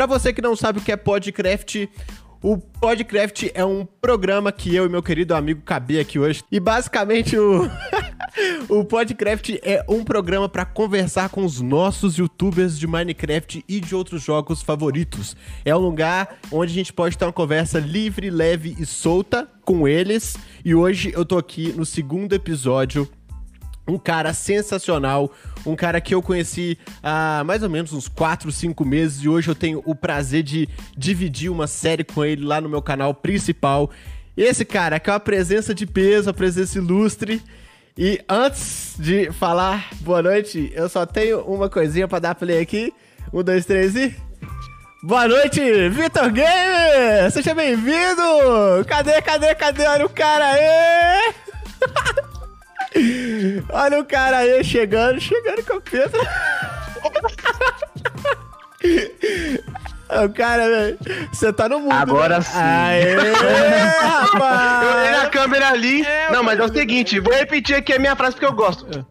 Pra 0.00 0.06
você 0.06 0.32
que 0.32 0.40
não 0.40 0.56
sabe 0.56 0.78
o 0.78 0.82
que 0.82 0.90
é 0.90 0.96
Podcraft, 0.96 1.86
o 2.42 2.56
Podcraft 2.56 3.50
é 3.52 3.62
um 3.62 3.84
programa 3.84 4.50
que 4.50 4.74
eu 4.74 4.86
e 4.86 4.88
meu 4.88 5.02
querido 5.02 5.34
amigo 5.34 5.60
cabia 5.60 6.00
aqui 6.00 6.18
hoje. 6.18 6.42
E 6.50 6.58
basicamente 6.58 7.36
o. 7.36 7.70
o 8.66 8.82
Podcraft 8.82 9.58
é 9.62 9.84
um 9.86 10.02
programa 10.02 10.48
para 10.48 10.64
conversar 10.64 11.28
com 11.28 11.44
os 11.44 11.60
nossos 11.60 12.16
youtubers 12.16 12.78
de 12.78 12.86
Minecraft 12.86 13.62
e 13.68 13.78
de 13.78 13.94
outros 13.94 14.22
jogos 14.22 14.62
favoritos. 14.62 15.36
É 15.66 15.76
um 15.76 15.80
lugar 15.80 16.38
onde 16.50 16.72
a 16.72 16.74
gente 16.74 16.94
pode 16.94 17.18
ter 17.18 17.26
uma 17.26 17.32
conversa 17.32 17.78
livre, 17.78 18.30
leve 18.30 18.74
e 18.78 18.86
solta 18.86 19.46
com 19.66 19.86
eles. 19.86 20.34
E 20.64 20.74
hoje 20.74 21.12
eu 21.14 21.26
tô 21.26 21.36
aqui 21.36 21.74
no 21.76 21.84
segundo 21.84 22.32
episódio 22.32 23.06
um 23.90 23.98
cara 23.98 24.32
sensacional, 24.32 25.32
um 25.66 25.74
cara 25.74 26.00
que 26.00 26.14
eu 26.14 26.22
conheci 26.22 26.78
há 27.02 27.42
mais 27.44 27.62
ou 27.62 27.68
menos 27.68 27.92
uns 27.92 28.08
4, 28.08 28.50
5 28.50 28.84
meses 28.84 29.22
e 29.22 29.28
hoje 29.28 29.48
eu 29.48 29.54
tenho 29.54 29.82
o 29.84 29.94
prazer 29.94 30.42
de 30.42 30.68
dividir 30.96 31.50
uma 31.50 31.66
série 31.66 32.04
com 32.04 32.24
ele 32.24 32.44
lá 32.44 32.60
no 32.60 32.68
meu 32.68 32.80
canal 32.80 33.12
principal. 33.12 33.90
Esse 34.36 34.64
cara 34.64 35.00
que 35.00 35.10
é 35.10 35.12
uma 35.12 35.20
presença 35.20 35.74
de 35.74 35.86
peso, 35.86 36.28
uma 36.28 36.34
presença 36.34 36.78
ilustre. 36.78 37.42
E 37.98 38.20
antes 38.28 38.94
de 38.98 39.30
falar 39.32 39.88
boa 40.00 40.22
noite, 40.22 40.72
eu 40.74 40.88
só 40.88 41.04
tenho 41.04 41.40
uma 41.40 41.68
coisinha 41.68 42.06
para 42.06 42.20
dar 42.20 42.34
play 42.34 42.60
aqui. 42.60 42.94
Um, 43.32 43.42
dois, 43.42 43.66
três 43.66 43.94
e. 43.96 44.14
Boa 45.02 45.26
noite, 45.26 45.60
Vitor 45.88 46.30
Gamer! 46.30 47.30
Seja 47.30 47.54
bem-vindo! 47.54 48.22
Cadê, 48.86 49.20
cadê, 49.22 49.54
cadê? 49.54 49.86
Olha 49.86 50.06
o 50.06 50.10
cara 50.10 50.46
aí! 50.46 51.34
Olha 53.70 54.00
o 54.00 54.04
cara 54.04 54.38
aí 54.38 54.64
chegando, 54.64 55.20
chegando 55.20 55.64
com 55.64 55.74
a 55.74 55.80
peça. 55.80 56.18
O 60.24 60.28
cara, 60.30 60.68
velho, 60.68 60.98
você 61.32 61.52
tá 61.52 61.68
no 61.68 61.78
mundo. 61.80 61.92
Agora 61.92 62.38
né? 62.38 62.42
sim. 62.42 62.58
Aê, 62.58 63.14
rapaz! 64.00 64.82
Eu 64.82 64.98
olhei 64.98 65.14
a 65.14 65.26
câmera 65.28 65.68
ali. 65.68 66.04
É, 66.04 66.32
não, 66.32 66.42
mas 66.42 66.58
é 66.58 66.64
o 66.64 66.72
seguinte, 66.72 67.20
vou 67.20 67.32
repetir 67.32 67.76
aqui 67.76 67.92
a 67.92 67.98
minha 67.98 68.16
frase 68.16 68.34
porque 68.34 68.46
eu 68.46 68.52
gosto. 68.52 69.06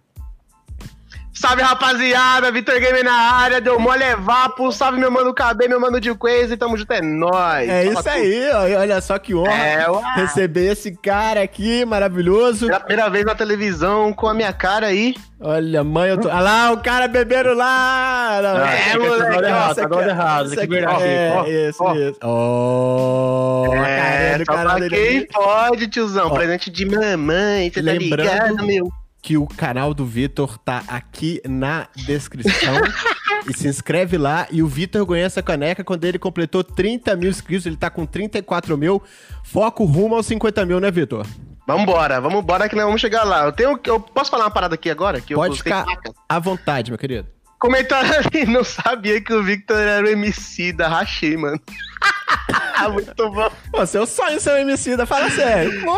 Salve 1.39 1.61
rapaziada, 1.61 2.51
Vitor 2.51 2.77
Game 2.81 3.01
na 3.01 3.13
área, 3.13 3.61
deu 3.61 3.79
mole 3.79 4.03
é 4.03 4.13
vapo, 4.13 4.73
salve 4.73 4.99
meu 4.99 5.09
mano 5.09 5.33
KB, 5.33 5.69
meu 5.69 5.79
mano 5.79 5.97
de 5.97 6.13
Crazy, 6.13 6.57
tamo 6.57 6.75
junto, 6.75 6.91
é 6.91 7.01
nóis. 7.01 7.69
É 7.69 7.85
isso 7.85 8.09
aí, 8.09 8.49
ó, 8.51 8.81
olha 8.81 8.99
só 8.99 9.17
que 9.17 9.33
honra 9.33 9.53
é, 9.53 9.85
receber 10.17 10.73
esse 10.73 10.91
cara 10.91 11.41
aqui, 11.41 11.85
maravilhoso. 11.85 12.69
É 12.69 12.75
a 12.75 12.79
primeira 12.81 13.09
vez 13.09 13.23
na 13.23 13.35
televisão 13.35 14.11
com 14.11 14.27
a 14.27 14.33
minha 14.33 14.51
cara 14.51 14.87
aí. 14.87 15.15
Olha, 15.39 15.81
mãe, 15.81 16.09
eu 16.09 16.17
tô... 16.19 16.27
Olha 16.27 16.41
lá, 16.41 16.71
o 16.73 16.83
cara 16.83 17.07
bebendo 17.07 17.53
lá! 17.53 18.41
Não, 18.43 18.65
é, 18.65 18.97
moleque, 18.97 19.41
tá 19.41 19.47
errado, 19.47 19.75
tá 19.75 19.87
dando 19.87 20.09
errado. 20.09 20.45
Isso 20.47 20.59
aqui, 20.59 20.77
é, 20.77 21.33
ó, 21.33 21.45
isso, 21.47 21.83
ó. 21.85 21.95
isso. 21.95 22.19
Oh, 22.21 23.75
é, 23.85 24.35
a 24.35 24.45
só 24.45 24.77
pra 24.77 24.89
quem 24.89 25.25
pode, 25.25 25.87
tiozão, 25.87 26.27
ó, 26.27 26.31
presente 26.31 26.69
de 26.69 26.85
mamãe, 26.85 27.71
você 27.71 27.81
tá 27.81 27.93
ligado, 27.93 28.65
meu? 28.65 28.91
Que 29.21 29.37
o 29.37 29.45
canal 29.47 29.93
do 29.93 30.05
Vitor 30.05 30.57
tá 30.57 30.83
aqui 30.87 31.41
na 31.47 31.87
descrição. 31.95 32.75
e 33.47 33.53
se 33.53 33.67
inscreve 33.67 34.17
lá. 34.17 34.47
E 34.51 34.61
o 34.61 34.67
Vitor 34.67 35.05
ganhou 35.05 35.25
essa 35.25 35.41
caneca 35.41 35.83
quando 35.83 36.05
ele 36.05 36.19
completou 36.19 36.63
30 36.63 37.15
mil 37.15 37.29
inscritos. 37.29 37.65
Ele 37.65 37.77
tá 37.77 37.89
com 37.89 38.05
34 38.05 38.77
mil. 38.77 39.01
Foco 39.43 39.83
rumo 39.85 40.15
aos 40.15 40.25
50 40.25 40.65
mil, 40.65 40.79
né, 40.79 40.89
Vitor? 40.89 41.25
Vambora, 41.67 42.19
vamos 42.19 42.41
embora 42.41 42.67
que 42.67 42.75
nós 42.75 42.85
vamos 42.85 42.99
chegar 42.99 43.23
lá. 43.23 43.43
Eu 43.45 43.51
tenho. 43.51 43.79
Eu 43.85 43.99
posso 43.99 44.31
falar 44.31 44.45
uma 44.45 44.51
parada 44.51 44.73
aqui 44.73 44.89
agora? 44.89 45.21
Que 45.21 45.35
Pode 45.35 45.57
ficar 45.57 45.85
à 46.27 46.39
vontade, 46.39 46.89
meu 46.89 46.97
querido. 46.97 47.27
Comentário 47.59 48.09
ali, 48.15 48.45
não 48.51 48.63
sabia 48.63 49.21
que 49.21 49.33
o 49.33 49.43
Victor 49.43 49.77
era 49.77 50.07
o 50.07 50.09
MC 50.09 50.73
da 50.73 50.87
Rachei, 50.87 51.37
mano. 51.37 51.59
Muito 52.91 53.29
bom. 53.29 53.51
Pô, 53.71 53.85
seu 53.85 54.05
sonho 54.05 54.39
ser 54.39 54.53
um 54.53 54.57
MC 54.57 54.95
da, 54.95 55.05
fala 55.05 55.29
sério. 55.29 55.81
Pô, 55.83 55.97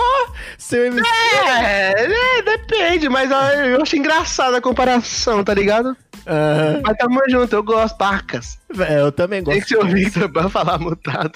seu 0.58 0.86
MC. 0.86 1.08
É, 1.48 1.94
é, 2.04 2.42
depende, 2.42 3.08
mas 3.08 3.30
eu 3.30 3.82
acho 3.82 3.96
engraçada 3.96 4.58
a 4.58 4.62
comparação, 4.62 5.44
tá 5.44 5.54
ligado? 5.54 5.96
Uhum. 6.26 6.82
Mas 6.84 6.98
tamo 6.98 7.20
junto, 7.30 7.56
eu 7.56 7.64
gosto, 7.64 7.98
Tarcas. 7.98 8.60
É, 8.80 9.02
eu 9.02 9.12
também 9.12 9.44
gosto. 9.44 9.54
Tem 9.54 9.62
que 9.62 9.68
ser 9.68 9.78
o 9.78 9.88
Victor 9.88 10.30
pra 10.30 10.50
falar 10.50 10.78
mutado. 10.78 11.32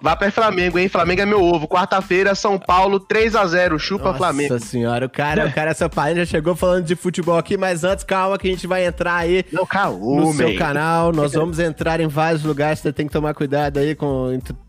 Vá 0.00 0.16
pra 0.16 0.30
Flamengo, 0.30 0.78
hein? 0.78 0.88
Flamengo 0.88 1.22
é 1.22 1.26
meu 1.26 1.42
ovo. 1.42 1.68
Quarta-feira, 1.68 2.34
São 2.34 2.58
Paulo, 2.58 3.00
3x0. 3.00 3.78
Chupa 3.78 4.06
Nossa 4.06 4.18
Flamengo. 4.18 4.54
Nossa 4.54 4.66
senhora, 4.66 5.06
o 5.06 5.10
cara, 5.10 5.46
o 5.46 5.52
cara, 5.52 5.74
São 5.74 5.88
Paulo 5.88 6.16
já 6.16 6.24
chegou 6.24 6.56
falando 6.56 6.84
de 6.84 6.96
futebol 6.96 7.38
aqui, 7.38 7.56
mas 7.56 7.84
antes, 7.84 8.04
calma 8.04 8.36
que 8.36 8.48
a 8.48 8.50
gente 8.50 8.66
vai 8.66 8.84
entrar 8.84 9.16
aí 9.16 9.44
Não, 9.52 9.64
calma, 9.64 9.98
no 9.98 10.32
seu 10.32 10.56
canal. 10.56 11.12
Nós 11.12 11.32
vamos 11.32 11.58
entrar 11.58 12.00
em 12.00 12.08
vários 12.08 12.42
lugares, 12.42 12.80
você 12.80 12.92
tem 12.92 13.06
que 13.06 13.12
tomar 13.12 13.32
cuidado 13.32 13.78
aí 13.78 13.94
com 13.94 14.25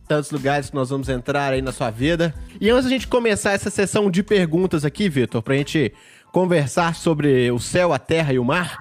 tantos 0.07 0.31
lugares 0.31 0.69
que 0.69 0.75
nós 0.75 0.89
vamos 0.89 1.09
entrar 1.09 1.53
aí 1.53 1.61
na 1.61 1.71
sua 1.71 1.89
vida. 1.89 2.33
E 2.59 2.69
antes 2.69 2.85
da 2.85 2.89
gente 2.89 3.07
começar 3.07 3.51
essa 3.51 3.69
sessão 3.69 4.09
de 4.09 4.23
perguntas 4.23 4.85
aqui, 4.85 5.09
Vitor, 5.09 5.41
pra 5.41 5.55
gente 5.55 5.93
conversar 6.31 6.95
sobre 6.95 7.49
o 7.51 7.59
céu, 7.59 7.93
a 7.93 7.99
terra 7.99 8.33
e 8.33 8.39
o 8.39 8.45
mar, 8.45 8.79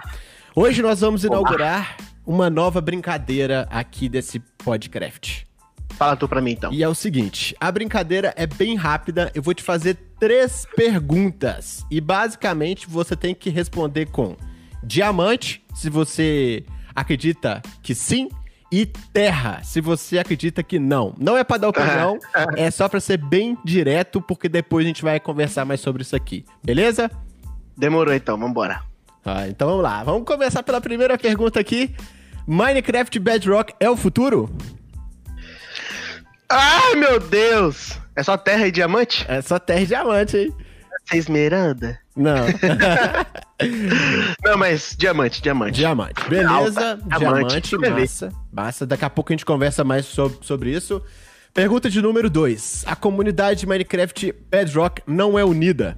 hoje 0.54 0.82
nós 0.82 1.00
vamos 1.00 1.24
inaugurar 1.24 1.96
uma 2.26 2.50
nova 2.50 2.80
brincadeira 2.80 3.66
aqui 3.70 4.08
desse 4.08 4.40
podcast. 4.58 5.46
Fala 5.96 6.14
tu 6.14 6.28
pra 6.28 6.42
mim 6.42 6.52
então. 6.52 6.72
E 6.72 6.82
é 6.82 6.88
o 6.88 6.94
seguinte: 6.94 7.56
a 7.58 7.72
brincadeira 7.72 8.34
é 8.36 8.46
bem 8.46 8.76
rápida. 8.76 9.30
Eu 9.34 9.42
vou 9.42 9.54
te 9.54 9.62
fazer 9.62 9.96
três 10.18 10.66
perguntas. 10.76 11.84
E 11.90 12.00
basicamente 12.00 12.86
você 12.86 13.16
tem 13.16 13.34
que 13.34 13.48
responder 13.48 14.06
com 14.06 14.36
diamante, 14.82 15.64
se 15.74 15.88
você 15.88 16.64
acredita 16.94 17.62
que 17.82 17.94
sim, 17.94 18.28
e 18.70 18.84
terra, 18.86 19.60
se 19.62 19.80
você 19.80 20.18
acredita 20.18 20.62
que 20.62 20.78
não. 20.78 21.14
Não 21.18 21.36
é 21.36 21.44
para 21.44 21.58
dar 21.58 21.68
opinião, 21.68 22.18
é 22.56 22.70
só 22.70 22.88
para 22.88 23.00
ser 23.00 23.18
bem 23.18 23.56
direto, 23.64 24.20
porque 24.20 24.48
depois 24.48 24.84
a 24.84 24.88
gente 24.88 25.02
vai 25.02 25.20
conversar 25.20 25.64
mais 25.64 25.80
sobre 25.80 26.02
isso 26.02 26.16
aqui. 26.16 26.44
Beleza? 26.64 27.10
Demorou 27.76 28.14
então, 28.14 28.38
vambora. 28.38 28.82
Ah, 29.24 29.48
então 29.48 29.68
vamos 29.68 29.82
lá. 29.82 30.02
Vamos 30.04 30.24
começar 30.24 30.62
pela 30.62 30.80
primeira 30.80 31.18
pergunta 31.18 31.60
aqui. 31.60 31.94
Minecraft 32.46 33.18
Bedrock 33.18 33.74
é 33.80 33.90
o 33.90 33.96
futuro? 33.96 34.48
Ai, 36.48 36.94
meu 36.94 37.18
Deus! 37.18 37.98
É 38.14 38.22
só 38.22 38.36
terra 38.36 38.66
e 38.68 38.70
diamante? 38.70 39.26
É 39.28 39.42
só 39.42 39.58
terra 39.58 39.80
e 39.80 39.86
diamante, 39.86 40.36
hein? 40.36 40.54
É 41.12 41.16
esmeralda? 41.16 41.98
Não. 42.16 42.46
Não, 44.44 44.58
mas 44.58 44.94
diamante, 44.98 45.40
diamante. 45.40 45.76
Diamante. 45.76 46.28
Beleza, 46.28 46.98
diamante, 47.06 47.70
diamante 47.70 48.00
massa. 48.00 48.32
Massa. 48.52 48.86
Daqui 48.86 49.04
a 49.04 49.10
pouco 49.10 49.32
a 49.32 49.34
gente 49.34 49.46
conversa 49.46 49.82
mais 49.82 50.04
sobre, 50.06 50.38
sobre 50.42 50.70
isso. 50.70 51.02
Pergunta 51.54 51.88
de 51.88 52.02
número 52.02 52.28
2. 52.28 52.84
A 52.86 52.94
comunidade 52.94 53.60
de 53.60 53.66
Minecraft 53.66 54.34
Bedrock 54.50 55.02
não 55.06 55.38
é 55.38 55.44
unida? 55.44 55.96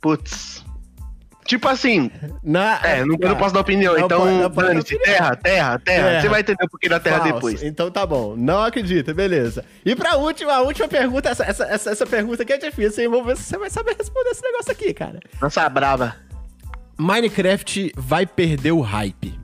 Putz. 0.00 0.64
Tipo 1.50 1.66
assim. 1.66 2.12
Na, 2.44 2.78
é, 2.84 3.04
não, 3.04 3.16
eu 3.20 3.28
não 3.28 3.36
posso 3.36 3.52
dar 3.52 3.58
opinião, 3.58 3.96
não 3.96 4.04
então 4.04 4.48
dane-se. 4.50 4.96
Terra, 5.00 5.34
terra, 5.34 5.78
terra, 5.80 6.20
Você 6.20 6.28
vai 6.28 6.42
entender 6.42 6.64
o 6.64 6.70
porquê 6.70 6.88
da 6.88 7.00
terra 7.00 7.18
Falso. 7.18 7.34
depois. 7.34 7.62
Então 7.64 7.90
tá 7.90 8.06
bom. 8.06 8.36
Não 8.36 8.62
acredita, 8.62 9.12
beleza. 9.12 9.64
E 9.84 9.96
pra 9.96 10.14
última, 10.14 10.52
a 10.52 10.60
última 10.60 10.86
pergunta, 10.86 11.28
essa, 11.28 11.42
essa, 11.42 11.64
essa, 11.64 11.90
essa 11.90 12.06
pergunta 12.06 12.44
aqui 12.44 12.52
é 12.52 12.56
difícil, 12.56 13.02
hein? 13.02 13.10
Vamos 13.10 13.26
ver 13.26 13.36
se 13.36 13.42
você 13.42 13.58
vai 13.58 13.68
saber 13.68 13.96
responder 13.98 14.30
esse 14.30 14.44
negócio 14.44 14.70
aqui, 14.70 14.94
cara. 14.94 15.18
Nossa, 15.42 15.68
brava. 15.68 16.14
Minecraft 16.96 17.94
vai 17.96 18.24
perder 18.24 18.70
o 18.70 18.80
hype. 18.80 19.39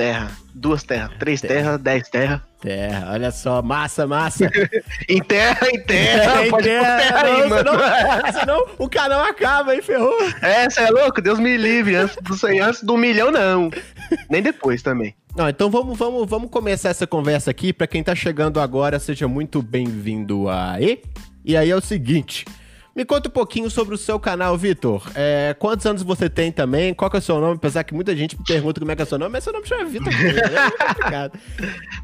Terra. 0.00 0.30
Duas 0.54 0.82
terras. 0.82 1.10
Três 1.18 1.42
terras, 1.42 1.62
terra, 1.62 1.78
dez 1.78 2.08
terras. 2.08 2.40
Terra, 2.58 3.12
olha 3.12 3.30
só, 3.30 3.60
massa, 3.60 4.06
massa. 4.06 4.50
em 5.06 5.22
terra, 5.22 5.68
em 5.70 5.78
terra, 5.78 6.40
é, 6.40 6.48
pode 6.48 6.68
em 6.68 6.72
terra, 6.72 6.96
terra 6.96 7.20
aí, 7.26 7.48
mano. 7.50 7.70
Senão, 7.70 8.32
senão, 8.40 8.66
o 8.78 8.88
canal 8.88 9.22
acaba, 9.24 9.74
hein, 9.74 9.82
ferrou. 9.82 10.16
É, 10.40 10.70
você 10.70 10.80
é 10.80 10.90
louco? 10.90 11.20
Deus 11.20 11.38
me 11.38 11.54
livre, 11.54 11.96
antes 11.96 12.16
do, 12.16 12.62
antes 12.62 12.82
do 12.82 12.96
milhão 12.96 13.30
não. 13.30 13.70
Nem 14.30 14.40
depois 14.40 14.80
também. 14.80 15.14
Não, 15.36 15.50
então 15.50 15.68
vamos, 15.68 15.98
vamos, 15.98 16.26
vamos 16.26 16.50
começar 16.50 16.88
essa 16.88 17.06
conversa 17.06 17.50
aqui. 17.50 17.70
Para 17.70 17.86
quem 17.86 18.02
tá 18.02 18.14
chegando 18.14 18.58
agora, 18.58 18.98
seja 18.98 19.28
muito 19.28 19.60
bem-vindo 19.60 20.48
aí. 20.48 21.02
E 21.44 21.58
aí 21.58 21.70
é 21.70 21.76
o 21.76 21.80
seguinte, 21.82 22.46
me 22.94 23.04
conta 23.04 23.28
um 23.28 23.32
pouquinho 23.32 23.70
sobre 23.70 23.94
o 23.94 23.98
seu 23.98 24.18
canal, 24.18 24.56
Vitor. 24.56 25.02
É, 25.14 25.54
quantos 25.58 25.86
anos 25.86 26.02
você 26.02 26.28
tem 26.28 26.50
também? 26.50 26.92
Qual 26.92 27.10
que 27.10 27.16
é 27.16 27.20
o 27.20 27.22
seu 27.22 27.40
nome? 27.40 27.54
Apesar 27.54 27.84
que 27.84 27.94
muita 27.94 28.14
gente 28.16 28.36
me 28.36 28.44
pergunta 28.44 28.80
como 28.80 28.90
é 28.90 28.96
que 28.96 29.02
é 29.02 29.04
o 29.04 29.08
seu 29.08 29.18
nome, 29.18 29.32
mas 29.32 29.44
seu 29.44 29.52
nome 29.52 29.66
chama 29.66 29.84
Vitor. 29.84 30.12
é 30.12 31.30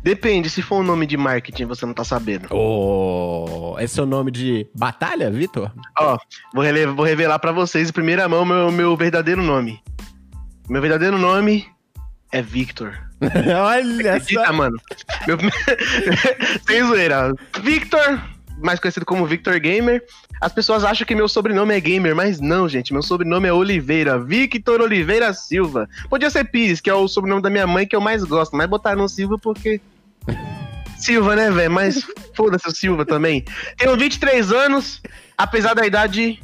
Depende, 0.02 0.48
se 0.48 0.62
for 0.62 0.80
um 0.80 0.84
nome 0.84 1.06
de 1.06 1.16
marketing, 1.16 1.64
você 1.64 1.84
não 1.84 1.92
tá 1.92 2.04
sabendo. 2.04 2.48
Oh, 2.50 3.76
esse 3.80 3.98
é 3.98 4.02
o 4.02 4.06
nome 4.06 4.30
de 4.30 4.68
batalha, 4.74 5.30
Vitor? 5.30 5.72
Ó, 5.98 6.14
oh, 6.14 6.18
vou, 6.54 6.64
vou, 6.94 7.04
revelar 7.04 7.38
para 7.38 7.52
vocês 7.52 7.88
em 7.88 7.92
primeira 7.92 8.28
mão 8.28 8.44
meu, 8.44 8.70
meu 8.70 8.96
verdadeiro 8.96 9.42
nome. 9.42 9.82
Meu 10.68 10.80
verdadeiro 10.80 11.18
nome 11.18 11.66
é 12.32 12.40
Victor. 12.40 12.96
Olha 13.20 14.14
Acredita, 14.14 14.46
só. 14.46 14.52
mano. 14.52 14.76
Meu... 15.26 15.38
Sem 16.66 16.86
zoeira. 16.86 17.32
Victor 17.62 18.35
mais 18.62 18.80
conhecido 18.80 19.06
como 19.06 19.26
Victor 19.26 19.58
Gamer. 19.58 20.02
As 20.40 20.52
pessoas 20.52 20.84
acham 20.84 21.06
que 21.06 21.14
meu 21.14 21.28
sobrenome 21.28 21.74
é 21.74 21.80
Gamer, 21.80 22.14
mas 22.14 22.40
não, 22.40 22.68
gente. 22.68 22.92
Meu 22.92 23.02
sobrenome 23.02 23.48
é 23.48 23.52
Oliveira, 23.52 24.18
Victor 24.18 24.80
Oliveira 24.80 25.32
Silva. 25.32 25.88
Podia 26.08 26.30
ser 26.30 26.44
Pires, 26.44 26.80
que 26.80 26.90
é 26.90 26.94
o 26.94 27.08
sobrenome 27.08 27.42
da 27.42 27.50
minha 27.50 27.66
mãe 27.66 27.86
que 27.86 27.96
eu 27.96 28.00
mais 28.00 28.24
gosto, 28.24 28.56
mas 28.56 28.66
botaram 28.66 29.06
Silva 29.08 29.38
porque. 29.38 29.80
Silva, 30.98 31.36
né, 31.36 31.50
velho? 31.50 31.70
Mas 31.70 32.06
foda-se 32.34 32.66
o 32.66 32.74
Silva 32.74 33.04
também. 33.04 33.44
Tenho 33.76 33.96
23 33.96 34.50
anos, 34.50 35.02
apesar 35.36 35.74
da 35.74 35.86
idade 35.86 36.40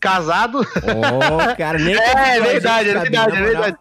casado. 0.00 0.60
Oh, 0.60 1.56
cara, 1.56 1.78
nem 1.78 1.94
É, 2.00 2.40
verdade, 2.40 2.88
é 2.88 2.98
verdade, 2.98 3.36
é 3.36 3.40
verdade. 3.42 3.76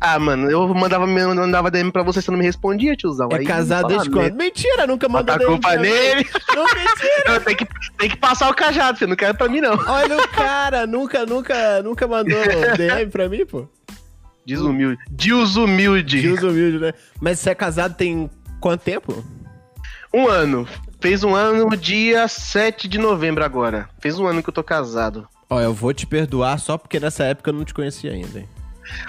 Ah, 0.00 0.18
mano, 0.18 0.50
eu 0.50 0.66
mandava, 0.74 1.06
mandava 1.06 1.70
DM 1.70 1.90
pra 1.90 2.02
você, 2.02 2.20
você 2.20 2.30
não 2.30 2.38
me 2.38 2.44
respondia, 2.44 2.96
tiozão. 2.96 3.28
É 3.32 3.36
Aí, 3.36 3.46
casado 3.46 3.88
desde 3.88 4.10
quando? 4.10 4.34
Mentira, 4.34 4.86
nunca 4.86 5.08
mandou 5.08 5.34
Botar 5.34 5.34
a 5.34 5.38
DM 5.38 5.50
culpa 5.50 5.76
nele. 5.76 6.28
Não, 6.54 6.64
mentira. 6.64 7.40
Tenho 7.40 7.56
que, 7.56 7.68
tem 7.98 8.10
que 8.10 8.16
passar 8.16 8.50
o 8.50 8.54
cajado, 8.54 8.98
você 8.98 9.06
não 9.06 9.16
quer 9.16 9.34
pra 9.34 9.48
mim, 9.48 9.60
não. 9.60 9.72
Olha 9.72 10.18
o 10.18 10.28
cara, 10.28 10.86
nunca, 10.86 11.24
nunca, 11.24 11.82
nunca 11.82 12.06
mandou 12.06 12.38
DM 12.76 13.10
pra 13.10 13.28
mim, 13.28 13.44
pô. 13.46 13.66
Desumilde. 14.46 14.98
Desumilde. 15.10 16.22
Deus 16.22 16.42
humilde, 16.42 16.78
né? 16.78 16.92
Mas 17.20 17.38
você 17.38 17.50
é 17.50 17.54
casado 17.54 17.94
tem 17.94 18.28
quanto 18.60 18.82
tempo? 18.82 19.24
Um 20.12 20.28
ano. 20.28 20.66
Fez 21.00 21.24
um 21.24 21.34
ano 21.34 21.70
no 21.70 21.76
dia 21.76 22.28
7 22.28 22.86
de 22.86 22.98
novembro 22.98 23.44
agora. 23.44 23.88
Fez 24.00 24.18
um 24.18 24.26
ano 24.26 24.42
que 24.42 24.50
eu 24.50 24.54
tô 24.54 24.62
casado. 24.62 25.26
Ó, 25.48 25.60
eu 25.60 25.72
vou 25.72 25.92
te 25.94 26.06
perdoar 26.06 26.58
só 26.58 26.76
porque 26.76 27.00
nessa 27.00 27.24
época 27.24 27.50
eu 27.50 27.54
não 27.54 27.64
te 27.64 27.72
conhecia 27.72 28.12
ainda, 28.12 28.40
hein? 28.40 28.48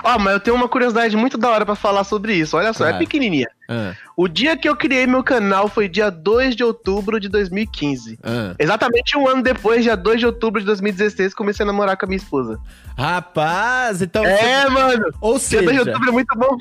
Ó, 0.04 0.18
mas 0.20 0.34
eu 0.34 0.40
tenho 0.40 0.56
uma 0.56 0.68
curiosidade 0.70 1.16
muito 1.16 1.38
da 1.38 1.50
hora 1.50 1.66
pra 1.66 1.76
falar 1.76 2.04
sobre 2.04 2.34
isso. 2.36 2.58
Olha 2.58 2.74
só, 2.74 2.80
Claro. 2.84 2.96
é 2.96 3.00
pequenininha. 3.00 3.48
Ah, 3.70 3.94
O 4.18 4.28
dia 4.28 4.58
que 4.58 4.68
eu 4.68 4.76
criei 4.76 5.08
meu 5.08 5.24
canal 5.24 5.70
foi 5.70 5.88
dia 5.88 6.10
2 6.10 6.56
de 6.56 6.64
outubro 6.64 7.20
de 7.20 7.30
2015. 7.30 8.20
ah. 8.24 8.54
Exatamente 8.60 9.18
um 9.18 9.28
ano 9.28 9.42
depois, 9.42 9.84
dia 9.84 9.96
2 9.96 10.20
de 10.20 10.26
outubro 10.26 10.60
de 10.60 10.66
2016, 10.68 11.34
comecei 11.34 11.64
a 11.64 11.68
namorar 11.68 11.96
com 11.98 12.06
a 12.06 12.10
minha 12.10 12.18
esposa. 12.18 12.60
Rapaz, 12.98 14.02
então. 14.02 14.26
É, 14.26 14.70
mano! 14.70 15.06
Ou 15.22 15.38
Dia 15.40 15.62
2 15.62 15.72
de 15.72 15.78
seja, 15.84 15.90
outubro 15.92 16.10
é 16.10 16.12
muito 16.12 16.38
bom. 16.38 16.58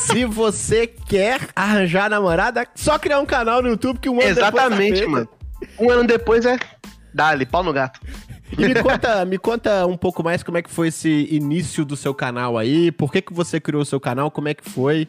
se 0.00 0.24
você 0.26 0.86
quer 0.86 1.48
arranjar 1.54 2.08
namorada, 2.08 2.66
só 2.74 2.98
criar 2.98 3.20
um 3.20 3.26
canal 3.26 3.60
no 3.62 3.68
YouTube 3.68 3.98
que 3.98 4.08
um 4.08 4.20
ano 4.20 4.34
depois 4.34 4.36
tá 4.36 4.48
Exatamente, 4.66 4.98
feito. 4.98 5.10
mano. 5.10 5.28
Um 5.78 5.90
ano 5.90 6.04
depois 6.04 6.44
é. 6.46 6.58
Dale, 7.14 7.44
pau 7.44 7.62
no 7.62 7.72
gato. 7.72 8.00
E 8.58 8.66
me 8.66 8.82
conta, 8.82 9.24
me 9.24 9.38
conta 9.38 9.86
um 9.86 9.96
pouco 9.96 10.22
mais 10.22 10.42
como 10.42 10.58
é 10.58 10.62
que 10.62 10.70
foi 10.70 10.88
esse 10.88 11.28
início 11.30 11.84
do 11.84 11.96
seu 11.96 12.14
canal 12.14 12.58
aí, 12.58 12.92
por 12.92 13.10
que, 13.10 13.22
que 13.22 13.32
você 13.32 13.58
criou 13.58 13.82
o 13.82 13.86
seu 13.86 13.98
canal, 13.98 14.30
como 14.30 14.48
é 14.48 14.54
que 14.54 14.68
foi? 14.68 15.08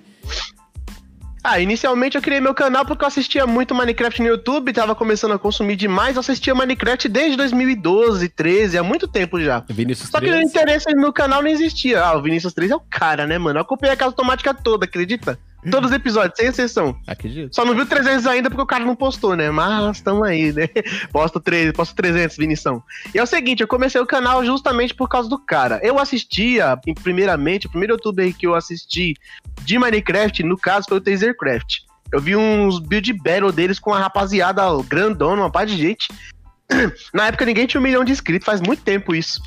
Ah, 1.43 1.59
inicialmente 1.59 2.15
eu 2.15 2.21
criei 2.21 2.39
meu 2.39 2.53
canal 2.53 2.85
porque 2.85 3.03
eu 3.03 3.07
assistia 3.07 3.45
muito 3.45 3.75
Minecraft 3.75 4.21
no 4.21 4.29
YouTube, 4.29 4.71
tava 4.71 4.95
começando 4.95 5.33
a 5.33 5.39
consumir 5.39 5.75
demais, 5.75 6.15
eu 6.15 6.21
assistia 6.21 6.55
Minecraft 6.55 7.09
desde 7.09 7.35
2012, 7.35 8.29
13, 8.29 8.77
há 8.77 8.83
muito 8.83 9.09
tempo 9.09 9.37
já. 9.41 9.61
Vinícius 9.67 10.09
Só 10.09 10.21
que 10.21 10.27
o 10.27 10.29
13? 10.29 10.45
interesse 10.45 10.95
no 10.95 11.11
canal 11.11 11.41
não 11.41 11.49
existia. 11.49 12.01
Ah, 12.01 12.15
o 12.15 12.21
Vinícius 12.21 12.53
3 12.53 12.71
é 12.71 12.75
o 12.77 12.79
cara, 12.79 13.27
né, 13.27 13.37
mano? 13.37 13.59
Eu 13.59 13.63
acompanhei 13.63 13.93
a 13.93 13.97
casa 13.97 14.11
automática 14.11 14.53
toda, 14.53 14.85
acredita? 14.85 15.37
Todos 15.69 15.91
os 15.91 15.95
episódios, 15.95 16.37
sem 16.37 16.47
exceção. 16.47 16.95
Acredito. 17.07 17.55
Só 17.55 17.63
não 17.63 17.75
viu 17.75 17.85
300 17.85 18.25
ainda 18.27 18.49
porque 18.49 18.63
o 18.63 18.67
cara 18.67 18.85
não 18.85 18.95
postou, 18.95 19.35
né? 19.35 19.49
Mas 19.49 20.01
tamo 20.01 20.23
aí, 20.23 20.51
né? 20.51 20.67
Posto, 21.11 21.39
3, 21.39 21.71
posto 21.71 21.95
300, 21.95 22.37
Vinição. 22.37 22.83
E 23.13 23.19
é 23.19 23.23
o 23.23 23.27
seguinte, 23.27 23.61
eu 23.61 23.67
comecei 23.67 23.99
o 23.99 24.05
canal 24.05 24.43
justamente 24.45 24.93
por 24.93 25.07
causa 25.07 25.29
do 25.29 25.39
cara. 25.39 25.79
Eu 25.83 25.99
assistia, 25.99 26.77
primeiramente, 27.01 27.67
o 27.67 27.69
primeiro 27.69 27.93
youtuber 27.93 28.35
que 28.35 28.47
eu 28.47 28.55
assisti 28.55 29.15
de 29.61 29.79
Minecraft, 29.79 30.43
no 30.43 30.57
caso, 30.57 30.87
foi 30.89 30.97
o 30.97 31.01
Tasercraft. 31.01 31.79
Eu 32.11 32.21
vi 32.21 32.35
uns 32.35 32.79
build 32.79 33.11
battle 33.13 33.51
deles 33.51 33.79
com 33.79 33.93
a 33.93 33.99
rapaziada 33.99 34.61
grandona, 34.87 35.41
uma 35.41 35.51
par 35.51 35.65
de 35.65 35.75
gente. 35.75 36.07
Na 37.13 37.27
época 37.27 37.45
ninguém 37.45 37.65
tinha 37.65 37.81
um 37.81 37.83
milhão 37.83 38.03
de 38.03 38.11
inscritos, 38.11 38.45
faz 38.45 38.61
muito 38.61 38.83
tempo 38.83 39.15
isso. 39.15 39.41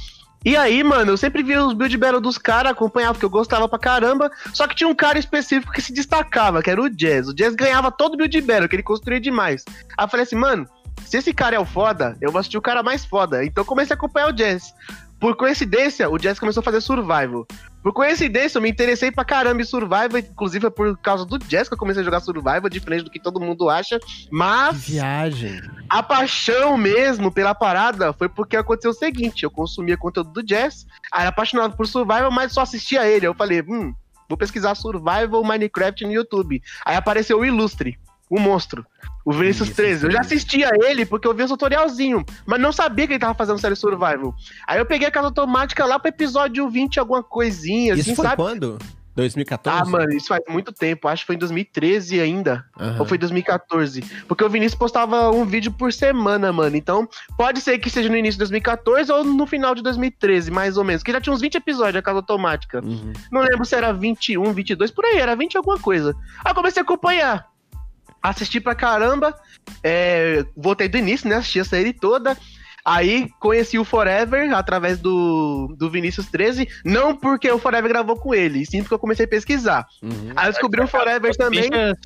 E 0.46 0.56
aí, 0.56 0.84
mano, 0.84 1.10
eu 1.10 1.16
sempre 1.16 1.42
via 1.42 1.60
os 1.60 1.72
build 1.72 1.98
battle 1.98 2.20
dos 2.20 2.38
caras, 2.38 2.70
acompanhava 2.70 3.14
porque 3.14 3.24
eu 3.24 3.30
gostava 3.30 3.68
pra 3.68 3.80
caramba. 3.80 4.30
Só 4.54 4.68
que 4.68 4.76
tinha 4.76 4.86
um 4.86 4.94
cara 4.94 5.18
específico 5.18 5.72
que 5.72 5.82
se 5.82 5.92
destacava, 5.92 6.62
que 6.62 6.70
era 6.70 6.80
o 6.80 6.88
Jazz. 6.88 7.26
O 7.26 7.34
Jazz 7.34 7.56
ganhava 7.56 7.90
todo 7.90 8.16
build 8.16 8.40
battle, 8.42 8.68
que 8.68 8.76
ele 8.76 8.82
construía 8.84 9.18
demais. 9.18 9.64
Aí 9.98 10.04
eu 10.04 10.08
falei 10.08 10.22
assim, 10.22 10.36
mano, 10.36 10.64
se 11.04 11.16
esse 11.16 11.34
cara 11.34 11.56
é 11.56 11.58
o 11.58 11.64
foda, 11.64 12.16
eu 12.20 12.30
vou 12.30 12.38
assistir 12.38 12.58
o 12.58 12.62
cara 12.62 12.80
mais 12.80 13.04
foda. 13.04 13.44
Então 13.44 13.62
eu 13.62 13.66
comecei 13.66 13.92
a 13.92 13.96
acompanhar 13.96 14.28
o 14.28 14.32
Jazz. 14.32 14.72
Por 15.18 15.34
coincidência, 15.34 16.08
o 16.08 16.16
Jazz 16.16 16.38
começou 16.38 16.60
a 16.60 16.64
fazer 16.64 16.80
survival. 16.80 17.44
Por 17.86 17.92
coincidência, 17.92 18.58
eu 18.58 18.62
me 18.62 18.68
interessei 18.68 19.12
pra 19.12 19.24
caramba 19.24 19.62
em 19.62 19.64
survival, 19.64 20.18
inclusive 20.18 20.62
foi 20.62 20.70
por 20.72 20.98
causa 20.98 21.24
do 21.24 21.38
Jazz 21.38 21.68
que 21.68 21.74
eu 21.74 21.78
comecei 21.78 22.02
a 22.02 22.04
jogar 22.04 22.18
survival, 22.18 22.68
diferente 22.68 23.04
do 23.04 23.10
que 23.12 23.20
todo 23.20 23.38
mundo 23.38 23.70
acha. 23.70 24.00
Que 24.00 24.26
Mas 24.28 24.88
viagem. 24.88 25.62
a 25.88 26.02
paixão 26.02 26.76
mesmo 26.76 27.30
pela 27.30 27.54
parada 27.54 28.12
foi 28.12 28.28
porque 28.28 28.56
aconteceu 28.56 28.90
o 28.90 28.92
seguinte: 28.92 29.44
eu 29.44 29.52
consumia 29.52 29.96
conteúdo 29.96 30.32
do 30.32 30.42
Jazz, 30.42 30.84
aí 31.12 31.20
era 31.20 31.28
apaixonado 31.28 31.76
por 31.76 31.86
Survival, 31.86 32.32
mas 32.32 32.50
só 32.50 32.62
assistia 32.62 33.06
ele. 33.06 33.24
Eu 33.24 33.34
falei, 33.34 33.62
hum, 33.62 33.94
vou 34.28 34.36
pesquisar 34.36 34.74
Survival 34.74 35.44
Minecraft 35.44 36.06
no 36.06 36.12
YouTube. 36.12 36.60
Aí 36.84 36.96
apareceu 36.96 37.38
o 37.38 37.44
Ilustre, 37.44 37.96
o 38.30 38.38
monstro. 38.38 38.84
O 39.24 39.32
Vinícius 39.32 39.68
Isso, 39.68 39.76
13. 39.76 40.06
Eu 40.06 40.10
já 40.12 40.20
assistia 40.20 40.70
ele 40.84 41.04
porque 41.04 41.26
eu 41.26 41.34
via 41.34 41.46
o 41.46 41.48
tutorialzinho, 41.48 42.24
mas 42.44 42.60
não 42.60 42.72
sabia 42.72 43.06
que 43.06 43.14
ele 43.14 43.20
tava 43.20 43.34
fazendo 43.34 43.58
série 43.58 43.74
Survival. 43.74 44.34
Aí 44.66 44.78
eu 44.78 44.86
peguei 44.86 45.08
a 45.08 45.10
casa 45.10 45.26
automática 45.26 45.84
lá 45.84 45.98
pro 45.98 46.08
episódio 46.08 46.68
20, 46.68 47.00
alguma 47.00 47.22
coisinha, 47.22 47.94
Isso 47.94 48.02
assim, 48.02 48.14
foi 48.14 48.24
sabe? 48.24 48.36
quando? 48.36 48.78
2014? 49.16 49.80
Ah, 49.80 49.84
mano, 49.84 50.12
isso 50.12 50.28
faz 50.28 50.42
muito 50.48 50.72
tempo. 50.72 51.08
Acho 51.08 51.22
que 51.22 51.28
foi 51.28 51.36
em 51.36 51.38
2013 51.38 52.20
ainda. 52.20 52.64
Aham. 52.78 53.00
Ou 53.00 53.06
foi 53.06 53.16
2014? 53.16 54.02
Porque 54.28 54.44
o 54.44 54.48
Vinícius 54.48 54.78
postava 54.78 55.30
um 55.30 55.44
vídeo 55.44 55.72
por 55.72 55.92
semana, 55.92 56.52
mano. 56.52 56.76
Então, 56.76 57.08
pode 57.36 57.62
ser 57.62 57.78
que 57.78 57.88
seja 57.88 58.10
no 58.10 58.16
início 58.16 58.34
de 58.34 58.40
2014 58.40 59.10
ou 59.10 59.24
no 59.24 59.46
final 59.46 59.74
de 59.74 59.82
2013, 59.82 60.50
mais 60.50 60.76
ou 60.76 60.84
menos. 60.84 61.02
Que 61.02 61.12
já 61.12 61.20
tinha 61.20 61.32
uns 61.32 61.40
20 61.40 61.54
episódios 61.56 61.96
a 61.96 62.02
casa 62.02 62.18
automática. 62.18 62.84
Uhum. 62.84 63.12
Não 63.32 63.40
lembro 63.40 63.64
se 63.64 63.74
era 63.74 63.90
21, 63.90 64.52
22, 64.52 64.90
por 64.90 65.04
aí, 65.06 65.16
era 65.16 65.34
20 65.34 65.56
alguma 65.56 65.78
coisa. 65.78 66.14
Aí 66.44 66.54
comecei 66.54 66.82
a 66.82 66.84
acompanhar. 66.84 67.55
Assisti 68.30 68.60
pra 68.60 68.74
caramba. 68.74 69.34
É, 69.82 70.44
voltei 70.56 70.88
do 70.88 70.98
início, 70.98 71.28
né? 71.28 71.36
Assisti 71.36 71.60
a 71.60 71.64
série 71.64 71.92
toda. 71.92 72.36
Aí 72.84 73.28
conheci 73.40 73.78
o 73.78 73.84
Forever 73.84 74.54
através 74.54 75.00
do, 75.00 75.74
do 75.76 75.90
Vinícius 75.90 76.26
13. 76.26 76.68
Não 76.84 77.16
porque 77.16 77.50
o 77.50 77.58
Forever 77.58 77.88
gravou 77.88 78.16
com 78.16 78.32
ele, 78.32 78.64
sim 78.64 78.80
porque 78.80 78.94
eu 78.94 78.98
comecei 78.98 79.26
a 79.26 79.28
pesquisar. 79.28 79.86
Uhum. 80.00 80.32
Aí 80.36 80.46
eu 80.46 80.52
descobri 80.52 80.80
o 80.80 80.86
Forever 80.86 81.34
também. 81.36 81.68
Tem 81.68 81.72
chance. 81.72 82.00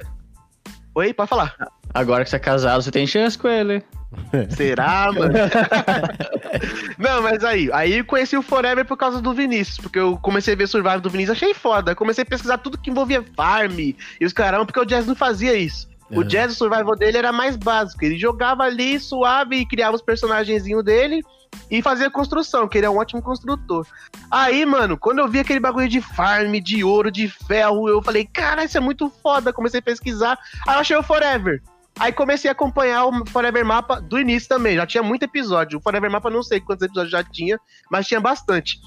Oi, 0.95 1.13
pode 1.13 1.29
falar. 1.29 1.55
Agora 1.93 2.25
que 2.25 2.31
você 2.31 2.37
é 2.37 2.39
casado, 2.39 2.83
você 2.83 2.91
tem 2.91 3.07
chance 3.07 3.37
com 3.37 3.49
ele. 3.49 3.85
Será, 4.57 5.13
mano? 5.13 5.35
Não, 6.99 7.23
mas 7.23 7.45
aí, 7.45 7.71
aí 7.73 7.99
eu 7.99 8.05
conheci 8.05 8.37
o 8.37 8.43
Forever 8.43 8.85
por 8.87 8.97
causa 8.97 9.21
do 9.21 9.35
Vinícius, 9.35 9.77
porque 9.77 9.99
eu 9.99 10.17
comecei 10.17 10.55
a 10.55 10.57
ver 10.57 10.67
Survival 10.67 11.01
do 11.01 11.11
Vinícius, 11.11 11.37
achei 11.37 11.53
foda. 11.53 11.95
Comecei 11.95 12.23
a 12.23 12.27
pesquisar 12.27 12.57
tudo 12.57 12.79
que 12.79 12.91
envolvia 12.91 13.23
farm 13.37 13.79
e 13.79 13.97
os 14.25 14.33
caramba, 14.33 14.65
porque 14.65 14.81
o 14.81 14.85
Jazz 14.87 15.07
não 15.07 15.15
fazia 15.15 15.55
isso. 15.55 15.90
O. 16.11 16.25
Jazz, 16.25 16.53
o 16.53 16.57
survival 16.57 16.97
dele 16.97 17.19
era 17.19 17.33
mais 17.33 17.57
básico. 17.57 18.05
Ele 18.05 18.19
jogava 18.19 18.65
ali 18.65 18.99
suave 18.99 19.57
e 19.57 19.67
criava 19.67 19.97
os 19.97 20.03
personagenzinhos 20.03 20.85
dele 20.85 21.23
e 21.71 21.81
fazia 21.83 22.11
construção, 22.11 22.69
que 22.69 22.79
ele 22.79 22.87
é 22.87 22.91
um 22.91 22.99
ótimo 22.99 23.23
construtor. 23.23 23.87
Aí, 24.31 24.65
mano, 24.67 24.99
quando 24.99 25.21
eu 25.21 25.29
vi 25.29 25.39
aquele 25.39 25.61
bagulho 25.61 25.89
de 25.89 26.01
farm, 26.01 26.53
de 26.55 26.83
ouro, 26.83 27.11
de 27.11 27.29
ferro, 27.29 27.89
eu 27.89 28.03
falei, 28.03 28.25
cara, 28.25 28.65
isso 28.65 28.77
é 28.77 28.81
muito 28.81 29.11
foda. 29.23 29.53
Comecei 29.53 29.81
a 29.81 29.83
pesquisar. 29.83 30.39
Aí 30.67 30.75
eu 30.75 30.81
achei 30.81 30.97
o 30.97 31.03
Forever. 31.03 31.63
Aí 31.99 32.13
comecei 32.13 32.49
a 32.49 32.53
acompanhar 32.53 33.05
o 33.07 33.27
Forever 33.27 33.65
Mapa 33.65 34.01
do 34.01 34.19
início 34.19 34.49
também. 34.49 34.77
Já 34.77 34.87
tinha 34.87 35.03
muito 35.03 35.23
episódio. 35.25 35.79
O 35.79 35.83
Forever 35.83 36.11
Mapa 36.11 36.31
não 36.31 36.43
sei 36.43 36.61
quantos 36.61 36.85
episódios 36.85 37.13
já 37.13 37.23
tinha, 37.23 37.59
mas 37.91 38.07
tinha 38.07 38.21
bastante. 38.21 38.79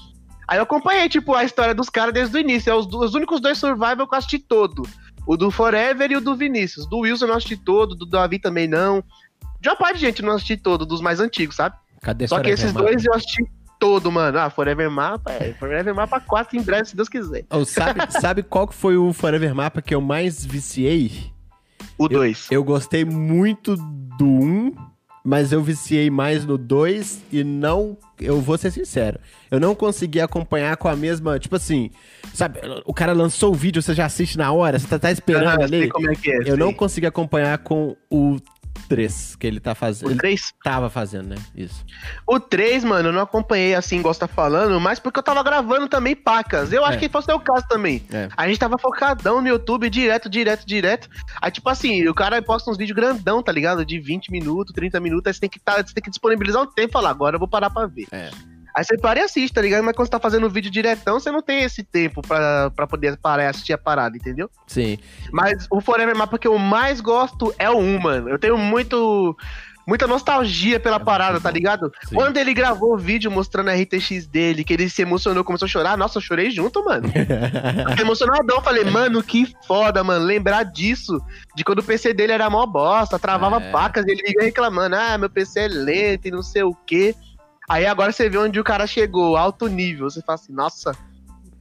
Aí 0.46 0.58
eu 0.58 0.62
acompanhei, 0.62 1.08
tipo, 1.08 1.34
a 1.34 1.44
história 1.44 1.74
dos 1.74 1.88
caras 1.88 2.12
desde 2.12 2.36
o 2.36 2.40
início. 2.40 2.70
É 2.70 2.74
os, 2.74 2.86
os 2.86 3.14
únicos 3.14 3.40
dois 3.40 3.56
survival 3.56 4.06
que 4.06 4.14
eu 4.14 4.18
assisti 4.18 4.38
todo. 4.38 4.82
O 5.26 5.36
do 5.36 5.50
Forever 5.50 6.10
e 6.10 6.16
o 6.16 6.20
do 6.20 6.36
Vinícius. 6.36 6.86
Do 6.86 7.00
Wilson 7.00 7.24
eu 7.24 7.28
não 7.28 7.36
assisti 7.36 7.56
todo, 7.56 7.94
do 7.94 8.06
Davi 8.06 8.38
também 8.38 8.68
não. 8.68 9.02
De 9.60 9.68
uma 9.68 9.76
parte 9.76 9.96
de 9.96 10.02
gente 10.02 10.22
eu 10.22 10.26
não 10.26 10.34
assisti 10.34 10.56
todo, 10.56 10.84
dos 10.84 11.00
mais 11.00 11.20
antigos, 11.20 11.56
sabe? 11.56 11.76
Cadê 12.00 12.28
Só 12.28 12.40
que 12.40 12.50
esses 12.50 12.72
dois 12.72 13.04
eu 13.04 13.14
assisti 13.14 13.44
todo, 13.78 14.10
mano. 14.12 14.38
Ah, 14.38 14.50
Forever 14.50 14.90
Mapa, 14.90 15.32
é. 15.32 15.54
Forever 15.54 15.94
Mapa 15.94 16.20
4 16.20 16.58
em 16.58 16.62
breve, 16.62 16.86
se 16.86 16.96
Deus 16.96 17.08
quiser. 17.08 17.44
Oh, 17.50 17.64
sabe, 17.64 18.00
sabe 18.20 18.42
qual 18.42 18.68
que 18.68 18.74
foi 18.74 18.96
o 18.96 19.12
Forever 19.12 19.54
Mapa 19.54 19.80
que 19.80 19.94
eu 19.94 20.00
mais 20.00 20.44
viciei? 20.44 21.32
O 21.96 22.08
2. 22.08 22.48
Eu 22.50 22.64
gostei 22.64 23.04
muito 23.04 23.76
do 24.18 24.26
1, 24.26 24.74
mas 25.24 25.52
eu 25.52 25.62
viciei 25.62 26.10
mais 26.10 26.44
no 26.44 26.58
2 26.58 27.22
e 27.32 27.42
não. 27.42 27.96
Eu 28.20 28.40
vou 28.40 28.58
ser 28.58 28.70
sincero. 28.70 29.18
Eu 29.50 29.58
não 29.58 29.74
consegui 29.74 30.20
acompanhar 30.20 30.76
com 30.76 30.86
a 30.86 30.94
mesma. 30.94 31.38
Tipo 31.38 31.56
assim, 31.56 31.90
sabe? 32.34 32.60
O 32.84 32.92
cara 32.92 33.12
lançou 33.12 33.50
o 33.50 33.54
vídeo, 33.54 33.80
você 33.82 33.94
já 33.94 34.04
assiste 34.04 34.36
na 34.36 34.52
hora, 34.52 34.78
você 34.78 34.86
tá, 34.86 34.98
tá 34.98 35.10
esperando 35.10 35.60
Ah, 35.60 35.64
ali. 35.64 35.84
é 35.84 36.14
que 36.14 36.30
é. 36.30 36.38
Eu 36.40 36.44
sei. 36.44 36.56
não 36.56 36.72
consegui 36.74 37.06
acompanhar 37.06 37.56
com 37.58 37.96
o 38.10 38.36
3 38.88 39.36
que 39.36 39.46
ele 39.46 39.60
tá 39.60 39.74
fazendo. 39.74 40.08
O 40.08 40.10
Ele 40.12 40.18
3? 40.18 40.52
tava 40.62 40.90
fazendo, 40.90 41.28
né? 41.30 41.36
Isso. 41.54 41.84
O 42.26 42.38
3, 42.38 42.84
mano, 42.84 43.08
eu 43.08 43.12
não 43.12 43.22
acompanhei 43.22 43.74
assim, 43.74 44.02
gosta 44.02 44.26
falando, 44.28 44.78
mas 44.80 44.98
porque 45.00 45.18
eu 45.18 45.22
tava 45.22 45.42
gravando 45.42 45.88
também 45.88 46.14
pacas. 46.14 46.72
Eu 46.72 46.84
acho 46.84 46.96
É. 46.96 47.00
que 47.00 47.08
fosse 47.08 47.32
o 47.32 47.40
caso 47.40 47.64
também. 47.68 48.04
É. 48.12 48.28
A 48.36 48.46
gente 48.46 48.58
tava 48.58 48.76
focadão 48.78 49.40
no 49.40 49.48
YouTube, 49.48 49.88
direto, 49.88 50.28
direto, 50.28 50.66
direto. 50.66 51.08
Aí, 51.40 51.50
tipo 51.50 51.68
assim, 51.68 52.06
o 52.08 52.14
cara 52.14 52.40
posta 52.42 52.70
uns 52.70 52.76
vídeos 52.76 52.96
grandão, 52.96 53.42
tá 53.42 53.50
ligado? 53.52 53.84
De 53.84 53.98
20 53.98 54.30
minutos, 54.30 54.74
30 54.74 55.00
minutos, 55.00 55.26
aí 55.28 55.34
você 55.34 55.40
tem 55.40 55.50
que, 55.50 55.58
tá, 55.60 55.76
você 55.76 55.94
tem 55.94 56.02
que 56.02 56.10
disponibilizar 56.10 56.62
um 56.62 56.66
tempo 56.66 56.90
e 56.90 56.92
falar, 56.92 57.10
agora 57.10 57.36
eu 57.36 57.40
vou 57.40 57.48
parar 57.48 57.70
pra 57.70 57.86
ver. 57.86 58.06
É. 58.12 58.30
Aí 58.76 58.82
você 58.84 58.98
para 58.98 59.20
e 59.20 59.22
assiste, 59.22 59.54
tá 59.54 59.60
ligado? 59.62 59.84
Mas 59.84 59.94
quando 59.94 60.06
você 60.06 60.10
tá 60.10 60.18
fazendo 60.18 60.50
vídeo 60.50 60.70
diretão, 60.70 61.20
você 61.20 61.30
não 61.30 61.40
tem 61.40 61.62
esse 61.62 61.84
tempo 61.84 62.20
pra, 62.22 62.70
pra 62.74 62.86
poder 62.86 63.16
parar 63.16 63.44
e 63.44 63.46
assistir 63.46 63.72
a 63.72 63.78
parada, 63.78 64.16
entendeu? 64.16 64.50
Sim. 64.66 64.98
Mas 65.30 65.66
o 65.70 65.80
Forever 65.80 66.16
Mapa 66.16 66.38
que 66.38 66.48
eu 66.48 66.58
mais 66.58 67.00
gosto 67.00 67.54
é 67.58 67.70
o 67.70 67.78
1, 67.78 68.00
mano. 68.00 68.28
Eu 68.28 68.38
tenho 68.38 68.58
muito. 68.58 69.36
Muita 69.86 70.06
nostalgia 70.06 70.80
pela 70.80 70.98
parada, 70.98 71.38
tá 71.38 71.50
ligado? 71.50 71.92
É 72.02 72.06
Sim. 72.06 72.14
Quando 72.14 72.38
ele 72.38 72.54
gravou 72.54 72.94
o 72.94 72.96
vídeo 72.96 73.30
mostrando 73.30 73.68
a 73.68 73.74
RTX 73.74 74.26
dele, 74.26 74.64
que 74.64 74.72
ele 74.72 74.88
se 74.88 75.02
emocionou, 75.02 75.44
começou 75.44 75.66
a 75.66 75.68
chorar, 75.68 75.98
nossa, 75.98 76.16
eu 76.16 76.22
chorei 76.22 76.50
junto, 76.50 76.82
mano. 76.82 77.06
Fiquei 77.90 78.02
emocionadão, 78.02 78.62
falei, 78.62 78.84
mano, 78.84 79.22
que 79.22 79.54
foda, 79.66 80.02
mano, 80.02 80.24
lembrar 80.24 80.62
disso, 80.62 81.20
de 81.54 81.62
quando 81.62 81.80
o 81.80 81.84
PC 81.84 82.14
dele 82.14 82.32
era 82.32 82.48
mó 82.48 82.64
bosta, 82.64 83.18
travava 83.18 83.62
É. 83.62 83.70
pacas, 83.70 84.06
ele 84.06 84.22
vivia 84.22 84.44
reclamando, 84.44 84.96
ah, 84.96 85.18
meu 85.18 85.28
PC 85.28 85.60
é 85.60 85.68
lento 85.68 86.28
e 86.28 86.30
não 86.30 86.42
sei 86.42 86.62
o 86.62 86.74
quê. 86.86 87.14
Aí 87.68 87.86
agora 87.86 88.12
você 88.12 88.28
vê 88.28 88.38
onde 88.38 88.60
o 88.60 88.64
cara 88.64 88.86
chegou, 88.86 89.36
alto 89.36 89.66
nível, 89.66 90.10
você 90.10 90.20
fala 90.20 90.36
assim, 90.36 90.52
nossa, 90.52 90.92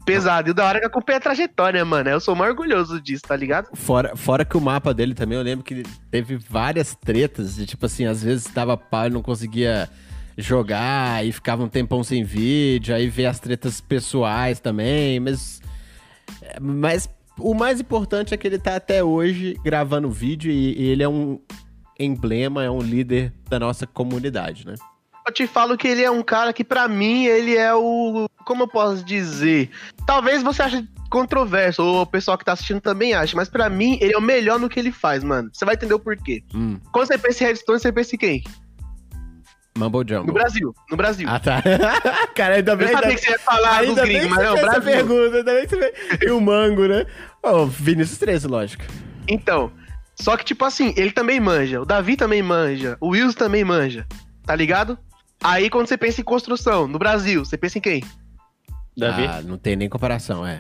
pesado. 0.06 0.50
E 0.50 0.54
da 0.54 0.66
hora 0.66 0.78
é 0.78 0.80
que 0.82 0.86
eu 0.86 0.90
acompanhei 0.90 1.18
a 1.18 1.22
trajetória, 1.22 1.84
mano, 1.86 2.10
eu 2.10 2.20
sou 2.20 2.36
mais 2.36 2.52
orgulhoso 2.52 3.02
disso, 3.02 3.24
tá 3.24 3.36
ligado? 3.36 3.70
Fora, 3.74 4.16
fora 4.16 4.46
que 4.46 4.58
o 4.58 4.62
mapa 4.62 4.94
dele 4.94 5.14
também, 5.14 5.38
eu 5.38 5.44
lembro 5.44 5.64
que 5.64 5.84
teve 6.12 6.36
várias 6.38 6.96
tretas 6.96 7.56
de 7.56 7.66
tipo 7.66 7.86
assim, 7.86 8.06
às 8.06 8.24
vezes 8.24 8.48
dava 8.54 8.78
pau 8.78 9.08
e 9.08 9.10
não 9.10 9.22
conseguia 9.22 9.90
jogar 10.38 11.26
e 11.26 11.32
ficava 11.32 11.64
um 11.64 11.70
tempão 11.70 12.04
sem 12.04 12.24
vídeo, 12.24 12.94
aí 12.94 13.08
vê 13.08 13.26
as 13.26 13.40
tretas 13.40 13.80
pessoais 13.80 14.60
também, 14.60 15.20
mas. 15.20 15.62
Mas 16.60 17.10
o 17.40 17.54
mais 17.54 17.80
importante 17.80 18.34
é 18.34 18.38
que 18.38 18.48
ele 18.48 18.60
tá 18.60 18.76
até 18.76 19.04
hoje 19.04 19.56
gravando 19.64 20.10
vídeo 20.10 20.52
e, 20.52 20.82
e 20.82 20.86
ele 20.88 21.04
é 21.04 21.10
um 21.10 21.40
emblema, 22.00 22.64
é 22.64 22.70
um 22.70 22.82
líder 22.82 23.32
da 23.50 23.60
nossa 23.60 23.86
comunidade, 23.88 24.66
né? 24.66 24.76
Eu 25.26 25.34
te 25.34 25.48
falo 25.48 25.78
que 25.78 25.88
ele 25.88 26.04
é 26.04 26.12
um 26.12 26.22
cara 26.22 26.52
que, 26.52 26.64
pra 26.64 26.88
mim, 26.88 27.26
ele 27.26 27.56
é 27.56 27.74
o. 27.74 28.28
Como 28.46 28.64
eu 28.64 28.68
posso 28.68 29.04
dizer? 29.04 29.70
Talvez 30.06 30.44
você 30.44 30.62
ache 30.62 30.88
controverso, 31.10 31.84
ou 31.84 32.02
o 32.02 32.06
pessoal 32.06 32.38
que 32.38 32.44
tá 32.44 32.54
assistindo 32.54 32.82
também 32.82 33.14
ache, 33.14 33.36
mas 33.36 33.48
pra 33.48 33.70
mim, 33.70 33.98
ele 34.02 34.14
é 34.14 34.18
o 34.18 34.22
melhor 34.22 34.60
no 34.60 34.68
que 34.68 34.80
ele 34.80 34.92
faz, 34.92 35.24
mano. 35.24 35.50
Você 35.54 35.64
vai 35.64 35.76
entender 35.76 35.94
o 35.94 36.00
porquê. 36.00 36.44
Hum, 36.54 36.80
Quando 36.92 37.08
você 37.08 37.18
pensa 37.18 37.44
em 37.44 37.48
Redstone, 37.48 37.80
você 37.80 37.92
pensa 37.92 38.16
em 38.16 38.18
quem? 38.20 38.44
Mumble 39.78 40.04
No 40.04 40.08
Jungle. 40.08 40.34
Brasil. 40.34 40.76
No 40.90 40.98
Brasil. 40.98 41.28
Ah, 41.30 41.40
tá. 41.40 41.62
Cara, 42.36 42.56
ainda 42.56 42.76
bem, 42.76 42.88
eu 42.88 42.94
sabia 42.94 43.10
ainda, 43.10 43.20
que 43.20 43.26
você 43.26 43.32
ia 43.32 43.40
falar 43.40 43.80
dos 43.80 43.90
ainda 43.90 44.02
bem 44.04 44.20
gringos, 44.20 44.30
mas 44.38 44.46
não, 44.46 44.56
Brasil. 44.56 44.82
pergunta, 44.82 45.38
ainda 45.38 45.54
bem 45.54 45.68
que 45.68 45.76
você. 45.76 45.94
E 46.22 46.32
o 46.32 46.42
Mango, 46.42 46.88
né? 46.88 47.06
Ó, 47.42 47.66
Vinícius 47.66 48.18
13, 48.20 48.48
lógico. 48.48 48.84
Então, 49.28 49.72
só 50.16 50.38
que, 50.38 50.46
tipo 50.46 50.64
assim, 50.66 50.94
ele 50.98 51.12
também 51.12 51.40
manja. 51.40 51.82
O 51.82 51.86
Davi 51.86 52.16
também 52.16 52.42
manja. 52.44 52.98
O 53.00 53.10
Wilson 53.10 53.38
também 53.38 53.64
manja. 53.64 54.06
Tá 54.46 54.56
ligado? 54.56 54.98
Aí, 55.42 55.70
quando 55.70 55.88
você 55.88 55.98
pensa 55.98 56.22
em 56.22 56.24
construção, 56.24 56.88
no 56.88 57.00
Brasil, 57.00 57.44
você 57.46 57.58
pensa 57.58 57.78
em 57.78 57.82
quem? 57.82 58.04
Davi? 58.98 59.26
Ah, 59.26 59.42
não 59.44 59.58
tem 59.58 59.76
nem 59.76 59.90
comparação, 59.90 60.46
é. 60.46 60.60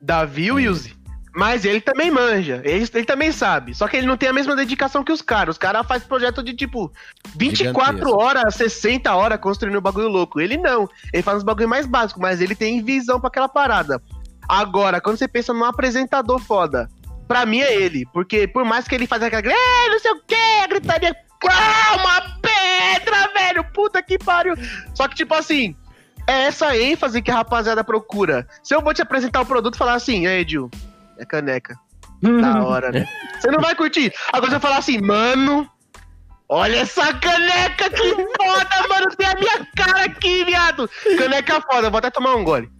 Davi 0.00 0.46
e 0.46 0.52
Wilson. 0.52 0.90
Mas 1.34 1.64
ele 1.64 1.80
também 1.80 2.10
manja, 2.10 2.60
ele, 2.62 2.86
ele 2.92 3.04
também 3.06 3.32
sabe. 3.32 3.74
Só 3.74 3.88
que 3.88 3.96
ele 3.96 4.06
não 4.06 4.18
tem 4.18 4.28
a 4.28 4.34
mesma 4.34 4.54
dedicação 4.54 5.02
que 5.02 5.10
os 5.10 5.22
caras. 5.22 5.54
Os 5.54 5.58
caras 5.58 5.86
fazem 5.86 6.06
projeto 6.06 6.42
de 6.42 6.52
tipo 6.52 6.92
24 7.36 7.56
Gigantesco. 7.96 8.20
horas, 8.22 8.54
60 8.54 9.14
horas 9.14 9.40
construindo 9.40 9.78
um 9.78 9.80
bagulho 9.80 10.08
louco. 10.08 10.38
Ele 10.40 10.58
não. 10.58 10.86
Ele 11.10 11.22
faz 11.22 11.38
uns 11.38 11.42
bagulho 11.42 11.68
mais 11.70 11.86
básico, 11.86 12.20
mas 12.20 12.42
ele 12.42 12.54
tem 12.54 12.82
visão 12.82 13.18
pra 13.18 13.28
aquela 13.28 13.48
parada. 13.48 13.98
Agora, 14.46 15.00
quando 15.00 15.16
você 15.16 15.26
pensa 15.26 15.54
num 15.54 15.64
apresentador 15.64 16.38
foda, 16.38 16.86
pra 17.26 17.46
mim 17.46 17.60
é 17.60 17.74
ele. 17.80 18.04
Porque 18.12 18.46
por 18.46 18.62
mais 18.66 18.86
que 18.86 18.94
ele 18.94 19.06
faça 19.06 19.24
aquela. 19.26 19.42
"É, 19.42 19.88
não 19.88 19.98
sei 20.00 20.10
o 20.10 20.20
que, 20.26 20.34
a 20.34 20.66
gritaria. 20.66 21.16
Ah, 21.50 21.96
uma 21.96 22.20
pedra, 22.40 23.28
velho! 23.34 23.64
Puta 23.72 24.02
que 24.02 24.18
pariu! 24.18 24.54
Só 24.94 25.08
que, 25.08 25.14
tipo 25.14 25.34
assim. 25.34 25.76
É 26.24 26.44
essa 26.44 26.76
ênfase 26.76 27.20
que 27.20 27.32
a 27.32 27.34
rapaziada 27.34 27.82
procura. 27.82 28.46
Se 28.62 28.72
eu 28.72 28.80
vou 28.80 28.94
te 28.94 29.02
apresentar 29.02 29.40
o 29.40 29.46
produto 29.46 29.74
e 29.74 29.78
falar 29.78 29.94
assim, 29.94 30.24
ei, 30.24 30.42
Edil, 30.42 30.70
é 31.18 31.24
caneca. 31.24 31.74
Da 32.40 32.62
hora, 32.64 32.92
né? 32.92 33.08
Você 33.40 33.50
não 33.50 33.60
vai 33.60 33.74
curtir. 33.74 34.12
Agora 34.28 34.46
você 34.46 34.50
vai 34.52 34.60
falar 34.60 34.76
assim, 34.78 35.00
mano, 35.00 35.68
olha 36.48 36.76
essa 36.76 37.12
caneca 37.14 37.90
que 37.90 38.08
foda, 38.14 38.88
mano. 38.88 39.08
Tem 39.16 39.26
a 39.26 39.34
minha 39.34 39.66
cara 39.76 40.04
aqui, 40.04 40.44
viado. 40.44 40.88
Caneca 41.18 41.60
foda, 41.62 41.90
vou 41.90 41.98
até 41.98 42.08
tomar 42.08 42.36
um 42.36 42.44
gole. 42.44 42.70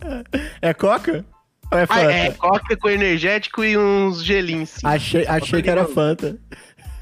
É 0.62 0.73
Coca? 0.73 1.25
Ou 1.73 1.78
é 1.78 1.83
Ah, 1.83 1.87
Fanta? 1.88 2.12
é, 2.12 2.31
coca 2.31 2.76
com 2.76 2.88
energético 2.90 3.64
e 3.64 3.76
uns 3.76 4.23
gelinhos. 4.23 4.76
Achei, 4.85 5.26
achei 5.26 5.61
que 5.62 5.69
era 5.71 5.85
Fanta. 5.85 6.38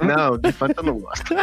Não, 0.02 0.36
de 0.38 0.52
fato 0.52 0.74
eu 0.78 0.82
não 0.82 0.98
gosto. 0.98 1.34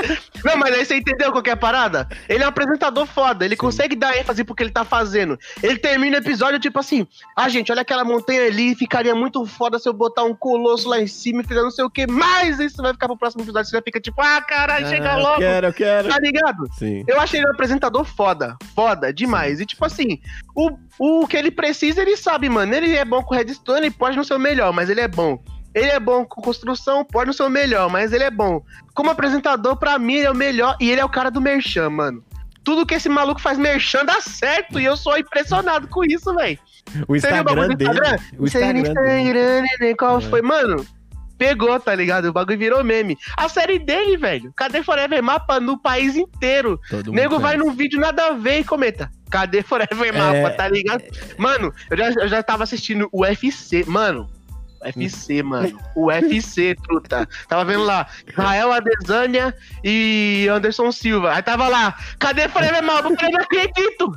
Não, 0.44 0.58
mas 0.58 0.74
aí 0.74 0.86
você 0.86 0.96
entendeu 0.98 1.32
qual 1.32 1.44
que 1.44 1.50
é 1.50 1.54
a 1.54 1.58
parada? 1.58 2.08
Ele 2.28 2.44
é 2.44 2.46
um 2.46 2.50
apresentador 2.50 3.06
foda, 3.06 3.46
ele 3.46 3.56
consegue 3.56 3.96
dar 3.96 4.18
ênfase 4.18 4.44
pro 4.44 4.56
que 4.56 4.64
ele 4.64 4.72
tá 4.72 4.84
fazendo. 4.84 5.38
Ele 5.62 5.78
termina 5.78 6.18
o 6.18 6.20
episódio 6.20 6.60
tipo 6.60 6.80
assim: 6.80 7.08
ah, 7.36 7.48
gente, 7.50 7.72
olha 7.72 7.82
aquela 7.82 8.04
montanha 8.04 8.46
ali, 8.46 8.76
ficaria 8.76 9.14
muito 9.16 9.46
foda 9.46 9.78
se 9.80 9.88
eu 9.88 9.94
botar 9.94 10.24
um 10.24 10.34
colosso 10.36 10.88
lá 10.90 11.00
em 11.02 11.08
cima 11.08 11.42
e 11.42 11.48
fizer 11.48 11.62
não 11.62 11.72
sei 11.72 11.86
o 11.86 11.90
que, 11.90 12.08
mas 12.08 12.60
isso 12.60 12.82
vai 12.82 12.94
ficar 12.94 13.08
pro 13.08 13.18
próximo 13.18 13.44
episódio. 13.44 13.70
Você 13.70 13.82
fica 13.82 14.00
tipo, 14.00 14.22
ah, 14.22 14.42
caralho, 14.42 14.88
chega 14.88 15.14
Ah, 15.14 15.18
eu 15.18 15.24
logo. 15.24 15.38
quero, 15.40 15.68
eu 15.68 15.74
quero. 15.74 16.10
Tá 16.10 16.20
ligado? 16.20 16.68
Sim. 16.78 17.04
Eu 17.08 17.20
achei 17.20 17.40
ele 17.40 17.48
um 17.48 17.52
apresentador 17.52 18.04
foda, 18.04 18.56
foda 18.76 19.14
demais. 19.14 19.60
E 19.60 19.66
tipo 19.66 19.86
assim, 19.86 20.20
o, 20.56 20.72
o 21.00 21.28
que 21.28 21.38
ele 21.38 21.52
precisa, 21.52 22.02
ele 22.02 22.18
sabe, 22.18 22.50
mano. 22.50 22.74
Ele 22.74 22.96
é 22.96 23.06
bom 23.06 23.22
com 23.24 23.36
redstone, 23.36 23.82
ele 23.88 23.92
pode 23.92 24.16
não 24.18 24.24
ser 24.24 24.34
o 24.34 24.40
melhor, 24.40 24.74
mas 24.74 24.90
ele 24.90 25.02
é 25.02 25.08
bom. 25.08 25.40
Ele 25.78 25.92
é 25.92 26.00
bom 26.00 26.26
com 26.26 26.42
construção, 26.42 27.06
pode 27.06 27.28
não 27.28 27.34
ser 27.34 27.44
o 27.44 27.50
melhor, 27.50 27.90
mas 27.90 28.12
ele 28.14 28.24
é 28.24 28.32
bom. 28.32 28.62
Como 28.94 29.10
apresentador, 29.12 29.76
pra 29.78 30.00
mim, 30.00 30.16
ele 30.16 30.28
é 30.28 30.32
o 30.32 30.36
melhor 30.36 30.76
e 30.80 30.90
ele 30.90 31.00
é 31.02 31.06
o 31.06 31.10
cara 31.10 31.30
do 31.30 31.40
merchan, 31.40 31.90
mano. 31.90 32.24
Tudo 32.64 32.86
que 32.86 32.96
esse 32.96 33.08
maluco 33.08 33.40
faz 33.40 33.58
merchan 33.58 34.04
dá 34.04 34.20
certo 34.20 34.80
e 34.80 34.86
eu 34.86 34.98
sou 34.98 35.18
impressionado 35.18 35.88
com 35.88 36.04
isso, 36.04 36.34
velho. 36.36 36.58
O 37.08 37.16
Instagram 37.16 37.68
do 37.70 37.76
dele. 37.76 37.90
Instagram? 37.92 38.18
O 38.34 38.42
no 38.42 38.48
Instagram 38.48 38.74
dele. 38.74 38.88
Instagram, 38.90 39.62
né? 39.80 39.94
Qual 39.98 40.18
É. 40.18 40.22
foi? 40.22 40.42
Mano, 40.42 40.86
pegou, 41.38 41.80
tá 41.80 41.94
ligado? 41.96 42.26
O 42.26 42.34
bagulho 42.34 42.58
virou 42.58 42.84
meme. 42.84 43.18
A 43.38 43.48
série 43.48 43.78
dele, 43.80 44.18
velho. 44.18 44.52
Cadê 44.56 44.82
Forever 44.84 45.22
Mapa 45.24 45.60
no 45.60 45.78
país 45.80 46.16
inteiro? 46.16 46.80
Todo 46.90 47.12
nego 47.14 47.40
vai 47.40 47.56
num 47.56 47.72
vídeo 47.72 48.00
nada 48.00 48.28
a 48.28 48.34
ver 48.34 48.60
e 48.60 48.64
comenta. 48.64 49.10
Cadê 49.30 49.62
Forever 49.62 50.14
Mapa, 50.18 50.36
É. 50.38 50.50
tá 50.50 50.68
ligado? 50.68 51.04
Mano, 51.38 51.72
eu 51.92 51.98
já, 51.98 52.10
eu 52.22 52.28
já 52.28 52.42
tava 52.44 52.64
assistindo 52.64 53.08
o 53.12 53.22
UFC, 53.22 53.86
mano. 53.88 54.30
UFC, 54.96 55.44
mano. 55.44 55.80
O 55.96 56.08
UFC, 56.08 56.76
truta. 56.84 57.28
Tava 57.48 57.66
vendo 57.66 57.84
lá, 57.84 58.08
Rael 58.36 58.72
Adesanya 58.72 59.54
e 59.84 60.48
Anderson 60.50 60.92
Silva. 60.92 61.34
Aí 61.34 61.42
tava 61.42 61.68
lá, 61.68 61.96
cadê 62.20 62.48
Mapa? 62.82 63.10
Eu 63.10 63.16
falei, 63.16 63.32
não 63.32 63.42
acredito. 63.42 64.16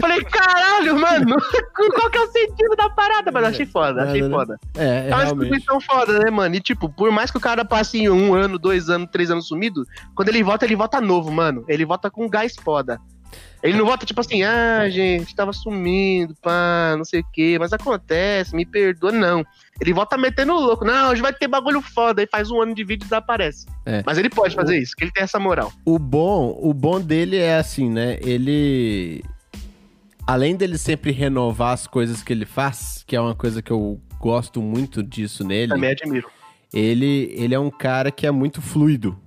Falei, 0.00 0.24
caralho, 0.24 0.98
mano. 0.98 1.36
Qual 1.94 2.10
que 2.10 2.18
é 2.18 2.22
o 2.22 2.32
sentido 2.32 2.76
da 2.76 2.90
parada? 2.90 3.30
Mas 3.32 3.44
achei 3.44 3.66
foda, 3.66 4.04
achei 4.04 4.22
né? 4.22 4.30
foda. 4.30 4.58
É, 4.76 4.84
é 4.84 5.10
É 5.10 5.14
uma 5.14 5.24
instituição 5.24 5.80
foda, 5.80 6.18
né, 6.18 6.30
mano? 6.30 6.54
E 6.54 6.60
tipo, 6.60 6.88
por 6.88 7.10
mais 7.10 7.30
que 7.30 7.38
o 7.38 7.40
cara 7.40 7.64
passe 7.64 8.08
um 8.08 8.34
ano, 8.34 8.58
dois 8.58 8.88
anos, 8.88 9.08
três 9.10 9.30
anos 9.30 9.48
sumido, 9.48 9.84
quando 10.14 10.28
ele 10.28 10.42
volta, 10.42 10.64
ele 10.64 10.76
volta 10.76 11.00
novo, 11.00 11.30
mano. 11.30 11.64
Ele 11.68 11.84
volta 11.84 12.10
com 12.10 12.28
gás 12.28 12.54
foda. 12.56 13.00
Ele 13.64 13.78
não 13.78 13.86
volta 13.86 14.04
tipo 14.04 14.20
assim, 14.20 14.42
ah, 14.42 14.86
gente, 14.90 15.34
tava 15.34 15.50
sumindo, 15.50 16.34
pá, 16.42 16.94
não 16.98 17.04
sei 17.04 17.20
o 17.20 17.26
quê, 17.32 17.56
mas 17.58 17.72
acontece, 17.72 18.54
me 18.54 18.66
perdoa, 18.66 19.10
não. 19.10 19.42
Ele 19.80 19.94
volta 19.94 20.18
metendo 20.18 20.52
o 20.52 20.60
louco, 20.60 20.84
não, 20.84 21.10
hoje 21.10 21.22
vai 21.22 21.32
ter 21.32 21.48
bagulho 21.48 21.80
foda, 21.80 22.20
aí 22.20 22.28
faz 22.30 22.50
um 22.50 22.60
ano 22.60 22.74
de 22.74 22.84
vídeo 22.84 23.04
e 23.04 23.08
desaparece. 23.08 23.64
É. 23.86 24.02
Mas 24.04 24.18
ele 24.18 24.28
pode 24.28 24.54
fazer 24.54 24.76
isso, 24.76 24.94
que 24.94 25.04
ele 25.04 25.12
tem 25.12 25.24
essa 25.24 25.38
moral. 25.40 25.72
O 25.82 25.98
bom, 25.98 26.54
o 26.60 26.74
bom 26.74 27.00
dele 27.00 27.38
é 27.38 27.56
assim, 27.56 27.88
né? 27.88 28.18
Ele. 28.20 29.24
Além 30.26 30.56
dele 30.56 30.76
sempre 30.76 31.10
renovar 31.10 31.72
as 31.72 31.86
coisas 31.86 32.22
que 32.22 32.34
ele 32.34 32.44
faz, 32.44 33.02
que 33.06 33.16
é 33.16 33.20
uma 33.20 33.34
coisa 33.34 33.62
que 33.62 33.70
eu 33.70 33.98
gosto 34.20 34.60
muito 34.60 35.02
disso 35.02 35.42
nele, 35.42 35.72
Também 35.72 35.90
admiro. 35.90 36.28
ele, 36.72 37.32
ele 37.34 37.54
é 37.54 37.58
um 37.58 37.70
cara 37.70 38.10
que 38.10 38.26
é 38.26 38.30
muito 38.30 38.60
fluido. 38.60 39.18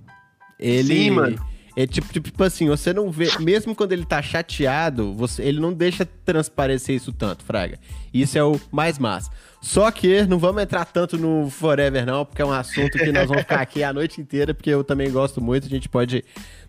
Ele. 0.60 0.94
Sim, 0.94 1.10
mano. 1.10 1.47
É 1.80 1.86
tipo, 1.86 2.12
tipo, 2.12 2.28
tipo 2.28 2.42
assim, 2.42 2.66
você 2.68 2.92
não 2.92 3.08
vê. 3.08 3.28
Mesmo 3.38 3.72
quando 3.72 3.92
ele 3.92 4.04
tá 4.04 4.20
chateado, 4.20 5.14
você, 5.14 5.44
ele 5.44 5.60
não 5.60 5.72
deixa 5.72 6.04
transparecer 6.24 6.96
isso 6.96 7.12
tanto, 7.12 7.44
Fraga. 7.44 7.78
Isso 8.12 8.36
é 8.36 8.42
o 8.42 8.60
mais 8.72 8.98
massa. 8.98 9.30
Só 9.60 9.88
que 9.92 10.22
não 10.26 10.40
vamos 10.40 10.60
entrar 10.60 10.84
tanto 10.86 11.16
no 11.16 11.48
Forever, 11.48 12.04
não, 12.04 12.24
porque 12.24 12.42
é 12.42 12.44
um 12.44 12.50
assunto 12.50 12.98
que 12.98 13.12
nós 13.12 13.28
vamos 13.28 13.42
ficar 13.42 13.60
aqui 13.60 13.84
a 13.84 13.92
noite 13.92 14.20
inteira, 14.20 14.52
porque 14.52 14.70
eu 14.70 14.82
também 14.82 15.08
gosto 15.12 15.40
muito. 15.40 15.66
A 15.66 15.70
gente 15.70 15.88
pode 15.88 16.24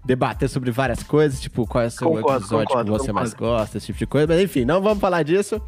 debater 0.05 0.47
sobre 0.47 0.69
várias 0.69 1.01
coisas, 1.01 1.41
tipo, 1.41 1.65
qual 1.65 1.85
é 1.85 1.87
o 1.87 1.91
seu 1.91 2.07
Concordo, 2.07 2.37
episódio 2.43 2.67
concordo, 2.67 2.91
que 2.91 2.97
você 2.99 3.07
concordo. 3.07 3.13
mais 3.15 3.33
gosta, 3.33 3.77
esse 3.77 3.87
tipo 3.87 3.97
de 3.97 4.05
coisa. 4.05 4.27
Mas 4.27 4.39
enfim, 4.43 4.63
não 4.63 4.79
vamos 4.79 4.99
falar 4.99 5.23
disso. 5.23 5.59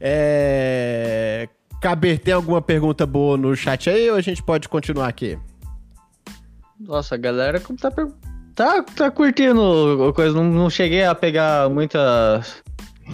É. 0.00 1.48
Caber, 1.82 2.18
tem 2.18 2.32
alguma 2.32 2.62
pergunta 2.62 3.04
boa 3.04 3.36
no 3.36 3.54
chat 3.54 3.90
aí 3.90 4.10
ou 4.10 4.16
a 4.16 4.22
gente 4.22 4.42
pode 4.42 4.70
continuar 4.70 5.08
aqui? 5.08 5.38
Nossa, 6.80 7.14
a 7.14 7.18
galera 7.18 7.60
como 7.60 7.78
tá, 7.78 7.90
per- 7.90 8.08
tá, 8.54 8.82
tá 8.82 9.10
curtindo 9.10 10.06
a 10.08 10.12
coisa. 10.12 10.34
Não, 10.34 10.44
não 10.44 10.70
cheguei 10.70 11.04
a 11.04 11.14
pegar 11.14 11.68
muita 11.68 12.42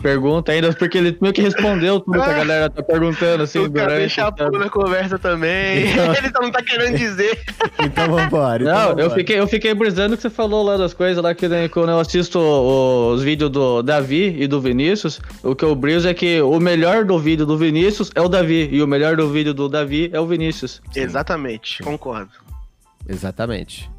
pergunta 0.03 0.53
ainda, 0.53 0.73
porque 0.73 0.97
ele 0.97 1.19
meio 1.21 1.35
que 1.35 1.43
respondeu 1.43 2.01
tudo 2.01 2.23
que 2.23 2.31
a 2.31 2.33
galera 2.33 2.71
tá 2.71 2.83
perguntando, 2.83 3.43
assim, 3.43 3.59
o 3.59 3.71
cara 3.71 3.95
durante. 3.95 4.11
chapou 4.11 4.51
na 4.53 4.71
conversa 4.71 5.19
também. 5.19 5.91
Então. 5.91 6.15
Ele 6.15 6.31
não 6.33 6.51
tá 6.51 6.63
querendo 6.63 6.97
dizer. 6.97 7.39
Então 7.81 8.09
vambora. 8.09 8.63
então 8.63 8.75
Não, 8.75 8.89
eu 8.91 8.97
vambora. 8.97 9.11
fiquei, 9.11 9.39
eu 9.41 9.47
fiquei 9.47 9.75
brisando 9.75 10.17
que 10.17 10.23
você 10.23 10.31
falou 10.31 10.63
lá 10.65 10.77
das 10.77 10.95
coisas 10.95 11.23
lá 11.23 11.35
que 11.35 11.49
né, 11.49 11.69
quando 11.69 11.91
eu 11.91 11.99
assisto 11.99 12.39
os 12.39 13.23
vídeos 13.23 13.51
do 13.51 13.83
Davi 13.83 14.37
e 14.39 14.47
do 14.47 14.61
Vinícius, 14.61 15.21
o 15.43 15.55
que 15.55 15.65
eu 15.65 15.75
briso 15.75 16.09
é 16.09 16.15
que 16.15 16.41
o 16.41 16.59
melhor 16.61 17.05
do 17.05 17.19
vídeo 17.19 17.45
do 17.45 17.59
Vinícius 17.59 18.11
é 18.15 18.21
o 18.21 18.29
Davi 18.29 18.69
e 18.71 18.83
o 18.83 18.87
melhor 18.87 19.17
do 19.17 19.29
vídeo 19.29 19.53
do 19.53 19.69
Davi 19.69 20.09
é 20.13 20.21
o 20.21 20.27
Vinícius. 20.27 20.81
Exatamente, 20.95 21.83
concordo. 21.83 22.31
Exatamente. 23.09 23.91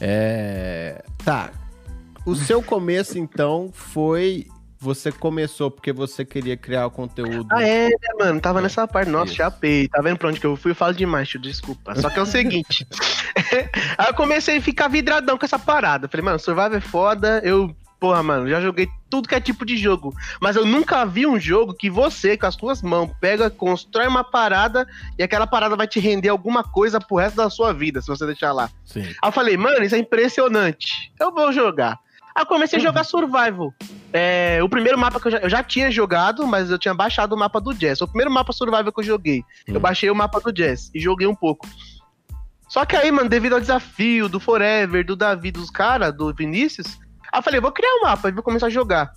É... 0.00 1.02
Tá. 1.24 1.50
O 2.24 2.34
seu 2.34 2.62
começo, 2.62 3.18
então, 3.18 3.70
foi. 3.72 4.46
Você 4.78 5.10
começou 5.10 5.70
porque 5.70 5.90
você 5.90 6.24
queria 6.24 6.56
criar 6.56 6.86
o 6.86 6.90
conteúdo. 6.90 7.46
Ah, 7.50 7.62
é, 7.62 7.88
né, 7.88 8.08
mano? 8.18 8.40
Tava 8.40 8.60
nessa 8.60 8.86
parte. 8.86 9.10
Nossa, 9.10 9.26
Isso. 9.26 9.36
chapei. 9.36 9.88
Tá 9.88 10.02
vendo 10.02 10.18
pra 10.18 10.28
onde 10.28 10.38
que 10.38 10.46
eu 10.46 10.54
fui? 10.54 10.72
Eu 10.72 10.74
falo 10.74 10.92
demais, 10.92 11.28
tio, 11.28 11.40
desculpa. 11.40 11.94
Só 11.94 12.10
que 12.10 12.18
é 12.18 12.22
o 12.22 12.26
seguinte. 12.26 12.86
Aí 13.96 14.06
eu 14.08 14.14
comecei 14.14 14.58
a 14.58 14.62
ficar 14.62 14.88
vidradão 14.88 15.38
com 15.38 15.46
essa 15.46 15.58
parada. 15.58 16.08
Falei, 16.08 16.24
mano, 16.24 16.38
Survival 16.38 16.74
é 16.74 16.80
foda. 16.80 17.40
Eu, 17.42 17.74
porra, 17.98 18.22
mano, 18.22 18.48
já 18.48 18.60
joguei 18.60 18.88
tudo 19.08 19.28
que 19.28 19.34
é 19.34 19.40
tipo 19.40 19.64
de 19.64 19.76
jogo. 19.76 20.14
Mas 20.40 20.56
eu 20.56 20.64
nunca 20.66 21.04
vi 21.04 21.26
um 21.26 21.38
jogo 21.38 21.74
que 21.74 21.88
você, 21.90 22.36
com 22.36 22.46
as 22.46 22.54
suas 22.54 22.82
mãos, 22.82 23.10
pega, 23.20 23.48
constrói 23.50 24.06
uma 24.06 24.22
parada 24.24 24.86
e 25.18 25.22
aquela 25.22 25.46
parada 25.46 25.76
vai 25.76 25.86
te 25.86 25.98
render 26.00 26.28
alguma 26.28 26.62
coisa 26.62 27.00
pro 27.00 27.16
resto 27.16 27.36
da 27.36 27.48
sua 27.50 27.72
vida, 27.72 28.00
se 28.00 28.08
você 28.08 28.26
deixar 28.26 28.52
lá. 28.52 28.68
Sim. 28.84 29.02
Aí 29.02 29.14
eu 29.28 29.32
falei, 29.32 29.56
mano, 29.56 29.82
isso 29.84 29.94
é 29.94 29.98
impressionante. 29.98 31.12
Eu 31.18 31.32
vou 31.32 31.52
jogar. 31.52 31.98
Aí 32.34 32.42
eu 32.42 32.46
comecei 32.46 32.78
a 32.78 32.82
jogar 32.82 33.04
Survival. 33.04 33.72
É, 34.12 34.60
o 34.62 34.68
primeiro 34.68 34.98
mapa 34.98 35.18
que 35.18 35.28
eu 35.28 35.32
já, 35.32 35.38
eu 35.38 35.48
já 35.48 35.62
tinha 35.62 35.90
jogado, 35.90 36.46
mas 36.46 36.70
eu 36.70 36.78
tinha 36.78 36.92
baixado 36.94 37.34
o 37.34 37.38
mapa 37.38 37.60
do 37.60 37.72
Jazz. 37.72 38.00
O 38.02 38.06
primeiro 38.06 38.30
mapa 38.30 38.52
Survival 38.52 38.92
que 38.92 39.00
eu 39.00 39.04
joguei. 39.04 39.42
Eu 39.66 39.76
Hum. 39.76 39.80
baixei 39.80 40.10
o 40.10 40.14
mapa 40.14 40.38
do 40.40 40.52
Jazz 40.52 40.90
e 40.94 41.00
joguei 41.00 41.26
um 41.26 41.34
pouco. 41.34 41.66
Só 42.68 42.84
que 42.84 42.96
aí, 42.96 43.10
mano, 43.12 43.28
devido 43.28 43.54
ao 43.54 43.60
desafio 43.60 44.28
do 44.28 44.40
Forever, 44.40 45.04
do 45.06 45.14
Davi, 45.16 45.50
dos 45.52 45.70
caras, 45.70 46.12
do 46.14 46.34
Vinícius, 46.34 46.98
aí 47.36 47.38
eu 47.38 47.42
falei, 47.42 47.60
vou 47.60 47.72
criar 47.72 47.94
um 47.96 48.02
mapa 48.02 48.28
e 48.28 48.32
vou 48.32 48.42
começar 48.42 48.66
a 48.66 48.70
jogar. 48.70 49.12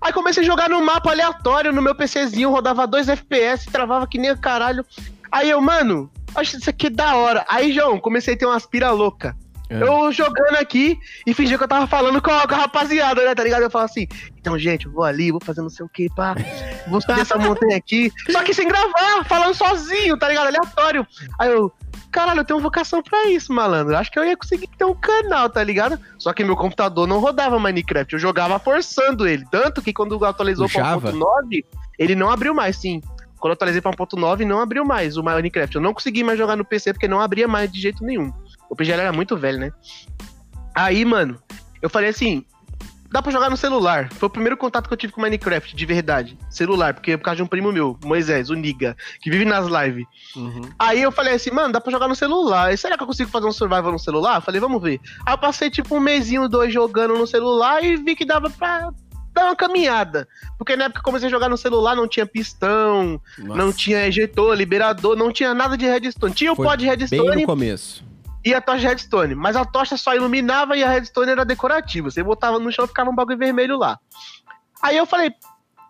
Aí 0.00 0.12
comecei 0.12 0.42
a 0.42 0.46
jogar 0.46 0.70
num 0.70 0.84
mapa 0.84 1.10
aleatório 1.10 1.72
no 1.72 1.82
meu 1.82 1.94
PCzinho, 1.94 2.50
rodava 2.50 2.86
2 2.86 3.08
FPS, 3.08 3.66
travava 3.66 4.06
que 4.06 4.18
nem 4.18 4.30
o 4.30 4.38
caralho. 4.38 4.84
Aí 5.32 5.50
eu, 5.50 5.60
mano, 5.60 6.10
acho 6.34 6.56
isso 6.56 6.70
aqui 6.70 6.88
da 6.88 7.16
hora. 7.16 7.44
Aí, 7.48 7.72
João, 7.72 7.98
comecei 7.98 8.34
a 8.34 8.36
ter 8.36 8.46
uma 8.46 8.56
aspira 8.56 8.90
louca. 8.90 9.36
É. 9.68 9.82
Eu 9.82 10.12
jogando 10.12 10.56
aqui 10.56 10.96
e 11.26 11.34
fingia 11.34 11.58
que 11.58 11.64
eu 11.64 11.68
tava 11.68 11.88
falando 11.88 12.22
com 12.22 12.30
a, 12.30 12.46
com 12.46 12.54
a 12.54 12.58
rapaziada, 12.58 13.24
né? 13.24 13.34
Tá 13.34 13.42
ligado? 13.42 13.62
Eu 13.62 13.70
falo 13.70 13.84
assim, 13.84 14.06
então, 14.38 14.56
gente, 14.56 14.86
eu 14.86 14.92
vou 14.92 15.02
ali, 15.02 15.32
vou 15.32 15.40
fazer 15.40 15.60
não 15.60 15.68
sei 15.68 15.84
o 15.84 15.88
que, 15.88 16.08
pá. 16.14 16.36
Vou 16.86 17.00
subir 17.00 17.20
essa 17.20 17.36
montanha 17.36 17.76
aqui. 17.76 18.12
Só 18.30 18.44
que 18.44 18.54
sem 18.54 18.68
gravar, 18.68 19.24
falando 19.24 19.54
sozinho, 19.54 20.16
tá 20.16 20.28
ligado? 20.28 20.46
Aleatório. 20.46 21.04
Aí 21.38 21.50
eu, 21.50 21.72
caralho, 22.10 22.40
eu 22.40 22.44
tenho 22.44 22.60
vocação 22.60 23.02
pra 23.02 23.28
isso, 23.28 23.52
malandro. 23.52 23.96
Acho 23.96 24.10
que 24.10 24.18
eu 24.18 24.24
ia 24.24 24.36
conseguir 24.36 24.68
ter 24.76 24.84
um 24.84 24.94
canal, 24.94 25.48
tá 25.48 25.62
ligado? 25.62 25.98
Só 26.18 26.32
que 26.32 26.44
meu 26.44 26.56
computador 26.56 27.06
não 27.06 27.18
rodava 27.18 27.58
Minecraft, 27.58 28.14
eu 28.14 28.18
jogava 28.18 28.58
forçando 28.58 29.26
ele. 29.26 29.44
Tanto 29.50 29.82
que 29.82 29.92
quando 29.92 30.22
atualizou 30.24 30.68
pra 30.68 30.82
Java? 30.82 31.12
1.9, 31.12 31.64
ele 31.98 32.14
não 32.14 32.30
abriu 32.30 32.54
mais, 32.54 32.76
sim. 32.76 33.00
Quando 33.38 33.50
eu 33.50 33.54
atualizei 33.54 33.80
pra 33.80 33.92
1.9, 33.92 34.44
não 34.44 34.60
abriu 34.60 34.84
mais 34.84 35.16
o 35.16 35.22
Minecraft. 35.22 35.76
Eu 35.76 35.82
não 35.82 35.94
consegui 35.94 36.24
mais 36.24 36.38
jogar 36.38 36.56
no 36.56 36.64
PC 36.64 36.92
porque 36.92 37.08
não 37.08 37.20
abria 37.20 37.46
mais 37.46 37.70
de 37.70 37.80
jeito 37.80 38.02
nenhum. 38.02 38.32
O 38.68 38.74
PGL 38.74 39.02
era 39.02 39.12
muito 39.12 39.36
velho, 39.36 39.58
né? 39.58 39.72
Aí, 40.74 41.04
mano, 41.04 41.38
eu 41.80 41.88
falei 41.88 42.10
assim: 42.10 42.44
dá 43.10 43.22
pra 43.22 43.32
jogar 43.32 43.50
no 43.50 43.56
celular. 43.56 44.08
Foi 44.12 44.26
o 44.26 44.30
primeiro 44.30 44.56
contato 44.56 44.88
que 44.88 44.92
eu 44.92 44.96
tive 44.96 45.12
com 45.12 45.20
Minecraft, 45.20 45.74
de 45.74 45.86
verdade. 45.86 46.38
Celular, 46.50 46.94
porque 46.94 47.12
é 47.12 47.16
por 47.16 47.24
causa 47.24 47.36
de 47.36 47.42
um 47.42 47.46
primo 47.46 47.72
meu, 47.72 47.98
Moisés, 48.04 48.50
o 48.50 48.54
Niga, 48.54 48.96
que 49.20 49.30
vive 49.30 49.44
nas 49.44 49.66
lives. 49.66 50.06
Uhum. 50.34 50.62
Aí 50.78 51.02
eu 51.02 51.12
falei 51.12 51.34
assim, 51.34 51.50
mano, 51.50 51.72
dá 51.72 51.80
pra 51.80 51.92
jogar 51.92 52.08
no 52.08 52.16
celular. 52.16 52.72
E 52.72 52.76
será 52.76 52.96
que 52.96 53.02
eu 53.02 53.06
consigo 53.06 53.30
fazer 53.30 53.46
um 53.46 53.52
survival 53.52 53.92
no 53.92 53.98
celular? 53.98 54.36
Eu 54.36 54.42
falei, 54.42 54.60
vamos 54.60 54.82
ver. 54.82 55.00
Aí 55.24 55.34
eu 55.34 55.38
passei 55.38 55.70
tipo 55.70 55.96
um 55.96 56.00
mesinho, 56.00 56.48
dois 56.48 56.72
jogando 56.72 57.16
no 57.16 57.26
celular 57.26 57.82
e 57.82 57.96
vi 57.96 58.14
que 58.14 58.24
dava 58.24 58.50
pra 58.50 58.90
dar 59.36 59.44
uma 59.44 59.56
caminhada. 59.56 60.26
Porque 60.58 60.74
na 60.74 60.84
época 60.84 61.00
que 61.00 61.06
eu 61.06 61.10
comecei 61.10 61.28
a 61.28 61.30
jogar 61.30 61.48
no 61.48 61.56
celular 61.56 61.94
não 61.94 62.08
tinha 62.08 62.26
pistão, 62.26 63.20
Nossa, 63.38 63.58
não 63.58 63.72
tinha 63.72 64.06
ejetor, 64.06 64.54
liberador, 64.54 65.14
não 65.14 65.30
tinha 65.30 65.52
nada 65.52 65.76
de 65.76 65.84
redstone. 65.84 66.34
Tinha 66.34 66.52
o 66.52 66.56
pó 66.56 66.74
de 66.74 66.86
Bem 66.86 66.96
redstone 66.96 67.42
no 67.42 67.46
começo. 67.46 68.04
E 68.46 68.54
a 68.54 68.60
tocha 68.60 68.88
redstone. 68.88 69.34
Mas 69.34 69.56
a 69.56 69.64
tocha 69.64 69.96
só 69.96 70.14
iluminava 70.14 70.76
e 70.76 70.84
a 70.84 70.88
redstone 70.88 71.32
era 71.32 71.44
decorativa. 71.44 72.08
Você 72.08 72.22
botava 72.22 72.60
no 72.60 72.70
chão 72.70 72.86
ficava 72.86 73.10
um 73.10 73.14
bagulho 73.14 73.36
vermelho 73.36 73.76
lá. 73.76 73.98
Aí 74.80 74.96
eu 74.96 75.04
falei, 75.04 75.32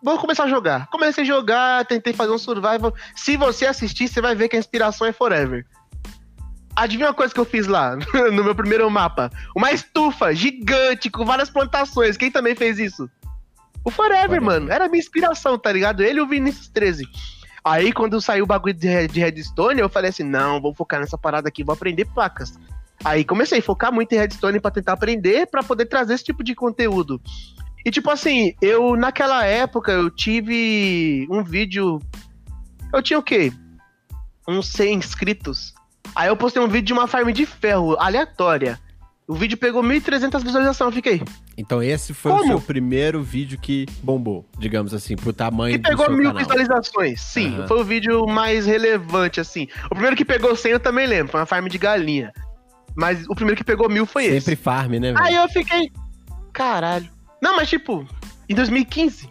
vou 0.03 0.17
começar 0.17 0.45
a 0.45 0.49
jogar. 0.49 0.87
Comecei 0.87 1.23
a 1.23 1.27
jogar, 1.27 1.85
tentei 1.85 2.13
fazer 2.13 2.31
um 2.31 2.37
survival. 2.39 2.95
Se 3.15 3.37
você 3.37 3.67
assistir, 3.67 4.07
você 4.07 4.19
vai 4.19 4.33
ver 4.33 4.49
que 4.49 4.55
a 4.55 4.59
inspiração 4.59 5.05
é 5.05 5.13
forever. 5.13 5.67
Adivinha 6.75 7.09
uma 7.09 7.13
coisa 7.13 7.31
que 7.31 7.39
eu 7.39 7.45
fiz 7.45 7.67
lá 7.67 7.95
no 8.33 8.43
meu 8.43 8.55
primeiro 8.55 8.89
mapa? 8.89 9.29
Uma 9.55 9.71
estufa 9.71 10.33
gigante 10.33 11.11
com 11.11 11.23
várias 11.25 11.51
plantações. 11.51 12.17
Quem 12.17 12.31
também 12.31 12.55
fez 12.55 12.79
isso? 12.79 13.07
O 13.85 13.91
Forever, 13.91 14.25
Forever. 14.25 14.41
mano. 14.41 14.71
Era 14.71 14.85
a 14.85 14.89
minha 14.89 14.99
inspiração, 14.99 15.59
tá 15.59 15.71
ligado? 15.71 16.01
Ele 16.01 16.19
e 16.19 16.21
o 16.23 16.27
Vinícius 16.27 16.67
13. 16.69 17.07
Aí, 17.67 17.91
quando 17.91 18.21
saiu 18.21 18.45
o 18.45 18.47
bagulho 18.47 18.73
de, 18.73 19.07
de 19.09 19.19
Redstone, 19.19 19.81
eu 19.81 19.89
falei 19.89 20.09
assim: 20.09 20.23
não, 20.23 20.61
vou 20.61 20.73
focar 20.73 21.01
nessa 21.01 21.17
parada 21.17 21.49
aqui, 21.49 21.65
vou 21.65 21.73
aprender 21.73 22.05
placas. 22.05 22.57
Aí 23.03 23.25
comecei 23.25 23.59
a 23.59 23.61
focar 23.61 23.91
muito 23.91 24.13
em 24.13 24.17
Redstone 24.17 24.59
pra 24.61 24.71
tentar 24.71 24.93
aprender, 24.93 25.47
pra 25.47 25.61
poder 25.61 25.85
trazer 25.85 26.13
esse 26.13 26.23
tipo 26.23 26.45
de 26.45 26.55
conteúdo. 26.55 27.21
E 27.85 27.91
tipo 27.91 28.09
assim, 28.09 28.55
eu 28.61 28.95
naquela 28.95 29.45
época 29.45 29.91
eu 29.91 30.09
tive 30.09 31.27
um 31.29 31.43
vídeo. 31.43 31.99
Eu 32.93 33.01
tinha 33.01 33.19
o 33.19 33.23
quê? 33.23 33.51
Uns 34.47 34.69
100 34.69 34.93
inscritos. 34.95 35.73
Aí 36.15 36.29
eu 36.29 36.37
postei 36.37 36.61
um 36.61 36.69
vídeo 36.69 36.87
de 36.87 36.93
uma 36.93 37.05
farm 37.05 37.31
de 37.31 37.45
ferro 37.45 37.97
aleatória. 37.99 38.79
O 39.27 39.35
vídeo 39.35 39.57
pegou 39.57 39.83
1.300 39.83 40.41
visualizações, 40.41 40.95
fiquei. 40.95 41.21
Então 41.57 41.83
esse 41.83 42.13
foi 42.13 42.31
o 42.31 42.35
Como? 42.37 42.47
seu 42.47 42.61
primeiro 42.61 43.21
vídeo 43.21 43.59
que 43.59 43.85
bombou, 44.01 44.45
digamos 44.57 44.93
assim, 44.93 45.17
pro 45.17 45.33
tamanho 45.33 45.73
Que 45.73 45.79
do 45.79 45.89
pegou 45.89 46.09
mil 46.09 46.31
canal. 46.31 46.37
visualizações. 46.37 47.19
Sim, 47.21 47.55
Aham. 47.57 47.67
foi 47.67 47.81
o 47.81 47.83
vídeo 47.83 48.25
mais 48.25 48.65
relevante, 48.65 49.41
assim. 49.41 49.67
O 49.87 49.89
primeiro 49.89 50.15
que 50.15 50.23
pegou 50.23 50.55
100 50.55 50.71
eu 50.71 50.79
também 50.79 51.05
lembro, 51.05 51.31
foi 51.31 51.41
uma 51.41 51.45
farm 51.45 51.67
de 51.67 51.77
galinha. 51.77 52.31
Mas 52.95 53.25
o 53.27 53.35
primeiro 53.35 53.57
que 53.57 53.65
pegou 53.65 53.89
mil 53.89 54.05
foi 54.05 54.23
Sempre 54.23 54.37
esse. 54.37 54.55
farm, 54.55 54.91
né, 54.93 55.11
velho? 55.11 55.19
Aí 55.21 55.35
eu 55.35 55.47
fiquei. 55.49 55.91
Caralho. 56.53 57.09
Não, 57.41 57.55
mas 57.57 57.69
tipo, 57.69 58.07
em 58.47 58.55
2015. 58.55 59.29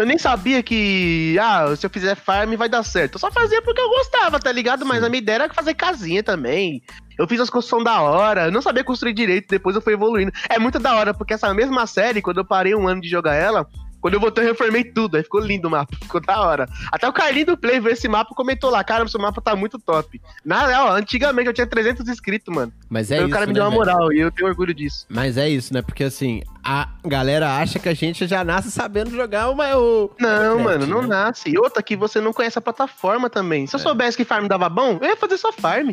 Eu 0.00 0.06
nem 0.06 0.16
sabia 0.16 0.62
que, 0.62 1.36
ah, 1.38 1.76
se 1.76 1.84
eu 1.84 1.90
fizer 1.90 2.14
farm 2.14 2.54
vai 2.54 2.70
dar 2.70 2.82
certo. 2.82 3.16
Eu 3.16 3.20
só 3.20 3.30
fazia 3.30 3.60
porque 3.60 3.82
eu 3.82 3.88
gostava, 3.90 4.40
tá 4.40 4.50
ligado? 4.50 4.86
Mas 4.86 5.04
a 5.04 5.10
minha 5.10 5.18
ideia 5.18 5.34
era 5.34 5.52
fazer 5.52 5.74
casinha 5.74 6.22
também. 6.22 6.82
Eu 7.18 7.28
fiz 7.28 7.38
as 7.38 7.50
construções 7.50 7.84
da 7.84 8.00
hora, 8.00 8.46
eu 8.46 8.50
não 8.50 8.62
sabia 8.62 8.82
construir 8.82 9.12
direito, 9.12 9.48
depois 9.50 9.76
eu 9.76 9.82
fui 9.82 9.92
evoluindo. 9.92 10.32
É 10.48 10.58
muito 10.58 10.78
da 10.78 10.96
hora, 10.96 11.12
porque 11.12 11.34
essa 11.34 11.52
mesma 11.52 11.86
série, 11.86 12.22
quando 12.22 12.38
eu 12.38 12.46
parei 12.46 12.74
um 12.74 12.88
ano 12.88 13.02
de 13.02 13.10
jogar 13.10 13.34
ela, 13.34 13.68
quando 14.00 14.14
eu 14.14 14.20
voltei 14.20 14.44
eu 14.44 14.48
reformei 14.48 14.84
tudo, 14.84 15.16
aí 15.16 15.22
ficou 15.22 15.40
lindo 15.40 15.68
o 15.68 15.70
mapa, 15.70 15.96
ficou 16.00 16.20
da 16.20 16.40
hora. 16.40 16.68
Até 16.90 17.08
o 17.08 17.12
Carlinho 17.12 17.46
do 17.46 17.56
Play 17.56 17.80
viu 17.80 17.90
esse 17.90 18.08
mapa 18.08 18.30
e 18.32 18.36
comentou 18.36 18.70
lá, 18.70 18.82
cara, 18.82 19.06
seu 19.08 19.20
mapa 19.20 19.40
tá 19.40 19.54
muito 19.56 19.78
top. 19.78 20.20
Na 20.44 20.66
real, 20.66 20.92
antigamente 20.92 21.48
eu 21.48 21.52
tinha 21.54 21.66
300 21.66 22.08
inscritos, 22.08 22.54
mano. 22.54 22.72
Mas 22.88 23.10
é 23.10 23.14
Aí 23.16 23.20
isso, 23.20 23.28
o 23.28 23.32
cara 23.32 23.46
me 23.46 23.52
né, 23.52 23.60
deu 23.60 23.64
uma 23.64 23.70
velho? 23.70 23.80
moral 23.80 24.12
e 24.12 24.18
eu 24.20 24.30
tenho 24.30 24.48
orgulho 24.48 24.72
disso. 24.74 25.06
Mas 25.08 25.36
é 25.36 25.48
isso, 25.48 25.72
né? 25.74 25.82
Porque 25.82 26.04
assim, 26.04 26.42
a 26.64 26.88
galera 27.04 27.56
acha 27.58 27.78
que 27.78 27.88
a 27.88 27.94
gente 27.94 28.26
já 28.26 28.42
nasce 28.44 28.70
sabendo 28.70 29.10
jogar 29.10 29.50
uma, 29.50 29.76
o. 29.76 30.10
Não, 30.18 30.56
Minecraft, 30.58 30.62
mano, 30.64 30.86
não 30.86 31.02
né? 31.02 31.08
nasce. 31.08 31.50
E 31.50 31.58
outra 31.58 31.82
que 31.82 31.96
você 31.96 32.20
não 32.20 32.32
conhece 32.32 32.58
a 32.58 32.62
plataforma 32.62 33.28
também. 33.30 33.66
Se 33.66 33.76
eu 33.76 33.80
É. 33.80 33.82
soubesse 33.82 34.16
que 34.16 34.24
farm 34.24 34.46
dava 34.46 34.68
bom, 34.68 34.98
eu 35.00 35.08
ia 35.08 35.16
fazer 35.16 35.36
só 35.36 35.52
farm. 35.52 35.90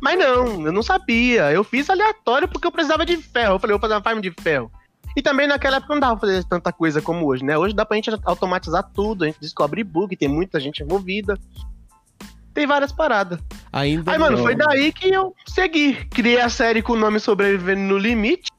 Mas 0.00 0.18
não, 0.18 0.66
eu 0.66 0.72
não 0.72 0.82
sabia. 0.82 1.52
Eu 1.52 1.62
fiz 1.64 1.88
aleatório 1.90 2.48
porque 2.48 2.66
eu 2.66 2.72
precisava 2.72 3.04
de 3.04 3.16
ferro. 3.16 3.54
Eu 3.54 3.58
falei, 3.58 3.74
vou 3.74 3.80
fazer 3.80 3.94
uma 3.94 4.02
farm 4.02 4.20
de 4.20 4.30
ferro. 4.40 4.70
E 5.18 5.22
também 5.22 5.48
naquela 5.48 5.78
época 5.78 5.94
não 5.94 6.00
dava 6.00 6.16
pra 6.16 6.28
fazer 6.28 6.44
tanta 6.44 6.72
coisa 6.72 7.02
como 7.02 7.26
hoje, 7.26 7.44
né? 7.44 7.58
Hoje 7.58 7.74
dá 7.74 7.84
pra 7.84 7.96
gente 7.96 8.08
automatizar 8.24 8.88
tudo, 8.94 9.24
a 9.24 9.26
gente 9.26 9.40
descobre 9.40 9.82
bug, 9.82 10.14
tem 10.14 10.28
muita 10.28 10.60
gente 10.60 10.80
envolvida. 10.80 11.36
Tem 12.54 12.68
várias 12.68 12.92
paradas. 12.92 13.40
Ainda 13.72 14.12
Aí, 14.12 14.16
mano, 14.16 14.36
não. 14.36 14.44
foi 14.44 14.54
daí 14.54 14.92
que 14.92 15.08
eu 15.08 15.34
segui. 15.44 15.94
Criei 16.10 16.40
a 16.40 16.48
série 16.48 16.82
com 16.82 16.92
o 16.92 16.96
nome 16.96 17.18
Sobrevivendo 17.18 17.80
no 17.80 17.98
Limite. 17.98 18.52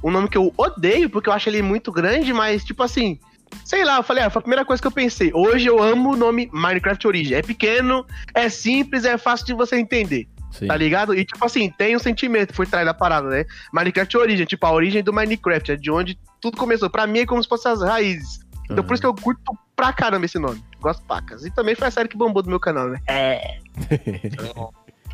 Um 0.00 0.12
nome 0.12 0.28
que 0.28 0.38
eu 0.38 0.54
odeio, 0.56 1.10
porque 1.10 1.28
eu 1.28 1.32
acho 1.32 1.48
ele 1.48 1.60
muito 1.60 1.90
grande, 1.90 2.32
mas, 2.32 2.64
tipo 2.64 2.84
assim, 2.84 3.18
sei 3.64 3.84
lá, 3.84 3.96
eu 3.96 4.04
falei, 4.04 4.22
ah, 4.22 4.30
foi 4.30 4.38
a 4.38 4.42
primeira 4.42 4.64
coisa 4.64 4.80
que 4.80 4.86
eu 4.86 4.92
pensei. 4.92 5.32
Hoje 5.34 5.66
eu 5.66 5.82
amo 5.82 6.12
o 6.12 6.16
nome 6.16 6.48
Minecraft 6.52 7.04
Origin. 7.04 7.34
É 7.34 7.42
pequeno, 7.42 8.06
é 8.32 8.48
simples, 8.48 9.04
é 9.04 9.18
fácil 9.18 9.46
de 9.46 9.54
você 9.54 9.74
entender, 9.76 10.28
Sim. 10.58 10.66
tá 10.66 10.76
ligado? 10.76 11.14
E, 11.14 11.24
tipo 11.24 11.44
assim, 11.44 11.70
tem 11.70 11.94
um 11.94 11.98
sentimento 11.98 12.54
por 12.54 12.66
trás 12.66 12.86
da 12.86 12.94
parada, 12.94 13.28
né? 13.28 13.44
Minecraft 13.72 14.16
Origin, 14.16 14.46
tipo, 14.46 14.64
a 14.64 14.72
origem 14.72 15.02
do 15.02 15.12
Minecraft, 15.12 15.72
é 15.72 15.76
de 15.76 15.90
onde 15.90 16.18
tudo 16.40 16.56
começou. 16.56 16.88
Pra 16.88 17.06
mim 17.06 17.18
é 17.20 17.26
como 17.26 17.42
se 17.42 17.48
fossem 17.48 17.72
as 17.72 17.82
raízes. 17.82 18.40
Então 18.70 18.82
por 18.82 18.94
isso 18.94 19.02
que 19.02 19.06
eu 19.06 19.14
curto 19.14 19.42
pra 19.76 19.92
caramba 19.92 20.26
esse 20.26 20.38
nome. 20.38 20.62
Gosto 20.80 21.04
pacas. 21.04 21.44
E 21.44 21.50
também 21.50 21.74
foi 21.74 21.88
a 21.88 21.90
série 21.90 22.08
que 22.08 22.16
bombou 22.16 22.42
do 22.42 22.48
meu 22.48 22.58
canal, 22.58 22.88
né? 22.88 22.98
É. 23.06 23.58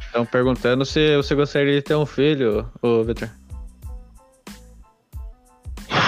Estão 0.06 0.24
perguntando 0.24 0.84
se 0.84 1.16
você 1.16 1.34
gostaria 1.34 1.74
de 1.74 1.82
ter 1.82 1.96
um 1.96 2.06
filho, 2.06 2.70
ô 2.80 3.02
Victor. 3.02 3.28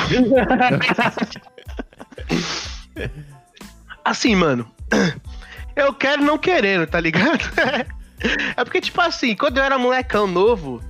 Assim, 4.04 4.36
mano. 4.36 4.70
Eu 5.74 5.92
quero 5.92 6.22
não 6.22 6.38
querendo, 6.38 6.86
tá 6.86 7.00
ligado? 7.00 7.42
É 8.56 8.64
porque, 8.64 8.80
tipo 8.80 9.00
assim, 9.00 9.34
quando 9.34 9.58
eu 9.58 9.64
era 9.64 9.78
molecão 9.78 10.26
novo, 10.26 10.82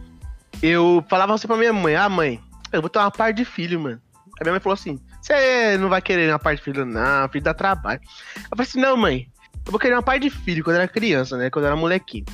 eu 0.62 1.05
falava 1.09 1.35
assim 1.35 1.47
pra 1.47 1.57
minha 1.57 1.73
mãe: 1.73 1.97
Ah, 1.97 2.09
mãe, 2.09 2.40
eu 2.73 2.81
vou 2.81 2.88
ter 2.88 2.99
uma 2.99 3.11
par 3.11 3.33
de 3.33 3.44
filho, 3.44 3.81
mano. 3.81 4.01
Aí 4.16 4.42
minha 4.42 4.53
mãe 4.53 4.61
falou 4.61 4.75
assim: 4.75 4.99
Você 5.20 5.77
não 5.79 5.88
vai 5.88 6.01
querer 6.01 6.31
uma 6.31 6.38
par 6.38 6.55
de 6.55 6.62
filho, 6.62 6.85
não, 6.85 7.29
filho 7.29 7.44
dá 7.44 7.55
trabalho. 7.55 8.01
Eu 8.37 8.57
falei 8.57 8.66
assim: 8.68 8.81
Não, 8.81 8.97
mãe, 8.97 9.29
eu 9.66 9.73
vou 9.73 9.81
querer 9.81 9.94
uma 9.94 10.03
par 10.03 10.18
de 10.18 10.31
filho 10.31 10.62
quando 10.62 10.77
eu 10.77 10.83
era 10.83 10.90
criança, 10.90 11.37
né? 11.37 11.51
Quando 11.51 11.64
eu 11.64 11.68
era 11.68 11.77
molequinho. 11.77 12.25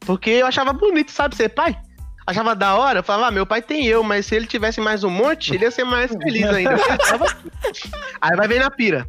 Porque 0.00 0.30
eu 0.30 0.46
achava 0.46 0.72
bonito, 0.72 1.12
sabe, 1.12 1.36
ser 1.36 1.50
pai. 1.50 1.76
Achava 2.26 2.54
da 2.54 2.74
hora, 2.74 2.98
eu 2.98 3.02
falava, 3.02 3.28
ah, 3.28 3.30
meu 3.30 3.46
pai 3.46 3.62
tem 3.62 3.86
eu, 3.86 4.02
mas 4.02 4.26
se 4.26 4.34
ele 4.34 4.46
tivesse 4.46 4.82
mais 4.82 5.02
um 5.02 5.08
monte, 5.08 5.54
ele 5.54 5.64
ia 5.64 5.70
ser 5.70 5.84
mais 5.84 6.10
feliz 6.12 6.44
ainda. 6.44 6.76
Aí 8.20 8.36
vai 8.36 8.46
ver 8.46 8.60
na 8.60 8.70
pira. 8.70 9.08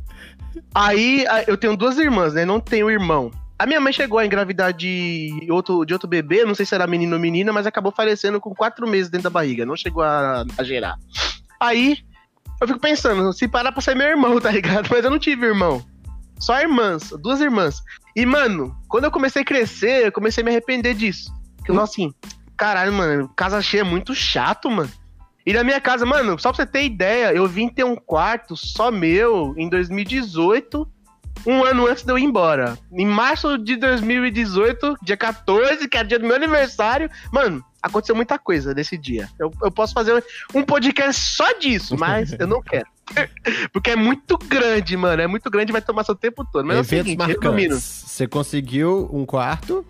Aí 0.74 1.26
eu 1.46 1.58
tenho 1.58 1.76
duas 1.76 1.98
irmãs, 1.98 2.34
né? 2.34 2.46
Não 2.46 2.62
tenho 2.62 2.90
irmão. 2.90 3.30
A 3.60 3.66
minha 3.66 3.82
mãe 3.82 3.92
chegou 3.92 4.18
a 4.18 4.26
engravidar 4.26 4.72
de 4.72 5.46
outro, 5.50 5.84
de 5.84 5.92
outro 5.92 6.08
bebê, 6.08 6.46
não 6.46 6.56
sei 6.56 6.66
se 6.66 6.74
era 6.74 6.88
menino 6.88 7.14
ou 7.18 7.22
menina, 7.22 7.52
mas 7.52 7.68
acabou 7.68 7.92
falecendo 7.92 8.40
com 8.40 8.56
quatro 8.56 8.88
meses 8.88 9.12
dentro 9.12 9.26
da 9.26 9.30
barriga, 9.30 9.66
não 9.66 9.76
chegou 9.76 10.02
a, 10.02 10.46
a 10.58 10.64
gerar. 10.64 10.96
Aí 11.60 11.98
eu 12.62 12.68
fico 12.68 12.80
pensando, 12.80 13.34
se 13.34 13.50
parar 13.50 13.74
pra 13.74 13.82
ser 13.82 13.98
meu 13.98 14.08
irmão, 14.08 14.40
tá 14.40 14.50
ligado? 14.50 14.88
Mas 14.90 15.04
eu 15.04 15.12
não 15.12 15.20
tive 15.20 15.46
irmão. 15.46 15.84
Só 16.40 16.58
irmãs, 16.62 17.10
duas 17.22 17.42
irmãs. 17.42 17.84
E, 18.16 18.26
mano, 18.26 18.74
quando 18.88 19.04
eu 19.04 19.12
comecei 19.12 19.42
a 19.42 19.46
crescer, 19.46 20.06
eu 20.06 20.12
comecei 20.12 20.42
a 20.42 20.46
me 20.46 20.52
arrepender 20.52 20.94
disso. 20.94 21.30
Que 21.66 21.72
eu 21.72 21.76
falo 21.76 21.84
assim, 21.84 22.14
caralho, 22.56 22.94
mano, 22.94 23.28
casa 23.36 23.62
cheia 23.62 23.82
é 23.82 23.84
muito 23.84 24.16
chato, 24.16 24.72
mano. 24.72 24.90
E 25.46 25.52
na 25.52 25.66
minha 25.66 25.82
casa, 25.82 26.06
mano, 26.06 26.40
só 26.40 26.54
pra 26.54 26.64
você 26.64 26.66
ter 26.66 26.86
ideia, 26.86 27.34
eu 27.34 27.46
vim 27.46 27.68
ter 27.68 27.84
um 27.84 27.96
quarto 27.98 28.56
só 28.56 28.90
meu 28.90 29.54
em 29.58 29.70
2018 29.70 30.88
um 31.46 31.64
ano 31.64 31.88
antes 31.88 32.04
de 32.04 32.12
eu 32.12 32.18
ir 32.18 32.24
embora. 32.24 32.78
Em 32.92 33.06
março 33.06 33.58
de 33.58 33.76
2018, 33.76 34.96
dia 35.02 35.18
14, 35.18 35.88
que 35.88 35.98
era 35.98 36.08
dia 36.08 36.20
do 36.20 36.26
meu 36.26 36.36
aniversário, 36.36 37.10
mano, 37.32 37.64
aconteceu 37.82 38.16
muita 38.16 38.38
coisa 38.38 38.74
nesse 38.74 38.98
dia. 38.98 39.30
Eu, 39.40 39.52
eu 39.64 39.72
posso 39.72 39.94
fazer 39.94 40.24
um 40.54 40.64
podcast 40.64 41.22
só 41.22 41.54
disso, 41.54 41.98
mas 41.98 42.34
eu 42.38 42.48
não 42.48 42.62
quero. 42.62 42.88
Porque 43.74 43.92
é 43.92 43.96
muito 43.96 44.38
grande, 44.38 44.96
mano. 44.96 45.22
É 45.22 45.28
muito 45.28 45.50
grande 45.50 45.72
e 45.72 45.74
vai 45.74 45.82
tomar 45.82 46.04
seu 46.04 46.16
tempo 46.16 46.46
todo. 46.52 46.66
Mas 46.66 46.78
Eventos 46.78 46.92
é 46.92 47.02
o 47.02 47.04
seguinte, 47.04 47.18
marcantes. 47.18 47.84
Você 48.08 48.28
conseguiu 48.28 49.10
um 49.12 49.26
quarto? 49.26 49.86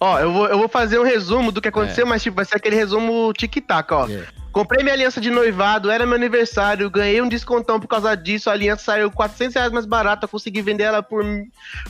Ó, 0.00 0.18
eu 0.18 0.32
vou, 0.32 0.46
eu 0.46 0.58
vou 0.58 0.68
fazer 0.68 0.98
um 0.98 1.02
resumo 1.02 1.50
do 1.50 1.60
que 1.60 1.68
aconteceu, 1.68 2.06
é. 2.06 2.08
mas 2.08 2.22
tipo, 2.22 2.36
vai 2.36 2.44
ser 2.44 2.56
aquele 2.56 2.76
resumo 2.76 3.32
tic-tac, 3.32 3.92
ó. 3.92 4.06
É. 4.08 4.26
Comprei 4.52 4.82
minha 4.82 4.94
aliança 4.94 5.20
de 5.20 5.30
noivado, 5.30 5.90
era 5.90 6.06
meu 6.06 6.16
aniversário, 6.16 6.90
ganhei 6.90 7.20
um 7.20 7.28
descontão 7.28 7.78
por 7.78 7.86
causa 7.86 8.14
disso. 8.16 8.48
A 8.48 8.52
aliança 8.52 8.84
saiu 8.84 9.10
400 9.10 9.54
reais 9.54 9.72
mais 9.72 9.86
barata, 9.86 10.26
consegui 10.26 10.62
vender 10.62 10.84
ela 10.84 11.02
por 11.02 11.24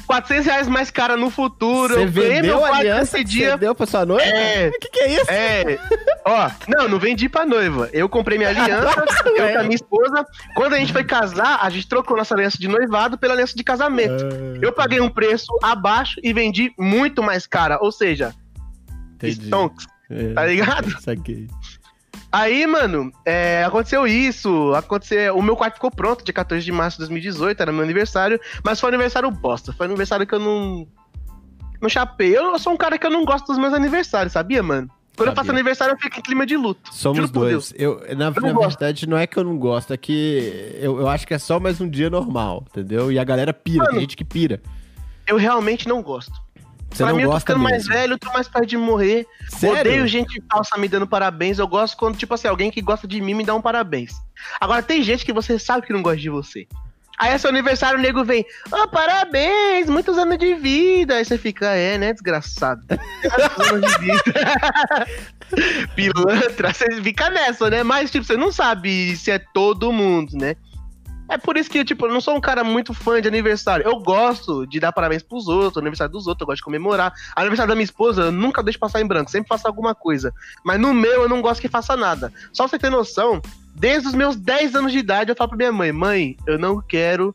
400 0.07 0.47
reais 0.47 0.69
mais 0.69 0.91
cara 0.91 1.17
no 1.17 1.31
futuro. 1.31 1.95
Você 1.95 2.07
vendeu 2.07 2.65
a 2.65 2.77
aliança 2.77 3.19
esse 3.19 3.25
dia. 3.25 3.53
Você 3.53 3.59
deu 3.59 3.75
pra 3.75 3.87
sua 3.87 4.05
noiva? 4.05 4.25
É. 4.25 4.69
O 4.69 4.81
que, 4.81 4.91
que 4.91 5.01
é 5.01 5.15
isso? 5.15 5.31
É. 5.31 5.79
Ó, 6.25 6.51
não, 6.69 6.89
não 6.89 6.99
vendi 6.99 7.29
pra 7.29 7.47
noiva. 7.47 7.89
Eu 7.93 8.09
comprei 8.09 8.37
minha 8.37 8.51
aliança, 8.51 9.05
eu 9.37 9.47
é. 9.47 9.53
com 9.53 9.59
a 9.61 9.63
minha 9.63 9.77
esposa. 9.77 10.27
Quando 10.55 10.75
a 10.75 10.79
gente 10.79 10.93
foi 10.93 11.05
casar, 11.05 11.61
a 11.63 11.71
gente 11.71 11.89
trocou 11.89 12.17
nossa 12.17 12.35
aliança 12.35 12.59
de 12.59 12.69
noivado 12.69 13.17
pela 13.17 13.35
aliança 13.35 13.57
de 13.57 13.63
casamento. 13.63 14.25
Ah. 14.25 14.59
Eu 14.61 14.73
paguei 14.73 15.01
um 15.01 15.09
preço 15.09 15.47
abaixo 15.63 16.21
e 16.23 16.33
vendi 16.33 16.73
muito 16.79 17.23
mais 17.23 17.47
cara. 17.47 17.79
Ou 17.81 17.93
seja, 17.93 18.35
Entendi. 19.15 19.47
Stonks. 19.47 19.87
É, 20.11 20.33
tá 20.33 20.47
ligado? 20.47 21.01
Saquei. 21.03 21.49
Aí, 22.31 22.67
mano, 22.67 23.11
é, 23.25 23.65
aconteceu 23.65 24.07
isso. 24.07 24.75
Aconteceu, 24.75 25.37
o 25.37 25.43
meu 25.43 25.57
quarto 25.57 25.75
ficou 25.75 25.91
pronto 25.91 26.25
dia 26.25 26.35
14 26.35 26.65
de 26.65 26.73
março 26.73 26.97
de 26.97 27.03
2018, 27.03 27.61
era 27.61 27.73
meu 27.73 27.83
aniversário, 27.83 28.39
mas 28.63 28.79
foi 28.79 28.89
um 28.91 28.95
aniversário 28.95 29.31
bosta. 29.31 29.73
Foi 29.73 29.87
um 29.87 29.91
aniversário 29.91 30.27
que 30.27 30.35
eu 30.35 30.39
não. 30.39 30.87
Não 31.81 31.89
chapei. 31.89 32.37
Eu 32.37 32.59
sou 32.59 32.73
um 32.73 32.77
cara 32.77 32.99
que 32.99 33.07
eu 33.07 33.11
não 33.11 33.25
gosto 33.25 33.47
dos 33.47 33.59
meus 33.59 33.73
aniversários, 33.73 34.33
sabia, 34.33 34.63
mano? 34.63 34.91
Quando 35.17 35.29
sabia. 35.29 35.31
eu 35.31 35.37
faço 35.37 35.51
aniversário, 35.51 35.95
eu 35.95 35.99
fico 35.99 36.19
em 36.19 36.23
clima 36.23 36.45
de 36.45 36.57
luto. 36.57 36.93
Somos 36.93 37.31
dois. 37.31 37.73
Eu, 37.77 38.01
na, 38.17 38.27
eu 38.27 38.55
na 38.55 38.61
verdade, 38.61 39.09
não 39.09 39.17
é 39.17 39.27
que 39.27 39.37
eu 39.37 39.45
não 39.45 39.57
gosto, 39.57 39.93
é 39.93 39.97
que 39.97 40.77
eu, 40.81 41.01
eu 41.01 41.09
acho 41.09 41.27
que 41.27 41.35
é 41.35 41.39
só 41.39 41.59
mais 41.59 41.81
um 41.81 41.89
dia 41.89 42.11
normal, 42.11 42.65
entendeu? 42.69 43.11
E 43.11 43.19
a 43.19 43.25
galera 43.25 43.53
pira, 43.53 43.79
mano, 43.79 43.91
tem 43.91 44.01
gente 44.01 44.17
que 44.17 44.25
pira. 44.25 44.61
Eu 45.27 45.37
realmente 45.37 45.89
não 45.89 46.03
gosto. 46.03 46.33
Você 46.91 47.05
pra 47.05 47.13
mim, 47.13 47.23
eu 47.23 47.31
tô 47.31 47.39
ficando 47.39 47.59
mesmo. 47.59 47.71
mais 47.71 47.87
velho, 47.87 48.19
tô 48.19 48.33
mais 48.33 48.49
perto 48.49 48.67
de 48.67 48.77
morrer. 48.77 49.27
Sério? 49.49 49.81
Odeio 49.81 50.07
gente 50.07 50.43
falsa 50.51 50.77
me 50.79 50.89
dando 50.89 51.07
parabéns. 51.07 51.59
Eu 51.59 51.69
gosto 51.69 51.97
quando, 51.97 52.17
tipo 52.17 52.35
assim, 52.35 52.49
alguém 52.49 52.71
que 52.71 52.81
gosta 52.81 53.07
de 53.07 53.21
mim 53.21 53.35
me 53.35 53.45
dá 53.45 53.55
um 53.55 53.61
parabéns. 53.61 54.13
Agora, 54.61 54.83
tem 54.83 55.03
gente 55.03 55.25
que 55.25 55.33
você 55.33 55.59
sabe 55.59 55.87
que 55.87 55.93
não 55.93 56.03
gosta 56.03 56.19
de 56.19 56.31
você. 56.31 56.67
Aí 57.19 57.33
é 57.33 57.39
seu 57.39 57.51
aniversário, 57.51 57.99
o 57.99 58.03
nego 58.03 58.25
vem, 58.25 58.47
oh, 58.71 58.87
parabéns, 58.87 59.91
muitos 59.91 60.17
anos 60.17 60.39
de 60.39 60.55
vida. 60.55 61.17
Aí 61.17 61.25
você 61.25 61.37
fica, 61.37 61.67
é, 61.75 61.99
né, 61.99 62.13
desgraçado. 62.13 62.81
anos 63.73 63.93
de 63.93 63.99
vida. 63.99 65.07
Pilantra, 65.97 66.73
você 66.73 66.87
fica 67.03 67.29
nessa, 67.29 67.69
né? 67.69 67.83
Mas, 67.83 68.11
tipo, 68.11 68.25
você 68.25 68.37
não 68.37 68.53
sabe 68.53 69.17
se 69.17 69.33
é 69.33 69.39
todo 69.39 69.93
mundo, 69.93 70.37
né? 70.37 70.55
É 71.29 71.37
por 71.37 71.57
isso 71.57 71.69
que, 71.69 71.85
tipo, 71.85 72.07
eu 72.07 72.13
não 72.13 72.21
sou 72.21 72.37
um 72.37 72.41
cara 72.41 72.65
muito 72.65 72.95
fã 72.95 73.21
de 73.21 73.29
aniversário. 73.29 73.87
Eu 73.87 73.99
gosto 73.99 74.67
de 74.67 74.81
dar 74.81 74.93
parabéns 74.93 75.23
pros 75.23 75.47
outros, 75.47 75.77
aniversário 75.77 76.13
dos 76.13 76.27
outros, 76.27 76.41
eu 76.43 76.47
gosto 76.47 76.59
de 76.59 76.65
comemorar. 76.65 77.13
Aniversário 77.37 77.69
da 77.69 77.75
minha 77.75 77.85
esposa, 77.85 78.23
eu 78.23 78.33
nunca 78.33 78.63
deixo 78.63 78.79
passar 78.79 79.01
em 79.01 79.07
branco, 79.07 79.31
sempre 79.31 79.49
faço 79.49 79.67
alguma 79.67 79.95
coisa. 79.95 80.33
Mas 80.65 80.81
no 80.81 80.95
meu, 80.95 81.23
eu 81.23 81.29
não 81.29 81.43
gosto 81.43 81.61
que 81.61 81.69
faça 81.69 81.97
nada. 81.97 82.33
Só 82.53 82.65
pra 82.65 82.71
você 82.71 82.79
ter 82.79 82.91
noção, 82.91 83.43
desde 83.75 84.09
os 84.09 84.15
meus 84.15 84.37
10 84.37 84.75
anos 84.75 84.93
de 84.93 84.99
idade, 84.99 85.31
eu 85.31 85.37
falo 85.37 85.51
pra 85.51 85.59
minha 85.59 85.73
mãe: 85.73 85.93
mãe, 85.93 86.37
eu 86.47 86.59
não 86.59 86.81
quero 86.81 87.33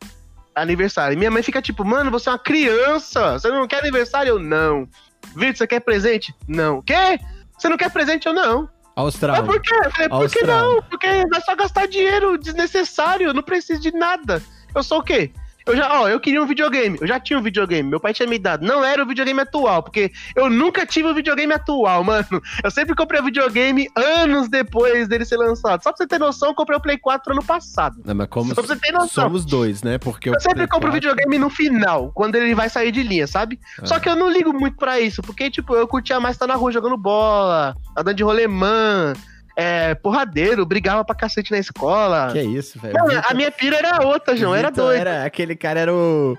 aniversário. 0.54 1.14
E 1.14 1.16
minha 1.16 1.30
mãe 1.30 1.42
fica 1.42 1.62
tipo, 1.62 1.84
mano, 1.84 2.10
você 2.10 2.28
é 2.28 2.32
uma 2.32 2.38
criança, 2.38 3.32
você 3.32 3.48
não 3.48 3.66
quer 3.66 3.80
aniversário? 3.80 4.30
Eu 4.30 4.38
não. 4.38 4.88
Vitor, 5.34 5.56
você 5.56 5.66
quer 5.66 5.80
presente? 5.80 6.34
Não. 6.46 6.82
Quê? 6.82 7.18
Você 7.56 7.68
não 7.68 7.76
quer 7.76 7.90
presente? 7.90 8.26
Eu 8.26 8.32
não. 8.34 8.68
Austrália. 8.96 9.42
Mas 9.42 9.52
por 9.52 9.60
quê? 9.60 9.90
Falei, 9.90 10.08
por 10.08 10.30
que 10.30 10.44
não? 10.44 10.82
Porque 10.82 11.26
vai 11.28 11.40
só 11.40 11.56
gastar 11.56 11.86
dinheiro 11.86 12.38
desnecessário, 12.38 13.28
eu 13.28 13.34
não 13.34 13.42
preciso 13.42 13.80
de 13.80 13.92
nada. 13.92 14.42
Eu 14.74 14.82
sou 14.82 14.98
o 14.98 15.02
quê? 15.02 15.32
Eu 15.66 15.76
já, 15.76 16.00
ó, 16.00 16.08
eu 16.08 16.20
queria 16.20 16.42
um 16.42 16.46
videogame. 16.46 16.98
Eu 17.00 17.06
já 17.06 17.18
tinha 17.18 17.38
um 17.38 17.42
videogame. 17.42 17.88
Meu 17.88 17.98
pai 17.98 18.12
tinha 18.12 18.28
me 18.28 18.38
dado. 18.38 18.66
Não 18.66 18.84
era 18.84 19.02
o 19.02 19.06
videogame 19.06 19.40
atual, 19.40 19.82
porque 19.82 20.12
eu 20.36 20.50
nunca 20.50 20.84
tive 20.84 21.08
o 21.08 21.12
um 21.12 21.14
videogame 21.14 21.52
atual, 21.52 22.04
mano. 22.04 22.42
Eu 22.62 22.70
sempre 22.70 22.94
comprei 22.94 23.20
o 23.20 23.24
videogame 23.24 23.88
anos 23.96 24.48
depois 24.48 25.08
dele 25.08 25.24
ser 25.24 25.36
lançado. 25.36 25.82
Só 25.82 25.90
pra 25.90 25.96
você 25.96 26.06
ter 26.06 26.18
noção, 26.18 26.50
eu 26.50 26.54
comprei 26.54 26.76
o 26.76 26.80
Play 26.80 26.98
4 26.98 27.32
ano 27.32 27.42
passado. 27.42 28.02
Não, 28.04 28.14
mas 28.14 28.28
como 28.28 28.54
Só 28.54 28.62
pra 28.62 28.74
você 28.74 28.76
ter 28.76 28.92
noção. 28.92 29.24
somos 29.24 29.44
dois, 29.44 29.82
né? 29.82 29.96
Porque 29.96 30.28
eu 30.28 30.38
sempre 30.38 30.66
compro 30.66 30.88
o 30.88 30.92
4... 30.92 30.92
videogame 30.92 31.38
no 31.38 31.48
final, 31.48 32.12
quando 32.12 32.34
ele 32.36 32.54
vai 32.54 32.68
sair 32.68 32.92
de 32.92 33.02
linha, 33.02 33.26
sabe? 33.26 33.58
Ah. 33.80 33.86
Só 33.86 33.98
que 33.98 34.08
eu 34.08 34.16
não 34.16 34.30
ligo 34.30 34.52
muito 34.52 34.76
pra 34.76 35.00
isso, 35.00 35.22
porque, 35.22 35.50
tipo, 35.50 35.74
eu 35.74 35.88
curtia 35.88 36.20
mais 36.20 36.34
estar 36.36 36.46
na 36.46 36.54
rua 36.54 36.72
jogando 36.72 36.96
bola, 36.96 37.74
andando 37.96 38.16
de 38.16 38.22
rolemã 38.22 39.14
é, 39.56 39.94
porradeiro, 39.94 40.66
brigava 40.66 41.04
pra 41.04 41.14
cacete 41.14 41.50
na 41.50 41.58
escola. 41.58 42.30
Que 42.32 42.42
isso, 42.42 42.78
velho. 42.78 42.94
A 43.28 43.34
minha 43.34 43.50
pira 43.50 43.76
era 43.76 44.06
outra, 44.06 44.36
João, 44.36 44.54
era 44.54 44.70
doido. 44.70 45.00
Era, 45.00 45.24
aquele 45.24 45.54
cara 45.54 45.80
era 45.80 45.94
o 45.94 46.36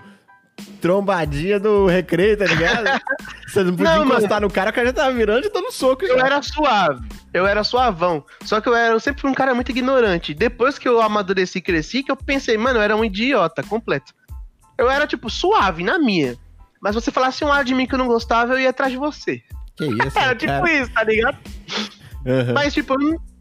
trombadinha 0.82 1.60
do 1.60 1.86
recreio, 1.86 2.38
tá 2.38 2.46
ligado? 2.46 3.02
Você 3.48 3.64
não 3.64 3.72
podia 3.76 3.98
não, 3.98 4.06
encostar 4.06 4.30
mano. 4.30 4.48
no 4.48 4.54
cara, 4.54 4.70
o 4.70 4.74
cara 4.74 4.88
já 4.88 4.94
tava 4.94 5.12
virando 5.14 5.46
e 5.46 5.50
dando 5.50 5.72
soco. 5.72 6.06
Eu 6.06 6.18
já. 6.18 6.26
era 6.26 6.42
suave, 6.42 7.08
eu 7.34 7.46
era 7.46 7.64
suavão. 7.64 8.24
Só 8.44 8.60
que 8.60 8.68
eu 8.68 8.76
era 8.76 8.94
eu 8.94 9.00
sempre 9.00 9.22
fui 9.22 9.30
um 9.30 9.34
cara 9.34 9.54
muito 9.54 9.72
ignorante. 9.72 10.34
Depois 10.34 10.78
que 10.78 10.88
eu 10.88 11.02
amadureci 11.02 11.60
e 11.60 11.62
cresci, 11.62 12.04
que 12.04 12.12
eu 12.12 12.16
pensei, 12.16 12.58
mano, 12.58 12.80
eu 12.80 12.84
era 12.84 12.96
um 12.96 13.06
idiota 13.06 13.64
completo. 13.64 14.14
Eu 14.78 14.90
era, 14.90 15.08
tipo, 15.08 15.30
suave, 15.30 15.84
na 15.84 15.98
minha. 15.98 16.36
Mas 16.82 16.96
você 16.96 17.10
falasse 17.10 17.44
um 17.44 17.52
ar 17.52 17.64
de 17.64 17.74
mim 17.74 17.88
que 17.88 17.96
eu 17.96 18.00
não 18.00 18.08
gostava, 18.08 18.54
eu 18.54 18.60
ia 18.60 18.70
atrás 18.70 18.92
de 18.92 18.98
você. 18.98 19.42
Que 19.76 19.86
isso, 19.86 20.18
Era 20.20 20.36
tipo 20.36 20.52
cara. 20.52 20.72
isso, 20.74 20.92
tá 20.92 21.04
ligado? 21.04 21.38
Uhum. 22.26 22.54
Mas, 22.54 22.74
tipo, 22.74 22.96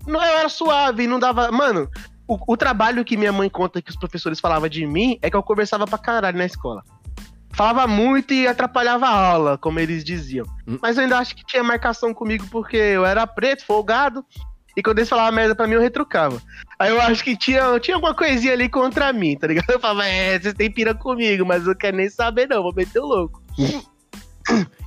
não, 0.07 0.23
era 0.23 0.49
suave, 0.49 1.07
não 1.07 1.19
dava. 1.19 1.51
Mano, 1.51 1.89
o, 2.29 2.53
o, 2.53 2.57
trabalho 2.57 3.05
que 3.05 3.17
minha 3.17 3.33
mãe 3.33 3.49
conta 3.49 3.81
que 3.81 3.91
os 3.91 3.97
professores 3.97 4.41
falavam 4.41 4.69
de 4.69 4.87
mim 4.87 5.19
é 5.23 5.31
que 5.31 5.37
eu 5.37 5.43
conversava 5.43 5.87
pra 5.87 5.99
caralho 5.99 6.39
na 6.39 6.45
escola. 6.45 6.83
Falava 7.53 7.87
muito 7.87 8.35
e 8.35 8.49
atrapalhava 8.49 9.07
a 9.07 9.29
aula, 9.29 9.59
como 9.59 9.79
eles 9.79 10.05
diziam. 10.05 10.45
Hum. 10.67 10.79
Mas 10.83 10.97
eu 10.97 11.05
ainda 11.05 11.19
acho 11.19 11.37
que 11.37 11.47
tinha 11.47 11.63
marcação 11.63 12.13
comigo 12.13 12.47
porque 12.51 12.77
eu 12.77 13.07
era 13.07 13.27
preto, 13.27 13.65
folgado. 13.65 14.25
E 14.77 14.83
quando 14.83 14.99
eles 14.99 15.09
falavam 15.09 15.33
merda 15.33 15.55
pra 15.55 15.69
mim, 15.69 15.75
eu 15.75 15.81
retrucava. 15.81 16.43
Aí 16.79 16.91
eu 16.91 17.01
acho 17.01 17.23
que 17.23 17.37
tinha, 17.37 17.79
tinha 17.79 17.97
alguma 17.97 18.13
coisinha 18.13 18.53
ali 18.53 18.69
contra 18.69 19.13
mim, 19.13 19.37
tá 19.39 19.47
ligado? 19.47 19.71
Eu 19.71 19.79
falava, 19.79 20.05
é, 20.05 20.39
vocês 20.39 20.53
têm 20.55 20.71
pira 20.71 20.93
comigo, 20.95 21.47
mas 21.47 21.65
eu 21.65 21.77
quero 21.77 21.97
nem 21.97 22.11
saber, 22.11 22.49
não, 22.49 22.61
vou 22.61 22.75
meter 22.75 22.99
o 22.99 23.07
louco. 23.07 23.41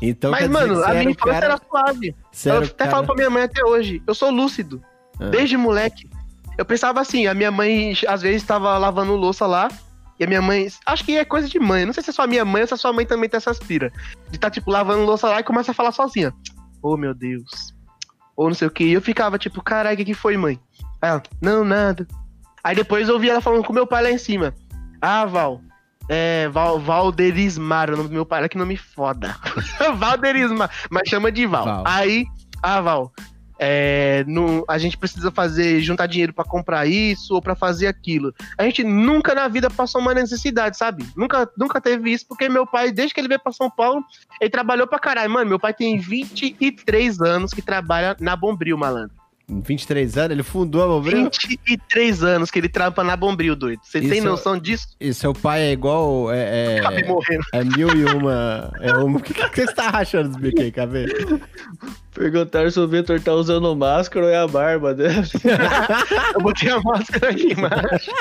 Então, 0.02 0.32
Mas, 0.32 0.48
mano, 0.48 0.84
a 0.84 0.94
minha 0.94 1.12
infância 1.12 1.42
cara... 1.42 1.46
era 1.46 1.62
suave. 1.70 2.16
eu 2.46 2.58
até 2.58 2.68
cara... 2.70 2.92
falo 2.92 3.06
pra 3.08 3.16
minha 3.16 3.30
mãe 3.30 3.44
até 3.44 3.64
hoje. 3.66 4.02
Eu 4.06 4.14
sou 4.14 4.30
lúcido. 4.30 4.82
Ah. 5.20 5.30
Desde 5.30 5.58
moleque. 5.58 6.10
Eu 6.58 6.66
pensava 6.66 7.00
assim, 7.02 7.28
a 7.28 7.34
minha 7.34 7.52
mãe 7.52 7.94
às 8.08 8.22
vezes 8.22 8.42
estava 8.42 8.78
lavando 8.78 9.16
louça 9.16 9.46
lá. 9.46 9.68
E 10.20 10.24
a 10.24 10.28
minha 10.28 10.42
mãe, 10.42 10.68
acho 10.86 11.06
que 11.06 11.16
é 11.16 11.26
coisa 11.26 11.48
de 11.48 11.60
mãe. 11.60 11.86
Não 11.86 11.94
sei 11.94 12.04
se 12.04 12.10
é 12.10 12.14
só 12.14 12.24
a 12.24 12.28
minha 12.28 12.44
mãe 12.44 12.62
ou 12.62 12.68
se 12.68 12.74
a 12.74 12.78
sua 12.78 12.92
mãe 12.92 13.06
também 13.06 13.30
tem 13.30 13.38
essas 13.38 13.60
pira. 13.60 13.92
De 14.32 14.40
tá, 14.40 14.50
tipo, 14.50 14.72
lavando 14.72 15.06
louça 15.06 15.28
lá 15.28 15.40
e 15.40 15.44
começa 15.44 15.72
a 15.72 15.76
falar 15.76 15.92
sozinha. 15.92 16.34
Oh, 16.82 16.98
meu 16.98 17.14
Deus. 17.14 17.76
Ou 18.36 18.48
não 18.48 18.56
sei 18.56 18.68
o 18.68 18.72
que. 18.72 18.84
E 18.84 18.94
eu 18.94 19.02
ficava, 19.02 19.38
tipo, 19.38 19.62
caralho, 19.62 19.94
o 19.94 19.98
que, 19.98 20.06
que 20.06 20.14
foi, 20.14 20.36
mãe? 20.38 20.60
Aí 21.02 21.10
ela, 21.10 21.24
não, 21.42 21.64
nada. 21.64 22.08
Aí 22.64 22.76
depois 22.76 23.08
eu 23.08 23.16
ouvi 23.16 23.30
ela 23.30 23.42
falando 23.42 23.64
com 23.64 23.74
meu 23.74 23.86
pai 23.86 24.04
lá 24.04 24.12
em 24.12 24.18
cima. 24.18 24.54
Ah, 25.02 25.26
Val. 25.26 25.62
É, 26.10 26.48
Val, 26.50 26.80
Valderismar, 26.80 27.90
o 27.90 27.98
nome 27.98 28.10
do 28.10 28.14
meu 28.14 28.26
pai, 28.26 28.40
olha 28.40 28.50
que 28.50 28.58
nome 28.58 28.78
foda. 28.78 29.36
Valderismar, 29.98 30.70
mas 30.90 31.10
chama 31.10 31.32
de 31.32 31.46
Val. 31.46 31.66
Val. 31.66 31.84
Aí, 31.86 32.26
ah, 32.64 32.82
Val, 32.82 33.12
é, 33.60 34.24
não, 34.28 34.64
a 34.68 34.78
gente 34.78 34.98
precisa 34.98 35.32
fazer, 35.32 35.82
juntar 35.82 36.06
dinheiro 36.08 36.34
pra 36.34 36.44
comprar 36.44 36.86
isso 36.86 37.34
ou 37.34 37.42
pra 37.42 37.56
fazer 37.56 37.88
aquilo. 37.88 38.34
A 38.58 38.64
gente 38.64 38.84
nunca 38.84 39.34
na 39.34 39.48
vida 39.48 39.70
passou 39.70 40.00
uma 40.00 40.14
necessidade, 40.14 40.78
sabe? 40.78 41.06
Nunca, 41.16 41.50
nunca 41.58 41.82
teve 41.82 42.12
isso, 42.12 42.26
porque 42.28 42.48
meu 42.48 42.68
pai, 42.68 42.92
desde 42.92 43.14
que 43.14 43.20
ele 43.20 43.28
veio 43.28 43.40
pra 43.40 43.52
São 43.52 43.70
Paulo, 43.70 44.04
ele 44.40 44.50
trabalhou 44.50 44.88
pra 44.88 45.00
caralho. 45.00 45.32
Mano, 45.32 45.50
meu 45.50 45.60
pai 45.60 45.74
tem 45.74 45.98
23 45.98 47.20
anos 47.22 47.54
que 47.54 47.62
trabalha 47.62 48.16
na 48.20 48.36
Bombril, 48.36 48.78
malandro. 48.78 49.16
23 49.50 50.18
anos, 50.18 50.32
ele 50.32 50.44
fundou 50.44 50.84
a 50.84 50.88
Bombril? 50.88 51.30
23 51.48 52.24
anos 52.24 52.52
que 52.52 52.60
ele 52.60 52.68
trampa 52.68 53.02
na 53.04 53.16
Bombril, 53.16 53.56
doido. 53.56 53.80
Você 53.84 54.02
tem 54.02 54.18
Isso- 54.18 54.28
noção 54.28 54.58
disso? 54.58 54.88
E 55.00 55.14
seu 55.14 55.34
pai 55.34 55.62
é 55.62 55.72
igual. 55.72 56.32
É, 56.34 56.80
Acabei 56.80 57.04
é, 57.04 57.08
morrendo. 57.08 57.44
é 57.54 57.64
mil 57.64 57.88
e 57.96 58.04
uma. 58.14 58.72
É 58.82 58.94
uma. 58.98 59.20
O 59.20 59.22
que, 59.22 59.34
que 59.34 59.66
você 59.66 59.74
tá 59.74 59.90
rachando 59.90 60.30
dos 60.30 60.38
bicos 60.38 60.62
aí, 60.62 60.72
cabelo? 60.72 61.40
Perguntaram 62.14 62.70
se 62.70 62.80
o 62.80 62.88
Victor 62.88 63.22
tá 63.22 63.34
usando 63.34 63.74
máscara 63.76 64.26
ou 64.26 64.32
é 64.32 64.38
a 64.38 64.48
barba 64.48 64.94
dele. 64.94 65.16
Eu 66.36 66.42
botei 66.42 66.70
a 66.70 66.82
máscara 66.82 67.30
aqui, 67.32 67.56
macho. 67.56 68.12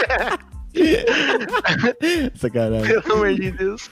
Sacanagem. 2.35 2.87
Pelo 3.03 3.15
amor 3.15 3.35
de 3.35 3.51
Deus. 3.51 3.91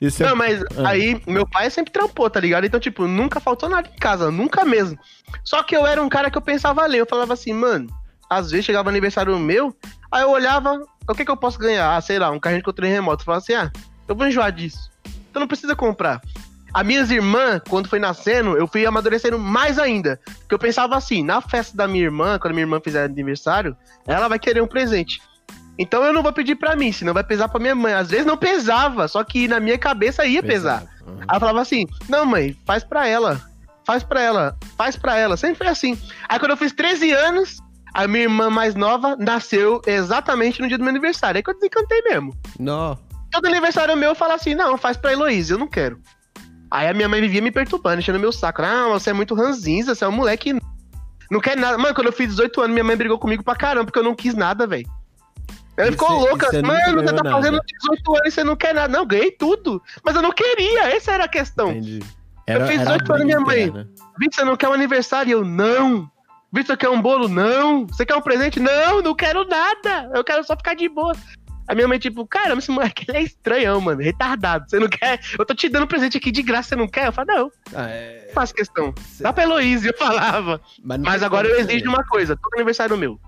Isso 0.00 0.22
é. 0.22 0.26
Não, 0.26 0.36
mas 0.36 0.62
Ah. 0.76 0.88
aí 0.90 1.20
meu 1.26 1.46
pai 1.48 1.70
sempre 1.70 1.92
trampou, 1.92 2.28
tá 2.30 2.40
ligado? 2.40 2.64
Então, 2.64 2.78
tipo, 2.80 3.06
nunca 3.06 3.40
faltou 3.40 3.68
nada 3.68 3.88
em 3.94 3.98
casa, 3.98 4.30
nunca 4.30 4.64
mesmo. 4.64 4.98
Só 5.44 5.62
que 5.62 5.76
eu 5.76 5.86
era 5.86 6.02
um 6.02 6.08
cara 6.08 6.30
que 6.30 6.38
eu 6.38 6.42
pensava 6.42 6.82
além. 6.82 7.00
Eu 7.00 7.06
falava 7.06 7.32
assim, 7.32 7.52
mano, 7.52 7.88
às 8.30 8.50
vezes 8.50 8.66
chegava 8.66 8.88
aniversário 8.88 9.38
meu, 9.38 9.74
aí 10.10 10.22
eu 10.22 10.30
olhava, 10.30 10.80
o 11.08 11.14
que 11.14 11.24
que 11.24 11.30
eu 11.30 11.36
posso 11.36 11.58
ganhar? 11.58 11.96
Ah, 11.96 12.00
sei 12.00 12.18
lá, 12.18 12.30
um 12.30 12.38
carrinho 12.40 12.60
de 12.60 12.64
controle 12.64 12.90
remoto. 12.90 13.22
Eu 13.22 13.26
falava 13.26 13.42
assim, 13.42 13.54
ah, 13.54 13.70
eu 14.08 14.14
vou 14.14 14.26
enjoar 14.26 14.52
disso. 14.52 14.90
Então 15.30 15.40
não 15.40 15.48
precisa 15.48 15.74
comprar. 15.76 16.20
As 16.74 16.84
minhas 16.84 17.10
irmãs, 17.10 17.62
quando 17.70 17.88
foi 17.88 17.98
nascendo, 17.98 18.56
eu 18.58 18.66
fui 18.66 18.84
amadurecendo 18.84 19.38
mais 19.38 19.78
ainda. 19.78 20.20
Porque 20.40 20.54
eu 20.54 20.58
pensava 20.58 20.94
assim, 20.94 21.22
na 21.24 21.40
festa 21.40 21.74
da 21.74 21.88
minha 21.88 22.04
irmã, 22.04 22.38
quando 22.38 22.52
minha 22.52 22.64
irmã 22.64 22.78
fizer 22.82 23.04
aniversário, 23.04 23.74
ela 24.06 24.28
vai 24.28 24.38
querer 24.38 24.60
um 24.62 24.66
presente. 24.66 25.20
Então 25.78 26.02
eu 26.04 26.12
não 26.12 26.22
vou 26.22 26.32
pedir 26.32 26.54
pra 26.54 26.74
mim, 26.74 26.90
senão 26.90 27.12
vai 27.12 27.24
pesar 27.24 27.48
pra 27.48 27.60
minha 27.60 27.74
mãe. 27.74 27.92
Às 27.92 28.10
vezes 28.10 28.26
não 28.26 28.36
pesava, 28.36 29.06
só 29.08 29.22
que 29.22 29.46
na 29.46 29.60
minha 29.60 29.78
cabeça 29.78 30.24
ia 30.24 30.42
pesar. 30.42 30.84
Uhum. 31.06 31.18
Eu 31.20 31.40
falava 31.40 31.60
assim: 31.60 31.86
não, 32.08 32.24
mãe, 32.24 32.56
faz 32.64 32.82
pra 32.82 33.06
ela. 33.06 33.40
Faz 33.86 34.02
pra 34.02 34.20
ela. 34.20 34.56
Faz 34.76 34.96
pra 34.96 35.16
ela. 35.16 35.36
Sempre 35.36 35.58
foi 35.58 35.68
assim. 35.68 35.98
Aí 36.28 36.38
quando 36.38 36.50
eu 36.52 36.56
fiz 36.56 36.72
13 36.72 37.12
anos, 37.12 37.58
a 37.94 38.08
minha 38.08 38.24
irmã 38.24 38.50
mais 38.50 38.74
nova 38.74 39.16
nasceu 39.16 39.80
exatamente 39.86 40.60
no 40.60 40.68
dia 40.68 40.76
do 40.76 40.84
meu 40.84 40.90
aniversário. 40.90 41.38
Aí 41.38 41.42
que 41.42 41.50
eu 41.50 41.54
desencantei 41.54 42.02
mesmo. 42.02 42.34
Não. 42.58 42.98
Todo 43.30 43.46
aniversário 43.46 43.96
meu 43.96 44.10
eu 44.10 44.14
falo 44.14 44.32
assim: 44.32 44.54
não, 44.54 44.76
faz 44.76 44.96
pra 44.96 45.12
Heloísa, 45.12 45.54
eu 45.54 45.58
não 45.58 45.68
quero. 45.68 46.00
Aí 46.70 46.88
a 46.88 46.94
minha 46.94 47.08
mãe 47.08 47.20
vivia 47.20 47.40
me 47.40 47.50
perturbando, 47.50 48.00
enchendo 48.00 48.18
meu 48.18 48.32
saco. 48.32 48.62
Ah, 48.62 48.88
você 48.88 49.10
é 49.10 49.12
muito 49.12 49.34
ranzinza, 49.34 49.94
você 49.94 50.04
é 50.04 50.08
um 50.08 50.12
moleque. 50.12 50.52
que 50.52 50.60
Não 51.30 51.40
quer 51.40 51.56
nada. 51.56 51.78
Mano, 51.78 51.94
quando 51.94 52.08
eu 52.08 52.12
fiz 52.12 52.28
18 52.28 52.60
anos, 52.60 52.72
minha 52.72 52.84
mãe 52.84 52.96
brigou 52.96 53.18
comigo 53.18 53.44
pra 53.44 53.54
caramba, 53.54 53.84
porque 53.86 53.98
eu 53.98 54.04
não 54.04 54.14
quis 54.14 54.34
nada, 54.34 54.66
velho. 54.66 54.86
Ela 55.76 55.90
ficou 55.92 56.08
cê- 56.08 56.14
e 56.14 56.18
louca. 56.18 56.46
nunca 56.52 56.62
Mano, 56.66 57.02
você 57.02 57.14
tá 57.14 57.22
nada. 57.22 57.30
fazendo 57.30 57.60
18 57.64 58.14
anos 58.16 58.28
e 58.28 58.30
você 58.30 58.44
não 58.44 58.56
quer 58.56 58.74
nada. 58.74 58.88
Não, 58.98 59.06
ganhei 59.06 59.30
tudo. 59.30 59.82
Mas 60.04 60.16
eu 60.16 60.22
não 60.22 60.32
queria, 60.32 60.88
essa 60.94 61.12
era 61.12 61.24
a 61.24 61.28
questão. 61.28 61.70
Entendi. 61.72 62.00
Eu 62.46 62.66
fiz 62.66 62.80
a 62.80 62.84
18 62.96 63.12
anos, 63.12 63.24
minha 63.26 63.40
mãe. 63.40 63.62
interna. 63.64 63.88
Vitor, 64.18 64.34
você 64.34 64.44
não 64.44 64.56
quer 64.56 64.68
um 64.68 64.72
aniversário? 64.72 65.32
Eu, 65.32 65.44
não. 65.44 66.10
Vitor, 66.52 66.66
você 66.74 66.76
quer 66.76 66.88
um 66.88 67.02
bolo? 67.02 67.28
Não. 67.28 67.86
Você 67.88 68.06
quer 68.06 68.14
um 68.14 68.22
presente? 68.22 68.60
Não, 68.60 69.02
não 69.02 69.14
quero 69.14 69.44
nada. 69.46 70.10
Eu 70.14 70.22
quero 70.24 70.42
só 70.44 70.56
ficar 70.56 70.74
de 70.74 70.88
boa. 70.88 71.12
A 71.68 71.74
minha 71.74 71.88
mãe, 71.88 71.98
tipo, 71.98 72.24
caramba, 72.24 72.60
esse 72.60 72.70
moleque 72.70 73.04
ele 73.08 73.18
é 73.18 73.22
estranhão, 73.22 73.80
mano. 73.80 74.00
Retardado. 74.00 74.70
Você 74.70 74.78
não 74.78 74.86
quer? 74.88 75.18
Eu 75.36 75.44
tô 75.44 75.52
te 75.52 75.68
dando 75.68 75.88
presente 75.88 76.16
aqui 76.16 76.30
de 76.30 76.40
graça, 76.40 76.68
você 76.68 76.76
não 76.76 76.86
quer? 76.86 77.08
Eu 77.08 77.12
falo, 77.12 77.26
não, 77.26 77.50
Ah, 77.74 77.88
é- 77.88 78.26
não 78.28 78.34
faço 78.34 78.54
questão. 78.54 78.94
cê- 79.04 79.24
Dá 79.24 79.32
pra 79.32 79.42
Heloísa, 79.42 79.88
eu 79.88 79.98
falava. 79.98 80.60
Mas, 80.84 81.00
Mas 81.00 81.22
agora 81.24 81.48
eu 81.48 81.58
exijo 81.58 81.80
ser. 81.80 81.88
uma 81.88 82.04
coisa: 82.06 82.36
todo 82.36 82.54
aniversário 82.54 82.96
meu, 82.96 83.18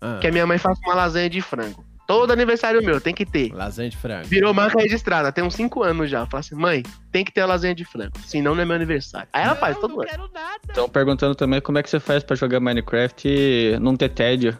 Ah, 0.00 0.18
que 0.20 0.26
a 0.26 0.32
minha 0.32 0.46
mãe 0.46 0.58
faça 0.58 0.80
uma 0.84 0.94
lasanha 0.94 1.28
de 1.28 1.40
frango. 1.40 1.84
Todo 2.06 2.32
aniversário 2.32 2.82
meu, 2.82 3.00
tem 3.00 3.14
que 3.14 3.24
ter. 3.24 3.52
Lasanha 3.54 3.88
de 3.88 3.96
frango. 3.96 4.26
Virou 4.26 4.52
marca 4.52 4.80
registrada, 4.80 5.30
tem 5.30 5.44
uns 5.44 5.54
5 5.54 5.82
anos 5.84 6.10
já. 6.10 6.20
Eu 6.20 6.26
falo 6.26 6.40
assim, 6.40 6.56
mãe, 6.56 6.82
tem 7.12 7.24
que 7.24 7.30
ter 7.30 7.42
a 7.42 7.46
lasanha 7.46 7.72
de 7.74 7.84
frango. 7.84 8.18
Senão 8.26 8.52
não 8.54 8.62
é 8.62 8.64
meu 8.64 8.74
aniversário. 8.74 9.28
Aí 9.32 9.44
ela 9.44 9.54
faz 9.54 9.78
todo 9.78 10.00
ano. 10.00 10.28
Estão 10.68 10.88
perguntando 10.88 11.36
também 11.36 11.60
como 11.60 11.78
é 11.78 11.82
que 11.84 11.88
você 11.90 12.00
faz 12.00 12.24
pra 12.24 12.34
jogar 12.34 12.58
Minecraft 12.58 13.28
e 13.28 13.78
não 13.80 13.94
ter 13.96 14.08
tédio. 14.08 14.58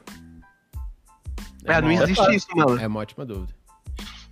É, 1.64 1.81
não 1.81 1.88
uma- 1.90 2.03
existe 2.03 2.35
isso, 2.35 2.46
mano. 2.55 2.79
É 2.81 2.87
uma 2.87 3.00
ótima 3.00 3.24
dúvida. 3.26 3.53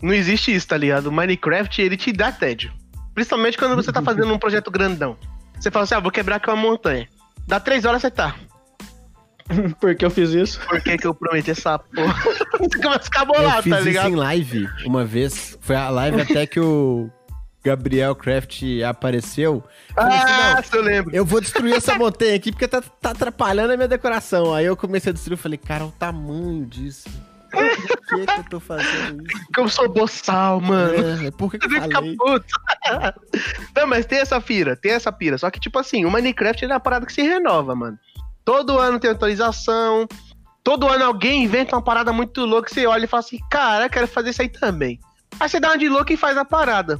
Não 0.01 0.15
existe 0.15 0.55
isso, 0.55 0.69
tá 0.69 0.77
ligado? 0.77 1.07
O 1.07 1.13
Minecraft, 1.13 1.83
ele 1.83 1.97
te 1.97 2.13
dá 2.13 2.31
tédio. 2.31 2.73
Principalmente 3.15 3.59
quando 3.59 3.75
você 3.75 3.93
tá 3.93 4.01
fazendo 4.01 4.33
um 4.33 4.39
projeto 4.39 4.71
grandão. 4.71 5.17
Você 5.59 5.73
fala 5.73 5.83
assim, 5.85 5.95
ah, 5.95 6.01
vou 6.01 6.13
quebrar 6.13 6.37
aqui 6.37 6.49
uma 6.49 6.57
montanha. 6.57 7.09
Dá 7.49 7.59
três 7.59 7.85
horas 7.85 8.01
você 8.01 8.11
tá. 8.13 8.37
Por 9.81 9.95
que 9.95 10.05
eu 10.05 10.11
fiz 10.11 10.31
isso? 10.31 10.61
Por 10.69 10.81
que 10.83 10.97
que 10.99 11.07
eu 11.07 11.15
prometi 11.15 11.51
essa 11.51 11.79
porra? 11.79 12.15
você 12.59 12.79
começa 12.79 12.99
a 12.99 13.03
ficar 13.03 13.21
Eu 13.21 13.27
bolado, 13.27 13.63
fiz 13.63 13.73
tá 13.73 13.79
isso 13.79 13.89
ligado? 13.89 14.09
em 14.11 14.15
live 14.17 14.69
uma 14.85 15.05
vez. 15.05 15.57
Foi 15.61 15.77
a 15.77 15.89
live 15.91 16.21
até 16.23 16.47
que 16.47 16.61
o 16.61 17.11
Gabriel 17.65 18.15
Craft 18.15 18.63
apareceu. 18.89 19.65
Assim, 19.97 20.17
Ah, 20.33 20.63
se 20.63 20.77
eu 20.77 20.83
lembro. 20.83 21.15
Eu 21.15 21.25
vou 21.25 21.41
destruir 21.41 21.75
essa 21.75 21.95
montanha 21.97 22.35
aqui 22.37 22.53
porque 22.53 22.69
tá, 22.69 22.81
tá 22.83 23.11
atrapalhando 23.11 23.73
a 23.73 23.77
minha 23.77 23.89
decoração. 23.89 24.55
Aí 24.55 24.65
eu 24.67 24.77
comecei 24.77 25.11
a 25.11 25.13
destruir 25.13 25.39
e 25.39 25.41
falei, 25.41 25.59
cara, 25.59 25.85
o 25.85 25.93
tamanho 25.93 26.65
disso. 26.67 27.09
Por 27.51 27.63
que, 28.21 28.27
que 28.27 28.41
eu 28.41 28.45
tô 28.51 28.61
fazendo 28.61 29.23
isso? 29.27 29.39
Que 29.55 29.61
eu 29.61 29.69
sou 29.69 29.89
boçal, 29.89 30.61
mano. 30.61 31.27
É, 31.27 31.31
por 31.31 31.51
que, 31.51 31.59
que 31.59 31.67
eu 31.67 31.71
falei? 31.91 32.17
puto. 32.17 32.47
Não, 33.75 33.87
mas 33.87 34.05
tem 34.05 34.19
essa 34.19 34.39
pira, 34.41 34.77
tem 34.77 34.93
essa 34.93 35.11
pira. 35.11 35.39
Só 35.39 35.51
que, 35.51 35.59
tipo 35.59 35.79
assim, 35.79 36.05
o 36.05 36.11
Minecraft 36.11 36.65
é 36.65 36.69
uma 36.69 36.79
parada 36.79 37.07
que 37.07 37.13
se 37.13 37.23
renova, 37.23 37.75
mano. 37.75 37.99
Todo 38.49 38.79
ano 38.79 38.99
tem 38.99 39.11
atualização. 39.11 40.09
Todo 40.65 40.89
ano 40.89 41.05
alguém 41.05 41.45
inventa 41.45 41.77
uma 41.77 41.83
parada 41.83 42.15
muito 42.15 42.47
louca. 42.47 42.73
Você 42.73 42.87
olha 42.87 43.05
e 43.05 43.07
fala 43.07 43.21
assim, 43.21 43.39
cara, 43.51 43.91
quero 43.91 44.09
fazer 44.09 44.31
isso 44.31 44.41
aí 44.41 44.49
também. 44.49 44.99
Aí 45.39 45.47
você 45.47 45.61
dá 45.61 45.69
uma 45.69 45.77
de 45.77 45.87
louco 45.87 46.11
e 46.15 46.17
faz 46.17 46.35
a 46.35 46.47
parada. 46.47 46.99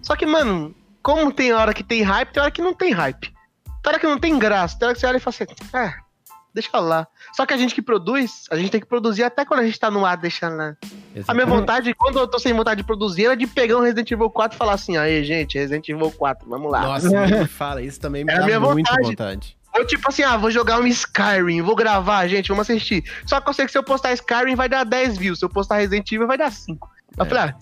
Só 0.00 0.14
que, 0.14 0.24
mano, 0.24 0.72
como 1.02 1.32
tem 1.32 1.52
hora 1.52 1.74
que 1.74 1.82
tem 1.82 2.02
hype, 2.02 2.30
tem 2.30 2.40
hora 2.40 2.52
que 2.52 2.62
não 2.62 2.72
tem 2.72 2.92
hype. 2.92 3.26
Tem 3.26 3.88
hora 3.88 3.98
que 3.98 4.06
não 4.06 4.20
tem 4.20 4.38
graça. 4.38 4.78
Tem 4.78 4.86
hora 4.86 4.94
que 4.94 5.00
você 5.00 5.06
olha 5.08 5.16
e 5.16 5.20
fala 5.20 5.34
assim, 5.34 5.54
ah, 5.72 5.94
deixa 6.54 6.78
lá. 6.78 7.08
Só 7.32 7.44
que 7.44 7.52
a 7.52 7.56
gente 7.56 7.74
que 7.74 7.82
produz, 7.82 8.44
a 8.48 8.56
gente 8.56 8.70
tem 8.70 8.80
que 8.80 8.86
produzir 8.86 9.24
até 9.24 9.44
quando 9.44 9.60
a 9.60 9.66
gente 9.66 9.80
tá 9.80 9.90
no 9.90 10.06
ar, 10.06 10.16
deixa 10.16 10.48
lá. 10.48 10.76
A 11.26 11.34
minha 11.34 11.44
vontade, 11.46 11.92
quando 11.92 12.20
eu 12.20 12.28
tô 12.28 12.38
sem 12.38 12.52
vontade 12.52 12.82
de 12.82 12.86
produzir, 12.86 13.24
era 13.24 13.36
de 13.36 13.48
pegar 13.48 13.78
um 13.78 13.82
Resident 13.82 14.12
Evil 14.12 14.30
4 14.30 14.54
e 14.54 14.58
falar 14.58 14.74
assim, 14.74 14.96
aí, 14.96 15.24
gente, 15.24 15.58
Resident 15.58 15.88
Evil 15.88 16.12
4, 16.12 16.48
vamos 16.48 16.70
lá. 16.70 16.82
Nossa, 16.82 17.48
fala, 17.50 17.82
isso 17.82 17.98
também 17.98 18.24
me 18.24 18.32
É 18.32 18.38
dá 18.38 18.44
minha 18.46 18.60
muita 18.60 18.92
vontade. 18.92 19.08
vontade. 19.08 19.63
Ou 19.76 19.84
tipo 19.84 20.08
assim, 20.08 20.22
ah, 20.22 20.36
vou 20.36 20.50
jogar 20.50 20.78
um 20.78 20.86
Skyrim, 20.86 21.60
vou 21.62 21.74
gravar, 21.74 22.26
gente, 22.28 22.48
vamos 22.48 22.68
assistir. 22.70 23.02
Só 23.26 23.40
que 23.40 23.48
eu 23.48 23.52
sei 23.54 23.66
que 23.66 23.72
se 23.72 23.78
eu 23.78 23.82
postar 23.82 24.12
Skyrim 24.12 24.54
vai 24.54 24.68
dar 24.68 24.84
10 24.84 25.18
views, 25.18 25.38
se 25.40 25.44
eu 25.44 25.48
postar 25.48 25.76
Resident 25.76 26.10
Evil 26.12 26.26
vai 26.26 26.38
dar 26.38 26.52
5. 26.52 26.88
Eu 27.18 27.24
É. 27.24 27.28
falei, 27.28 27.44
ah, 27.44 27.54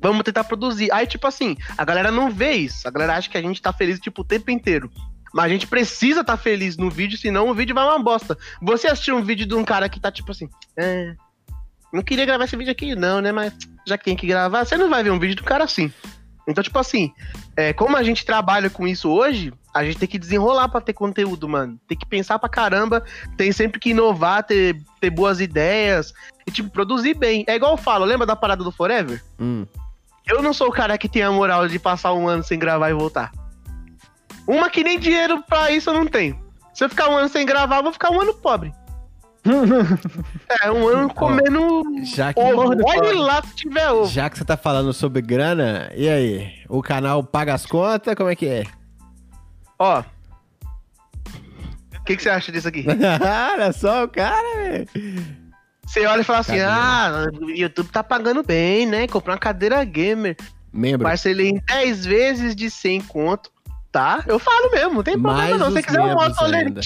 vamos 0.00 0.22
tentar 0.22 0.44
produzir. 0.44 0.90
Aí, 0.92 1.06
tipo 1.06 1.26
assim, 1.26 1.56
a 1.76 1.84
galera 1.84 2.10
não 2.10 2.30
vê 2.30 2.52
isso. 2.52 2.88
A 2.88 2.90
galera 2.90 3.16
acha 3.16 3.28
que 3.28 3.36
a 3.36 3.42
gente 3.42 3.60
tá 3.60 3.72
feliz, 3.72 4.00
tipo, 4.00 4.22
o 4.22 4.24
tempo 4.24 4.50
inteiro. 4.50 4.90
Mas 5.34 5.46
a 5.46 5.48
gente 5.48 5.66
precisa 5.66 6.20
estar 6.20 6.36
tá 6.36 6.42
feliz 6.42 6.76
no 6.76 6.88
vídeo, 6.88 7.18
senão 7.18 7.48
o 7.48 7.54
vídeo 7.54 7.74
vai 7.74 7.84
uma 7.84 7.98
bosta. 7.98 8.38
Você 8.62 8.86
assistiu 8.86 9.16
um 9.16 9.22
vídeo 9.22 9.46
de 9.46 9.54
um 9.54 9.64
cara 9.64 9.88
que 9.88 9.98
tá 10.00 10.10
tipo 10.10 10.30
assim, 10.30 10.48
é, 10.78 11.14
não 11.92 12.02
queria 12.02 12.24
gravar 12.24 12.44
esse 12.44 12.56
vídeo 12.56 12.72
aqui, 12.72 12.94
não, 12.96 13.20
né? 13.20 13.30
Mas 13.30 13.52
já 13.86 13.98
que 13.98 14.04
tem 14.04 14.16
que 14.16 14.26
gravar, 14.26 14.64
você 14.64 14.76
não 14.76 14.88
vai 14.88 15.02
ver 15.02 15.10
um 15.10 15.18
vídeo 15.18 15.36
do 15.36 15.44
cara 15.44 15.64
assim. 15.64 15.92
Então, 16.46 16.62
tipo 16.62 16.78
assim, 16.78 17.12
é, 17.56 17.72
como 17.72 17.96
a 17.96 18.02
gente 18.02 18.24
trabalha 18.24 18.68
com 18.68 18.86
isso 18.86 19.08
hoje, 19.08 19.52
a 19.72 19.84
gente 19.84 19.98
tem 19.98 20.08
que 20.08 20.18
desenrolar 20.18 20.68
pra 20.68 20.80
ter 20.80 20.92
conteúdo, 20.92 21.48
mano. 21.48 21.78
Tem 21.88 21.96
que 21.96 22.06
pensar 22.06 22.38
pra 22.38 22.48
caramba, 22.48 23.02
tem 23.36 23.50
sempre 23.50 23.80
que 23.80 23.90
inovar, 23.90 24.44
ter, 24.44 24.80
ter 25.00 25.10
boas 25.10 25.40
ideias 25.40 26.12
e, 26.46 26.50
tipo, 26.50 26.70
produzir 26.70 27.14
bem. 27.14 27.44
É 27.46 27.56
igual 27.56 27.72
eu 27.72 27.78
falo, 27.78 28.04
lembra 28.04 28.26
da 28.26 28.36
parada 28.36 28.62
do 28.62 28.70
Forever? 28.70 29.22
Hum. 29.40 29.66
Eu 30.26 30.42
não 30.42 30.52
sou 30.52 30.68
o 30.68 30.72
cara 30.72 30.96
que 30.96 31.08
tem 31.08 31.22
a 31.22 31.32
moral 31.32 31.68
de 31.68 31.78
passar 31.78 32.12
um 32.12 32.28
ano 32.28 32.42
sem 32.42 32.58
gravar 32.58 32.90
e 32.90 32.94
voltar. 32.94 33.32
Uma 34.46 34.70
que 34.70 34.84
nem 34.84 34.98
dinheiro 34.98 35.42
pra 35.42 35.70
isso 35.70 35.90
eu 35.90 35.94
não 35.94 36.06
tenho. 36.06 36.38
Se 36.72 36.84
eu 36.84 36.88
ficar 36.88 37.08
um 37.08 37.16
ano 37.16 37.28
sem 37.28 37.46
gravar, 37.46 37.76
eu 37.76 37.82
vou 37.82 37.92
ficar 37.92 38.10
um 38.10 38.20
ano 38.20 38.34
pobre. 38.34 38.72
É, 40.62 40.70
um 40.70 40.88
ano 40.88 41.12
comendo 41.12 41.82
Já 42.02 42.32
que, 42.32 42.40
ovo. 42.40 42.74
Olha 42.84 43.20
lá 43.20 43.42
se 43.42 43.54
tiver 43.54 43.90
ovo. 43.90 44.10
já 44.10 44.30
que 44.30 44.38
você 44.38 44.44
tá 44.44 44.56
falando 44.56 44.92
sobre 44.92 45.20
grana, 45.20 45.90
e 45.94 46.08
aí? 46.08 46.52
O 46.68 46.82
canal 46.82 47.22
paga 47.22 47.54
as 47.54 47.66
contas? 47.66 48.14
Como 48.14 48.30
é 48.30 48.36
que 48.36 48.46
é? 48.46 48.64
Ó. 49.78 50.00
O 50.00 52.04
que, 52.04 52.16
que 52.16 52.22
você 52.22 52.30
acha 52.30 52.52
disso 52.52 52.68
aqui? 52.68 52.84
Olha 53.52 53.72
só 53.72 54.04
o 54.04 54.08
cara, 54.08 54.56
velho. 54.56 54.88
Você 55.86 56.06
olha 56.06 56.22
e 56.22 56.24
fala 56.24 56.38
assim: 56.40 56.58
Cadeira. 56.58 56.72
ah, 56.72 57.30
o 57.40 57.50
YouTube 57.50 57.88
tá 57.90 58.02
pagando 58.02 58.42
bem, 58.42 58.86
né? 58.86 59.06
Comprar 59.06 59.34
uma 59.34 59.38
cadeira 59.38 59.84
gamer. 59.84 60.36
Membro. 60.72 61.06
Parcelei 61.06 61.50
em 61.50 61.62
10 61.66 62.06
vezes 62.06 62.56
de 62.56 62.70
100 62.70 63.02
conto. 63.02 63.50
Tá? 63.92 64.24
Eu 64.26 64.40
falo 64.40 64.72
mesmo, 64.72 64.94
não 64.94 65.02
tem 65.04 65.14
problema 65.14 65.38
Mais 65.38 65.56
não. 65.56 65.66
Se 65.66 65.72
você 65.74 65.82
quiser 65.84 66.00
moto 66.00 66.40
ainda. 66.42 66.80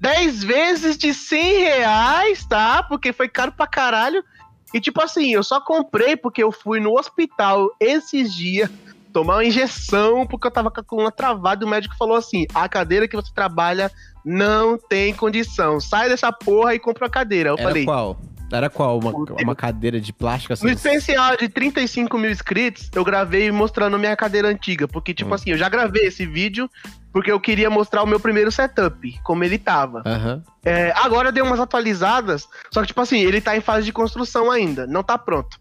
10 0.00 0.44
vezes 0.44 0.96
de 0.96 1.12
100 1.12 1.58
reais, 1.58 2.44
tá? 2.46 2.82
Porque 2.82 3.12
foi 3.12 3.28
caro 3.28 3.52
pra 3.52 3.66
caralho. 3.66 4.24
E 4.72 4.80
tipo 4.80 5.02
assim, 5.02 5.32
eu 5.32 5.42
só 5.42 5.60
comprei 5.60 6.16
porque 6.16 6.42
eu 6.42 6.52
fui 6.52 6.78
no 6.78 6.98
hospital 6.98 7.70
esses 7.80 8.34
dias 8.34 8.70
tomar 9.12 9.36
uma 9.36 9.44
injeção 9.44 10.26
porque 10.26 10.46
eu 10.46 10.50
tava 10.50 10.70
com 10.70 10.80
a 10.80 10.84
coluna 10.84 11.10
travada 11.10 11.64
e 11.64 11.66
o 11.66 11.70
médico 11.70 11.96
falou 11.96 12.16
assim: 12.16 12.46
a 12.54 12.68
cadeira 12.68 13.08
que 13.08 13.16
você 13.16 13.32
trabalha 13.34 13.90
não 14.24 14.76
tem 14.76 15.14
condição. 15.14 15.80
Sai 15.80 16.08
dessa 16.08 16.30
porra 16.30 16.74
e 16.74 16.78
compra 16.78 17.04
uma 17.04 17.10
cadeira. 17.10 17.50
Eu 17.50 17.54
Era 17.54 17.68
falei, 17.68 17.84
qual? 17.84 18.18
Era 18.50 18.70
qual? 18.70 18.98
Uma, 18.98 19.12
uma 19.42 19.54
cadeira 19.54 20.00
de 20.00 20.12
plástico 20.12 20.52
assim? 20.54 20.64
no 20.64 20.72
especial 20.72 21.36
de 21.36 21.48
35 21.48 22.16
mil 22.16 22.30
inscritos, 22.30 22.90
eu 22.94 23.04
gravei 23.04 23.50
mostrando 23.52 23.98
minha 23.98 24.16
cadeira 24.16 24.48
antiga. 24.48 24.88
Porque, 24.88 25.12
tipo 25.12 25.30
Hum. 25.30 25.34
assim, 25.34 25.50
eu 25.50 25.58
já 25.58 25.68
gravei 25.68 26.06
esse 26.06 26.24
vídeo 26.24 26.68
porque 27.12 27.30
eu 27.32 27.40
queria 27.40 27.68
mostrar 27.68 28.02
o 28.02 28.06
meu 28.06 28.20
primeiro 28.20 28.50
setup, 28.50 29.18
como 29.22 29.44
ele 29.44 29.58
tava. 29.58 30.02
Aham. 30.06 30.42
É, 30.64 30.92
agora 30.96 31.32
deu 31.32 31.44
umas 31.44 31.60
atualizadas, 31.60 32.46
só 32.72 32.80
que, 32.82 32.88
tipo 32.88 33.00
assim, 33.00 33.18
ele 33.20 33.40
tá 33.40 33.56
em 33.56 33.60
fase 33.60 33.84
de 33.86 33.92
construção 33.92 34.50
ainda, 34.50 34.86
não 34.86 35.02
tá 35.02 35.16
pronto. 35.18 35.58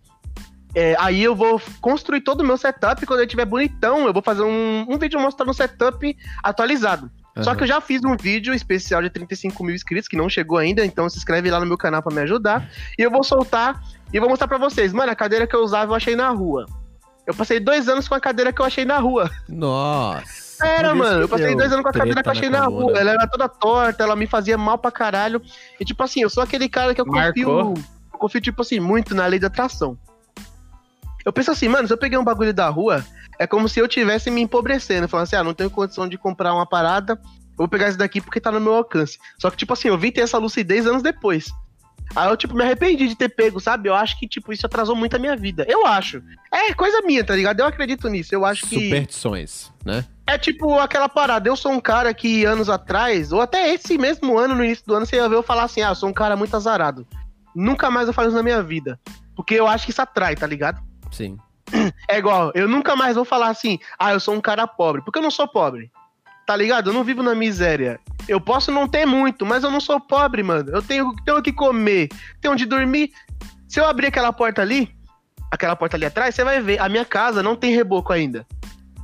É, 0.76 0.96
aí 1.00 1.24
eu 1.24 1.36
vou 1.36 1.60
construir 1.82 2.22
todo 2.22 2.42
o 2.42 2.46
meu 2.46 2.58
setup, 2.58 3.04
quando 3.06 3.20
ele 3.22 3.26
estiver 3.28 3.46
bonitão, 3.46 4.06
eu 4.06 4.14
vou 4.14 4.22
fazer 4.22 4.44
um, 4.44 4.86
um 4.88 4.98
vídeo 4.98 5.20
mostrando 5.20 5.50
o 5.50 5.54
setup 5.54 6.16
atualizado. 6.44 7.10
Só 7.44 7.52
aham. 7.52 7.58
que 7.58 7.64
eu 7.64 7.68
já 7.68 7.82
fiz 7.82 8.02
um 8.04 8.16
vídeo 8.16 8.54
especial 8.54 9.02
de 9.02 9.10
35 9.10 9.64
mil 9.64 9.76
inscritos, 9.76 10.08
que 10.08 10.16
não 10.16 10.30
chegou 10.30 10.58
ainda, 10.58 10.86
então 10.86 11.10
se 11.10 11.18
inscreve 11.18 11.50
lá 11.50 11.60
no 11.60 11.66
meu 11.66 11.78
canal 11.78 12.02
pra 12.02 12.14
me 12.14 12.22
ajudar. 12.22 12.70
E 12.98 13.02
eu 13.02 13.12
vou 13.12 13.24
soltar 13.24 13.82
e 14.12 14.20
vou 14.20 14.30
mostrar 14.30 14.48
pra 14.48 14.58
vocês. 14.58 14.94
Mano, 14.94 15.12
a 15.12 15.16
cadeira 15.16 15.46
que 15.46 15.56
eu 15.56 15.62
usava 15.62 15.92
eu 15.92 15.96
achei 15.96 16.16
na 16.16 16.30
rua. 16.30 16.66
Eu 17.26 17.34
passei 17.34 17.60
dois 17.60 17.90
anos 17.90 18.08
com 18.08 18.16
a 18.16 18.20
cadeira 18.22 18.54
que 18.54 18.62
eu 18.62 18.66
achei 18.66 18.86
na 18.86 18.98
rua. 19.00 19.30
Nossa. 19.50 20.66
Era, 20.66 20.96
mano. 20.96 21.22
Eu 21.22 21.30
passei 21.30 21.56
dois 21.56 21.72
anos 21.72 21.84
com 21.84 21.90
a 21.90 21.94
cadeira 21.94 22.24
que 22.24 22.30
eu 22.30 22.32
achei 22.32 22.50
na 22.50 22.66
rua. 22.66 22.98
Ela 22.98 23.12
era 23.12 23.28
toda 23.28 23.50
torta, 23.50 24.04
ela 24.04 24.16
me 24.16 24.26
fazia 24.26 24.58
mal 24.58 24.78
pra 24.78 24.92
caralho. 24.92 25.42
E 25.80 25.86
tipo 25.86 26.02
assim, 26.02 26.22
eu 26.22 26.30
sou 26.30 26.42
aquele 26.42 26.70
cara 26.70 26.96
que 26.96 27.02
eu 27.02 27.06
confio. 27.06 27.50
Eu 27.50 28.20
confio, 28.20 28.42
tipo 28.42 28.62
assim, 28.62 28.80
muito 28.80 29.14
na 29.14 29.26
lei 29.26 29.40
da 29.40 29.48
atração. 29.48 29.98
Eu 31.26 31.34
penso 31.34 31.52
assim, 31.52 31.68
mano, 31.68 31.86
se 31.86 31.94
eu 31.94 31.98
peguei 31.98 32.18
um 32.18 32.24
bagulho 32.24 32.54
da 32.54 32.70
rua, 32.70 33.06
é 33.40 33.48
como 33.48 33.68
se 33.70 33.80
eu 33.80 33.88
tivesse 33.88 34.30
me 34.30 34.42
empobrecendo. 34.42 35.08
Falando 35.08 35.24
assim, 35.26 35.36
ah, 35.36 35.44
não 35.44 35.54
tenho 35.54 35.70
condição 35.70 36.08
de 36.08 36.18
comprar 36.18 36.54
uma 36.54 36.66
parada, 36.66 37.20
eu 37.24 37.58
vou 37.58 37.68
pegar 37.68 37.90
isso 37.90 37.98
daqui 37.98 38.22
porque 38.22 38.40
tá 38.40 38.52
no 38.52 38.60
meu 38.60 38.74
alcance. 38.74 39.18
Só 39.40 39.50
que, 39.50 39.58
tipo 39.58 39.74
assim, 39.74 39.88
eu 39.88 39.98
vim 39.98 40.12
ter 40.12 40.22
essa 40.22 40.38
lucidez 40.38 40.86
anos 40.86 41.04
depois. 41.04 41.48
Aí 42.16 42.30
eu, 42.30 42.38
tipo, 42.38 42.56
me 42.56 42.64
arrependi 42.64 43.08
de 43.08 43.16
ter 43.16 43.30
pego, 43.30 43.60
sabe? 43.60 43.90
Eu 43.90 43.96
acho 43.96 44.18
que, 44.18 44.28
tipo, 44.28 44.54
isso 44.54 44.66
atrasou 44.66 44.96
muito 44.96 45.16
a 45.16 45.20
minha 45.20 45.36
vida. 45.36 45.66
Eu 45.68 45.86
acho. 45.86 46.22
É 46.52 46.74
coisa 46.74 47.02
minha, 47.02 47.24
tá 47.24 47.36
ligado? 47.36 47.60
Eu 47.60 47.66
acredito 47.66 48.08
nisso. 48.08 48.34
Eu 48.34 48.46
acho 48.46 48.66
que. 48.66 48.86
Superstições, 48.86 49.72
né? 49.86 50.06
É 50.26 50.38
tipo 50.38 50.78
aquela 50.78 51.08
parada, 51.08 51.48
eu 51.48 51.56
sou 51.56 51.72
um 51.72 51.80
cara 51.80 52.14
que 52.14 52.44
anos 52.44 52.70
atrás, 52.70 53.32
ou 53.32 53.40
até 53.40 53.74
esse 53.74 53.98
mesmo 53.98 54.38
ano, 54.38 54.56
no 54.56 54.64
início 54.64 54.86
do 54.86 54.94
ano, 54.94 55.06
você 55.06 55.16
ia 55.16 55.30
ver 55.30 55.36
eu 55.36 55.44
falar 55.44 55.64
assim, 55.64 55.82
ah, 55.82 55.90
eu 55.90 55.96
sou 55.96 56.10
um 56.10 56.14
cara 56.14 56.36
muito 56.36 56.54
azarado. 56.54 57.08
Nunca 57.56 57.90
mais 57.90 58.08
eu 58.08 58.14
faço 58.14 58.28
isso 58.28 58.38
na 58.38 58.44
minha 58.44 58.62
vida. 58.62 59.00
Porque 59.36 59.56
eu 59.56 59.68
acho 59.68 59.86
que 59.86 59.92
isso 59.92 60.02
atrai, 60.02 60.36
tá 60.36 60.46
ligado? 60.46 60.82
Sim. 61.12 61.38
É 62.08 62.18
igual, 62.18 62.52
eu 62.56 62.68
nunca 62.68 62.96
mais 62.96 63.16
vou 63.16 63.26
falar 63.26 63.50
assim, 63.50 63.80
ah, 64.00 64.14
eu 64.14 64.20
sou 64.20 64.34
um 64.34 64.42
cara 64.42 64.66
pobre. 64.66 65.02
Porque 65.02 65.20
eu 65.20 65.24
não 65.24 65.32
sou 65.32 65.48
pobre. 65.48 65.92
Tá 66.46 66.56
ligado? 66.56 66.90
Eu 66.90 66.94
não 66.94 67.04
vivo 67.04 67.22
na 67.22 67.36
miséria. 67.36 68.00
Eu 68.28 68.40
posso 68.40 68.72
não 68.72 68.88
ter 68.88 69.06
muito, 69.06 69.46
mas 69.46 69.64
eu 69.64 69.72
não 69.72 69.82
sou 69.82 70.00
pobre, 70.00 70.42
mano. 70.44 70.70
Eu 70.72 70.82
tenho, 70.82 71.14
tenho 71.26 71.38
o 71.38 71.42
que 71.42 71.52
comer, 71.52 72.08
tenho 72.40 72.54
onde 72.54 72.66
dormir. 72.66 73.12
Se 73.68 73.80
eu 73.80 73.86
abrir 73.86 74.08
aquela 74.08 74.32
porta 74.32 74.62
ali, 74.62 74.90
aquela 75.52 75.76
porta 75.76 75.98
ali 75.98 76.06
atrás, 76.06 76.34
você 76.34 76.44
vai 76.44 76.62
ver, 76.62 76.80
a 76.80 76.88
minha 76.88 77.06
casa 77.06 77.44
não 77.44 77.56
tem 77.56 77.76
reboco 77.76 78.14
ainda. 78.14 78.46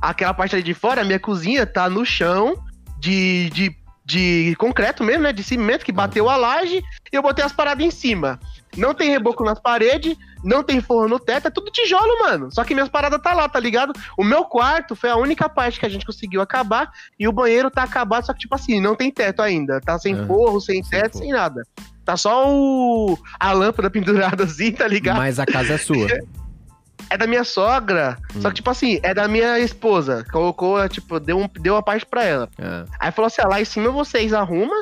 Aquela 0.00 0.32
parte 0.34 0.54
ali 0.54 0.62
de 0.62 0.74
fora, 0.74 1.02
a 1.02 1.04
minha 1.04 1.20
cozinha 1.20 1.66
tá 1.66 1.88
no 1.88 2.04
chão 2.04 2.54
de, 2.98 3.50
de, 3.50 3.76
de 4.04 4.54
concreto 4.58 5.04
mesmo, 5.04 5.22
né? 5.22 5.32
De 5.32 5.42
cimento 5.42 5.84
que 5.84 5.92
bateu 5.92 6.28
a 6.28 6.36
laje 6.36 6.82
e 7.12 7.16
eu 7.16 7.22
botei 7.22 7.44
as 7.44 7.52
paradas 7.52 7.84
em 7.84 7.90
cima. 7.90 8.38
Não 8.76 8.94
tem 8.94 9.10
reboco 9.10 9.44
nas 9.44 9.58
paredes, 9.60 10.16
não 10.42 10.62
tem 10.62 10.80
forro 10.80 11.08
no 11.08 11.18
teto, 11.18 11.48
é 11.48 11.50
tudo 11.50 11.70
tijolo, 11.70 12.18
mano. 12.22 12.50
Só 12.52 12.64
que 12.64 12.74
minhas 12.74 12.88
paradas 12.88 13.20
tá 13.22 13.32
lá, 13.32 13.48
tá 13.48 13.58
ligado? 13.60 13.92
O 14.18 14.24
meu 14.24 14.44
quarto 14.44 14.94
foi 14.96 15.10
a 15.10 15.16
única 15.16 15.48
parte 15.48 15.78
que 15.80 15.86
a 15.86 15.88
gente 15.88 16.04
conseguiu 16.06 16.40
acabar 16.40 16.90
e 17.18 17.26
o 17.28 17.32
banheiro 17.32 17.70
tá 17.70 17.82
acabado, 17.82 18.26
só 18.26 18.32
que 18.32 18.40
tipo 18.40 18.54
assim, 18.54 18.80
não 18.80 18.94
tem 18.94 19.10
teto 19.10 19.40
ainda. 19.42 19.80
Tá 19.80 19.98
sem 19.98 20.14
Aham. 20.14 20.26
forro, 20.26 20.60
sem 20.60 20.82
Sem 20.82 21.00
teto, 21.00 21.12
forro. 21.12 21.24
sem 21.24 21.32
nada. 21.32 21.62
Tá 22.04 22.16
só 22.16 22.52
o 22.54 23.16
a 23.40 23.52
lâmpada 23.52 23.88
pendurada 23.90 24.44
assim, 24.44 24.72
tá 24.72 24.86
ligado? 24.86 25.16
Mas 25.16 25.38
a 25.38 25.46
casa 25.46 25.74
é 25.74 25.78
sua. 25.78 26.06
É 27.10 27.18
da 27.18 27.26
minha 27.26 27.44
sogra. 27.44 28.16
Só 28.40 28.48
Hum. 28.48 28.50
que, 28.50 28.54
tipo 28.56 28.70
assim, 28.70 28.98
é 29.02 29.12
da 29.12 29.28
minha 29.28 29.58
esposa. 29.58 30.24
Colocou, 30.32 30.88
tipo, 30.88 31.20
deu, 31.20 31.38
um, 31.38 31.46
deu 31.60 31.74
uma 31.74 31.82
parte 31.82 32.04
pra 32.06 32.24
ela. 32.24 32.48
Ah, 32.58 32.86
Aí 32.98 33.12
falou 33.12 33.26
assim: 33.26 33.42
ah, 33.42 33.48
lá 33.48 33.60
em 33.60 33.64
cima 33.64 33.90
vocês 33.90 34.32
arrumam 34.32 34.80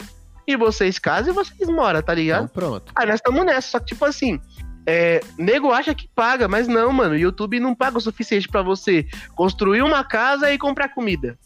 e 0.53 0.57
vocês 0.57 0.99
casam 0.99 1.33
e 1.33 1.35
vocês 1.35 1.69
moram, 1.69 2.03
tá 2.03 2.15
ligado? 2.15 2.45
então 2.45 2.55
pronto. 2.55 2.93
Aí 2.95 3.07
nós 3.07 3.17
estamos 3.17 3.45
nessa. 3.45 3.69
Só 3.71 3.79
que, 3.79 3.87
tipo 3.87 4.05
assim, 4.05 4.41
é, 4.87 5.21
nego 5.39 5.71
acha 5.71 5.95
que 5.95 6.09
paga, 6.15 6.49
mas 6.49 6.67
não, 6.69 6.93
mano. 6.93 7.15
O 7.15 7.19
YouTube 7.19 7.61
não 7.61 7.75
paga 7.75 7.99
o 7.99 8.01
suficiente 8.01 8.49
pra 8.49 8.63
você 8.63 9.07
construir 9.35 9.83
uma 9.83 10.05
casa 10.05 10.53
e 10.53 10.59
comprar 10.59 10.89
comida. 10.89 11.39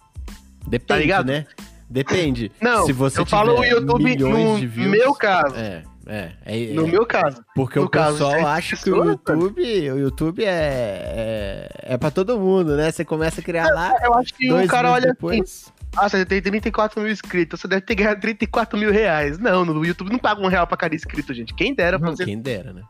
Depende, 0.66 1.00
ligado? 1.02 1.26
né? 1.26 1.46
Depende. 1.88 2.50
Não, 2.60 2.84
Se 2.84 2.92
você 2.92 3.20
eu 3.20 3.26
falo 3.26 3.60
o 3.60 3.64
YouTube 3.64 4.16
no 4.16 4.56
views, 4.56 4.90
meu 4.90 5.14
caso. 5.14 5.54
É, 5.54 5.82
é. 6.06 6.32
é, 6.44 6.74
No 6.74 6.86
é, 6.88 6.90
meu 6.90 7.06
caso. 7.06 7.44
Porque 7.54 7.78
no 7.78 7.86
o 7.86 7.88
caso, 7.88 8.18
pessoal 8.18 8.46
acha 8.46 8.76
que 8.76 8.90
o 8.90 9.04
YouTube, 9.04 9.62
o 9.92 9.98
YouTube 9.98 10.44
é, 10.44 11.68
é, 11.84 11.94
é 11.94 11.96
pra 11.96 12.10
todo 12.10 12.38
mundo, 12.38 12.76
né? 12.76 12.90
Você 12.90 13.04
começa 13.04 13.40
a 13.40 13.44
criar 13.44 13.68
lá, 13.72 13.94
Eu 14.02 14.14
acho 14.14 14.34
que 14.34 14.52
o 14.52 14.66
cara 14.66 14.90
olha 14.90 15.08
depois. 15.12 15.40
assim. 15.40 15.75
Ah, 15.96 16.08
você 16.08 16.24
tem 16.26 16.42
34 16.42 17.00
mil 17.00 17.10
inscritos, 17.10 17.60
você 17.60 17.66
deve 17.66 17.80
ter 17.80 17.94
ganhado 17.94 18.20
34 18.20 18.78
mil 18.78 18.92
reais. 18.92 19.38
Não, 19.38 19.64
no 19.64 19.84
YouTube 19.84 20.12
não 20.12 20.18
paga 20.18 20.40
um 20.40 20.48
real 20.48 20.66
pra 20.66 20.76
cada 20.76 20.94
inscrito, 20.94 21.32
gente. 21.32 21.54
Quem 21.54 21.74
dera 21.74 21.98
pra 21.98 22.10
você. 22.10 22.24
Quem 22.24 22.38
dera, 22.38 22.72
né? 22.72 22.82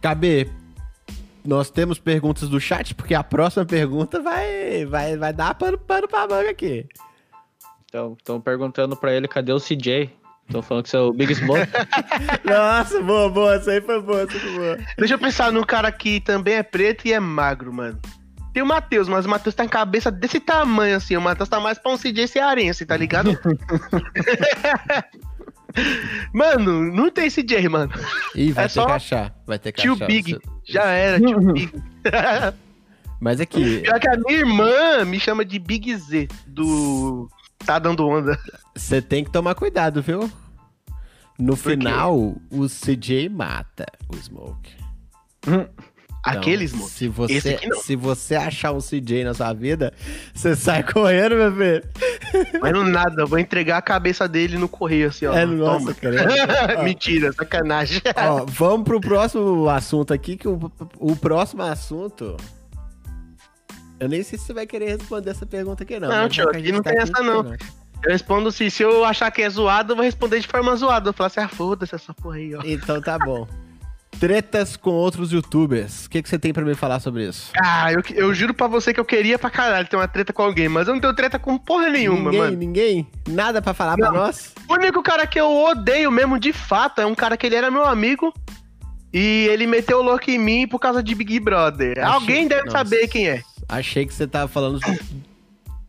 KB, 0.00 0.50
nós 1.44 1.70
temos 1.70 1.98
perguntas 1.98 2.48
do 2.48 2.60
chat, 2.60 2.94
porque 2.94 3.14
a 3.14 3.24
próxima 3.24 3.64
pergunta 3.64 4.20
vai, 4.20 4.86
vai, 4.86 5.16
vai 5.16 5.32
dar 5.32 5.54
pano, 5.54 5.76
pano 5.78 6.06
pra 6.06 6.28
manga 6.28 6.50
aqui. 6.50 6.86
Então, 7.86 8.14
estão 8.18 8.40
perguntando 8.40 8.96
pra 8.96 9.12
ele 9.12 9.26
cadê 9.26 9.52
o 9.52 9.58
CJ. 9.58 10.10
Estão 10.46 10.62
falando 10.62 10.84
que 10.84 10.90
você 10.90 10.96
é 10.96 11.00
o 11.00 11.12
Big 11.12 11.34
Smoke. 11.34 11.68
Nossa, 12.44 13.02
boa, 13.02 13.28
boa, 13.28 13.54
essa 13.54 13.70
aí 13.70 13.80
foi 13.80 14.00
boa, 14.00 14.22
essa 14.22 14.38
foi 14.38 14.52
boa. 14.52 14.78
Deixa 14.96 15.14
eu 15.14 15.18
pensar 15.18 15.52
num 15.52 15.62
cara 15.62 15.90
que 15.92 16.20
também 16.20 16.54
é 16.54 16.62
preto 16.62 17.06
e 17.06 17.12
é 17.12 17.20
magro, 17.20 17.72
mano. 17.72 17.98
Tem 18.58 18.62
o 18.64 18.66
Matheus, 18.66 19.08
mas 19.08 19.24
o 19.24 19.28
Matheus 19.28 19.54
tá 19.54 19.64
em 19.64 19.68
cabeça 19.68 20.10
desse 20.10 20.40
tamanho, 20.40 20.96
assim. 20.96 21.16
O 21.16 21.20
Matheus 21.20 21.48
tá 21.48 21.60
mais 21.60 21.78
pra 21.78 21.92
um 21.92 21.96
CJ 21.96 22.26
cearense, 22.26 22.84
tá 22.84 22.96
ligado? 22.96 23.30
mano, 26.34 26.92
não 26.92 27.08
tem 27.08 27.30
CJ, 27.30 27.68
mano. 27.68 27.92
Ih, 28.34 28.50
vai 28.50 28.64
É 28.64 28.66
ter 28.66 28.74
só 28.74 28.86
que 28.86 28.90
achar, 28.90 29.32
vai 29.46 29.60
ter 29.60 29.70
que 29.70 29.80
Tio 29.80 29.92
achar. 29.94 30.06
Big. 30.08 30.32
Você- 30.32 30.40
Já 30.72 30.86
era, 30.86 31.20
tio 31.20 31.38
Big. 31.52 31.72
Mas 33.20 33.40
aqui, 33.40 33.78
Pior 33.82 34.00
que 34.00 34.08
a 34.08 34.16
minha 34.16 34.38
irmã 34.38 35.04
me 35.04 35.20
chama 35.20 35.44
de 35.44 35.56
Big 35.60 35.96
Z, 35.96 36.26
do... 36.44 37.30
Tá 37.64 37.78
dando 37.78 38.08
onda. 38.08 38.36
você 38.74 39.00
tem 39.00 39.22
que 39.22 39.30
tomar 39.30 39.54
cuidado, 39.54 40.02
viu? 40.02 40.28
No 41.38 41.56
quê? 41.56 41.62
final, 41.62 42.16
o 42.50 42.66
CJ 42.68 43.28
mata 43.28 43.86
o 44.08 44.16
Smoke. 44.16 44.72
Então, 46.20 46.40
Aqueles, 46.40 46.72
mano. 46.72 46.88
Se 46.88 47.08
você, 47.08 47.50
aqui 47.50 47.72
se 47.76 47.96
você 47.96 48.34
achar 48.34 48.72
um 48.72 48.80
CJ 48.80 49.24
na 49.24 49.34
sua 49.34 49.52
vida, 49.52 49.92
você 50.34 50.54
sai 50.56 50.82
correndo, 50.82 51.36
meu 51.36 51.52
filho. 51.52 51.84
Mas 52.60 52.72
não 52.72 52.84
nada, 52.84 53.22
eu 53.22 53.26
vou 53.26 53.38
entregar 53.38 53.78
a 53.78 53.82
cabeça 53.82 54.28
dele 54.28 54.58
no 54.58 54.68
correio, 54.68 55.08
assim, 55.08 55.26
ó. 55.26 55.32
é, 55.32 55.46
nossa, 55.46 55.94
cara. 55.94 56.82
Mentira, 56.82 57.32
sacanagem. 57.32 58.02
Ó, 58.16 58.44
vamos 58.46 58.84
pro 58.84 59.00
próximo 59.00 59.68
assunto 59.68 60.12
aqui, 60.12 60.36
que 60.36 60.48
o, 60.48 60.70
o 60.96 61.16
próximo 61.16 61.62
assunto. 61.62 62.36
Eu 64.00 64.08
nem 64.08 64.22
sei 64.22 64.38
se 64.38 64.46
você 64.46 64.52
vai 64.52 64.66
querer 64.66 64.96
responder 64.96 65.30
essa 65.30 65.46
pergunta 65.46 65.82
aqui, 65.82 65.98
não. 65.98 66.08
Não, 66.08 66.28
tio, 66.28 66.48
aqui 66.48 66.72
não 66.72 66.82
tá 66.82 66.90
tem 66.90 67.00
essa, 67.00 67.22
não. 67.22 67.42
né? 67.42 67.56
Eu 68.04 68.12
respondo 68.12 68.52
se, 68.52 68.70
se 68.70 68.82
eu 68.82 69.04
achar 69.04 69.30
que 69.30 69.42
é 69.42 69.50
zoado, 69.50 69.92
eu 69.92 69.96
vou 69.96 70.04
responder 70.04 70.38
de 70.38 70.46
forma 70.46 70.74
zoada. 70.76 71.08
Eu 71.08 71.12
vou 71.12 71.14
falar 71.14 71.26
assim, 71.28 71.40
ah, 71.40 71.48
foda-se 71.48 71.94
essa 71.94 72.14
porra 72.14 72.36
aí, 72.36 72.54
ó. 72.54 72.60
Então 72.64 73.00
tá 73.00 73.18
bom. 73.18 73.46
Tretas 74.20 74.76
com 74.76 74.90
outros 74.90 75.30
youtubers. 75.32 76.06
O 76.06 76.10
que, 76.10 76.22
que 76.22 76.28
você 76.28 76.38
tem 76.38 76.52
pra 76.52 76.64
me 76.64 76.74
falar 76.74 76.98
sobre 77.00 77.28
isso? 77.28 77.52
Ah, 77.62 77.92
eu, 77.92 78.02
eu 78.14 78.34
juro 78.34 78.52
pra 78.52 78.66
você 78.66 78.92
que 78.92 78.98
eu 78.98 79.04
queria 79.04 79.38
pra 79.38 79.48
caralho 79.50 79.86
ter 79.88 79.96
uma 79.96 80.08
treta 80.08 80.32
com 80.32 80.42
alguém, 80.42 80.68
mas 80.68 80.88
eu 80.88 80.94
não 80.94 81.00
tenho 81.00 81.14
treta 81.14 81.38
com 81.38 81.56
porra 81.56 81.88
nenhuma, 81.88 82.24
ninguém, 82.30 82.40
mano. 82.40 82.56
ninguém? 82.56 83.06
Nada 83.28 83.62
pra 83.62 83.72
falar 83.74 83.96
pra 83.96 84.08
Não. 84.10 84.14
nós? 84.18 84.52
O 84.68 84.74
único 84.74 85.02
cara 85.02 85.26
que 85.26 85.38
eu 85.38 85.48
odeio 85.50 86.10
mesmo, 86.10 86.38
de 86.38 86.52
fato, 86.52 87.00
é 87.00 87.06
um 87.06 87.14
cara 87.14 87.36
que 87.36 87.46
ele 87.46 87.54
era 87.56 87.70
meu 87.70 87.84
amigo 87.86 88.32
e 89.12 89.46
ele 89.50 89.66
meteu 89.66 89.98
o 89.98 90.02
louco 90.02 90.30
em 90.30 90.38
mim 90.38 90.66
por 90.66 90.78
causa 90.78 91.02
de 91.02 91.14
Big 91.14 91.38
Brother. 91.40 91.98
Achei- 91.98 92.12
Alguém 92.14 92.48
deve 92.48 92.64
Nossa. 92.64 92.78
saber 92.78 93.06
quem 93.08 93.28
é. 93.28 93.42
Achei 93.68 94.04
que 94.06 94.12
você 94.14 94.26
tava 94.26 94.48
falando 94.48 94.80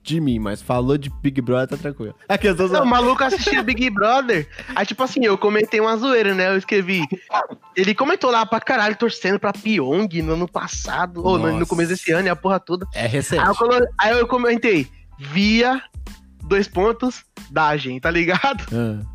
de 0.09 0.19
mim, 0.21 0.39
mas 0.39 0.61
falou 0.61 0.97
de 0.97 1.09
Big 1.21 1.39
Brother, 1.41 1.67
tá 1.69 1.77
tranquilo. 1.77 2.15
Aqui, 2.27 2.47
eu 2.47 2.55
tô 2.55 2.63
Não, 2.63 2.69
o 2.69 2.73
zoando. 2.73 2.85
maluco 2.87 3.23
assistiu 3.23 3.63
Big 3.63 3.89
Brother. 3.89 4.47
Aí, 4.75 4.85
tipo 4.85 5.03
assim, 5.03 5.23
eu 5.25 5.37
comentei 5.37 5.79
uma 5.79 5.95
zoeira, 5.97 6.33
né? 6.33 6.49
Eu 6.49 6.57
escrevi. 6.57 7.01
Ele 7.75 7.93
comentou 7.95 8.31
lá 8.31 8.45
pra 8.45 8.59
caralho, 8.59 8.95
torcendo 8.95 9.39
pra 9.39 9.53
Pyong 9.53 10.21
no 10.21 10.33
ano 10.33 10.47
passado, 10.47 11.23
ou 11.25 11.37
no, 11.37 11.65
começo 11.67 11.89
desse 11.89 12.11
ano, 12.11 12.27
e 12.27 12.29
a 12.29 12.35
porra 12.35 12.59
toda. 12.59 12.85
É 12.93 13.01
Aí 13.01 13.05
eu, 13.05 13.11
recente. 13.11 13.57
colo- 13.57 13.87
aí 13.97 14.11
eu 14.19 14.27
comentei, 14.27 14.87
via 15.17 15.81
dois 16.43 16.67
pontos 16.67 17.23
da 17.51 17.77
gente, 17.77 18.01
tá 18.01 18.09
ligado? 18.09 18.65
Ah. 18.73 19.05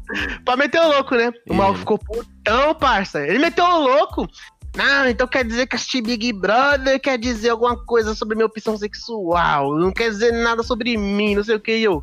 pra 0.45 0.57
meter 0.57 0.81
o 0.81 0.89
louco, 0.89 1.15
né? 1.17 1.33
O 1.49 1.55
E 1.55 1.61
ele? 1.61 1.79
ficou 1.79 1.99
putão, 1.99 2.75
parça. 2.75 3.27
Ele 3.27 3.39
meteu 3.41 3.65
o 3.65 3.79
louco. 3.81 4.29
Não, 4.75 5.09
então 5.09 5.27
quer 5.27 5.45
dizer 5.45 5.69
que 5.69 5.77
assistir 5.77 6.03
Big 6.03 6.33
Brother 6.33 7.01
quer 7.01 7.17
dizer 7.17 7.51
alguma 7.51 7.77
coisa 7.85 8.15
sobre 8.15 8.35
minha 8.35 8.47
opção 8.47 8.77
sexual. 8.77 9.79
Não 9.79 9.93
quer 9.93 10.11
dizer 10.11 10.33
nada 10.33 10.65
sobre 10.65 10.97
mim, 10.97 11.37
não 11.37 11.45
sei 11.45 11.55
o 11.55 11.61
que. 11.61 11.71
Eu. 11.71 12.03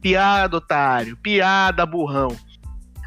Piada, 0.00 0.56
otário. 0.56 1.16
Piada, 1.16 1.86
burrão. 1.86 2.36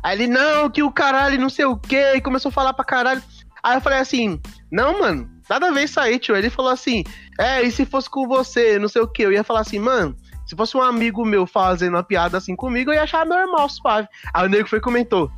Aí 0.02 0.16
ele, 0.18 0.28
não, 0.28 0.70
que 0.70 0.82
o 0.82 0.92
caralho, 0.92 1.40
não 1.40 1.50
sei 1.50 1.66
o 1.66 1.76
que. 1.76 2.14
E 2.16 2.22
começou 2.22 2.50
a 2.50 2.54
falar 2.54 2.74
pra 2.74 2.86
caralho. 2.86 3.22
Aí 3.62 3.76
eu 3.76 3.82
falei 3.82 4.00
assim: 4.00 4.40
Não, 4.72 5.00
mano, 5.00 5.30
nada 5.50 5.68
a 5.68 5.72
ver 5.72 5.84
isso 5.84 6.00
aí, 6.00 6.18
tio. 6.18 6.36
Ele 6.36 6.50
falou 6.50 6.72
assim: 6.72 7.04
É, 7.38 7.62
e 7.62 7.72
se 7.72 7.86
fosse 7.86 8.10
com 8.10 8.28
você, 8.28 8.80
não 8.80 8.88
sei 8.88 9.02
o 9.02 9.08
que. 9.08 9.24
Eu 9.24 9.32
ia 9.34 9.44
falar 9.44 9.62
assim, 9.62 9.80
mano. 9.80 10.16
Se 10.46 10.56
fosse 10.56 10.76
um 10.76 10.82
amigo 10.82 11.24
meu 11.24 11.46
fazendo 11.46 11.94
uma 11.94 12.04
piada 12.04 12.38
assim 12.38 12.56
comigo, 12.56 12.90
eu 12.90 12.96
ia 12.96 13.04
achar 13.04 13.24
normal, 13.24 13.70
suave. 13.70 14.08
Aí 14.34 14.46
o 14.46 14.50
nego 14.50 14.68
foi 14.68 14.80
e 14.80 14.82
comentou: 14.82 15.30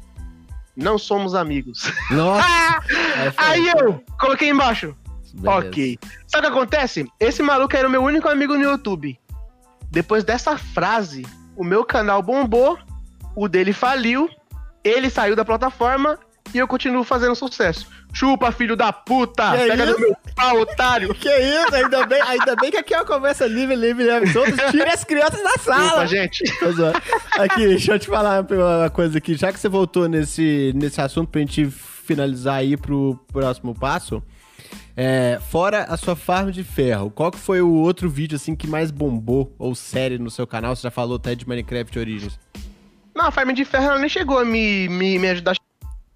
Não 0.76 0.98
somos 0.98 1.36
amigos. 1.36 1.92
Nossa. 2.12 2.48
Aí 3.18 3.32
foi. 3.32 3.46
Aí 3.46 3.68
eu 3.70 4.04
coloquei 4.20 4.50
embaixo. 4.50 4.96
Beleza. 5.34 5.68
Ok. 5.68 6.00
Sabe 6.28 6.48
o 6.48 6.52
que 6.52 6.58
acontece? 6.58 7.12
Esse 7.20 7.42
maluco 7.42 7.76
era 7.76 7.88
o 7.88 7.92
meu 7.92 8.04
único 8.04 8.28
amigo 8.28 8.56
no 8.56 8.64
YouTube. 8.64 9.18
Depois 9.90 10.24
dessa 10.24 10.58
frase, 10.58 11.26
o 11.56 11.64
meu 11.64 11.84
canal 11.84 12.22
bombou, 12.22 12.78
o 13.36 13.48
dele 13.48 13.74
faliu, 13.74 14.30
ele 14.84 15.10
saiu 15.10 15.36
da 15.36 15.46
plataforma 15.46 16.18
e 16.54 16.58
eu 16.58 16.68
continuo 16.68 17.04
fazendo 17.04 17.36
sucesso. 17.36 17.88
Chupa, 18.14 18.52
filho 18.52 18.76
da 18.76 18.92
puta! 18.92 19.52
Que 19.52 19.68
Pega 19.70 19.84
isso? 19.86 19.94
no 19.94 20.00
meu 20.00 20.18
pau, 20.36 20.60
otário! 20.60 21.14
Que 21.22 21.30
isso, 21.30 21.76
ainda 21.76 22.06
bem, 22.06 22.22
ainda 22.22 22.56
bem 22.56 22.72
que 22.72 22.78
aqui 22.78 22.94
é 22.94 22.98
uma 22.98 23.06
conversa 23.06 23.46
livre, 23.48 23.76
livre, 23.76 24.04
livre. 24.04 24.34
Todos 24.34 24.56
tirem 24.72 24.92
as 24.92 25.04
crianças 25.04 25.42
da 25.42 25.54
sala. 25.60 26.06
gente. 26.06 26.44
Tô 26.60 26.72
zoando. 26.72 27.02
Aqui, 27.34 27.68
deixa 27.68 27.94
eu 27.94 28.00
te 28.00 28.08
falar 28.08 28.46
uma 28.50 28.90
coisa 28.90 29.18
aqui. 29.18 29.36
Já 29.36 29.52
que 29.54 29.60
você 29.60 29.70
voltou 29.70 30.08
nesse, 30.10 30.72
nesse 30.76 31.00
assunto 31.00 31.30
pra 31.30 31.40
gente 31.42 31.70
finalizar 31.70 32.56
aí 32.56 32.76
pro 32.76 33.18
próximo 33.32 33.74
passo, 33.74 34.22
é, 34.96 35.40
fora 35.50 35.84
a 35.84 35.96
sua 35.96 36.16
farm 36.16 36.50
de 36.50 36.64
ferro, 36.64 37.10
qual 37.10 37.32
que 37.32 37.40
foi 37.40 37.62
o 37.62 37.72
outro 37.72 38.10
vídeo 38.10 38.36
assim 38.36 38.56
que 38.56 38.68
mais 38.68 38.92
bombou 38.92 39.56
ou 39.58 39.74
série 39.74 40.18
no 40.18 40.30
seu 40.30 40.46
canal? 40.46 40.76
Você 40.76 40.84
já 40.84 40.92
falou 40.92 41.16
até 41.16 41.34
de 41.36 41.48
Minecraft 41.48 41.98
Origins. 41.98 42.40
Não, 43.16 43.26
a 43.28 43.32
Farm 43.32 43.52
de 43.52 43.66
Ferro 43.66 43.86
ela 43.86 44.00
nem 44.00 44.10
chegou 44.10 44.40
a 44.40 44.46
me, 44.46 44.88
me, 44.90 45.20
me 45.20 45.30
ajudar 45.30 45.56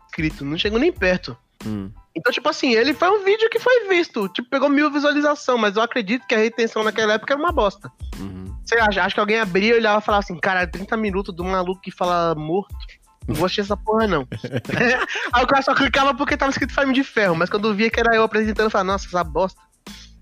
inscrito, 0.08 0.46
não 0.46 0.58
chegou 0.58 0.80
nem 0.80 0.91
perto. 0.91 1.38
Hum. 1.66 1.91
Então, 2.16 2.32
tipo 2.32 2.47
assim, 2.47 2.74
ele 2.74 2.93
foi 2.93 3.09
um 3.09 3.24
vídeo 3.24 3.49
que 3.49 3.59
foi 3.59 3.88
visto. 3.89 4.30
Tipo, 4.30 4.49
pegou 4.49 4.70
mil 4.70 4.89
visualizações, 4.89 5.59
mas 5.59 5.76
eu 5.76 5.82
acredito 5.82 6.26
que 6.26 6.34
a 6.34 6.38
retenção 6.38 6.84
naquela 6.84 7.13
época 7.13 7.34
era 7.34 7.41
uma 7.41 7.51
bosta. 7.51 7.91
Uhum. 8.18 8.55
Você 8.63 8.76
acha? 8.76 9.03
Acho 9.03 9.16
que 9.16 9.20
alguém 9.20 9.39
abria 9.39 9.74
e 9.74 9.78
olhava 9.78 9.99
e 9.99 10.05
falava 10.05 10.24
assim, 10.24 10.38
cara, 10.39 10.66
30 10.66 10.95
minutos 10.95 11.36
do 11.36 11.43
maluco 11.43 11.82
que 11.82 11.91
fala 11.91 12.34
morto. 12.36 12.74
Não 13.28 13.36
vou 13.36 13.45
assistir 13.45 13.61
essa 13.61 13.76
porra, 13.76 14.07
não. 14.07 14.28
Aí 15.34 15.43
o 15.43 15.47
cara 15.47 15.61
só 15.61 15.74
clicava 15.76 16.13
porque 16.13 16.38
tava 16.38 16.51
escrito 16.51 16.74
Farm 16.74 16.91
de 16.91 17.03
Ferro, 17.03 17.36
mas 17.36 17.49
quando 17.49 17.74
via 17.74 17.89
que 17.89 17.99
era 17.99 18.16
eu 18.16 18.24
apresentando, 18.24 18.68
eu 18.68 18.72
falava, 18.72 18.91
nossa, 18.91 19.07
essa 19.07 19.24
bosta. 19.24 19.59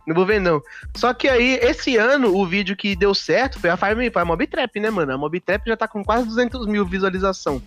Não 0.06 0.16
vou 0.16 0.26
ver, 0.26 0.40
não. 0.40 0.62
Só 0.98 1.14
que 1.14 1.30
aí, 1.30 1.58
esse 1.62 1.96
ano, 1.96 2.36
o 2.36 2.46
vídeo 2.46 2.76
que 2.76 2.94
deu 2.94 3.14
certo 3.14 3.58
foi 3.58 3.70
a 3.70 3.78
a 4.16 4.26
Mob 4.26 4.48
Trap, 4.48 4.80
né, 4.80 4.90
mano? 4.90 5.14
A 5.14 5.18
Mob 5.18 5.40
Trap 5.40 5.66
já 5.66 5.78
tá 5.78 5.88
com 5.88 6.04
quase 6.04 6.28
200 6.28 6.68
mil 6.68 6.86
visualização. 6.86 7.62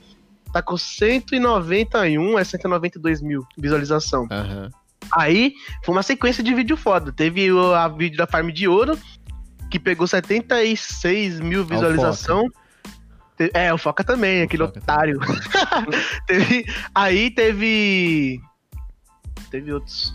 Tá 0.57 0.63
com 0.63 0.75
191, 0.79 2.39
é 2.39 2.43
192 2.43 3.21
mil 3.21 3.47
visualização. 3.59 4.27
Aham. 4.31 4.71
Aí 5.13 5.53
foi 5.85 5.95
uma 5.95 6.03
sequência 6.03 6.43
de 6.43 6.55
vídeo 6.55 6.79
foda. 6.79 7.13
Teve 7.13 7.53
o 7.53 7.75
a 7.75 7.87
vídeo 7.89 8.17
da 8.17 8.27
Farm 8.27 8.49
de 8.49 8.67
Ouro, 8.67 8.99
que 9.71 9.79
pegou 9.79 10.07
76 10.07 11.41
mil 11.41 11.63
visualização. 11.63 12.49
Te- 13.37 13.51
É, 13.53 13.71
o 13.71 13.77
Foca 13.77 14.03
também, 14.03 14.41
aquele 14.41 14.65
Foca 14.67 14.79
otário. 14.79 15.21
teve, 16.27 16.65
aí 16.95 17.31
teve. 17.31 18.41
Teve 19.51 19.75
outros. 19.75 20.15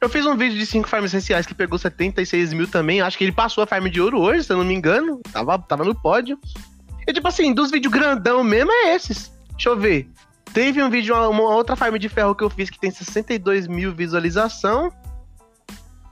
Eu 0.00 0.08
fiz 0.08 0.24
um 0.24 0.34
vídeo 0.38 0.56
de 0.58 0.64
5 0.64 0.88
farms 0.88 1.12
essenciais 1.12 1.44
que 1.44 1.54
pegou 1.54 1.78
76 1.78 2.54
mil 2.54 2.66
também. 2.66 3.02
Acho 3.02 3.18
que 3.18 3.24
ele 3.24 3.30
passou 3.32 3.62
a 3.62 3.66
farm 3.66 3.88
de 3.88 4.00
ouro 4.00 4.18
hoje, 4.22 4.44
se 4.44 4.52
eu 4.54 4.56
não 4.56 4.64
me 4.64 4.72
engano. 4.72 5.20
Tava, 5.30 5.58
tava 5.58 5.84
no 5.84 5.94
pódio. 5.94 6.38
E 7.06 7.12
tipo 7.12 7.28
assim, 7.28 7.52
dos 7.52 7.70
vídeos 7.70 7.92
grandão 7.92 8.42
mesmo 8.42 8.72
é 8.72 8.94
esses. 8.94 9.30
Deixa 9.62 9.68
eu 9.68 9.76
ver. 9.78 10.08
Teve 10.52 10.82
um 10.82 10.90
vídeo, 10.90 11.14
uma, 11.14 11.28
uma 11.28 11.54
outra 11.54 11.76
farm 11.76 11.94
de 11.96 12.08
ferro 12.08 12.34
que 12.34 12.42
eu 12.42 12.50
fiz 12.50 12.68
que 12.68 12.80
tem 12.80 12.90
62 12.90 13.68
mil 13.68 13.94
visualização. 13.94 14.92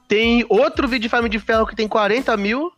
Tem 0.06 0.46
outro 0.48 0.86
vídeo 0.86 1.02
de 1.02 1.08
farm 1.08 1.26
de 1.26 1.40
ferro 1.40 1.66
que 1.66 1.74
tem 1.74 1.88
40 1.88 2.36
mil. 2.36 2.70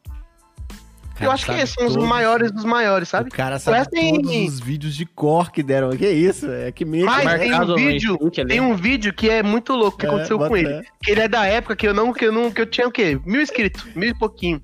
Cara, 1.15 1.27
eu 1.27 1.31
acho 1.31 1.45
que 1.45 1.53
esses 1.53 1.75
são 1.75 1.87
os 1.87 1.97
maiores 1.97 2.51
dos 2.51 2.65
maiores, 2.65 3.11
sabe? 3.11 3.29
O 3.29 3.33
cara 3.33 3.59
sabe 3.59 3.87
Parece- 3.91 4.13
todos 4.13 4.31
os 4.55 4.61
vídeos 4.61 4.97
de 4.97 5.05
cor 5.05 5.53
que 5.53 5.63
deram. 5.63 5.91
Que 5.91 6.09
isso? 6.09 6.51
É 6.51 6.73
que 6.73 6.87
meio 6.87 7.05
Mas 7.05 7.31
que... 7.31 7.39
tem 7.41 7.55
um 7.55 7.75
vídeo, 7.75 8.19
tem 8.49 8.61
um 8.63 8.75
vídeo 8.75 9.13
que 9.13 9.29
é 9.29 9.43
muito 9.43 9.75
louco 9.75 9.99
que 9.99 10.07
É, 10.07 10.09
aconteceu 10.09 10.39
com 10.39 10.57
ele. 10.57 10.69
fé. 10.69 10.83
Que 11.03 11.11
ele 11.11 11.21
é 11.21 11.29
da 11.29 11.45
época 11.45 11.77
que 11.77 11.87
eu 11.87 11.93
não, 11.93 12.15
que 12.15 12.25
eu 12.25 12.33
não, 12.33 12.51
que 12.51 12.63
eu 12.63 12.67
tinha 12.67 12.89
o 12.89 12.91
quê? 12.91 13.21
Mil 13.27 13.43
inscritos, 13.43 13.85
mil 13.95 14.09
e 14.09 14.15
pouquinho. 14.19 14.61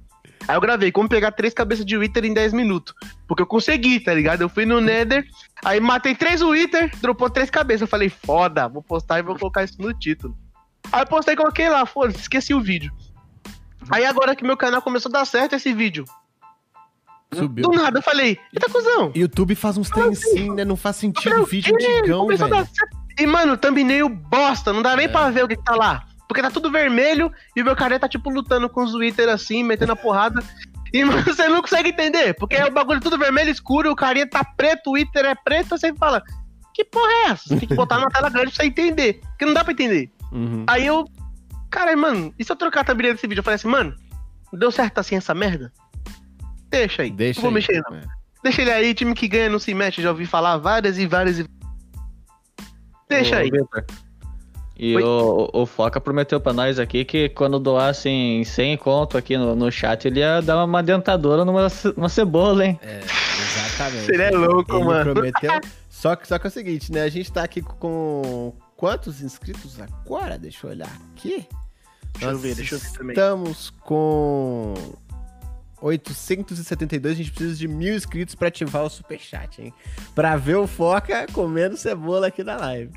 Aí 0.49 0.57
eu 0.57 0.61
gravei 0.63 0.91
como 0.91 1.09
pegar 1.09 1.31
três 1.31 1.53
cabeças 1.53 1.85
de 1.85 1.95
Wither 1.97 2.25
em 2.25 2.33
10 2.33 2.55
minutos. 2.55 2.95
Porque 3.27 3.43
eu 3.43 3.47
consegui, 3.47 4.01
tá 4.01 4.15
ligado? 4.15 4.41
Eu 4.41 4.49
fui 4.49 4.65
no 4.65 4.81
Nether, 4.81 5.27
aí 5.63 5.79
matei 5.79 6.15
três 6.15 6.41
Wither, 6.41 6.91
dropou 7.03 7.29
três 7.29 7.51
cabeças. 7.51 7.83
Eu 7.83 7.87
falei, 7.87 8.09
foda, 8.09 8.67
vou 8.67 8.83
postar 8.83 9.19
e 9.19 9.23
vou 9.23 9.39
colocar 9.39 9.63
isso 9.63 9.81
no 9.81 9.93
título. 9.93 10.35
Aí 10.91 11.03
eu 11.03 11.07
postei 11.07 11.35
e 11.35 11.37
coloquei 11.37 11.69
lá, 11.69 11.85
foda-se, 11.85 12.21
esqueci 12.21 12.55
o 12.55 12.61
vídeo. 12.63 12.91
Aí 13.91 14.07
agora 14.07 14.35
que 14.35 14.43
meu 14.43 14.57
canal 14.57 14.81
começou 14.81 15.11
a 15.11 15.19
dar 15.19 15.25
certo 15.27 15.55
esse 15.55 15.73
vídeo. 15.75 16.07
Subiu. 17.35 17.69
Do 17.69 17.77
nada 17.77 17.99
eu 17.99 18.03
falei, 18.03 18.39
eita 18.55 18.71
cuzão. 18.71 19.13
YouTube 19.15 19.55
faz 19.55 19.77
uns 19.77 19.91
trem 19.91 20.09
assim, 20.09 20.51
né? 20.55 20.65
Não 20.65 20.77
faz 20.77 20.97
sentido 20.97 21.43
o 21.43 21.45
vídeo 21.45 21.75
antigão, 21.75 22.27
velho. 22.27 22.67
E, 23.19 23.27
mano, 23.27 23.57
thumbnail 23.57 24.09
bosta, 24.09 24.73
não 24.73 24.81
dá 24.81 24.97
nem 24.97 25.05
É. 25.07 25.09
pra 25.09 25.29
ver 25.29 25.45
o 25.45 25.49
que, 25.49 25.57
que 25.57 25.63
tá 25.65 25.75
lá. 25.75 26.05
Porque 26.29 26.43
tá 26.43 26.51
tudo 26.51 26.71
vermelho 26.71 27.33
e 27.57 27.63
o 27.63 27.65
meu 27.65 27.75
cara 27.75 27.99
tá, 27.99 28.07
tipo, 28.07 28.29
lutando 28.29 28.69
com 28.69 28.85
os 28.85 28.93
Twitter 28.93 29.29
assim, 29.31 29.65
metendo 29.65 29.93
a 29.93 29.97
porrada. 29.97 30.45
E 30.93 31.03
você 31.25 31.49
não 31.49 31.63
consegue 31.63 31.89
entender, 31.89 32.35
porque 32.35 32.57
é 32.57 32.67
o 32.67 32.71
bagulho 32.71 33.01
tudo 33.01 33.19
vermelho 33.19 33.51
escuro, 33.51 33.91
o 33.91 33.97
carinha 33.97 34.29
tá 34.29 34.45
preto, 34.45 34.91
o 34.91 34.93
Twitter 34.93 35.25
é 35.25 35.35
preto, 35.35 35.71
você 35.71 35.95
fala, 35.95 36.23
que 36.75 36.85
porra 36.85 37.11
é 37.11 37.25
essa? 37.31 37.49
Você 37.49 37.57
tem 37.57 37.69
que 37.69 37.75
botar 37.75 37.99
na 37.99 38.09
tela 38.09 38.31
grande 38.31 38.53
pra 38.53 38.63
você 38.63 38.69
entender, 38.69 39.21
porque 39.31 39.47
não 39.47 39.55
dá 39.55 39.65
pra 39.65 39.73
entender. 39.73 40.11
Uhum. 40.31 40.65
Aí 40.67 40.87
eu, 40.87 41.07
cara, 41.71 41.97
mano, 41.97 42.33
e 42.39 42.45
se 42.45 42.53
eu 42.53 42.57
trocar 42.57 42.83
a 42.83 42.85
thumbnail 42.85 43.15
desse 43.15 43.27
vídeo? 43.27 43.41
Eu 43.41 43.45
falei 43.45 43.57
assim, 43.57 43.69
mano, 43.69 43.95
deu 44.53 44.71
certo 44.71 44.99
assim 44.99 45.17
essa 45.17 45.35
merda? 45.35 45.73
Deixa 46.71 47.03
aí, 47.03 47.11
Deixa 47.11 47.41
não 47.41 47.43
vou 47.43 47.49
aí. 47.49 47.55
mexer 47.55 47.83
não. 47.89 47.97
É. 47.97 48.03
Deixa 48.43 48.63
ele 48.63 48.71
aí, 48.71 48.95
time 48.95 49.15
que 49.15 49.27
ganha 49.27 49.49
não 49.49 49.59
se 49.59 49.75
mexe, 49.75 50.03
já 50.03 50.11
ouvi 50.11 50.27
falar 50.27 50.57
várias 50.59 50.99
e 50.99 51.07
várias 51.07 51.39
e... 51.39 51.47
Deixa 53.09 53.37
Ô, 53.37 53.39
aí. 53.39 53.51
E 54.79 54.97
o, 54.97 55.51
o 55.53 55.67
Foca 55.67 56.01
prometeu 56.01 56.41
pra 56.41 56.53
nós 56.53 56.79
aqui 56.79 57.05
que 57.05 57.29
quando 57.31 57.59
doassem 57.59 58.45
100 58.45 58.77
conto 58.77 59.19
aqui 59.19 59.37
no, 59.37 59.57
no 59.57 59.73
chat, 59.73 60.07
ele 60.07 60.21
ia 60.21 60.41
dar 60.41 60.65
uma 60.65 60.83
dentadora 60.83 61.45
numa, 61.45 61.67
numa 61.97 62.09
cebola, 62.09 62.65
hein? 62.65 62.79
É, 62.83 63.01
exatamente. 63.01 64.07
Você 64.07 64.23
é 64.23 64.31
louco, 64.31 64.77
Ele 64.77 64.85
mano. 64.85 65.13
prometeu. 65.15 65.51
Só 65.91 66.15
que, 66.15 66.29
só 66.29 66.39
que 66.39 66.47
é 66.47 66.49
o 66.49 66.53
seguinte, 66.53 66.93
né? 66.93 67.03
A 67.03 67.09
gente 67.09 67.33
tá 67.33 67.43
aqui 67.43 67.61
com 67.61 68.53
quantos 68.77 69.21
inscritos 69.21 69.81
agora? 69.81 70.39
Deixa 70.39 70.65
eu 70.65 70.71
olhar 70.71 70.97
aqui. 71.11 71.45
Deixa 72.13 72.29
eu 72.29 72.31
Nós 72.31 72.41
ver, 72.41 72.55
deixa 72.55 72.77
eu 72.77 72.79
ver 72.79 72.93
também. 72.93 73.15
Estamos 73.15 73.71
com 73.81 74.75
872, 75.81 77.13
a 77.15 77.17
gente 77.17 77.31
precisa 77.31 77.57
de 77.57 77.69
mil 77.69 77.95
inscritos 77.95 78.35
pra 78.35 78.49
ativar 78.49 78.83
o 78.85 78.91
superchat, 78.91 79.63
hein? 79.63 79.73
Pra 80.15 80.37
ver 80.37 80.57
o 80.57 80.67
Foca 80.67 81.27
comendo 81.33 81.77
cebola 81.77 82.27
aqui 82.29 82.43
na 82.45 82.57
live. 82.57 82.93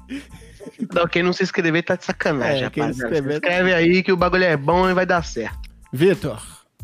Não, 0.94 1.08
quem 1.08 1.24
não 1.24 1.34
se 1.34 1.44
inscrever 1.44 1.84
tá 1.84 1.96
de 1.96 2.06
sacanagem, 2.06 2.64
É, 2.66 2.70
quem 2.70 2.84
não 2.84 2.94
se 2.94 3.02
inscrever- 3.04 3.32
Se 3.34 3.38
inscreve 3.38 3.74
aí 3.74 4.04
que 4.04 4.12
o 4.12 4.18
bagulho 4.18 4.44
é 4.44 4.56
bom 4.58 4.90
e 4.90 4.94
vai 4.94 5.06
dar 5.06 5.24
certo. 5.24 5.60
Vitor, 5.94 6.42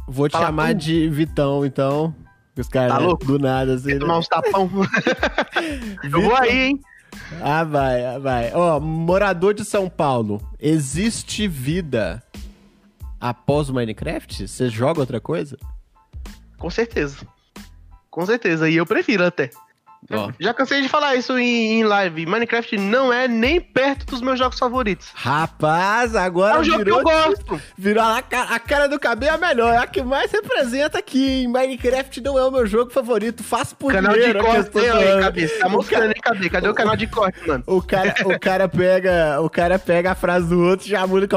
vou 0.07 0.27
te 0.27 0.33
Fala 0.33 0.45
chamar 0.47 0.73
de 0.73 1.09
Vitão, 1.09 1.65
então. 1.65 2.13
Os 2.57 2.67
caras, 2.67 2.93
Tá 2.93 2.99
né, 2.99 3.05
louco? 3.05 3.23
do 3.25 3.37
nada, 3.37 3.75
assim. 3.75 3.93
Né? 3.93 3.99
tomar 3.99 4.17
uns 4.17 4.27
tapão? 4.27 4.69
eu 6.03 6.21
vou 6.21 6.35
aí, 6.35 6.57
hein? 6.69 6.79
Ah, 7.41 7.63
vai, 7.63 8.05
ah, 8.05 8.17
vai. 8.19 8.51
Ó, 8.53 8.79
morador 8.79 9.53
de 9.53 9.63
São 9.63 9.89
Paulo, 9.89 10.41
existe 10.59 11.47
vida 11.47 12.21
após 13.19 13.69
o 13.69 13.73
Minecraft? 13.73 14.47
Você 14.47 14.69
joga 14.69 14.99
outra 14.99 15.19
coisa? 15.21 15.57
Com 16.57 16.69
certeza. 16.69 17.17
Com 18.09 18.25
certeza. 18.25 18.69
E 18.69 18.75
eu 18.75 18.85
prefiro 18.85 19.25
até. 19.25 19.49
Ó. 20.11 20.31
Já 20.39 20.53
cansei 20.53 20.81
de 20.81 20.89
falar 20.89 21.15
isso 21.15 21.37
em, 21.37 21.79
em, 21.79 21.83
live. 21.83 22.25
Minecraft 22.25 22.77
não 22.77 23.11
é 23.11 23.27
nem 23.27 23.59
perto 23.59 24.05
dos 24.05 24.21
meus 24.21 24.39
jogos 24.39 24.57
favoritos. 24.57 25.09
Rapaz, 25.13 26.15
agora. 26.15 26.57
É 26.57 26.59
um 26.59 26.63
jogo 26.63 26.83
virou, 26.83 27.03
que 27.03 27.11
eu 27.11 27.27
gosto. 27.27 27.61
Virou 27.77 28.03
a 28.03 28.21
cara, 28.21 28.55
a 28.55 28.59
cara 28.59 28.87
do 28.87 28.99
cabelo 28.99 29.31
é 29.31 29.35
a 29.35 29.37
melhor. 29.37 29.73
É 29.73 29.77
a 29.77 29.87
que 29.87 30.01
mais 30.03 30.31
representa 30.31 30.99
aqui. 30.99 31.47
Minecraft 31.47 32.21
não 32.21 32.37
é 32.37 32.45
o 32.45 32.51
meu 32.51 32.65
jogo 32.65 32.91
favorito. 32.91 33.43
Faço 33.43 33.75
por 33.75 33.91
canal 33.91 34.13
dinheiro. 34.13 34.39
Canal 34.39 34.63
de 34.63 34.69
corte 34.69 34.89
aí, 34.89 35.21
cabeça. 35.21 35.59
Tá 35.59 35.69
mostrando 35.69 36.07
aí, 36.07 36.21
cabeça. 36.21 36.49
Cadê 36.49 36.69
o 36.69 36.73
canal 36.73 36.95
de 36.95 37.07
corte, 37.07 37.47
mano? 37.47 37.63
O 37.67 37.81
cara, 37.81 38.15
o 38.25 38.39
cara, 38.39 38.67
pega, 38.69 39.41
o 39.41 39.49
cara 39.49 39.79
pega 39.79 40.11
a 40.11 40.15
frase 40.15 40.47
do 40.47 40.61
outro 40.61 40.87
e 40.87 40.89
já 40.89 41.05
muda 41.05 41.27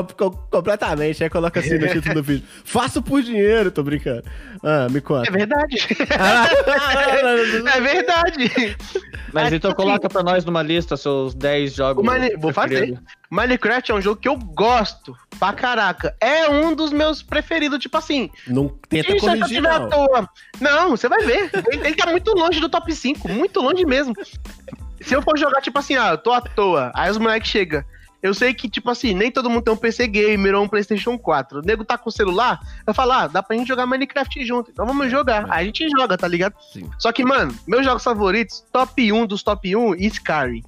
completamente. 0.50 1.22
Aí 1.22 1.30
coloca 1.30 1.60
assim 1.60 1.78
no 1.78 1.88
título 1.92 2.14
do 2.14 2.22
vídeo. 2.22 2.46
Faço 2.64 3.02
por 3.02 3.22
dinheiro, 3.22 3.70
tô 3.70 3.82
brincando. 3.82 4.24
Ah, 4.62 4.86
me 4.90 5.00
conta. 5.00 5.28
É 5.28 5.32
verdade. 5.32 5.76
é 7.74 7.80
verdade. 7.80 8.49
Mas 9.32 9.52
então 9.52 9.70
assim, 9.70 9.76
coloca 9.76 10.08
pra 10.08 10.22
nós 10.22 10.44
numa 10.44 10.62
lista 10.62 10.96
seus 10.96 11.34
10 11.34 11.72
jogos. 11.72 12.04
Mine... 12.04 12.36
Vou 12.36 12.52
fazer. 12.52 13.00
Minecraft 13.30 13.92
é 13.92 13.94
um 13.94 14.00
jogo 14.00 14.20
que 14.20 14.28
eu 14.28 14.36
gosto 14.36 15.16
pra 15.38 15.52
caraca. 15.52 16.16
É 16.20 16.48
um 16.48 16.74
dos 16.74 16.92
meus 16.92 17.22
preferidos, 17.22 17.78
tipo 17.78 17.96
assim. 17.96 18.30
Não 18.46 18.68
tenta 18.88 19.16
corrigir, 19.16 19.62
não. 19.62 19.88
Toa. 19.88 20.28
Não, 20.60 20.90
você 20.90 21.08
vai 21.08 21.24
ver. 21.24 21.50
Ele, 21.70 21.86
ele 21.86 21.94
tá 21.94 22.10
muito 22.10 22.32
longe 22.32 22.60
do 22.60 22.68
top 22.68 22.92
5, 22.92 23.28
muito 23.28 23.60
longe 23.60 23.84
mesmo. 23.84 24.14
Se 25.00 25.14
eu 25.14 25.22
for 25.22 25.38
jogar, 25.38 25.60
tipo 25.60 25.78
assim, 25.78 25.96
ah, 25.96 26.10
eu 26.10 26.18
tô 26.18 26.32
à 26.32 26.40
toa, 26.40 26.90
aí 26.94 27.10
os 27.10 27.18
moleques 27.18 27.50
chegam. 27.50 27.84
Eu 28.22 28.34
sei 28.34 28.52
que, 28.52 28.68
tipo 28.68 28.90
assim, 28.90 29.14
nem 29.14 29.30
todo 29.30 29.48
mundo 29.48 29.62
tem 29.62 29.72
um 29.72 29.76
PC 29.76 30.06
gamer 30.06 30.54
ou 30.54 30.64
um 30.64 30.68
PlayStation 30.68 31.18
4. 31.18 31.60
O 31.60 31.62
nego 31.62 31.84
tá 31.84 31.96
com 31.96 32.10
o 32.10 32.12
celular, 32.12 32.60
eu 32.86 32.92
falo, 32.92 33.12
ah, 33.12 33.26
dá 33.26 33.42
pra 33.42 33.56
gente 33.56 33.68
jogar 33.68 33.86
Minecraft 33.86 34.44
junto. 34.44 34.70
Então 34.70 34.86
vamos 34.86 35.10
jogar. 35.10 35.46
Aí 35.50 35.62
a 35.62 35.64
gente 35.64 35.88
joga, 35.88 36.18
tá 36.18 36.28
ligado? 36.28 36.54
Sim. 36.72 36.90
Só 36.98 37.12
que, 37.12 37.24
mano, 37.24 37.54
meus 37.66 37.84
jogos 37.84 38.04
favoritos, 38.04 38.64
top 38.72 39.12
1 39.12 39.26
dos 39.26 39.42
top 39.42 39.74
1, 39.74 39.94
Skyrim. 39.94 40.62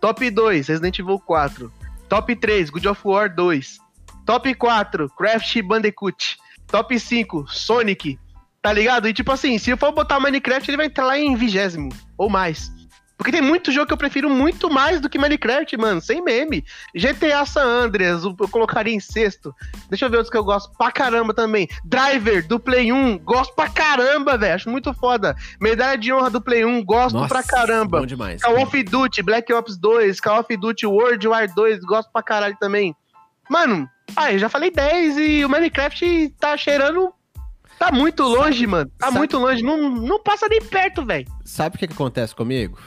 Top 0.00 0.30
2, 0.30 0.68
Resident 0.68 0.98
Evil 0.98 1.18
4. 1.18 1.72
Top 2.08 2.34
3, 2.34 2.70
God 2.70 2.86
of 2.86 3.00
War 3.04 3.34
2. 3.34 3.78
Top 4.24 4.54
4, 4.54 5.10
Craft 5.10 5.62
Bandicoot. 5.62 6.38
Top 6.66 6.98
5, 6.98 7.46
Sonic. 7.48 8.18
Tá 8.62 8.72
ligado? 8.72 9.08
E 9.08 9.12
tipo 9.12 9.30
assim, 9.30 9.58
se 9.58 9.70
eu 9.70 9.76
for 9.76 9.92
botar 9.92 10.18
Minecraft, 10.18 10.68
ele 10.70 10.76
vai 10.76 10.86
entrar 10.86 11.06
lá 11.06 11.18
em 11.18 11.36
vigésimo 11.36 11.90
ou 12.16 12.28
mais. 12.28 12.72
Porque 13.16 13.32
tem 13.32 13.40
muito 13.40 13.72
jogo 13.72 13.86
que 13.86 13.92
eu 13.92 13.98
prefiro 13.98 14.28
muito 14.28 14.68
mais 14.70 15.00
do 15.00 15.08
que 15.08 15.18
Minecraft, 15.18 15.76
mano, 15.78 16.00
sem 16.00 16.22
meme. 16.22 16.64
GTA 16.94 17.46
San 17.46 17.64
Andreas, 17.64 18.24
eu 18.24 18.34
colocaria 18.48 18.94
em 18.94 19.00
sexto. 19.00 19.54
Deixa 19.88 20.04
eu 20.04 20.10
ver 20.10 20.18
outros 20.18 20.30
que 20.30 20.36
eu 20.36 20.44
gosto 20.44 20.70
pra 20.76 20.92
caramba 20.92 21.32
também. 21.32 21.66
Driver, 21.84 22.46
do 22.46 22.60
Play 22.60 22.92
1, 22.92 23.18
gosto 23.18 23.54
pra 23.54 23.70
caramba, 23.70 24.36
velho, 24.36 24.54
acho 24.54 24.68
muito 24.68 24.92
foda. 24.92 25.34
Medalha 25.60 25.96
de 25.96 26.12
honra 26.12 26.28
do 26.28 26.42
Play 26.42 26.64
1, 26.64 26.84
gosto 26.84 27.16
Nossa, 27.16 27.28
pra 27.28 27.42
caramba. 27.42 28.00
Bom 28.00 28.06
demais. 28.06 28.42
Call 28.42 28.62
of 28.62 28.82
Duty, 28.82 29.22
Black 29.22 29.52
Ops 29.52 29.78
2, 29.78 30.20
Call 30.20 30.40
of 30.40 30.56
Duty 30.56 30.86
World 30.86 31.26
War 31.26 31.52
2, 31.52 31.80
gosto 31.80 32.12
pra 32.12 32.22
caralho 32.22 32.56
também. 32.60 32.94
Mano, 33.48 33.88
ah, 34.14 34.32
eu 34.32 34.38
já 34.38 34.48
falei 34.48 34.70
10 34.70 35.16
e 35.16 35.44
o 35.44 35.48
Minecraft 35.48 36.34
tá 36.38 36.56
cheirando 36.56 37.12
Tá 37.78 37.92
muito 37.92 38.22
longe, 38.22 38.60
sabe, 38.60 38.66
mano. 38.66 38.90
Tá 38.98 39.06
sabe, 39.06 39.18
muito 39.18 39.38
longe. 39.38 39.62
Não, 39.62 39.90
não 39.90 40.22
passa 40.22 40.48
nem 40.48 40.62
perto, 40.62 41.04
velho. 41.04 41.26
Sabe 41.44 41.76
o 41.76 41.78
que, 41.78 41.86
que 41.86 41.92
acontece 41.92 42.34
comigo? 42.34 42.78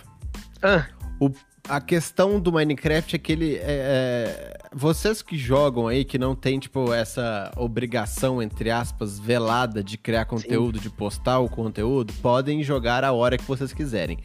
Ah. 0.61 0.85
O, 1.19 1.31
a 1.67 1.79
questão 1.79 2.39
do 2.39 2.51
Minecraft 2.51 3.15
é 3.15 3.19
que 3.19 3.31
ele. 3.31 3.55
É, 3.55 3.61
é, 3.61 4.57
vocês 4.73 5.21
que 5.21 5.37
jogam 5.37 5.87
aí, 5.87 6.03
que 6.03 6.17
não 6.17 6.35
tem, 6.35 6.59
tipo, 6.59 6.93
essa 6.93 7.51
obrigação, 7.55 8.41
entre 8.41 8.71
aspas, 8.71 9.19
velada 9.19 9.83
de 9.83 9.97
criar 9.97 10.25
conteúdo, 10.25 10.77
Sim. 10.77 10.83
de 10.83 10.89
postar 10.89 11.39
o 11.39 11.49
conteúdo, 11.49 12.13
podem 12.21 12.63
jogar 12.63 13.03
a 13.03 13.11
hora 13.11 13.37
que 13.37 13.45
vocês 13.45 13.73
quiserem. 13.73 14.19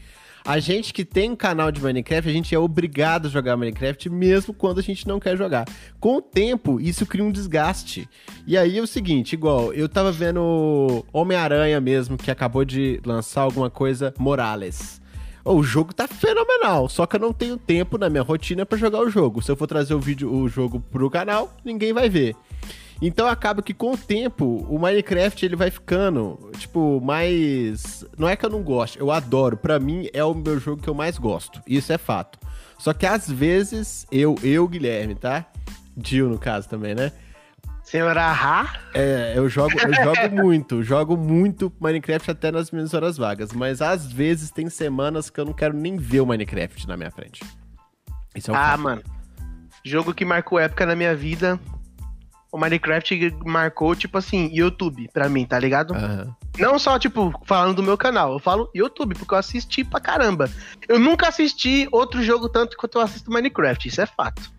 A 0.45 0.59
gente 0.59 0.93
que 0.93 1.03
tem 1.03 1.31
um 1.31 1.35
canal 1.35 1.71
de 1.71 1.81
Minecraft, 1.81 2.29
a 2.29 2.33
gente 2.33 2.53
é 2.53 2.59
obrigado 2.59 3.25
a 3.25 3.29
jogar 3.31 3.57
Minecraft 3.57 4.11
mesmo 4.11 4.53
quando 4.53 4.77
a 4.77 4.83
gente 4.83 5.07
não 5.07 5.19
quer 5.19 5.35
jogar. 5.35 5.65
Com 5.99 6.17
o 6.17 6.21
tempo, 6.21 6.79
isso 6.79 7.03
cria 7.03 7.23
um 7.23 7.31
desgaste. 7.31 8.07
E 8.45 8.55
aí 8.55 8.77
é 8.77 8.81
o 8.81 8.85
seguinte, 8.85 9.33
igual, 9.33 9.73
eu 9.73 9.89
tava 9.89 10.11
vendo 10.11 11.03
Homem-Aranha 11.11 11.81
mesmo, 11.81 12.15
que 12.15 12.29
acabou 12.29 12.63
de 12.63 13.01
lançar 13.03 13.41
alguma 13.41 13.71
coisa 13.71 14.13
Morales. 14.19 15.01
O 15.45 15.61
jogo 15.61 15.93
tá 15.93 16.07
fenomenal, 16.07 16.89
só 16.89 17.05
que 17.05 17.17
eu 17.17 17.19
não 17.19 17.31
tenho 17.31 17.55
tempo 17.55 17.99
na 17.99 18.09
minha 18.09 18.23
rotina 18.23 18.65
para 18.65 18.79
jogar 18.79 18.99
o 19.01 19.11
jogo. 19.11 19.43
Se 19.43 19.51
eu 19.51 19.55
for 19.55 19.67
trazer 19.67 19.93
o 19.93 19.99
vídeo, 19.99 20.33
o 20.33 20.49
jogo 20.49 20.79
pro 20.79 21.07
canal, 21.07 21.55
ninguém 21.63 21.93
vai 21.93 22.09
ver. 22.09 22.35
Então 22.99 23.27
acaba 23.27 23.61
que 23.61 23.73
com 23.73 23.91
o 23.91 23.97
tempo 23.97 24.65
o 24.67 24.79
Minecraft 24.79 25.45
ele 25.45 25.55
vai 25.55 25.69
ficando, 25.69 26.49
tipo, 26.57 26.99
mais. 26.99 28.03
Não 28.17 28.27
é 28.27 28.35
que 28.35 28.43
eu 28.43 28.49
não 28.49 28.63
gosto, 28.63 28.97
eu 28.97 29.11
adoro. 29.11 29.55
Para 29.55 29.79
mim 29.79 30.09
é 30.13 30.23
o 30.23 30.33
meu 30.33 30.59
jogo 30.59 30.81
que 30.81 30.89
eu 30.89 30.95
mais 30.95 31.19
gosto. 31.19 31.61
Isso 31.67 31.93
é 31.93 31.97
fato. 31.99 32.39
Só 32.79 32.91
que 32.91 33.05
às 33.05 33.29
vezes 33.29 34.07
eu, 34.11 34.35
eu 34.41 34.67
Guilherme, 34.67 35.13
tá? 35.13 35.45
Dio 35.95 36.27
no 36.27 36.39
caso 36.39 36.67
também, 36.67 36.95
né? 36.95 37.11
Senhora 37.85 38.31
Ra? 38.31 38.79
É, 38.95 39.33
eu 39.35 39.47
jogo, 39.47 39.75
eu 39.79 39.93
jogo 39.93 40.35
muito, 40.43 40.83
jogo 40.83 41.15
muito 41.15 41.71
Minecraft 41.79 42.31
até 42.31 42.51
nas 42.51 42.71
minhas 42.71 42.93
horas 42.95 43.15
vagas, 43.15 43.53
mas 43.53 43.79
às 43.79 44.11
vezes 44.11 44.49
tem 44.49 44.67
semanas 44.69 45.29
que 45.29 45.39
eu 45.39 45.45
não 45.45 45.53
quero 45.53 45.75
nem 45.75 45.95
ver 45.95 46.21
o 46.21 46.25
Minecraft 46.25 46.87
na 46.87 46.97
minha 46.97 47.11
frente. 47.11 47.43
Isso 48.35 48.49
é 48.49 48.53
um 48.53 48.57
ah, 48.57 48.71
fato. 48.71 48.81
mano. 48.81 49.03
Jogo 49.83 50.15
que 50.15 50.25
marcou 50.25 50.59
época 50.59 50.83
na 50.83 50.95
minha 50.95 51.15
vida. 51.15 51.59
O 52.51 52.57
Minecraft 52.57 53.37
marcou, 53.45 53.95
tipo 53.95 54.17
assim, 54.17 54.49
YouTube 54.51 55.07
pra 55.13 55.29
mim, 55.29 55.45
tá 55.45 55.59
ligado? 55.59 55.93
Uhum. 55.93 56.33
Não 56.57 56.79
só, 56.79 56.97
tipo, 56.97 57.33
falando 57.45 57.75
do 57.75 57.83
meu 57.83 57.97
canal, 57.97 58.33
eu 58.33 58.39
falo 58.39 58.71
YouTube, 58.73 59.13
porque 59.13 59.33
eu 59.33 59.37
assisti 59.37 59.83
pra 59.83 59.99
caramba. 59.99 60.49
Eu 60.87 60.97
nunca 60.97 61.27
assisti 61.27 61.87
outro 61.91 62.23
jogo 62.23 62.49
tanto 62.49 62.77
quanto 62.77 62.97
eu 62.97 63.01
assisto 63.01 63.29
Minecraft, 63.29 63.87
isso 63.87 64.01
é 64.01 64.05
fato. 64.05 64.54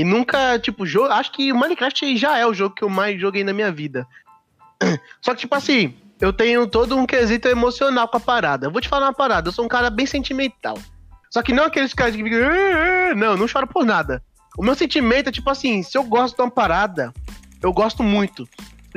E 0.00 0.04
nunca, 0.04 0.58
tipo, 0.58 0.86
jogo. 0.86 1.12
Acho 1.12 1.30
que 1.30 1.52
Minecraft 1.52 2.16
já 2.16 2.38
é 2.38 2.46
o 2.46 2.54
jogo 2.54 2.74
que 2.74 2.82
eu 2.82 2.88
mais 2.88 3.20
joguei 3.20 3.44
na 3.44 3.52
minha 3.52 3.70
vida. 3.70 4.06
Só 5.20 5.34
que, 5.34 5.40
tipo 5.40 5.54
assim, 5.54 5.94
eu 6.18 6.32
tenho 6.32 6.66
todo 6.66 6.96
um 6.96 7.04
quesito 7.04 7.48
emocional 7.48 8.08
com 8.08 8.16
a 8.16 8.20
parada. 8.20 8.66
Eu 8.66 8.70
vou 8.70 8.80
te 8.80 8.88
falar 8.88 9.08
uma 9.08 9.12
parada, 9.12 9.48
eu 9.48 9.52
sou 9.52 9.62
um 9.62 9.68
cara 9.68 9.90
bem 9.90 10.06
sentimental. 10.06 10.78
Só 11.28 11.42
que 11.42 11.52
não 11.52 11.64
aqueles 11.64 11.92
caras 11.92 12.16
que 12.16 12.24
ficam. 12.24 12.40
Não, 13.14 13.36
não 13.36 13.46
choro 13.46 13.66
por 13.66 13.84
nada. 13.84 14.22
O 14.56 14.64
meu 14.64 14.74
sentimento 14.74 15.28
é, 15.28 15.32
tipo 15.32 15.50
assim, 15.50 15.82
se 15.82 15.98
eu 15.98 16.02
gosto 16.02 16.34
de 16.34 16.40
uma 16.40 16.50
parada, 16.50 17.12
eu 17.62 17.70
gosto 17.70 18.02
muito. 18.02 18.48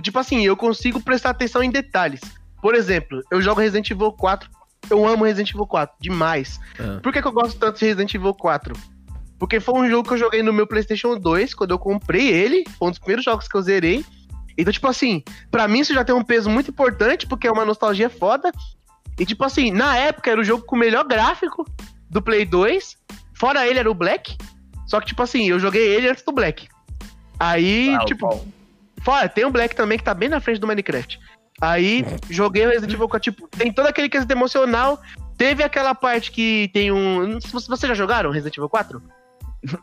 Tipo 0.01 0.20
assim, 0.20 0.45
eu 0.45 0.56
consigo 0.56 1.01
prestar 1.01 1.32
atenção 1.32 1.62
em 1.62 1.70
detalhes. 1.70 2.22
Por 2.62 2.76
exemplo, 2.76 3.22
eu 3.30 3.41
jogo 3.41 3.60
Resident 3.60 3.91
Evil 3.91 4.14
4. 4.14 4.49
Eu 4.89 5.06
amo 5.06 5.26
Resident 5.26 5.49
Evil 5.49 5.68
4 5.68 5.97
demais. 5.99 6.62
Ah. 6.80 7.01
Por 7.04 7.12
que, 7.12 7.22
que 7.22 7.28
eu 7.28 7.34
gosto 7.34 7.60
tanto 7.60 7.78
de 7.78 7.88
Resident 7.88 8.14
Evil 8.14 8.34
4? 8.34 8.74
Porque 9.44 9.60
foi 9.60 9.74
um 9.74 9.89
jogo 9.89 10.08
que 10.08 10.14
eu 10.14 10.18
joguei 10.18 10.41
no 10.41 10.54
meu 10.54 10.66
PlayStation 10.66 11.20
2, 11.20 11.54
quando 11.54 11.72
eu 11.72 11.78
comprei 11.78 12.30
ele. 12.30 12.64
Foi 12.80 12.88
um 12.88 12.91
dos 12.91 12.98
primeiros 12.98 13.26
jogos 13.26 13.46
que 13.46 13.54
eu 13.58 13.62
zerei. 13.62 14.06
Então, 14.58 14.72
tipo 14.72 14.88
assim, 14.88 15.22
para 15.52 15.68
mim 15.68 15.80
isso 15.80 15.94
já 15.94 16.02
tem 16.06 16.16
um 16.16 16.24
peso 16.24 16.50
muito 16.50 16.72
importante, 16.72 17.28
porque 17.28 17.46
é 17.46 17.52
uma 17.52 17.66
nostalgia 17.66 18.10
foda. 18.10 18.54
E, 19.20 19.26
tipo 19.26 19.44
assim, 19.44 19.70
na 19.70 19.98
época 19.98 20.32
era 20.32 20.39
o 20.39 20.46
jogo 20.46 20.64
com 20.64 20.78
o 20.78 20.80
melhor 20.80 21.04
gráfico 21.04 21.66
do 22.10 22.22
Play 22.22 22.46
2. 22.46 22.96
Fora 23.34 23.68
ele 23.68 23.80
era 23.80 23.91
o 23.91 23.94
Black. 23.94 24.38
Só 24.88 25.02
que, 25.02 25.08
tipo 25.08 25.22
assim, 25.22 25.50
eu 25.50 25.60
joguei 25.60 25.89
ele 25.89 26.08
antes 26.08 26.24
do 26.24 26.32
Black. 26.32 26.70
Aí, 27.38 27.94
ah, 27.96 28.06
tipo. 28.06 28.48
Fora, 29.02 29.28
tem 29.28 29.44
o 29.44 29.52
Black 29.52 29.76
também 29.76 29.98
que 29.98 30.06
tá 30.06 30.14
bem 30.14 30.30
na 30.30 30.39
frente 30.39 30.62
do 30.62 30.68
Minecraft. 30.68 31.20
Aí, 31.60 32.06
joguei 32.30 32.66
o 32.66 32.70
Resident 32.70 32.94
Evil 32.94 33.10
4, 33.10 33.34
tipo, 33.34 33.46
tem 33.50 33.74
todo 33.74 33.88
aquele 33.88 34.08
quesito 34.08 34.32
emocional. 34.32 35.02
Teve 35.38 35.64
aquela 35.64 35.94
parte 35.94 36.32
que 36.32 36.70
tem 36.72 36.94
um. 36.94 37.39
Vocês 37.41 37.89
já 37.89 37.94
jogaram 37.94 38.32
Resident 38.32 38.56
Evil 38.56 38.70
4? 38.70 39.04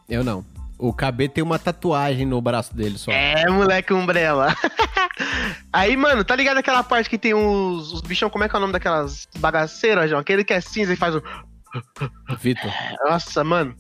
Eu 0.09 0.25
não. 0.25 0.45
O 0.79 0.95
KB 0.95 1.29
tem 1.29 1.45
uma 1.45 1.59
tatuagem 1.59 2.25
no 2.25 2.41
braço 2.41 2.75
dele 2.75 2.97
só. 2.97 3.11
É, 3.13 3.49
moleque 3.51 3.93
umbrella. 3.93 4.57
Aí, 5.71 5.95
mano, 5.95 6.25
tá 6.25 6.35
ligado 6.35 6.57
aquela 6.57 6.83
parte 6.83 7.11
que 7.11 7.19
tem 7.19 7.35
os, 7.35 7.93
os 7.93 8.01
bichão, 8.01 8.31
como 8.31 8.45
é 8.45 8.49
que 8.49 8.57
é 8.57 8.59
o 8.59 8.61
nome 8.61 8.73
daquelas 8.73 9.29
bagaceiras, 9.39 10.09
João? 10.09 10.21
Aquele 10.21 10.43
que 10.43 10.55
é 10.55 10.61
cinza 10.61 10.93
e 10.93 10.97
faz 10.97 11.15
o. 11.15 11.23
Vitor. 12.41 12.73
Nossa, 13.05 13.45
mano. 13.45 13.77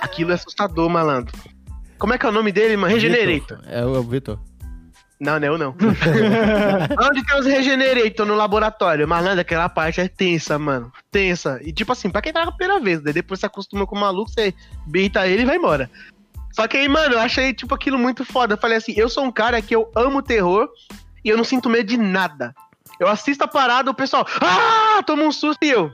Aquilo 0.00 0.32
é 0.32 0.34
assustador, 0.34 0.88
malandro. 0.90 1.32
Como 1.98 2.12
é 2.12 2.18
que 2.18 2.26
é 2.26 2.28
o 2.28 2.32
nome 2.32 2.50
dele, 2.50 2.76
mano? 2.76 2.92
Regenerator. 2.92 3.60
É 3.66 3.84
o 3.84 4.02
Vitor. 4.02 4.38
Não, 5.18 5.40
não, 5.40 5.56
não. 5.56 5.74
Onde 7.08 7.24
tem 7.24 7.38
os 7.38 7.46
Regenerator 7.46 8.26
no 8.26 8.34
laboratório? 8.34 9.08
Malandro, 9.08 9.40
aquela 9.40 9.68
parte 9.68 10.00
é 10.00 10.08
tensa, 10.08 10.58
mano. 10.58 10.92
Tensa. 11.10 11.58
E 11.62 11.72
tipo 11.72 11.92
assim, 11.92 12.10
pra 12.10 12.20
quem 12.20 12.32
tá 12.32 12.44
na 12.44 12.52
primeira 12.52 12.82
vez, 12.82 13.02
né? 13.02 13.12
depois 13.12 13.40
você 13.40 13.46
acostuma 13.46 13.86
com 13.86 13.96
o 13.96 14.00
maluco, 14.00 14.30
você 14.30 14.52
beita 14.86 15.26
ele 15.26 15.42
e 15.42 15.46
vai 15.46 15.56
embora. 15.56 15.90
Só 16.52 16.66
que 16.66 16.76
aí, 16.76 16.88
mano, 16.88 17.14
eu 17.14 17.20
achei, 17.20 17.54
tipo, 17.54 17.74
aquilo 17.74 17.98
muito 17.98 18.24
foda. 18.24 18.54
Eu 18.54 18.58
falei 18.58 18.76
assim, 18.76 18.92
eu 18.96 19.08
sou 19.08 19.24
um 19.24 19.32
cara 19.32 19.60
que 19.62 19.74
eu 19.74 19.90
amo 19.94 20.22
terror 20.22 20.68
e 21.24 21.28
eu 21.28 21.36
não 21.36 21.44
sinto 21.44 21.70
medo 21.70 21.88
de 21.88 21.96
nada. 21.96 22.54
Eu 22.98 23.08
assisto 23.08 23.44
a 23.44 23.48
parada, 23.48 23.90
o 23.90 23.94
pessoal, 23.94 24.26
ah, 24.40 25.02
toma 25.02 25.22
um 25.22 25.32
susto 25.32 25.62
e 25.62 25.70
eu. 25.70 25.92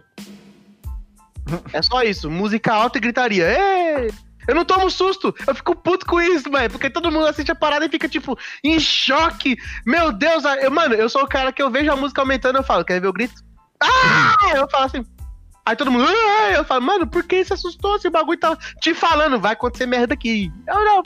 É 1.73 1.83
só 1.83 2.03
isso, 2.03 2.31
música 2.31 2.73
alta 2.73 2.99
e 2.99 3.01
gritaria. 3.01 3.47
Ei! 3.49 4.13
Eu 4.47 4.55
não 4.55 4.65
tomo 4.65 4.91
susto, 4.91 5.35
eu 5.47 5.55
fico 5.55 5.75
puto 5.75 6.07
com 6.07 6.21
isso, 6.21 6.51
velho. 6.51 6.71
Porque 6.71 6.91
todo 6.91 7.11
mundo 7.11 7.27
assiste 7.27 7.53
a 7.53 7.55
parada 7.55 7.87
e 7.87 7.89
fica, 7.89 8.09
tipo, 8.09 8.39
em 8.63 8.79
choque. 8.81 9.57
Meu 9.87 10.13
Deus, 10.13 10.45
eu, 10.61 10.71
mano, 10.71 10.95
eu 10.95 11.09
sou 11.09 11.23
o 11.23 11.29
cara 11.29 11.53
que 11.53 11.63
eu 11.63 11.71
vejo 11.71 11.91
a 11.91 11.97
música 11.97 12.21
aumentando 12.21 12.59
eu 12.59 12.65
falo, 12.65 12.85
quer 12.85 13.01
ver 13.01 13.09
o 13.09 13.13
grito? 13.13 13.35
Ah! 13.81 14.37
Eu 14.55 14.69
falo 14.69 14.85
assim. 14.85 15.05
Aí 15.65 15.77
todo 15.77 15.93
mundo, 15.93 16.07
ah! 16.09 16.53
eu 16.53 16.65
falo, 16.65 16.83
mano, 16.83 17.07
por 17.07 17.23
que 17.23 17.45
você 17.45 17.55
assustou? 17.55 17.97
Esse 17.97 18.11
bagulho 18.11 18.39
tá 18.39 18.57
te 18.81 18.95
falando, 18.95 19.39
vai 19.39 19.53
acontecer 19.53 19.87
merda 19.87 20.15
aqui. 20.15 20.51
Eu 20.67 20.85
não. 20.85 21.03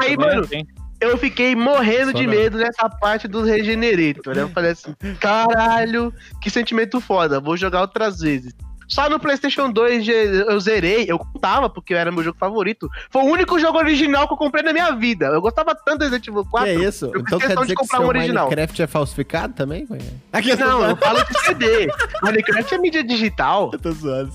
Aí, 0.00 0.14
é 0.14 0.16
mano, 0.16 0.40
assim. 0.40 0.66
Eu 1.00 1.16
fiquei 1.16 1.56
morrendo 1.56 2.12
Só 2.12 2.18
de 2.18 2.26
não. 2.26 2.34
medo 2.34 2.58
nessa 2.58 2.88
parte 2.88 3.26
do 3.26 3.42
Regenerator. 3.42 4.36
né? 4.36 4.42
Eu 4.42 4.50
falei 4.50 4.72
assim, 4.72 4.94
caralho, 5.18 6.12
que 6.42 6.50
sentimento 6.50 7.00
foda, 7.00 7.40
vou 7.40 7.56
jogar 7.56 7.80
outras 7.80 8.18
vezes. 8.18 8.52
Só 8.90 9.08
no 9.08 9.18
PlayStation 9.20 9.70
2 9.70 10.04
ge- 10.04 10.12
eu 10.48 10.58
zerei, 10.60 11.06
eu 11.08 11.18
contava, 11.18 11.70
porque 11.70 11.94
era 11.94 12.10
meu 12.10 12.22
jogo 12.24 12.36
favorito. 12.38 12.88
Foi 13.08 13.22
o 13.22 13.26
único 13.26 13.58
jogo 13.58 13.78
original 13.78 14.26
que 14.26 14.34
eu 14.34 14.36
comprei 14.36 14.62
na 14.64 14.72
minha 14.72 14.90
vida. 14.96 15.26
Eu 15.26 15.40
gostava 15.40 15.74
tanto 15.74 15.98
do 15.98 16.02
Resident 16.04 16.26
Evil 16.26 16.44
Que 16.44 16.50
4. 16.50 16.68
é 16.68 16.74
isso? 16.74 17.04
eu 17.14 17.20
Então 17.20 17.38
quer 17.38 17.48
de 17.48 17.54
dizer 17.54 17.66
que 17.68 17.74
comprar 17.76 17.98
seu 17.98 18.06
um 18.06 18.08
original. 18.08 18.44
Minecraft 18.46 18.82
é 18.82 18.86
falsificado 18.88 19.54
também? 19.54 19.86
Aqui, 20.32 20.54
Não, 20.56 20.82
eu 20.90 20.96
falo 20.96 21.20
de 21.24 21.40
CD. 21.40 21.88
Minecraft 22.22 22.74
é 22.74 22.78
mídia 22.78 23.04
digital. 23.04 23.70
Eu 23.72 23.78
tô 23.78 23.92
zoando. 23.92 24.32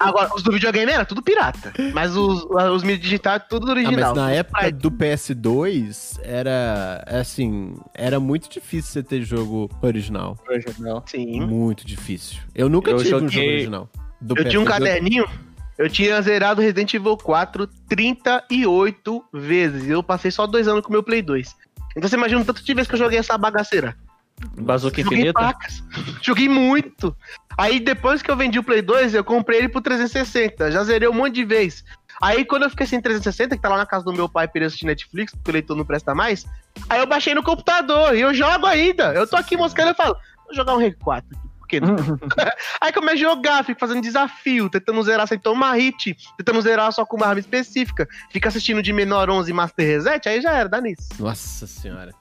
Agora, 0.00 0.30
os 0.34 0.42
do 0.42 0.50
videogame 0.52 0.90
era 0.90 1.04
tudo 1.04 1.22
pirata. 1.22 1.72
Mas 1.92 2.16
os, 2.16 2.44
os 2.44 2.82
mídias 2.82 3.00
digitais, 3.02 3.42
tudo 3.48 3.68
Ah, 3.68 3.72
original. 3.72 4.14
mas 4.14 4.24
na 4.24 4.30
época 4.32 4.70
do 4.72 4.90
PS2, 4.90 6.18
era 6.22 7.04
assim, 7.06 7.74
era 7.94 8.18
muito 8.18 8.48
difícil 8.48 8.90
você 8.92 9.02
ter 9.02 9.22
jogo 9.22 9.70
original. 9.82 10.36
Original. 10.48 11.02
Sim. 11.06 11.40
Muito 11.40 11.86
difícil. 11.86 12.38
Eu 12.54 12.68
nunca 12.68 12.90
Eu 12.90 12.96
tive 12.98 13.14
um 13.14 13.18
joguei- 13.20 13.30
jogo 13.30 13.48
original. 13.50 13.81
Do 14.22 14.38
Eu 14.38 14.48
tinha 14.48 14.60
um 14.60 14.64
PS2. 14.64 14.68
caderninho, 14.68 15.28
eu 15.76 15.88
tinha 15.90 16.20
zerado 16.22 16.60
Resident 16.60 16.94
Evil 16.94 17.16
4 17.16 17.66
38 17.88 19.24
vezes. 19.32 19.88
Eu 19.88 20.02
passei 20.02 20.30
só 20.30 20.46
dois 20.46 20.68
anos 20.68 20.82
com 20.82 20.88
o 20.88 20.92
meu 20.92 21.02
Play 21.02 21.22
2. 21.22 21.54
Então 21.96 22.08
você 22.08 22.16
imagina 22.16 22.40
o 22.40 22.44
tanto 22.44 22.64
de 22.64 22.74
vezes 22.74 22.88
que 22.88 22.94
eu 22.94 22.98
joguei 22.98 23.18
essa 23.18 23.36
bagaceira. 23.36 23.96
Bazuca 24.58 25.00
infinita. 25.00 25.32
pacas. 25.34 25.82
Joguei 26.22 26.48
muito. 26.48 27.14
Aí 27.56 27.78
depois 27.78 28.22
que 28.22 28.30
eu 28.30 28.36
vendi 28.36 28.58
o 28.58 28.64
Play 28.64 28.82
2, 28.82 29.14
eu 29.14 29.22
comprei 29.22 29.58
ele 29.58 29.68
pro 29.68 29.80
360. 29.80 30.70
Já 30.70 30.82
zerei 30.82 31.08
um 31.08 31.12
monte 31.12 31.34
de 31.34 31.44
vez. 31.44 31.84
Aí 32.20 32.44
quando 32.44 32.64
eu 32.64 32.70
fiquei 32.70 32.86
sem 32.86 33.00
360, 33.00 33.56
que 33.56 33.62
tá 33.62 33.68
lá 33.68 33.76
na 33.76 33.86
casa 33.86 34.04
do 34.04 34.12
meu 34.12 34.28
pai 34.28 34.48
pra 34.48 34.64
assistir 34.64 34.86
Netflix, 34.86 35.32
porque 35.34 35.50
o 35.50 35.52
leitor 35.52 35.76
não 35.76 35.84
presta 35.84 36.14
mais, 36.14 36.46
aí 36.88 37.00
eu 37.00 37.06
baixei 37.06 37.34
no 37.34 37.42
computador 37.42 38.16
e 38.16 38.20
eu 38.20 38.32
jogo 38.32 38.66
ainda. 38.66 39.12
Eu 39.12 39.26
tô 39.26 39.36
aqui 39.36 39.56
moscando 39.56 39.90
e 39.90 39.94
falo, 39.94 40.16
vou 40.44 40.54
jogar 40.54 40.74
um 40.74 40.78
Reg 40.78 40.96
4 40.96 41.28
aqui. 41.36 41.51
Não? 41.80 41.96
Aí 42.80 42.92
começo 42.92 43.14
a 43.14 43.16
jogar, 43.16 43.64
fico 43.64 43.80
fazendo 43.80 44.02
desafio, 44.02 44.68
tentando 44.68 45.02
zerar 45.02 45.26
sem 45.26 45.38
tomar 45.38 45.74
hit, 45.74 46.16
tentando 46.36 46.60
zerar 46.60 46.92
só 46.92 47.04
com 47.04 47.16
uma 47.16 47.26
arma 47.26 47.40
específica. 47.40 48.08
Fica 48.30 48.48
assistindo 48.48 48.82
de 48.82 48.92
menor 48.92 49.30
11 49.30 49.52
Master 49.52 49.86
Reset, 49.86 50.28
aí 50.28 50.40
já 50.40 50.52
era, 50.52 50.68
dá 50.68 50.80
nisso. 50.80 51.08
Nossa 51.18 51.66
senhora. 51.66 52.12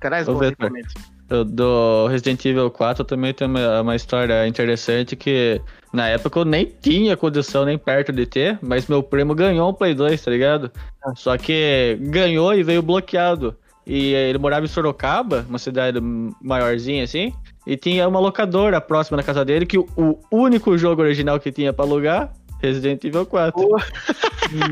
Caralho, 0.00 0.26
bons 0.26 0.40
Vitor. 0.40 0.66
recomendo. 0.66 0.88
O 1.28 1.42
Do 1.42 2.06
Resident 2.06 2.44
Evil 2.44 2.70
4 2.70 3.04
também 3.04 3.34
tem 3.34 3.48
uma, 3.48 3.80
uma 3.80 3.96
história 3.96 4.46
interessante 4.46 5.16
que 5.16 5.60
na 5.92 6.08
época 6.08 6.38
eu 6.38 6.44
nem 6.44 6.66
tinha 6.80 7.16
condição 7.16 7.64
nem 7.64 7.76
perto 7.76 8.12
de 8.12 8.26
ter, 8.26 8.58
mas 8.62 8.86
meu 8.86 9.02
primo 9.02 9.34
ganhou 9.34 9.68
um 9.68 9.74
Play 9.74 9.92
2, 9.92 10.22
tá 10.22 10.30
ligado? 10.30 10.70
Só 11.16 11.36
que 11.36 11.98
ganhou 12.00 12.54
e 12.54 12.62
veio 12.62 12.80
bloqueado. 12.80 13.56
E 13.84 14.12
ele 14.14 14.38
morava 14.38 14.64
em 14.64 14.68
Sorocaba, 14.68 15.44
uma 15.48 15.58
cidade 15.58 16.00
maiorzinha 16.42 17.04
assim, 17.04 17.32
e 17.66 17.76
tinha 17.76 18.06
uma 18.08 18.20
locadora 18.20 18.80
próxima 18.80 19.16
da 19.16 19.22
casa 19.22 19.44
dele 19.44 19.66
que 19.66 19.78
o, 19.78 19.86
o 19.96 20.18
único 20.30 20.76
jogo 20.78 21.02
original 21.02 21.40
que 21.40 21.50
tinha 21.50 21.72
pra 21.72 21.84
alugar, 21.84 22.32
Resident 22.62 23.02
Evil 23.04 23.26
4. 23.26 23.52
Pô. 23.60 23.76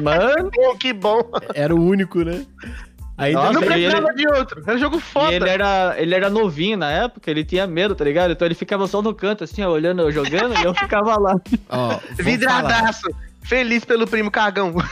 Mano, 0.00 0.50
Bom, 0.54 0.76
que 0.76 0.92
bom. 0.92 1.20
Era 1.54 1.74
o 1.74 1.82
único, 1.84 2.22
né? 2.22 2.44
Ainda 3.16 3.40
Nossa, 3.40 3.52
não 3.54 3.62
e 3.62 3.66
precisava 3.66 4.08
ele- 4.08 4.14
de 4.16 4.28
outro. 4.28 4.62
Era 4.66 4.74
um 4.76 4.78
jogo 4.78 4.96
E 4.96 5.00
foda. 5.00 5.32
ele 5.34 5.48
era, 5.48 5.94
ele 5.98 6.14
era 6.14 6.30
novinho 6.30 6.76
na 6.76 6.90
época, 6.90 7.30
ele 7.30 7.44
tinha 7.44 7.66
medo, 7.66 7.94
tá 7.94 8.04
ligado? 8.04 8.32
Então 8.32 8.46
ele 8.46 8.54
ficava 8.54 8.86
só 8.86 9.00
no 9.02 9.14
canto, 9.14 9.44
assim, 9.44 9.62
ó, 9.62 9.70
olhando 9.70 10.02
eu 10.02 10.10
jogando, 10.12 10.54
e 10.58 10.62
eu 10.64 10.74
ficava 10.74 11.16
lá. 11.18 11.34
Ó, 11.68 11.88
vou 11.88 11.98
falar, 11.98 12.00
Vidradaço. 12.16 13.08
Feliz 13.42 13.84
pelo 13.84 14.06
primo 14.06 14.30
cagão. 14.30 14.72
vou 14.72 14.82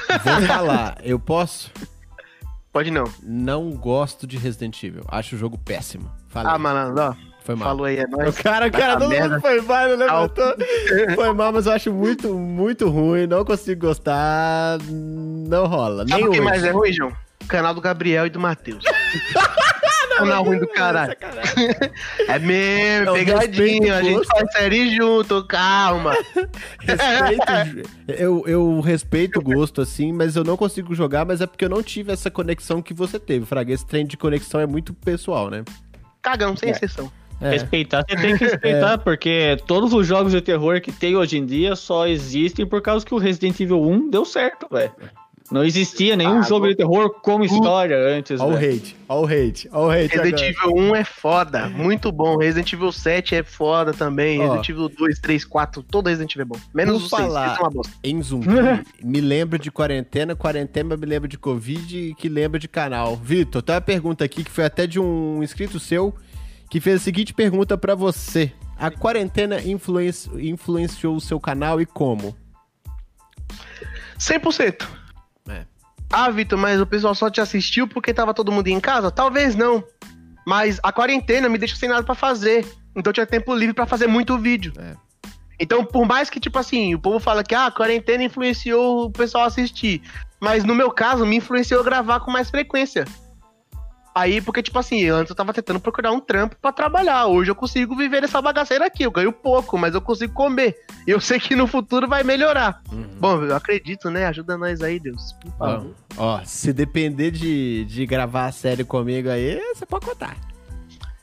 falar. 0.47 0.99
Eu 1.03 1.19
posso? 1.19 1.71
Pode 2.73 2.91
não. 2.91 3.05
Não 3.23 3.71
gosto 3.71 4.27
de 4.27 4.37
Resident 4.37 4.83
Evil. 4.83 5.05
Acho 5.09 5.35
o 5.35 5.39
jogo 5.39 5.59
péssimo. 5.59 6.11
Falei. 6.29 6.53
Ah, 6.53 6.59
malandro, 6.59 7.03
ó. 7.03 7.32
Foi 7.45 7.55
mal. 7.55 7.69
Falou 7.69 7.87
aí, 7.87 7.97
é 7.99 8.05
O 8.05 8.09
nóis. 8.11 8.37
cara, 8.39 8.67
o 8.69 8.71
cara, 8.71 8.97
todo 8.99 9.09
merda. 9.09 9.29
mundo 9.31 9.41
foi 9.41 9.61
mal, 9.63 9.89
não 9.89 9.97
levantou. 9.97 10.55
Foi 11.15 11.33
mal, 11.33 11.53
mas 11.53 11.67
eu 11.67 11.73
acho 11.73 11.93
muito, 11.93 12.33
muito 12.35 12.89
ruim. 12.89 13.27
Não 13.27 13.45
consigo 13.45 13.87
gostar. 13.89 14.79
Não 14.89 15.67
rola. 15.67 16.07
Sabe 16.09 16.15
Nem 16.23 16.29
o 16.29 16.31
que 16.33 16.41
mais 16.41 16.63
é 16.63 16.71
ruim, 16.71 16.93
João? 16.93 17.13
O 17.43 17.47
canal 17.47 17.75
do 17.75 17.81
Gabriel 17.81 18.27
e 18.27 18.31
do 18.31 18.39
Matheus. 18.39 18.85
canal 20.17 20.45
ruim 20.45 20.59
do 20.61 20.69
caralho. 20.69 21.17
É 22.29 22.39
mesmo, 22.39 23.09
Eu 23.09 23.15
pegadinho. 23.15 23.93
A 23.95 23.99
o 23.99 24.03
gente 24.05 24.27
faz 24.27 24.53
série 24.53 24.95
junto, 24.95 25.45
calma. 25.47 26.13
Respeito, 26.81 27.91
eu, 28.09 28.45
eu 28.47 28.81
respeito 28.81 29.41
o 29.41 29.43
gosto, 29.43 29.81
assim, 29.81 30.13
mas 30.13 30.37
eu 30.37 30.45
não 30.45 30.57
consigo 30.57 30.95
jogar, 30.95 31.25
mas 31.25 31.41
é 31.41 31.47
porque 31.47 31.65
eu 31.65 31.69
não 31.69 31.83
tive 31.83 32.13
essa 32.13 32.31
conexão 32.31 32.81
que 32.83 32.95
você 32.95 33.19
teve, 33.19 33.45
Fraga. 33.47 33.73
Esse 33.73 33.87
trem 33.87 34.07
de 34.07 34.17
conexão 34.17 34.61
é 34.61 34.67
muito 34.67 34.93
pessoal, 34.95 35.51
né? 35.51 35.65
Cagão, 36.21 36.57
sem 36.57 36.69
É. 36.69 36.73
exceção. 36.73 37.11
É. 37.43 37.51
Respeitar, 37.51 38.05
você 38.09 38.17
tem 38.17 38.37
que 38.37 38.45
respeitar, 38.45 38.99
porque 39.03 39.57
todos 39.67 39.93
os 39.93 40.07
jogos 40.07 40.33
de 40.33 40.41
terror 40.41 40.81
que 40.81 40.93
tem 40.93 41.17
hoje 41.17 41.37
em 41.39 41.45
dia 41.47 41.75
só 41.77 42.07
existem 42.07 42.65
por 42.67 42.81
causa 42.81 43.05
que 43.05 43.15
o 43.15 43.19
Resident 43.19 43.59
Evil 43.61 43.83
1 43.83 44.11
deu 44.11 44.25
certo, 44.25 44.67
velho. 44.71 44.93
Não 45.51 45.63
existia 45.63 46.17
nenhum 46.17 46.39
Ah, 46.39 46.43
jogo 46.43 46.67
de 46.67 46.75
terror 46.75 47.11
como 47.21 47.45
história 47.45 47.95
antes, 47.99 48.41
Ó 48.41 48.47
o 48.49 48.57
hate, 48.57 48.97
ó 49.07 49.21
o 49.21 49.27
hate, 49.27 49.69
ó 49.71 49.87
o 49.87 49.91
hate 49.91 50.17
Resident 50.17 50.41
agora. 50.41 50.47
Evil 50.73 50.91
1 50.93 50.97
é 50.97 51.05
foda, 51.05 51.69
muito 51.69 52.11
bom. 52.11 52.39
Resident 52.39 52.73
Evil 52.73 52.91
7 52.91 53.35
é 53.35 53.43
foda 53.43 53.93
também. 53.93 54.39
Ó. 54.41 54.45
Resident 54.45 54.69
Evil 54.71 54.89
2, 54.89 55.19
3, 55.19 55.45
4, 55.45 55.83
todo 55.83 56.07
Resident 56.07 56.33
Evil 56.35 56.43
é 56.43 56.45
bom. 56.47 56.57
Menos 56.73 57.05
o 57.05 57.09
6, 57.09 57.11
falar- 57.23 57.57
é 57.59 57.61
uma 57.61 57.69
bosta. 57.71 57.93
Em 58.03 58.23
zumbi, 58.23 58.47
me 59.05 59.21
lembra 59.21 59.59
de 59.59 59.71
quarentena, 59.71 60.35
quarentena 60.35 60.97
me 60.97 61.05
lembra 61.05 61.29
de 61.29 61.37
Covid, 61.37 62.15
que 62.17 62.29
lembra 62.31 62.59
de 62.59 62.69
canal. 62.69 63.17
Vitor, 63.17 63.61
tem 63.61 63.75
uma 63.75 63.81
pergunta 63.83 64.25
aqui 64.25 64.43
que 64.45 64.51
foi 64.51 64.65
até 64.65 64.87
de 64.87 64.99
um 64.99 65.43
inscrito 65.43 65.79
seu, 65.79 66.15
que 66.73 66.81
fez 66.81 67.03
a 67.03 67.05
seguinte 67.05 67.35
pergunta 67.35 67.77
pra 67.77 67.95
você. 67.95 68.51
A 68.79 68.91
quarentena 68.91 69.61
influenci- 69.61 70.31
influenciou 70.41 71.15
o 71.15 71.21
seu 71.21 71.39
canal 71.39 71.83
e 71.83 71.85
como? 71.85 72.35
100%. 74.19 74.89
É. 75.51 75.67
Ah, 76.11 76.31
Vitor, 76.31 76.59
mas 76.59 76.81
o 76.81 76.87
pessoal 76.87 77.15
só 77.15 77.29
te 77.29 77.43
assistiu 77.43 77.87
porque 77.87 78.15
tava 78.15 78.33
todo 78.33 78.51
mundo 78.51 78.69
em 78.69 78.81
casa? 78.81 79.11
Talvez 79.11 79.55
não. 79.55 79.85
Mas 80.47 80.81
a 80.83 80.91
quarentena 80.91 81.47
me 81.47 81.59
deixa 81.59 81.77
sem 81.77 81.91
nada 81.91 82.05
pra 82.05 82.15
fazer. 82.15 82.67
Então 82.97 83.13
tinha 83.13 83.27
tempo 83.27 83.55
livre 83.55 83.75
pra 83.75 83.85
fazer 83.85 84.07
muito 84.07 84.39
vídeo. 84.39 84.73
É. 84.79 84.97
Então, 85.61 85.85
por 85.85 86.07
mais 86.07 86.31
que, 86.31 86.41
tipo 86.41 86.59
assim, 86.59 86.95
o 86.95 86.99
povo 86.99 87.21
fala 87.21 87.45
que 87.45 87.55
ah, 87.55 87.67
a 87.67 87.71
quarentena 87.71 88.25
influenciou 88.25 89.05
o 89.05 89.11
pessoal 89.11 89.45
a 89.45 89.49
assistir. 89.49 90.01
Mas 90.41 90.65
no 90.65 90.75
meu 90.75 90.91
caso, 90.91 91.27
me 91.27 91.37
influenciou 91.37 91.83
a 91.83 91.85
gravar 91.85 92.21
com 92.21 92.31
mais 92.31 92.49
frequência. 92.49 93.05
Aí, 94.15 94.41
porque, 94.43 94.63
tipo 94.63 94.79
assim, 94.79 95.09
antes 95.09 95.31
eu 95.31 95.37
tava 95.37 95.55
tentando 95.55 95.81
procurar 95.81 96.13
um 96.13 96.21
trampo 96.21 96.55
pra 96.61 96.71
trabalhar. 96.71 97.27
Hoje 97.27 97.51
eu 97.51 97.55
consigo 97.55 97.97
viver 97.97 98.21
dessa 98.21 98.43
bagaceira 98.43 98.87
aqui. 98.87 99.05
Eu 99.05 99.11
ganho 99.11 99.33
pouco, 99.33 99.79
mas 99.79 99.95
eu 99.95 100.03
consigo 100.03 100.35
comer. 100.35 100.77
E 101.07 101.11
eu 101.11 101.21
sei 101.21 101.41
que 101.41 101.57
no 101.57 101.67
futuro 101.67 102.07
vai 102.07 102.23
melhorar. 102.23 102.83
Uhum. 102.93 103.09
Bom, 103.19 103.43
eu 103.43 103.57
acredito, 103.57 104.11
né? 104.11 104.27
Ajuda 104.27 104.59
nós 104.59 104.83
aí, 104.83 105.01
Deus. 105.01 105.33
Por 105.41 105.53
Ó, 105.59 105.67
favor. 105.67 105.95
ó, 106.19 106.41
se 106.45 106.73
depender 106.75 107.31
de, 107.31 107.85
de 107.87 108.05
gravar 108.05 108.47
a 108.47 108.53
série 108.53 108.85
comigo 108.85 109.31
aí, 109.31 109.59
você 109.75 109.87
pode 109.87 110.05
contar. 110.05 110.37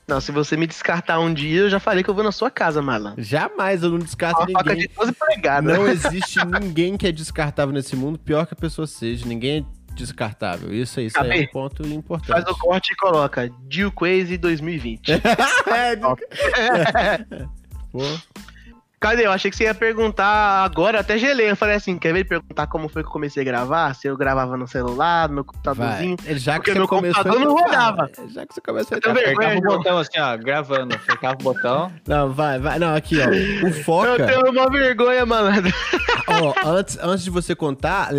Não, 0.07 0.19
se 0.19 0.31
você 0.31 0.57
me 0.57 0.65
descartar 0.65 1.19
um 1.19 1.31
dia, 1.31 1.59
eu 1.61 1.69
já 1.69 1.79
falei 1.79 2.03
que 2.03 2.09
eu 2.09 2.15
vou 2.15 2.23
na 2.23 2.31
sua 2.31 2.49
casa, 2.49 2.81
malandro. 2.81 3.21
Jamais 3.21 3.83
eu 3.83 3.91
não 3.91 3.99
descarto 3.99 4.41
Uma 4.41 4.49
faca 4.53 4.71
ninguém. 4.71 4.87
de 4.87 4.95
12 4.95 5.11
pregadas. 5.11 5.77
Não 5.77 5.87
existe 5.87 6.43
ninguém 6.43 6.97
que 6.97 7.05
é 7.05 7.11
descartável 7.11 7.71
nesse 7.71 7.95
mundo, 7.95 8.17
pior 8.17 8.47
que 8.47 8.55
a 8.55 8.57
pessoa 8.57 8.87
seja. 8.87 9.27
Ninguém 9.27 9.59
é 9.59 9.78
descartável. 9.93 10.73
Isso 10.73 10.99
aí, 10.99 11.07
isso 11.07 11.19
aí 11.19 11.41
é 11.41 11.43
um 11.43 11.47
ponto 11.47 11.85
importante. 11.87 12.27
Faz 12.31 12.45
o 12.45 12.57
corte 12.57 12.93
e 12.93 12.95
coloca 12.95 13.49
Jill 13.69 13.91
Crazy 13.91 14.37
2020. 14.37 15.11
É, 15.11 15.95
Pô, 17.91 17.99
Cadê? 18.99 19.25
Eu 19.25 19.31
achei 19.31 19.49
que 19.49 19.55
você 19.55 19.63
ia 19.63 19.73
perguntar 19.73 20.61
agora, 20.65 20.97
eu 20.97 21.01
até 21.01 21.17
gelei. 21.17 21.49
Eu 21.49 21.55
falei 21.55 21.75
assim, 21.75 21.97
quer 21.97 22.11
ver 22.11 22.25
perguntar 22.25 22.67
como 22.67 22.89
foi 22.89 23.01
que 23.01 23.07
eu 23.07 23.13
comecei 23.13 23.41
a 23.41 23.45
gravar? 23.45 23.93
Se 23.95 24.07
eu 24.07 24.17
gravava 24.17 24.57
no 24.57 24.67
celular, 24.67 25.29
no 25.29 25.35
meu 25.35 25.43
vai. 25.45 25.53
computadorzinho. 25.53 26.17
Já 26.37 26.53
que 26.53 26.57
Porque 26.59 26.71
você 26.73 26.79
meu 26.79 26.87
começou. 26.87 27.23
computador 27.23 27.47
não 27.47 27.55
rodava. 27.57 28.11
Já 28.27 28.45
que 28.45 28.53
você 28.53 28.59
começou. 28.61 28.97
Eu 29.01 29.13
vendo. 29.13 29.23
fala. 29.23 29.31
Apertava 29.31 29.57
o 29.57 29.61
botão 29.61 29.97
assim, 29.99 30.19
ó, 30.19 30.37
gravando. 30.37 30.95
Apertava 30.95 31.35
o 31.39 31.43
botão. 31.43 31.93
Não, 32.05 32.33
vai, 32.33 32.59
vai. 32.59 32.77
Não, 32.77 32.93
aqui, 32.93 33.19
ó. 33.21 33.29
O 33.29 33.69
Eu 33.69 33.83
Foca. 33.85 34.27
tenho 34.27 34.51
uma 34.51 34.69
vergonha, 34.69 35.25
malandro. 35.25 35.73
Ó, 36.27 36.53
antes, 36.69 36.97
antes 37.01 37.23
de 37.23 37.29
você 37.29 37.55
contar, 37.55 38.09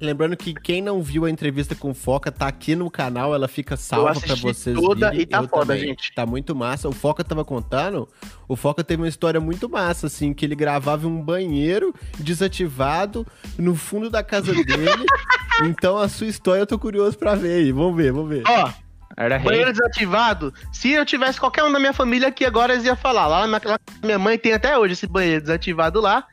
lembrando 0.00 0.36
que 0.36 0.52
quem 0.54 0.82
não 0.82 1.02
viu 1.02 1.24
a 1.24 1.30
entrevista 1.30 1.74
com 1.74 1.90
o 1.90 1.94
Foca 1.94 2.30
tá 2.30 2.46
aqui 2.46 2.74
no 2.76 2.90
canal, 2.90 3.34
ela 3.34 3.48
fica 3.48 3.76
salva 3.76 4.10
pra 4.12 4.18
assisti 4.20 4.42
vocês 4.42 4.76
toda 4.78 5.10
virem. 5.10 5.22
e 5.22 5.26
tá 5.26 5.38
Eu 5.38 5.48
foda, 5.48 5.66
também. 5.74 5.88
gente. 5.88 6.14
Tá 6.14 6.26
muito 6.26 6.54
massa. 6.54 6.88
O 6.88 6.92
Foca 6.92 7.24
tava 7.24 7.44
contando, 7.44 8.08
o 8.48 8.56
Foca 8.56 8.84
teve 8.84 9.02
uma 9.02 9.08
história 9.08 9.40
muito 9.40 9.68
massa, 9.68 10.06
assim, 10.06 10.32
que 10.34 10.44
ele 10.44 10.54
gravava 10.54 11.06
em 11.06 11.10
um 11.10 11.22
banheiro 11.22 11.94
desativado 12.18 13.26
no 13.58 13.74
fundo 13.74 14.10
da 14.10 14.22
casa 14.22 14.52
dele. 14.52 15.06
então 15.64 15.96
a 15.98 16.08
sua 16.08 16.26
história 16.26 16.60
eu 16.60 16.66
tô 16.66 16.78
curioso 16.78 17.16
pra 17.18 17.34
ver 17.34 17.54
aí. 17.64 17.72
Vamos 17.72 17.96
ver, 17.96 18.12
vamos 18.12 18.28
ver. 18.28 18.42
Ó, 18.46 18.70
Era 19.16 19.36
rei. 19.38 19.44
Banheiro 19.46 19.72
desativado. 19.72 20.52
Se 20.72 20.90
eu 20.90 21.06
tivesse 21.06 21.40
qualquer 21.40 21.64
um 21.64 21.72
da 21.72 21.78
minha 21.80 21.92
família 21.94 22.28
aqui 22.28 22.44
agora, 22.44 22.74
eles 22.74 22.84
iam 22.84 22.96
falar. 22.96 23.26
Lá 23.26 23.46
naquela 23.46 23.78
minha 24.02 24.18
mãe 24.18 24.38
tem 24.38 24.52
até 24.52 24.76
hoje 24.76 24.92
esse 24.92 25.06
banheiro 25.06 25.40
desativado 25.42 26.00
lá. 26.00 26.26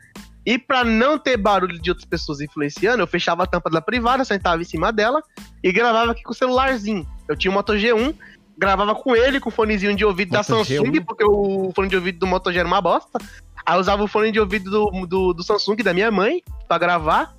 E 0.46 0.58
pra 0.58 0.84
não 0.84 1.18
ter 1.18 1.38
barulho 1.38 1.80
de 1.80 1.90
outras 1.90 2.06
pessoas 2.06 2.42
influenciando, 2.42 3.02
eu 3.02 3.08
fechava 3.08 3.44
a 3.44 3.48
tampa 3.48 3.70
da 3.70 3.82
privada, 3.82 4.26
sentava 4.26 4.62
em 4.62 4.66
cima 4.66 4.92
dela 4.92 5.22
e 5.64 5.72
gravava 5.72 6.12
aqui 6.12 6.24
com 6.24 6.32
o 6.32 6.36
celularzinho. 6.36 7.08
Eu 7.30 7.36
tinha 7.38 7.50
um 7.50 7.54
Moto 7.54 7.74
G1, 7.74 8.14
gravava 8.58 8.94
com 8.94 9.16
ele, 9.16 9.40
com 9.40 9.50
o 9.50 9.52
fonezinho 9.52 9.96
de 9.96 10.04
ouvido 10.04 10.32
da 10.32 10.40
Moto 10.40 10.48
Samsung, 10.48 10.92
G1? 10.92 11.06
porque 11.06 11.24
o 11.24 11.72
fone 11.74 11.88
de 11.88 11.96
ouvido 11.96 12.20
do 12.20 12.28
Moto 12.28 12.52
G 12.52 12.60
era 12.60 12.68
uma 12.68 12.82
bosta. 12.82 13.20
Aí 13.66 13.76
eu 13.76 13.80
usava 13.80 14.04
o 14.04 14.08
fone 14.08 14.32
de 14.32 14.40
ouvido 14.40 14.70
do, 14.70 15.06
do, 15.06 15.34
do 15.34 15.44
Samsung 15.44 15.78
da 15.78 15.94
minha 15.94 16.12
mãe 16.12 16.44
pra 16.68 16.78
gravar. 16.78 17.34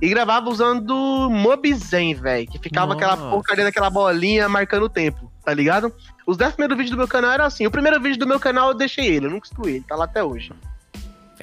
E 0.00 0.08
gravava 0.08 0.50
usando 0.50 0.90
o 0.90 1.30
Mobizen, 1.30 2.12
velho. 2.14 2.46
Que 2.48 2.58
ficava 2.58 2.92
aquela 2.92 3.14
Nossa. 3.14 3.30
porcaria 3.30 3.64
daquela 3.64 3.88
bolinha 3.88 4.48
marcando 4.48 4.82
o 4.82 4.88
tempo, 4.88 5.30
tá 5.44 5.54
ligado? 5.54 5.94
Os 6.26 6.36
10 6.36 6.54
primeiros 6.54 6.76
vídeos 6.76 6.90
do 6.90 6.98
meu 6.98 7.06
canal 7.06 7.30
eram 7.30 7.44
assim. 7.44 7.66
O 7.66 7.70
primeiro 7.70 8.00
vídeo 8.00 8.18
do 8.18 8.26
meu 8.26 8.40
canal 8.40 8.68
eu 8.70 8.74
deixei 8.74 9.06
ele, 9.06 9.26
eu 9.26 9.30
nunca 9.30 9.46
excluí 9.46 9.76
ele, 9.76 9.84
tá 9.88 9.94
lá 9.94 10.04
até 10.04 10.22
hoje. 10.22 10.52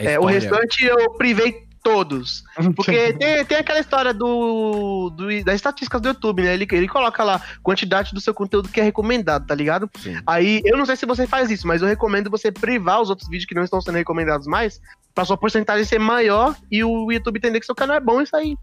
É, 0.06 0.20
o 0.20 0.30
história. 0.30 0.40
restante 0.40 0.84
eu 0.86 1.12
privei 1.14 1.68
todos. 1.82 2.44
Porque 2.76 3.14
tem, 3.14 3.46
tem 3.46 3.58
aquela 3.58 3.80
história 3.80 4.14
do, 4.14 5.10
do- 5.12 5.44
das 5.44 5.56
estatísticas 5.56 6.02
do 6.02 6.10
YouTube, 6.10 6.44
né? 6.44 6.54
Ele, 6.54 6.68
ele 6.72 6.88
coloca 6.88 7.24
lá 7.24 7.42
quantidade 7.64 8.14
do 8.14 8.20
seu 8.20 8.34
conteúdo 8.34 8.68
que 8.70 8.80
é 8.80 8.84
recomendado, 8.84 9.48
tá 9.48 9.56
ligado? 9.56 9.90
Sim. 9.98 10.18
Aí, 10.28 10.62
eu 10.66 10.78
não 10.78 10.86
sei 10.86 10.96
se 10.96 11.06
você 11.06 11.26
faz 11.26 11.50
isso, 11.50 11.66
mas 11.68 11.82
eu 11.82 11.88
recomendo 11.88 12.30
você 12.30 12.52
privar 12.52 13.02
os 13.02 13.10
outros 13.10 13.30
vídeos 13.30 13.46
que 13.48 13.56
não 13.56 13.64
estão 13.64 13.82
sendo 13.82 13.96
recomendados 13.96 14.46
mais, 14.46 14.82
pra 15.16 15.24
sua 15.26 15.38
porcentagem 15.38 15.86
ser 15.86 16.00
maior 16.00 16.56
e 16.70 16.84
o 16.84 17.12
YouTube 17.12 17.38
entender 17.38 17.60
que 17.60 17.66
seu 17.66 17.76
canal 17.76 17.96
é 17.96 18.02
bom 18.02 18.22
e 18.22 18.28
sair. 18.28 18.58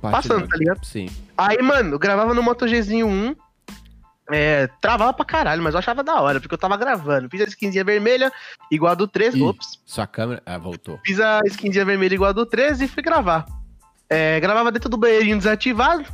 Passando, 0.00 0.48
tá 0.48 0.56
ligado? 0.56 0.84
Sim. 0.84 1.08
Aí, 1.36 1.62
mano, 1.62 1.94
eu 1.94 1.98
gravava 1.98 2.34
no 2.34 2.42
Moto 2.42 2.66
Gzinho 2.66 3.06
1. 3.06 3.36
É, 4.30 4.68
travava 4.80 5.12
pra 5.12 5.24
caralho, 5.24 5.62
mas 5.62 5.74
eu 5.74 5.78
achava 5.78 6.04
da 6.04 6.20
hora, 6.20 6.40
porque 6.40 6.54
eu 6.54 6.58
tava 6.58 6.76
gravando. 6.76 7.28
Fiz 7.30 7.40
a 7.40 7.44
skinzinha 7.44 7.84
vermelha, 7.84 8.30
igual 8.70 8.92
a 8.92 8.94
do 8.94 9.08
13. 9.08 9.38
Ih. 9.38 9.42
Ops. 9.42 9.80
Sua 9.86 10.06
câmera. 10.06 10.42
Ah, 10.44 10.58
voltou. 10.58 11.00
Fiz 11.04 11.18
a 11.18 11.40
skinzinha 11.46 11.84
vermelha 11.84 12.14
igual 12.14 12.30
a 12.30 12.32
do 12.32 12.44
13 12.44 12.84
e 12.84 12.88
fui 12.88 13.02
gravar. 13.02 13.46
É, 14.10 14.38
gravava 14.40 14.70
dentro 14.70 14.88
do 14.88 14.96
banheirinho 14.96 15.38
desativado. 15.38 16.04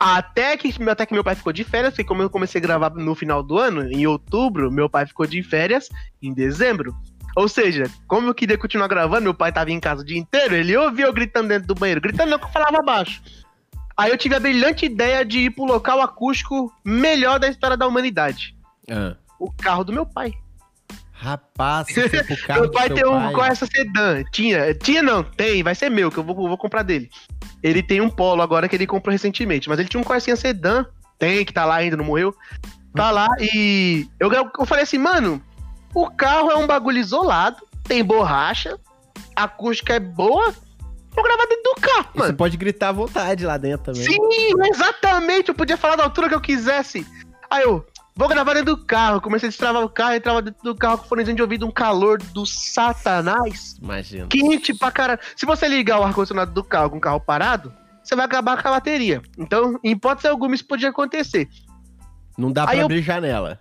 Até 0.00 0.56
que, 0.56 0.72
até 0.88 1.04
que 1.04 1.12
meu 1.12 1.24
pai 1.24 1.34
ficou 1.34 1.52
de 1.52 1.64
férias, 1.64 1.92
porque 1.92 2.04
como 2.04 2.22
eu 2.22 2.30
comecei 2.30 2.60
a 2.60 2.62
gravar 2.62 2.90
no 2.90 3.14
final 3.16 3.42
do 3.42 3.58
ano, 3.58 3.90
em 3.90 4.06
outubro, 4.06 4.70
meu 4.70 4.88
pai 4.88 5.04
ficou 5.06 5.26
de 5.26 5.42
férias 5.42 5.88
em 6.22 6.32
dezembro. 6.32 6.94
Ou 7.36 7.48
seja, 7.48 7.84
como 8.06 8.28
eu 8.28 8.34
queria 8.34 8.56
continuar 8.56 8.86
gravando, 8.86 9.22
meu 9.22 9.34
pai 9.34 9.52
tava 9.52 9.72
em 9.72 9.80
casa 9.80 10.02
o 10.02 10.04
dia 10.04 10.18
inteiro, 10.18 10.54
ele 10.54 10.76
ouvia 10.76 11.06
eu 11.06 11.12
gritando 11.12 11.48
dentro 11.48 11.66
do 11.66 11.74
banheiro. 11.74 12.00
Gritando 12.00 12.30
não, 12.30 12.38
que 12.38 12.44
eu 12.44 12.50
falava 12.50 12.78
baixo. 12.84 13.20
Aí 13.98 14.12
eu 14.12 14.16
tive 14.16 14.36
a 14.36 14.40
brilhante 14.40 14.86
ideia 14.86 15.24
de 15.24 15.40
ir 15.40 15.50
pro 15.50 15.64
local 15.64 16.00
acústico 16.00 16.72
melhor 16.84 17.40
da 17.40 17.48
história 17.48 17.76
da 17.76 17.84
humanidade. 17.84 18.54
Ah. 18.88 19.16
O 19.40 19.50
carro 19.50 19.82
do 19.82 19.92
meu 19.92 20.06
pai. 20.06 20.32
Rapaz, 21.10 21.88
Meu 22.48 22.70
pai 22.70 22.90
tem 22.90 23.04
um. 23.04 23.32
Corsa 23.32 23.66
sedã. 23.66 24.22
Tinha, 24.30 24.72
tinha 24.72 25.02
não, 25.02 25.24
tem, 25.24 25.64
vai 25.64 25.74
ser 25.74 25.90
meu, 25.90 26.12
que 26.12 26.18
eu 26.18 26.22
vou, 26.22 26.34
vou 26.36 26.56
comprar 26.56 26.84
dele. 26.84 27.10
Ele 27.60 27.82
tem 27.82 28.00
um 28.00 28.08
Polo 28.08 28.40
agora 28.40 28.68
que 28.68 28.76
ele 28.76 28.86
comprou 28.86 29.10
recentemente, 29.10 29.68
mas 29.68 29.80
ele 29.80 29.88
tinha 29.88 30.00
um 30.00 30.04
Corsinha 30.04 30.36
sedã, 30.36 30.86
tem, 31.18 31.44
que 31.44 31.52
tá 31.52 31.64
lá 31.64 31.74
ainda, 31.74 31.96
não 31.96 32.04
morreu. 32.04 32.32
Tá 32.94 33.10
lá 33.10 33.26
e 33.40 34.08
eu, 34.20 34.30
eu 34.32 34.64
falei 34.64 34.84
assim, 34.84 34.98
mano, 34.98 35.42
o 35.92 36.08
carro 36.08 36.52
é 36.52 36.56
um 36.56 36.68
bagulho 36.68 36.98
isolado, 36.98 37.58
tem 37.82 38.04
borracha, 38.04 38.78
a 39.34 39.44
acústica 39.44 39.94
é 39.94 40.00
boa, 40.00 40.54
gravar 41.22 41.46
dentro 41.46 41.62
do 41.74 41.80
carro, 41.80 42.08
E 42.14 42.18
Você 42.18 42.18
mano. 42.18 42.36
pode 42.36 42.56
gritar 42.56 42.88
à 42.88 42.92
vontade 42.92 43.44
lá 43.46 43.56
dentro 43.56 43.92
também. 43.92 44.02
Sim, 44.02 44.18
exatamente, 44.70 45.48
eu 45.48 45.54
podia 45.54 45.76
falar 45.76 45.96
da 45.96 46.04
altura 46.04 46.28
que 46.28 46.34
eu 46.34 46.40
quisesse. 46.40 47.06
Aí 47.50 47.62
eu, 47.62 47.84
vou 48.14 48.28
gravar 48.28 48.54
dentro 48.54 48.76
do 48.76 48.84
carro, 48.84 49.20
comecei 49.20 49.48
a 49.48 49.50
destravar 49.50 49.82
o 49.82 49.88
carro, 49.88 50.14
entrava 50.14 50.42
dentro 50.42 50.62
do 50.62 50.74
carro 50.74 50.98
com 50.98 51.04
fonezinho 51.08 51.36
de 51.36 51.42
ouvido, 51.42 51.66
um 51.66 51.70
calor 51.70 52.18
do 52.18 52.44
satanás. 52.44 53.76
Imagina. 53.82 54.26
quente 54.28 54.74
pra 54.74 54.90
caralho. 54.90 55.20
Se 55.36 55.46
você 55.46 55.66
ligar 55.68 56.00
o 56.00 56.04
ar-condicionado 56.04 56.52
do 56.52 56.62
carro 56.64 56.90
com 56.90 56.96
o 56.98 57.00
carro 57.00 57.20
parado, 57.20 57.72
você 58.02 58.14
vai 58.16 58.24
acabar 58.24 58.60
com 58.62 58.68
a 58.68 58.72
bateria. 58.72 59.22
Então, 59.38 59.78
em 59.84 59.90
hipótese 59.92 60.28
alguma, 60.28 60.54
isso 60.54 60.66
podia 60.66 60.88
acontecer. 60.90 61.48
Não 62.36 62.52
dá 62.52 62.62
Aí 62.62 62.66
pra 62.68 62.76
eu- 62.76 62.84
abrir 62.84 63.02
janela. 63.02 63.60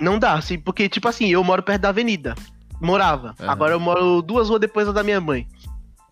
Não 0.00 0.18
dá, 0.18 0.34
assim, 0.34 0.58
porque, 0.58 0.88
tipo 0.88 1.08
assim, 1.08 1.28
eu 1.28 1.42
moro 1.44 1.62
perto 1.62 1.82
da 1.82 1.88
avenida. 1.90 2.34
Morava. 2.80 3.34
Aham. 3.38 3.50
Agora 3.52 3.72
eu 3.72 3.80
moro 3.80 4.22
duas 4.22 4.48
ruas 4.48 4.60
depois 4.60 4.90
da 4.92 5.02
minha 5.02 5.20
mãe. 5.20 5.46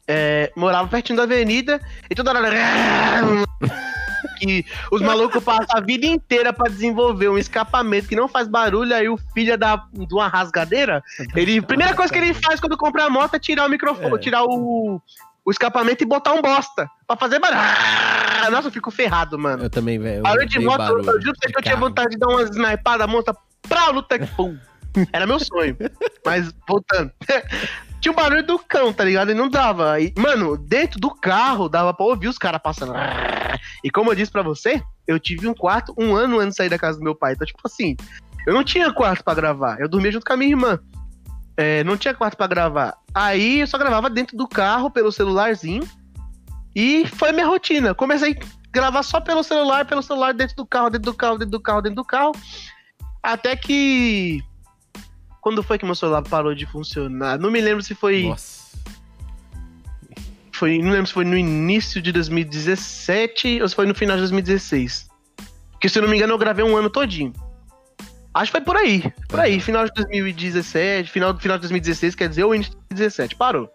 É, 0.09 0.51
morava 0.57 0.89
pertinho 0.89 1.19
da 1.19 1.25
avenida 1.25 1.81
e 2.11 2.15
toda 2.15 2.31
hora. 2.33 2.51
que 4.39 4.65
os 4.91 5.01
malucos 5.03 5.43
passam 5.43 5.77
a 5.77 5.81
vida 5.81 6.07
inteira 6.07 6.53
pra 6.53 6.71
desenvolver 6.71 7.29
um 7.29 7.37
escapamento 7.39 8.09
que 8.09 8.17
não 8.17 8.27
faz 8.29 8.49
barulho, 8.49 8.95
aí 8.95 9.09
o 9.09 9.17
filho 9.35 9.57
da, 9.59 9.85
de 9.93 10.15
uma 10.15 10.29
rasgadeira, 10.29 11.03
ele, 11.35 11.61
primeira 11.61 11.95
coisa 11.95 12.13
que 12.13 12.19
ele 12.19 12.33
faz 12.35 12.59
quando 12.61 12.77
compra 12.77 13.05
a 13.05 13.11
moto 13.11 13.35
é 13.35 13.39
tirar 13.39 13.67
o 13.67 13.69
microfone, 13.69 14.15
É. 14.15 14.19
tirar 14.19 14.45
o, 14.45 15.01
o 15.45 15.51
escapamento 15.51 16.03
e 16.03 16.07
botar 16.07 16.33
um 16.33 16.41
bosta 16.43 16.89
pra 17.07 17.17
fazer 17.17 17.39
barulho. 17.41 17.61
Ah, 17.61 18.49
Nossa, 18.51 18.69
eu 18.69 18.73
fico 18.73 18.91
ferrado, 18.91 19.39
mano. 19.39 19.65
Eu 19.65 19.71
também, 19.71 19.99
velho. 19.99 20.23
Barulho 20.23 20.47
de 20.47 20.59
moto, 20.61 20.81
eu- 20.83 20.87
barulho 20.87 21.11
eu 21.11 21.21
juro 21.23 21.35
que 21.41 21.59
eu 21.59 21.63
tinha 21.63 21.77
vontade 21.77 22.11
de 22.11 22.19
dar 22.19 22.29
uma 22.29 22.43
snipada 22.43 23.07
monta 23.07 23.37
pra 23.69 23.89
luta 23.91 24.19
que 24.19 24.27
pum. 24.35 24.57
Era 25.13 25.27
meu 25.27 25.39
sonho. 25.39 25.77
Mas, 26.25 26.53
voltando. 26.67 27.13
Tinha 28.01 28.13
um 28.13 28.15
barulho 28.15 28.47
do 28.47 28.59
cão, 28.59 28.93
tá 28.93 29.05
ligado? 29.05 29.31
E 29.31 29.35
não 29.35 29.49
dava. 29.49 30.01
E, 30.01 30.13
mano, 30.17 30.57
dentro 30.57 31.01
do 31.01 31.11
carro 31.11 31.69
dava 31.69 31.93
pra 31.93 32.07
ouvir 32.07 32.29
os 32.29 32.39
caras 32.39 32.61
passando. 32.63 32.93
E 33.83 33.91
como 33.91 34.11
eu 34.11 34.15
disse 34.15 34.31
pra 34.31 34.43
você, 34.43 34.83
eu 35.07 35.19
tive 35.19 35.49
um 35.49 35.55
quarto 35.55 35.95
um 35.99 36.15
ano 36.15 36.39
antes 36.39 36.51
de 36.51 36.57
sair 36.57 36.69
da 36.69 36.79
casa 36.79 36.99
do 36.99 37.05
meu 37.05 37.15
pai. 37.15 37.33
Então, 37.33 37.47
tipo 37.47 37.61
assim, 37.65 37.97
eu 38.47 38.55
não 38.55 38.63
tinha 38.63 38.93
quarto 38.93 39.25
pra 39.25 39.35
gravar. 39.35 39.81
Eu 39.81 39.89
dormia 39.89 40.13
junto 40.13 40.25
com 40.25 40.33
a 40.33 40.37
minha 40.37 40.51
irmã. 40.51 40.79
É, 41.57 41.83
não 41.83 41.97
tinha 41.97 42.15
quarto 42.15 42.37
pra 42.37 42.47
gravar. 42.47 42.97
Aí 43.13 43.61
eu 43.61 43.67
só 43.67 43.77
gravava 43.77 44.09
dentro 44.09 44.37
do 44.37 44.47
carro, 44.47 44.91
pelo 44.91 45.11
celularzinho. 45.11 45.83
E 46.75 47.05
foi 47.07 47.33
minha 47.33 47.47
rotina. 47.47 47.95
Comecei 47.95 48.33
a 48.33 48.71
gravar 48.71 49.03
só 49.03 49.21
pelo 49.21 49.43
celular, 49.43 49.85
pelo 49.85 50.03
celular, 50.03 50.33
dentro 50.33 50.55
do 50.55 50.65
carro, 50.65 50.89
dentro 50.89 51.11
do 51.11 51.17
carro, 51.17 51.39
dentro 51.39 51.51
do 51.51 51.61
carro, 51.61 51.83
dentro 51.83 51.97
do 51.97 52.05
carro. 52.05 52.33
Até 53.23 53.57
que. 53.57 54.41
Quando 55.49 55.63
foi 55.63 55.79
que 55.79 55.87
meu 55.87 55.95
celular 55.95 56.21
parou 56.21 56.55
de 56.55 56.67
funcionar? 56.67 57.39
Não 57.39 57.51
me 57.51 57.59
lembro 57.59 57.83
se 57.83 57.95
foi. 57.95 58.25
Nossa. 58.25 58.69
foi 60.53 60.77
não 60.77 60.91
lembro 60.91 61.07
se 61.07 61.15
foi 61.15 61.25
no 61.25 61.35
início 61.35 62.03
de 62.03 62.13
2017 62.13 63.63
ou 63.63 63.67
se 63.67 63.75
foi 63.75 63.87
no 63.87 63.95
final 63.95 64.19
de 64.19 64.25
2016. 64.25 65.09
Porque 65.73 65.89
se 65.89 65.99
eu 65.99 66.03
não 66.03 66.11
me 66.11 66.19
engano, 66.19 66.35
eu 66.35 66.39
gravei 66.39 66.63
um 66.63 66.77
ano 66.77 66.91
todinho. 66.91 67.33
Acho 68.35 68.53
que 68.53 68.59
foi 68.59 68.61
por 68.61 68.77
aí. 68.77 69.11
Por 69.27 69.41
aí, 69.41 69.59
final 69.59 69.87
de 69.87 69.93
2017, 69.95 71.11
final, 71.11 71.35
final 71.39 71.57
de 71.57 71.63
2016, 71.63 72.15
quer 72.15 72.29
dizer, 72.29 72.45
ou 72.45 72.55
início 72.55 72.75
de 72.75 72.79
2017. 72.91 73.35
Parou. 73.35 73.71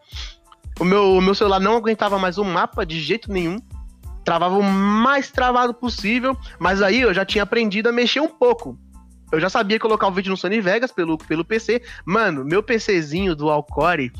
O 0.79 0.85
meu, 0.85 1.13
o 1.13 1.21
meu 1.21 1.33
celular 1.33 1.59
não 1.59 1.75
aguentava 1.75 2.19
mais 2.19 2.37
o 2.37 2.43
mapa 2.43 2.85
de 2.85 3.01
jeito 3.01 3.33
nenhum. 3.33 3.57
Travava 4.23 4.55
o 4.55 4.61
mais 4.61 5.31
travado 5.31 5.73
possível. 5.73 6.37
Mas 6.59 6.83
aí 6.83 7.01
eu 7.01 7.11
já 7.15 7.25
tinha 7.25 7.43
aprendido 7.43 7.89
a 7.89 7.91
mexer 7.91 8.19
um 8.19 8.29
pouco. 8.29 8.77
Eu 9.33 9.39
já 9.39 9.49
sabia 9.49 9.79
colocar 9.79 10.07
o 10.07 10.11
vídeo 10.11 10.29
no 10.29 10.37
Sony 10.37 10.61
Vegas 10.61 10.91
pelo, 10.91 11.17
pelo 11.17 11.43
PC. 11.43 11.81
Mano, 12.05 12.45
meu 12.45 12.61
PCzinho 12.61 13.35
do 13.35 13.49
Alcore, 13.49 14.11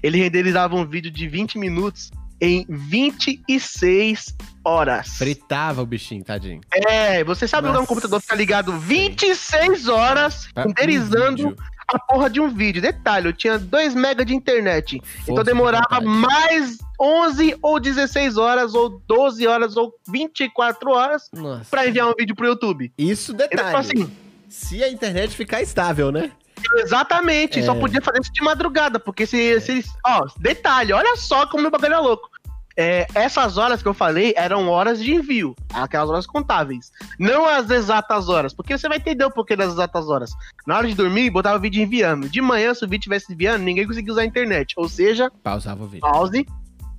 ele 0.00 0.16
renderizava 0.18 0.76
um 0.76 0.86
vídeo 0.86 1.10
de 1.10 1.26
20 1.26 1.58
minutos 1.58 2.08
em 2.40 2.64
26 2.68 4.36
horas. 4.64 5.08
Fritava 5.18 5.82
o 5.82 5.86
bichinho, 5.86 6.22
tadinho. 6.22 6.60
É, 6.88 7.24
você 7.24 7.48
sabe 7.48 7.66
jogar 7.66 7.78
um 7.78 7.82
Nossa. 7.82 7.88
computador 7.88 8.20
ficar 8.20 8.36
ligado 8.36 8.78
26 8.78 9.88
horas 9.88 10.48
um 10.56 10.62
renderizando 10.62 11.48
vídeo. 11.48 11.56
a 11.88 11.98
porra 11.98 12.30
de 12.30 12.40
um 12.40 12.48
vídeo. 12.48 12.80
Detalhe, 12.80 13.26
eu 13.26 13.32
tinha 13.32 13.58
2 13.58 13.94
mega 13.96 14.24
de 14.24 14.34
internet. 14.36 14.96
então 14.96 15.34
Força 15.34 15.42
de 15.42 15.50
demorava 15.50 16.00
vontade. 16.00 16.06
mais 16.06 16.78
11 17.00 17.56
ou 17.60 17.80
16 17.80 18.36
horas, 18.36 18.72
ou 18.74 19.02
12 19.06 19.46
horas, 19.48 19.76
ou 19.76 19.92
24 20.08 20.90
horas 20.92 21.28
Nossa. 21.32 21.64
pra 21.68 21.88
enviar 21.88 22.08
um 22.08 22.14
vídeo 22.16 22.36
pro 22.36 22.46
YouTube. 22.46 22.92
Isso, 22.96 23.32
Então, 23.32 23.48
detalhe. 23.48 23.76
assim, 23.76 24.10
Se 24.50 24.82
a 24.84 24.88
internet 24.90 25.34
ficar 25.34 25.62
estável, 25.62 26.10
né? 26.12 26.30
exatamente, 26.76 27.58
É. 27.60 27.62
só 27.62 27.74
podia 27.74 28.02
fazer 28.02 28.20
isso 28.20 28.32
de 28.32 28.42
madrugada, 28.42 29.00
porque 29.00 29.26
se, 29.26 29.58
se. 29.60 29.82
Ó, 30.06 30.26
detalhe, 30.38 30.92
olha 30.92 31.16
só 31.16 31.46
como 31.46 31.66
o 31.68 31.70
bagulho 31.70 31.94
é 31.94 31.98
louco. 31.98 32.28
É, 32.76 33.06
essas 33.14 33.56
horas 33.58 33.82
que 33.82 33.88
eu 33.88 33.94
falei 33.94 34.32
eram 34.36 34.68
horas 34.68 35.02
de 35.02 35.12
envio, 35.14 35.54
aquelas 35.72 36.08
horas 36.08 36.26
contáveis. 36.26 36.90
Não 37.18 37.46
as 37.46 37.68
exatas 37.70 38.28
horas, 38.28 38.52
porque 38.54 38.76
você 38.76 38.88
vai 38.88 38.98
entender 38.98 39.24
o 39.24 39.30
porquê 39.30 39.56
das 39.56 39.72
exatas 39.72 40.08
horas. 40.08 40.30
Na 40.66 40.76
hora 40.78 40.86
de 40.88 40.94
dormir, 40.94 41.30
botava 41.30 41.56
o 41.58 41.60
vídeo 41.60 41.82
enviando. 41.82 42.28
De 42.28 42.40
manhã, 42.40 42.72
se 42.74 42.84
o 42.84 42.88
vídeo 42.88 43.00
estivesse 43.00 43.32
enviando, 43.32 43.62
ninguém 43.62 43.86
conseguia 43.86 44.12
usar 44.12 44.22
a 44.22 44.26
internet. 44.26 44.74
Ou 44.76 44.88
seja, 44.88 45.30
Pausava 45.42 45.82
o 45.84 45.86
vídeo. 45.86 46.00
pause, 46.00 46.46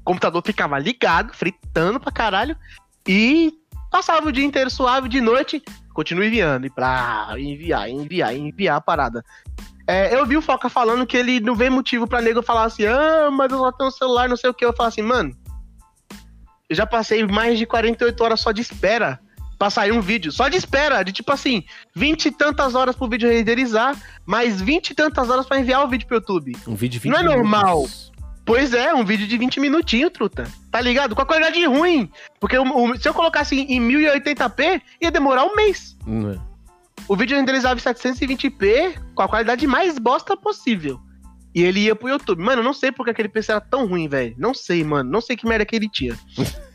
o 0.02 0.04
computador 0.04 0.42
ficava 0.46 0.78
ligado, 0.78 1.34
fritando 1.34 2.00
pra 2.00 2.12
caralho, 2.12 2.56
e 3.08 3.54
passava 3.90 4.28
o 4.28 4.32
dia 4.32 4.46
inteiro 4.46 4.70
suave, 4.70 5.08
de 5.10 5.22
noite, 5.22 5.64
continua 5.94 6.26
enviando, 6.26 6.66
e 6.66 6.70
pra 6.70 7.30
enviar, 7.38 7.90
enviar, 7.90 8.36
enviar 8.36 8.78
a 8.78 8.82
parada. 8.82 9.24
É, 9.88 10.16
eu 10.16 10.26
vi 10.26 10.38
o 10.38 10.42
Foca 10.42 10.70
falando 10.70 11.06
que 11.06 11.18
ele 11.18 11.40
não 11.40 11.56
vê 11.56 11.70
motivo 11.70 12.08
pra 12.08 12.22
nego 12.22 12.42
falar 12.42 12.66
assim, 12.66 12.86
ah, 12.86 13.30
mas 13.32 13.52
eu 13.52 13.58
só 13.58 13.72
tenho 13.72 13.90
um 13.90 13.92
celular, 13.92 14.30
não 14.30 14.38
sei 14.38 14.50
o 14.50 14.54
que. 14.54 14.64
Eu 14.64 14.74
falo 14.74 14.90
assim, 14.90 15.02
mano, 15.02 15.36
eu 16.70 16.76
já 16.76 16.86
passei 16.86 17.26
mais 17.26 17.58
de 17.60 17.66
48 17.66 18.24
horas 18.24 18.40
só 18.40 18.52
de 18.52 18.62
espera 18.62 19.20
pra 19.60 19.70
sair 19.70 19.92
um 19.92 20.02
vídeo. 20.02 20.32
Só 20.32 20.48
de 20.48 20.58
espera, 20.58 21.04
de 21.04 21.12
tipo 21.12 21.32
assim, 21.32 21.64
20 21.94 22.26
e 22.28 22.32
tantas 22.32 22.74
horas 22.74 22.96
pro 22.96 23.08
vídeo 23.08 23.30
renderizar, 23.30 23.96
mais 24.26 24.62
20 24.62 24.92
e 24.92 24.96
tantas 24.96 25.30
horas 25.30 25.46
pra 25.46 25.60
enviar 25.60 25.84
o 25.84 25.88
vídeo 25.88 26.08
pro 26.08 26.18
YouTube. 26.18 26.56
Um 26.68 26.74
vídeo 26.74 26.94
de 26.94 27.00
20 27.00 27.12
Não 27.12 27.20
é 27.20 27.24
normal. 27.24 27.76
minutos. 27.76 28.11
Pois 28.46 28.74
é, 28.74 28.94
um 28.94 29.06
vídeo 29.06 29.28
de 29.28 29.38
20 29.38 29.60
minutinhos, 29.60 30.12
truta. 30.12 30.48
Tá 30.72 30.82
ligado? 30.82 31.16
Com 31.16 31.22
a 31.22 31.26
qualidade 31.26 31.64
ruim. 31.66 32.10
Porque 32.40 32.58
o- 32.58 32.64
o- 32.92 32.98
se 32.98 33.08
eu 33.08 33.14
colocasse 33.14 33.56
em 33.56 33.80
1080p, 33.80 34.82
ia 35.00 35.12
demorar 35.12 35.46
um 35.46 35.56
mês. 35.56 35.96
Não 36.06 36.32
é. 36.32 36.40
O 37.08 37.16
vídeo 37.16 37.38
renderizava 37.38 37.80
em 37.80 37.84
720p 37.84 38.96
com 39.16 39.22
a 39.24 39.28
qualidade 39.28 39.66
mais 39.68 39.98
bosta 40.00 40.36
possível. 40.36 41.00
E 41.54 41.62
ele 41.64 41.82
ia 41.82 41.96
pro 41.96 42.08
YouTube. 42.10 42.42
Mano, 42.42 42.62
eu 42.62 42.66
não 42.66 42.74
sei 42.74 42.92
porque 42.92 43.12
aquele 43.12 43.28
PC 43.30 43.52
era 43.52 43.60
tão 43.62 43.86
ruim, 43.88 44.08
velho. 44.08 44.34
Não 44.38 44.54
sei, 44.54 44.84
mano. 44.84 45.10
Não 45.12 45.20
sei 45.22 45.36
que 45.36 45.46
merda 45.46 45.66
que 45.66 45.76
ele 45.76 45.90
tinha. 45.90 46.18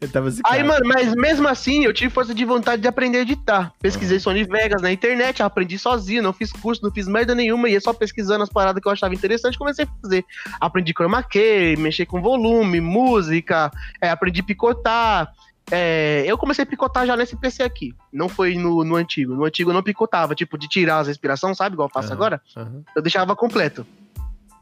Eu 0.00 0.08
tava 0.08 0.30
zicado. 0.30 0.54
Aí, 0.54 0.62
mano, 0.62 0.86
mas 0.86 1.14
mesmo 1.14 1.48
assim, 1.48 1.84
eu 1.84 1.92
tive 1.92 2.10
força 2.10 2.34
de 2.34 2.44
vontade 2.44 2.82
de 2.82 2.88
aprender 2.88 3.18
a 3.18 3.22
editar. 3.22 3.72
Pesquisei 3.80 4.18
Sony 4.18 4.44
Vegas 4.44 4.82
na 4.82 4.92
internet, 4.92 5.42
aprendi 5.42 5.78
sozinho, 5.78 6.22
não 6.22 6.32
fiz 6.32 6.52
curso, 6.52 6.82
não 6.82 6.90
fiz 6.90 7.06
merda 7.08 7.34
nenhuma, 7.34 7.68
ia 7.68 7.80
só 7.80 7.92
pesquisando 7.92 8.42
as 8.42 8.50
paradas 8.50 8.82
que 8.82 8.88
eu 8.88 8.92
achava 8.92 9.14
interessante, 9.14 9.58
comecei 9.58 9.84
a 9.84 9.88
fazer. 10.02 10.24
Aprendi 10.60 10.92
chroma 10.92 11.22
key, 11.22 11.76
mexer 11.78 12.06
com 12.06 12.20
volume, 12.20 12.80
música, 12.80 13.70
é, 14.00 14.10
aprendi 14.10 14.40
a 14.40 14.44
picotar. 14.44 15.32
É, 15.70 16.24
eu 16.26 16.36
comecei 16.36 16.64
a 16.64 16.66
picotar 16.66 17.06
já 17.06 17.16
nesse 17.16 17.36
PC 17.36 17.62
aqui. 17.62 17.94
Não 18.12 18.28
foi 18.28 18.54
no, 18.54 18.84
no 18.84 18.96
antigo. 18.96 19.34
No 19.34 19.44
antigo 19.44 19.70
eu 19.70 19.74
não 19.74 19.82
picotava, 19.82 20.34
tipo, 20.34 20.58
de 20.58 20.68
tirar 20.68 20.98
as 20.98 21.08
respirações, 21.08 21.56
sabe? 21.56 21.74
Igual 21.74 21.88
eu 21.88 21.92
faço 21.92 22.08
Aham. 22.08 22.16
agora. 22.16 22.42
Aham. 22.56 22.82
Eu 22.94 23.02
deixava 23.02 23.34
completo. 23.36 23.86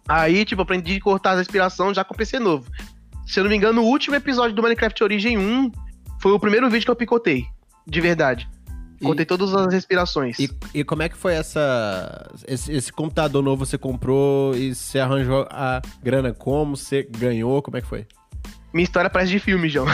Aí, 0.09 0.45
tipo, 0.45 0.63
aprendi 0.63 0.97
a 0.97 1.01
cortar 1.01 1.33
as 1.33 1.39
respirações 1.39 1.97
já 1.97 2.05
com 2.05 2.15
PC 2.15 2.39
novo. 2.39 2.71
Se 3.27 3.39
eu 3.39 3.45
não 3.45 3.51
me 3.51 3.57
engano, 3.57 3.83
o 3.83 3.87
último 3.87 4.17
episódio 4.17 4.55
do 4.55 4.63
Minecraft 4.63 5.03
Origem 5.05 5.39
1 5.39 5.71
foi 6.21 6.33
o 6.33 6.39
primeiro 6.39 6.69
vídeo 6.69 6.85
que 6.85 6.91
eu 6.91 6.97
picotei. 6.97 7.45
De 7.87 8.01
verdade. 8.01 8.49
E- 9.01 9.05
Contei 9.05 9.25
todas 9.25 9.55
as 9.55 9.73
respirações. 9.73 10.39
E, 10.39 10.51
e 10.75 10.85
como 10.85 11.03
é 11.03 11.09
que 11.09 11.17
foi 11.17 11.35
essa. 11.35 12.31
Esse, 12.47 12.73
esse 12.73 12.93
computador 12.93 13.43
novo 13.43 13.65
você 13.65 13.79
comprou 13.79 14.55
e 14.55 14.75
você 14.75 14.99
arranjou 14.99 15.47
a 15.51 15.81
grana 16.03 16.35
como? 16.35 16.77
Você 16.77 17.03
ganhou? 17.03 17.63
Como 17.63 17.77
é 17.77 17.81
que 17.81 17.87
foi? 17.87 18.07
Minha 18.73 18.85
história 18.85 19.11
parece 19.11 19.33
de 19.33 19.39
filme, 19.41 19.69
João. 19.69 19.87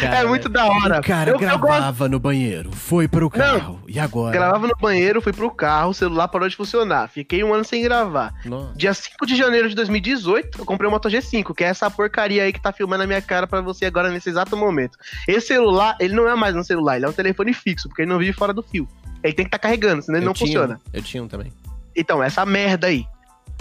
Cara, 0.00 0.18
é 0.20 0.24
muito 0.24 0.48
da 0.48 0.66
hora. 0.66 1.00
O 1.00 1.02
cara 1.02 1.30
eu, 1.30 1.34
eu 1.34 1.38
gravava 1.38 2.08
no 2.08 2.18
banheiro, 2.18 2.72
foi 2.72 3.06
pro 3.06 3.28
carro. 3.28 3.82
E 3.86 4.00
agora? 4.00 4.32
gravava 4.32 4.66
no 4.66 4.74
banheiro, 4.80 5.20
fui 5.20 5.32
pro 5.32 5.50
carro, 5.50 5.90
o 5.90 5.94
celular 5.94 6.28
parou 6.28 6.48
de 6.48 6.56
funcionar. 6.56 7.08
Fiquei 7.08 7.44
um 7.44 7.52
ano 7.52 7.64
sem 7.64 7.82
gravar. 7.82 8.32
Nossa. 8.44 8.72
Dia 8.74 8.94
5 8.94 9.26
de 9.26 9.36
janeiro 9.36 9.68
de 9.68 9.74
2018, 9.74 10.58
eu 10.58 10.64
comprei 10.64 10.88
o 10.88 10.90
Moto 10.90 11.08
G5, 11.08 11.54
que 11.54 11.64
é 11.64 11.68
essa 11.68 11.90
porcaria 11.90 12.44
aí 12.44 12.52
que 12.52 12.60
tá 12.60 12.72
filmando 12.72 13.04
a 13.04 13.06
minha 13.06 13.20
cara 13.20 13.46
pra 13.46 13.60
você 13.60 13.84
agora 13.84 14.10
nesse 14.10 14.30
exato 14.30 14.56
momento. 14.56 14.96
Esse 15.28 15.48
celular, 15.48 15.96
ele 16.00 16.14
não 16.14 16.28
é 16.28 16.34
mais 16.34 16.56
um 16.56 16.62
celular, 16.62 16.96
ele 16.96 17.04
é 17.04 17.08
um 17.08 17.12
telefone 17.12 17.52
fixo, 17.52 17.88
porque 17.88 18.02
ele 18.02 18.10
não 18.10 18.18
vive 18.18 18.32
fora 18.32 18.54
do 18.54 18.62
fio. 18.62 18.88
Ele 19.22 19.34
tem 19.34 19.44
que 19.44 19.48
estar 19.48 19.58
carregando, 19.58 20.02
senão 20.02 20.18
ele 20.18 20.24
Eu 20.24 20.28
não 20.28 20.34
tinha 20.34 20.46
funciona. 20.46 20.80
Eu 20.92 21.02
tinha 21.02 21.22
um 21.22 21.28
também. 21.28 21.52
Então, 21.94 22.22
essa 22.22 22.46
merda 22.46 22.86
aí. 22.86 23.06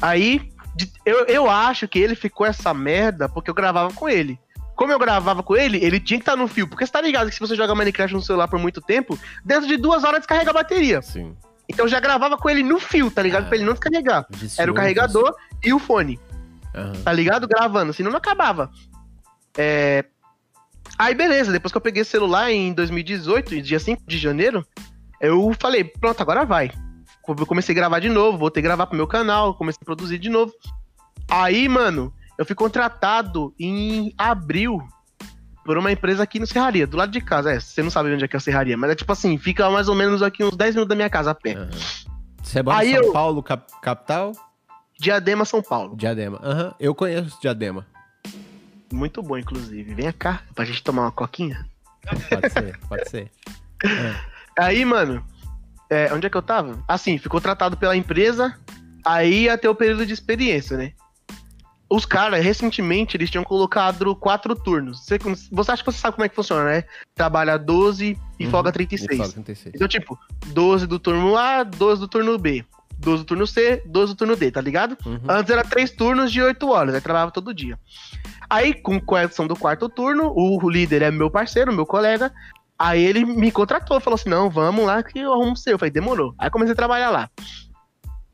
Aí, 0.02 0.50
eu, 1.06 1.26
eu 1.26 1.50
acho 1.50 1.88
que 1.88 2.00
ele 2.00 2.16
ficou 2.16 2.46
essa 2.46 2.74
merda 2.74 3.30
porque 3.30 3.50
eu 3.50 3.54
gravava 3.54 3.94
com 3.94 4.10
ele. 4.10 4.40
Como 4.76 4.92
eu 4.92 5.00
gravava 5.00 5.42
com 5.42 5.56
ele, 5.56 5.78
ele 5.84 6.00
tinha 6.00 6.20
que 6.20 6.24
estar 6.24 6.36
no 6.36 6.48
fio. 6.48 6.68
Porque 6.68 6.86
você 6.86 6.92
tá 6.92 7.02
ligado 7.02 7.30
que 7.30 7.36
se 7.36 7.40
você 7.40 7.56
joga 7.56 7.74
Minecraft 7.74 8.14
no 8.14 8.22
celular 8.22 8.48
por 8.48 8.60
muito 8.60 8.82
tempo, 8.82 9.18
dentro 9.44 9.68
de 9.68 9.78
duas 9.78 10.04
horas 10.04 10.20
descarrega 10.20 10.50
a 10.50 10.54
bateria. 10.54 11.02
Sim. 11.02 11.36
Então 11.68 11.86
eu 11.86 11.90
já 11.90 12.00
gravava 12.00 12.38
com 12.38 12.50
ele 12.50 12.62
no 12.62 12.80
fio, 12.80 13.10
tá 13.10 13.22
ligado? 13.22 13.46
Ah. 13.46 13.48
Pra 13.48 13.56
ele 13.56 13.66
não 13.66 13.74
descarregar. 13.74 14.26
Vicioso. 14.30 14.62
Era 14.62 14.72
o 14.72 14.76
carregador 14.76 15.34
e 15.64 15.74
o 15.74 15.80
fone, 15.80 16.20
Aham. 16.76 16.94
tá 17.04 17.14
ligado? 17.14 17.48
Gravando, 17.48 17.94
senão 17.94 18.12
não 18.12 18.18
acabava. 18.18 18.70
É... 19.58 20.06
Aí 20.98 21.16
beleza, 21.16 21.52
depois 21.52 21.72
que 21.72 21.78
eu 21.78 21.82
peguei 21.82 22.02
esse 22.02 22.12
celular 22.12 22.52
em 22.52 22.74
2018, 22.74 23.62
dia 23.62 23.80
5 23.80 24.04
de 24.06 24.18
janeiro, 24.18 24.66
eu 25.20 25.56
falei, 25.60 25.84
pronto, 25.84 26.22
agora 26.22 26.46
vai. 26.46 26.72
Eu 27.28 27.46
comecei 27.46 27.74
a 27.74 27.76
gravar 27.76 28.00
de 28.00 28.10
novo, 28.10 28.38
voltei 28.38 28.62
a 28.62 28.64
gravar 28.64 28.86
pro 28.88 28.96
meu 28.98 29.08
canal, 29.08 29.54
comecei 29.54 29.80
a 29.82 29.86
produzir 29.86 30.18
de 30.18 30.30
novo. 30.30 30.52
Aí, 31.30 31.68
mano, 31.68 32.14
eu 32.38 32.46
fui 32.46 32.56
contratado 32.56 33.54
em 33.60 34.14
abril 34.18 34.80
por 35.64 35.78
uma 35.78 35.92
empresa 35.92 36.22
aqui 36.24 36.40
no 36.40 36.46
Serraria, 36.46 36.86
do 36.86 36.96
lado 36.98 37.12
de 37.12 37.20
casa. 37.22 37.52
É, 37.54 37.60
você 37.60 37.82
não 37.82 37.90
sabe 37.90 38.14
onde 38.14 38.24
é 38.24 38.28
que 38.28 38.36
é 38.36 38.38
a 38.38 38.40
Serraria, 38.40 38.78
mas 38.78 38.92
é 38.92 38.96
tipo 38.96 39.12
assim, 39.12 39.38
fica 39.38 39.68
mais 39.70 39.88
ou 39.90 39.96
menos 39.96 40.22
aqui 40.22 40.44
uns 40.44 40.56
10 40.56 40.76
minutos 40.76 40.90
da 40.90 40.96
minha 40.96 41.10
casa 41.10 41.32
a 41.32 41.36
pé. 41.36 41.54
Aham. 41.54 41.70
Você 42.44 42.62
mora 42.62 42.78
Aí 42.78 42.92
em 42.92 42.96
São 42.96 43.04
eu- 43.06 43.12
Paulo, 43.12 43.42
cap- 43.42 43.72
capital? 43.82 44.32
Diadema, 45.00 45.44
São 45.46 45.64
Paulo. 45.64 45.96
Diadema. 45.96 46.40
Aham. 46.44 46.76
Eu 46.80 46.94
conheço 46.94 47.38
Diadema. 47.42 47.86
Muito 48.94 49.22
bom, 49.24 49.36
inclusive. 49.38 49.94
Vem 49.96 50.12
cá, 50.12 50.44
pra 50.54 50.64
gente 50.64 50.84
tomar 50.84 51.02
uma 51.04 51.12
coquinha. 51.12 51.66
Pode 52.30 52.50
ser, 52.52 52.80
pode 52.88 53.10
ser. 53.10 53.32
Aí, 54.58 54.86
mano, 54.86 55.26
é, 55.90 56.14
onde 56.14 56.28
é 56.28 56.30
que 56.30 56.38
eu 56.38 56.42
tava? 56.42 56.84
Assim, 56.88 57.18
ficou 57.18 57.40
tratado 57.42 57.78
pela 57.78 57.96
empresa, 57.96 58.56
aí 59.06 59.48
ter 59.58 59.68
o 59.70 59.76
período 59.76 60.06
de 60.06 60.14
experiência, 60.14 60.78
né? 60.78 60.92
Os 61.88 62.04
caras, 62.04 62.44
recentemente, 62.44 63.16
eles 63.16 63.30
tinham 63.30 63.44
colocado 63.44 64.16
quatro 64.16 64.56
turnos. 64.56 65.06
Você, 65.06 65.20
você 65.52 65.72
acha 65.72 65.84
que 65.84 65.92
você 65.92 66.00
sabe 66.00 66.16
como 66.16 66.26
é 66.26 66.30
que 66.30 66.36
funciona, 66.36 66.64
né? 66.64 66.84
Trabalha 67.14 67.58
12 67.58 68.18
e 68.40 68.46
Uhum. 68.46 68.52
folga 68.52 68.70
E 68.70 68.74
36. 68.74 69.18
folga 69.18 69.34
36. 69.34 69.76
Então, 69.76 69.88
tipo, 69.88 70.18
12 70.48 70.88
do 70.88 70.98
turno 70.98 71.38
A, 71.38 71.64
12 71.64 72.02
do 72.02 72.08
turno 72.08 72.38
B. 72.40 72.66
12 72.98 73.24
do 73.24 73.26
turno 73.28 73.46
C, 73.46 73.84
12 73.86 74.14
do 74.14 74.18
turno 74.18 74.36
D, 74.36 74.50
tá 74.52 74.62
ligado? 74.62 74.98
Uhum. 75.06 75.20
Antes 75.28 75.52
era 75.52 75.64
três 75.64 75.92
turnos 75.92 76.32
de 76.32 76.42
oito 76.42 76.70
horas, 76.70 76.96
aí 76.96 77.02
trabalhava 77.02 77.30
todo 77.32 77.54
dia. 77.54 77.78
Aí, 78.50 78.74
com 78.74 79.00
correção 79.00 79.46
do 79.46 79.56
quarto 79.56 79.88
turno, 79.90 80.32
o 80.36 80.70
líder 80.70 81.02
é 81.04 81.12
meu 81.12 81.30
parceiro, 81.30 81.74
meu 81.74 81.86
colega. 81.86 82.32
Aí 82.78 83.04
ele 83.04 83.26
me 83.26 83.52
contratou, 83.52 84.00
falou 84.00 84.16
assim: 84.16 84.30
não, 84.30 84.50
vamos 84.50 84.86
lá 84.86 85.02
que 85.02 85.20
eu 85.20 85.34
arrumo 85.34 85.56
seu. 85.56 85.74
Eu 85.74 85.80
falei, 85.80 85.92
demorou. 85.92 86.34
Aí 86.38 86.50
comecei 86.50 86.74
a 86.74 86.76
trabalhar 86.76 87.10
lá. 87.10 87.30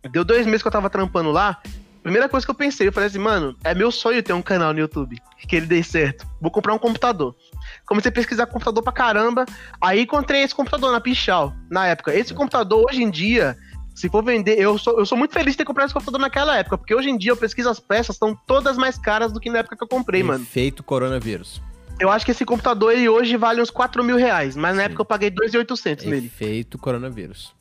Deu 0.09 0.25
dois 0.25 0.45
meses 0.45 0.61
que 0.61 0.67
eu 0.67 0.71
tava 0.71 0.89
trampando 0.89 1.31
lá. 1.31 1.61
Primeira 2.01 2.27
coisa 2.27 2.43
que 2.43 2.49
eu 2.49 2.55
pensei, 2.55 2.87
eu 2.87 2.91
falei 2.91 3.07
assim, 3.07 3.19
mano, 3.19 3.55
é 3.63 3.75
meu 3.75 3.91
sonho 3.91 4.23
ter 4.23 4.33
um 4.33 4.41
canal 4.41 4.73
no 4.73 4.79
YouTube. 4.79 5.15
Que 5.47 5.55
ele 5.55 5.67
dê 5.67 5.83
certo. 5.83 6.25
Vou 6.41 6.49
comprar 6.49 6.73
um 6.73 6.79
computador. 6.79 7.35
Comecei 7.85 8.09
a 8.09 8.13
pesquisar 8.13 8.47
computador 8.47 8.81
pra 8.83 8.91
caramba. 8.91 9.45
Aí 9.79 10.01
encontrei 10.01 10.41
esse 10.41 10.55
computador 10.55 10.91
na 10.91 10.99
Pichal, 10.99 11.53
na 11.69 11.85
época. 11.85 12.15
Esse 12.15 12.33
computador, 12.33 12.85
hoje 12.89 13.03
em 13.03 13.11
dia, 13.11 13.55
se 13.93 14.09
for 14.09 14.23
vender, 14.23 14.59
eu 14.59 14.79
sou, 14.79 14.97
eu 14.97 15.05
sou 15.05 15.15
muito 15.15 15.33
feliz 15.33 15.53
de 15.53 15.59
ter 15.59 15.65
comprado 15.65 15.85
esse 15.85 15.93
computador 15.93 16.19
naquela 16.19 16.57
época, 16.57 16.77
porque 16.77 16.95
hoje 16.95 17.09
em 17.09 17.17
dia 17.17 17.33
eu 17.33 17.37
pesquiso 17.37 17.69
as 17.69 17.79
peças, 17.79 18.15
estão 18.15 18.35
todas 18.47 18.77
mais 18.77 18.97
caras 18.97 19.31
do 19.31 19.39
que 19.39 19.49
na 19.49 19.59
época 19.59 19.77
que 19.77 19.83
eu 19.83 19.87
comprei, 19.87 20.23
mano. 20.23 20.43
Efeito 20.43 20.81
coronavírus. 20.81 21.61
Eu 22.01 22.09
acho 22.09 22.25
que 22.25 22.31
esse 22.31 22.43
computador 22.43 22.91
ele 22.91 23.07
hoje 23.07 23.37
vale 23.37 23.61
uns 23.61 23.69
4 23.69 24.03
mil 24.03 24.17
reais, 24.17 24.55
mas 24.55 24.75
na 24.75 24.81
Sim. 24.81 24.85
época 24.87 25.01
eu 25.01 25.05
paguei 25.05 25.29
2.800 25.29 26.05
nele. 26.05 26.25
Efeito 26.25 26.79
coronavírus. 26.79 27.53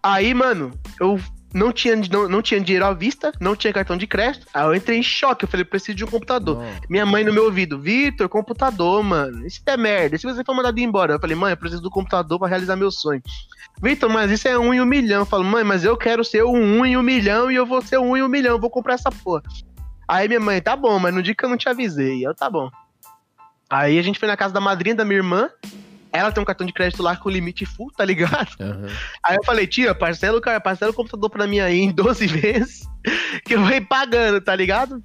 Aí, 0.00 0.32
mano, 0.32 0.70
eu 1.00 1.18
não 1.52 1.72
tinha, 1.72 1.96
não, 1.96 2.28
não 2.28 2.40
tinha 2.40 2.60
dinheiro 2.60 2.86
à 2.86 2.92
vista, 2.92 3.32
não 3.40 3.56
tinha 3.56 3.72
cartão 3.72 3.96
de 3.96 4.06
crédito. 4.06 4.46
Aí 4.54 4.64
eu 4.64 4.72
entrei 4.72 4.98
em 4.98 5.02
choque, 5.02 5.44
eu 5.44 5.48
falei, 5.48 5.64
preciso 5.64 5.96
de 5.96 6.04
um 6.04 6.06
computador. 6.06 6.62
Minha 6.88 7.04
mãe 7.04 7.24
no 7.24 7.32
meu 7.32 7.46
ouvido, 7.46 7.76
Vitor, 7.76 8.28
computador, 8.28 9.02
mano. 9.02 9.44
Isso 9.44 9.60
é 9.66 9.76
merda. 9.76 10.14
E 10.14 10.18
Se 10.20 10.26
você 10.26 10.44
for 10.44 10.54
mandado 10.54 10.78
embora, 10.78 11.14
eu 11.14 11.20
falei, 11.20 11.34
mãe, 11.34 11.50
eu 11.50 11.56
preciso 11.56 11.82
do 11.82 11.90
computador 11.90 12.38
pra 12.38 12.46
realizar 12.46 12.76
meu 12.76 12.92
sonho. 12.92 13.20
Vitor, 13.82 14.08
mas 14.08 14.30
isso 14.30 14.46
é 14.46 14.56
um 14.56 14.72
em 14.72 14.80
um 14.80 14.86
milhão. 14.86 15.22
Eu 15.22 15.26
falo, 15.26 15.42
mãe, 15.42 15.64
mas 15.64 15.82
eu 15.82 15.96
quero 15.96 16.24
ser 16.24 16.44
um 16.44 16.52
um 16.52 16.86
em 16.86 16.96
um 16.96 17.02
milhão 17.02 17.50
e 17.50 17.56
eu 17.56 17.66
vou 17.66 17.82
ser 17.82 17.98
um 17.98 18.16
em 18.16 18.22
um 18.22 18.28
milhão, 18.28 18.52
eu 18.52 18.60
vou 18.60 18.70
comprar 18.70 18.94
essa 18.94 19.10
porra. 19.10 19.42
Aí 20.06 20.28
minha 20.28 20.38
mãe, 20.38 20.62
tá 20.62 20.76
bom, 20.76 21.00
mas 21.00 21.12
no 21.12 21.20
dia 21.20 21.34
que 21.34 21.44
eu 21.44 21.48
não 21.48 21.56
te 21.56 21.68
avisei. 21.68 22.24
Eu, 22.24 22.32
tá 22.32 22.48
bom. 22.48 22.70
Aí 23.72 23.98
a 23.98 24.02
gente 24.02 24.18
foi 24.18 24.28
na 24.28 24.36
casa 24.36 24.52
da 24.52 24.60
madrinha 24.60 24.94
da 24.94 25.02
minha 25.04 25.16
irmã. 25.16 25.48
Ela 26.12 26.30
tem 26.30 26.42
um 26.42 26.44
cartão 26.44 26.66
de 26.66 26.74
crédito 26.74 27.02
lá 27.02 27.16
com 27.16 27.30
limite 27.30 27.64
full, 27.64 27.90
tá 27.96 28.04
ligado? 28.04 28.50
Aham. 28.60 28.86
Aí 29.24 29.34
eu 29.36 29.42
falei, 29.44 29.66
tia, 29.66 29.94
parcela, 29.94 30.36
o 30.36 30.42
cara, 30.42 30.60
parcela 30.60 30.90
o 30.90 30.94
computador 30.94 31.30
pra 31.30 31.46
mim 31.46 31.58
aí 31.60 31.80
em 31.80 31.88
12 31.94 32.26
vezes, 32.26 32.82
que 33.46 33.54
eu 33.54 33.60
vou 33.62 33.70
ir 33.70 33.80
pagando, 33.86 34.38
tá 34.42 34.54
ligado? 34.54 35.02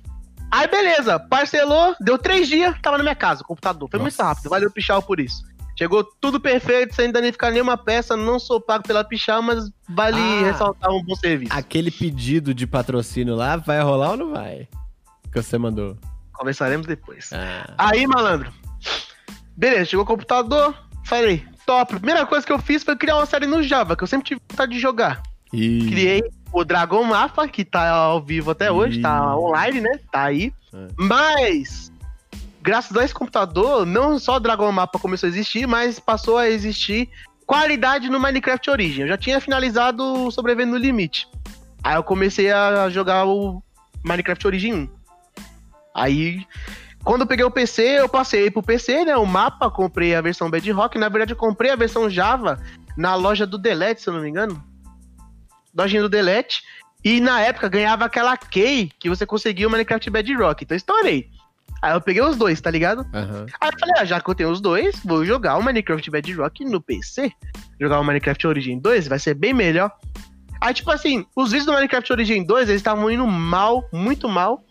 Aí 0.51 0.67
beleza, 0.67 1.17
parcelou, 1.17 1.95
deu 2.01 2.17
três 2.17 2.49
dias, 2.49 2.75
tava 2.81 2.97
na 2.97 3.03
minha 3.03 3.15
casa, 3.15 3.41
o 3.41 3.45
computador. 3.45 3.87
Foi 3.89 3.99
muito 4.01 4.13
Nossa. 4.17 4.23
rápido, 4.31 4.49
valeu 4.49 4.69
Pichal 4.69 5.01
por 5.01 5.19
isso. 5.21 5.43
Chegou 5.77 6.03
tudo 6.19 6.37
perfeito, 6.39 6.93
sem 6.93 7.09
danificar 7.09 7.51
nenhuma 7.53 7.77
peça, 7.77 8.17
não 8.17 8.37
sou 8.37 8.59
pago 8.59 8.83
pela 8.85 9.03
Pichal, 9.03 9.41
mas 9.41 9.69
vale 9.87 10.17
Ah. 10.19 10.41
ressaltar 10.51 10.91
um 10.91 11.01
bom 11.03 11.15
serviço. 11.15 11.53
Aquele 11.53 11.89
pedido 11.91 12.53
de 12.53 12.67
patrocínio 12.67 13.33
lá, 13.35 13.55
vai 13.55 13.79
rolar 13.81 14.11
ou 14.11 14.17
não 14.17 14.31
vai? 14.31 14.67
Que 15.31 15.41
você 15.41 15.57
mandou. 15.57 15.97
Conversaremos 16.37 16.85
depois. 16.85 17.31
Ah. 17.33 17.73
Aí, 17.77 18.05
malandro, 18.05 18.53
beleza, 19.55 19.85
chegou 19.85 20.03
o 20.03 20.07
computador, 20.07 20.75
falei, 21.03 21.43
top. 21.65 21.95
Primeira 21.95 22.25
coisa 22.25 22.45
que 22.45 22.51
eu 22.51 22.59
fiz 22.59 22.83
foi 22.83 22.95
criar 22.95 23.17
uma 23.17 23.25
série 23.25 23.47
no 23.47 23.63
Java, 23.63 23.95
que 23.95 24.03
eu 24.03 24.07
sempre 24.07 24.27
tive 24.27 24.41
vontade 24.49 24.71
de 24.71 24.79
jogar. 24.79 25.21
E... 25.51 25.87
Criei 25.87 26.23
o 26.51 26.63
Dragon 26.63 27.03
Mapa, 27.03 27.47
que 27.47 27.65
tá 27.65 27.89
ao 27.89 28.21
vivo 28.21 28.51
até 28.51 28.71
hoje, 28.71 29.01
tá 29.01 29.35
online, 29.35 29.81
né? 29.81 29.99
Tá 30.11 30.23
aí. 30.23 30.53
É. 30.73 30.87
Mas, 30.97 31.91
graças 32.61 32.95
a 32.95 33.03
esse 33.03 33.13
computador, 33.13 33.85
não 33.85 34.17
só 34.19 34.35
o 34.35 34.39
Dragon 34.39 34.71
Mapa 34.71 34.99
começou 34.99 35.27
a 35.27 35.29
existir, 35.29 35.67
mas 35.67 35.99
passou 35.99 36.37
a 36.37 36.49
existir 36.49 37.09
qualidade 37.45 38.09
no 38.09 38.19
Minecraft 38.19 38.69
Origin. 38.69 39.01
Eu 39.01 39.07
já 39.07 39.17
tinha 39.17 39.39
finalizado 39.41 40.03
o 40.03 40.31
Sobrevivendo 40.31 40.73
no 40.73 40.77
Limite. 40.77 41.27
Aí 41.83 41.95
eu 41.95 42.03
comecei 42.03 42.51
a 42.51 42.89
jogar 42.89 43.25
o 43.25 43.63
Minecraft 44.03 44.47
Origin 44.47 44.73
1. 44.73 44.96
Aí 45.97 46.45
Quando 47.03 47.21
eu 47.21 47.27
peguei 47.27 47.43
o 47.43 47.51
PC, 47.51 47.99
eu 47.99 48.09
passei 48.09 48.51
pro 48.51 48.61
PC, 48.61 49.05
né? 49.05 49.17
O 49.17 49.25
mapa, 49.25 49.71
comprei 49.71 50.13
a 50.13 50.21
versão 50.21 50.49
Bedrock. 50.49 50.97
Na 50.97 51.09
verdade, 51.09 51.33
eu 51.33 51.37
comprei 51.37 51.71
a 51.71 51.75
versão 51.75 52.09
Java 52.09 52.61
na 52.95 53.15
loja 53.15 53.47
do 53.47 53.57
Delete, 53.57 54.01
se 54.01 54.09
eu 54.09 54.13
não 54.13 54.21
me 54.21 54.29
engano. 54.29 54.61
Lojinha 55.75 56.01
do 56.01 56.09
Delete. 56.09 56.63
E 57.03 57.21
na 57.21 57.39
época 57.41 57.69
ganhava 57.69 58.05
aquela 58.05 58.35
key 58.35 58.91
que 58.99 59.09
você 59.09 59.25
conseguia 59.25 59.67
o 59.67 59.71
Minecraft 59.71 60.09
Bedrock. 60.09 60.63
Então 60.63 60.75
estourei. 60.75 61.29
Aí 61.81 61.93
eu 61.93 62.01
peguei 62.01 62.21
os 62.21 62.35
dois, 62.35 62.59
tá 62.59 62.71
ligado? 62.71 63.05
Aham. 63.13 63.45
Aí 63.61 63.69
eu 63.69 63.79
falei, 63.79 63.95
ah, 63.99 64.05
já 64.05 64.19
que 64.19 64.29
eu 64.29 64.35
tenho 64.35 64.49
os 64.49 64.59
dois, 64.59 64.99
vou 65.05 65.23
jogar 65.23 65.57
o 65.57 65.63
Minecraft 65.63 66.09
Bedrock 66.09 66.65
no 66.65 66.81
PC. 66.81 67.31
Jogar 67.79 67.99
o 67.99 68.03
Minecraft 68.03 68.47
Origin 68.47 68.79
2 68.79 69.07
vai 69.07 69.19
ser 69.19 69.35
bem 69.35 69.53
melhor. 69.53 69.91
Aí, 70.59 70.73
tipo 70.73 70.89
assim, 70.89 71.25
os 71.35 71.51
vídeos 71.51 71.67
do 71.67 71.73
Minecraft 71.73 72.11
Origin 72.11 72.43
2, 72.43 72.69
eles 72.69 72.81
estavam 72.81 73.09
indo 73.11 73.25
mal, 73.27 73.87
muito 73.93 74.27
mal. 74.27 74.65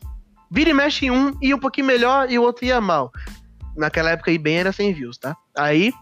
Vira 0.51 0.71
e 0.71 0.75
mexe 0.75 1.07
em 1.07 1.11
um, 1.11 1.37
ia 1.43 1.57
um 1.57 1.59
pouquinho 1.59 1.87
melhor 1.87 2.31
e 2.31 2.39
o 2.39 2.43
outro 2.43 2.65
ia 2.65 2.81
mal. 2.81 3.11
Naquela 3.77 4.11
época 4.11 4.31
aí 4.31 4.39
bem 4.39 4.59
era 4.59 4.73
100 4.73 4.93
views, 4.95 5.19
tá? 5.19 5.37
Aí, 5.57 5.93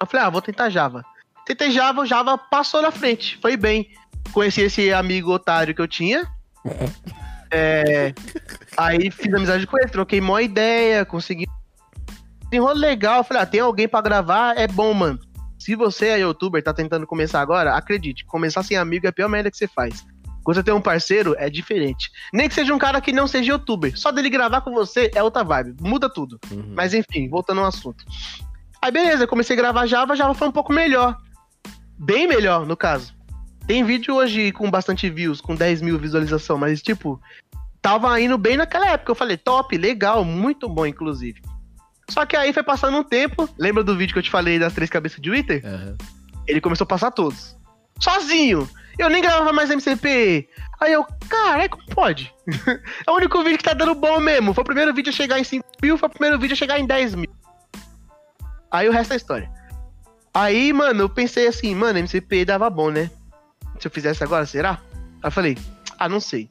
eu 0.00 0.06
falei, 0.06 0.26
ah, 0.26 0.30
vou 0.30 0.42
tentar 0.42 0.68
Java. 0.68 1.04
Tentei 1.46 1.70
Java, 1.70 2.02
o 2.02 2.06
Java 2.06 2.36
passou 2.36 2.82
na 2.82 2.90
frente, 2.90 3.38
foi 3.40 3.56
bem. 3.56 3.88
Conheci 4.32 4.62
esse 4.62 4.92
amigo 4.92 5.32
otário 5.32 5.74
que 5.74 5.80
eu 5.80 5.88
tinha. 5.88 6.26
É, 7.54 8.14
aí 8.78 9.10
fiz 9.10 9.30
amizade 9.34 9.66
com 9.66 9.76
ele, 9.76 9.90
troquei 9.90 10.22
mó 10.22 10.40
ideia, 10.40 11.04
consegui. 11.04 11.46
Enrolo 12.50 12.78
legal, 12.78 13.22
falei, 13.22 13.42
ah, 13.42 13.46
tem 13.46 13.60
alguém 13.60 13.86
pra 13.86 14.00
gravar, 14.00 14.56
é 14.56 14.66
bom, 14.66 14.94
mano. 14.94 15.18
Se 15.58 15.76
você 15.76 16.08
é 16.08 16.20
youtuber, 16.20 16.62
tá 16.62 16.72
tentando 16.72 17.06
começar 17.06 17.42
agora, 17.42 17.74
acredite, 17.74 18.24
começar 18.24 18.62
sem 18.62 18.78
amigo 18.78 19.06
é 19.06 19.10
a 19.10 19.12
pior 19.12 19.28
merda 19.28 19.50
que 19.50 19.56
você 19.58 19.68
faz. 19.68 20.02
Quando 20.44 20.56
você 20.56 20.62
tem 20.62 20.74
um 20.74 20.80
parceiro, 20.80 21.34
é 21.38 21.48
diferente. 21.48 22.10
Nem 22.32 22.48
que 22.48 22.54
seja 22.54 22.74
um 22.74 22.78
cara 22.78 23.00
que 23.00 23.12
não 23.12 23.26
seja 23.26 23.52
youtuber. 23.52 23.96
Só 23.96 24.10
dele 24.10 24.28
gravar 24.28 24.60
com 24.60 24.72
você 24.72 25.10
é 25.14 25.22
outra 25.22 25.44
vibe. 25.44 25.76
Muda 25.80 26.08
tudo. 26.08 26.38
Uhum. 26.50 26.72
Mas 26.74 26.94
enfim, 26.94 27.28
voltando 27.28 27.60
ao 27.60 27.66
assunto. 27.66 28.04
Aí 28.80 28.90
beleza, 28.90 29.26
comecei 29.26 29.54
a 29.54 29.56
gravar 29.56 29.86
Java, 29.86 30.16
Java 30.16 30.34
foi 30.34 30.48
um 30.48 30.52
pouco 30.52 30.72
melhor. 30.72 31.16
Bem 31.98 32.26
melhor, 32.26 32.66
no 32.66 32.76
caso. 32.76 33.14
Tem 33.66 33.84
vídeo 33.84 34.16
hoje 34.16 34.50
com 34.50 34.68
bastante 34.68 35.08
views, 35.08 35.40
com 35.40 35.54
10 35.54 35.82
mil 35.82 35.98
visualização, 35.98 36.58
mas 36.58 36.82
tipo, 36.82 37.20
tava 37.80 38.20
indo 38.20 38.36
bem 38.36 38.56
naquela 38.56 38.90
época. 38.90 39.12
Eu 39.12 39.16
falei, 39.16 39.36
top, 39.36 39.78
legal, 39.78 40.24
muito 40.24 40.68
bom, 40.68 40.84
inclusive. 40.84 41.40
Só 42.10 42.26
que 42.26 42.36
aí 42.36 42.52
foi 42.52 42.64
passando 42.64 42.96
um 42.98 43.04
tempo. 43.04 43.48
Lembra 43.56 43.84
do 43.84 43.96
vídeo 43.96 44.12
que 44.12 44.18
eu 44.18 44.22
te 44.22 44.30
falei 44.30 44.58
das 44.58 44.72
três 44.72 44.90
cabeças 44.90 45.20
de 45.20 45.30
Wither? 45.30 45.64
Aham. 45.64 45.96
Ele 46.46 46.60
começou 46.60 46.84
a 46.84 46.88
passar 46.88 47.12
todos. 47.12 47.56
Sozinho! 48.00 48.68
Eu 48.98 49.08
nem 49.08 49.22
gravava 49.22 49.52
mais 49.52 49.70
MCP. 49.70 50.48
Aí 50.80 50.92
eu, 50.92 51.06
cara, 51.28 51.68
como 51.68 51.86
pode? 51.86 52.32
é 53.06 53.10
o 53.10 53.14
único 53.14 53.42
vídeo 53.42 53.58
que 53.58 53.64
tá 53.64 53.72
dando 53.72 53.94
bom 53.94 54.20
mesmo. 54.20 54.52
Foi 54.52 54.62
o 54.62 54.66
primeiro 54.66 54.92
vídeo 54.92 55.10
a 55.10 55.12
chegar 55.12 55.38
em 55.38 55.44
5 55.44 55.64
mil, 55.82 55.96
foi 55.96 56.08
o 56.08 56.12
primeiro 56.12 56.38
vídeo 56.38 56.54
a 56.54 56.56
chegar 56.56 56.78
em 56.78 56.86
10 56.86 57.14
mil. 57.14 57.30
Aí 58.70 58.88
o 58.88 58.92
resto 58.92 59.12
é 59.12 59.16
história. 59.16 59.50
Aí, 60.34 60.72
mano, 60.72 61.02
eu 61.02 61.08
pensei 61.08 61.46
assim, 61.46 61.74
mano, 61.74 61.98
MCP 61.98 62.44
dava 62.44 62.70
bom, 62.70 62.90
né? 62.90 63.10
Se 63.78 63.86
eu 63.86 63.90
fizesse 63.90 64.24
agora, 64.24 64.46
será? 64.46 64.80
Aí 65.22 65.28
eu 65.28 65.30
falei, 65.30 65.58
ah, 65.98 66.08
não 66.08 66.20
sei. 66.20 66.50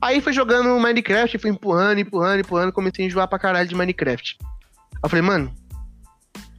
Aí 0.00 0.20
fui 0.20 0.32
jogando 0.32 0.78
Minecraft, 0.78 1.38
fui 1.38 1.50
empurrando, 1.50 1.98
empurrando, 1.98 2.40
empurrando, 2.40 2.72
comecei 2.72 3.04
a 3.04 3.08
enjoar 3.08 3.28
pra 3.28 3.38
caralho 3.38 3.68
de 3.68 3.74
Minecraft. 3.74 4.38
Aí 4.40 5.00
eu 5.02 5.08
falei, 5.08 5.22
mano, 5.22 5.52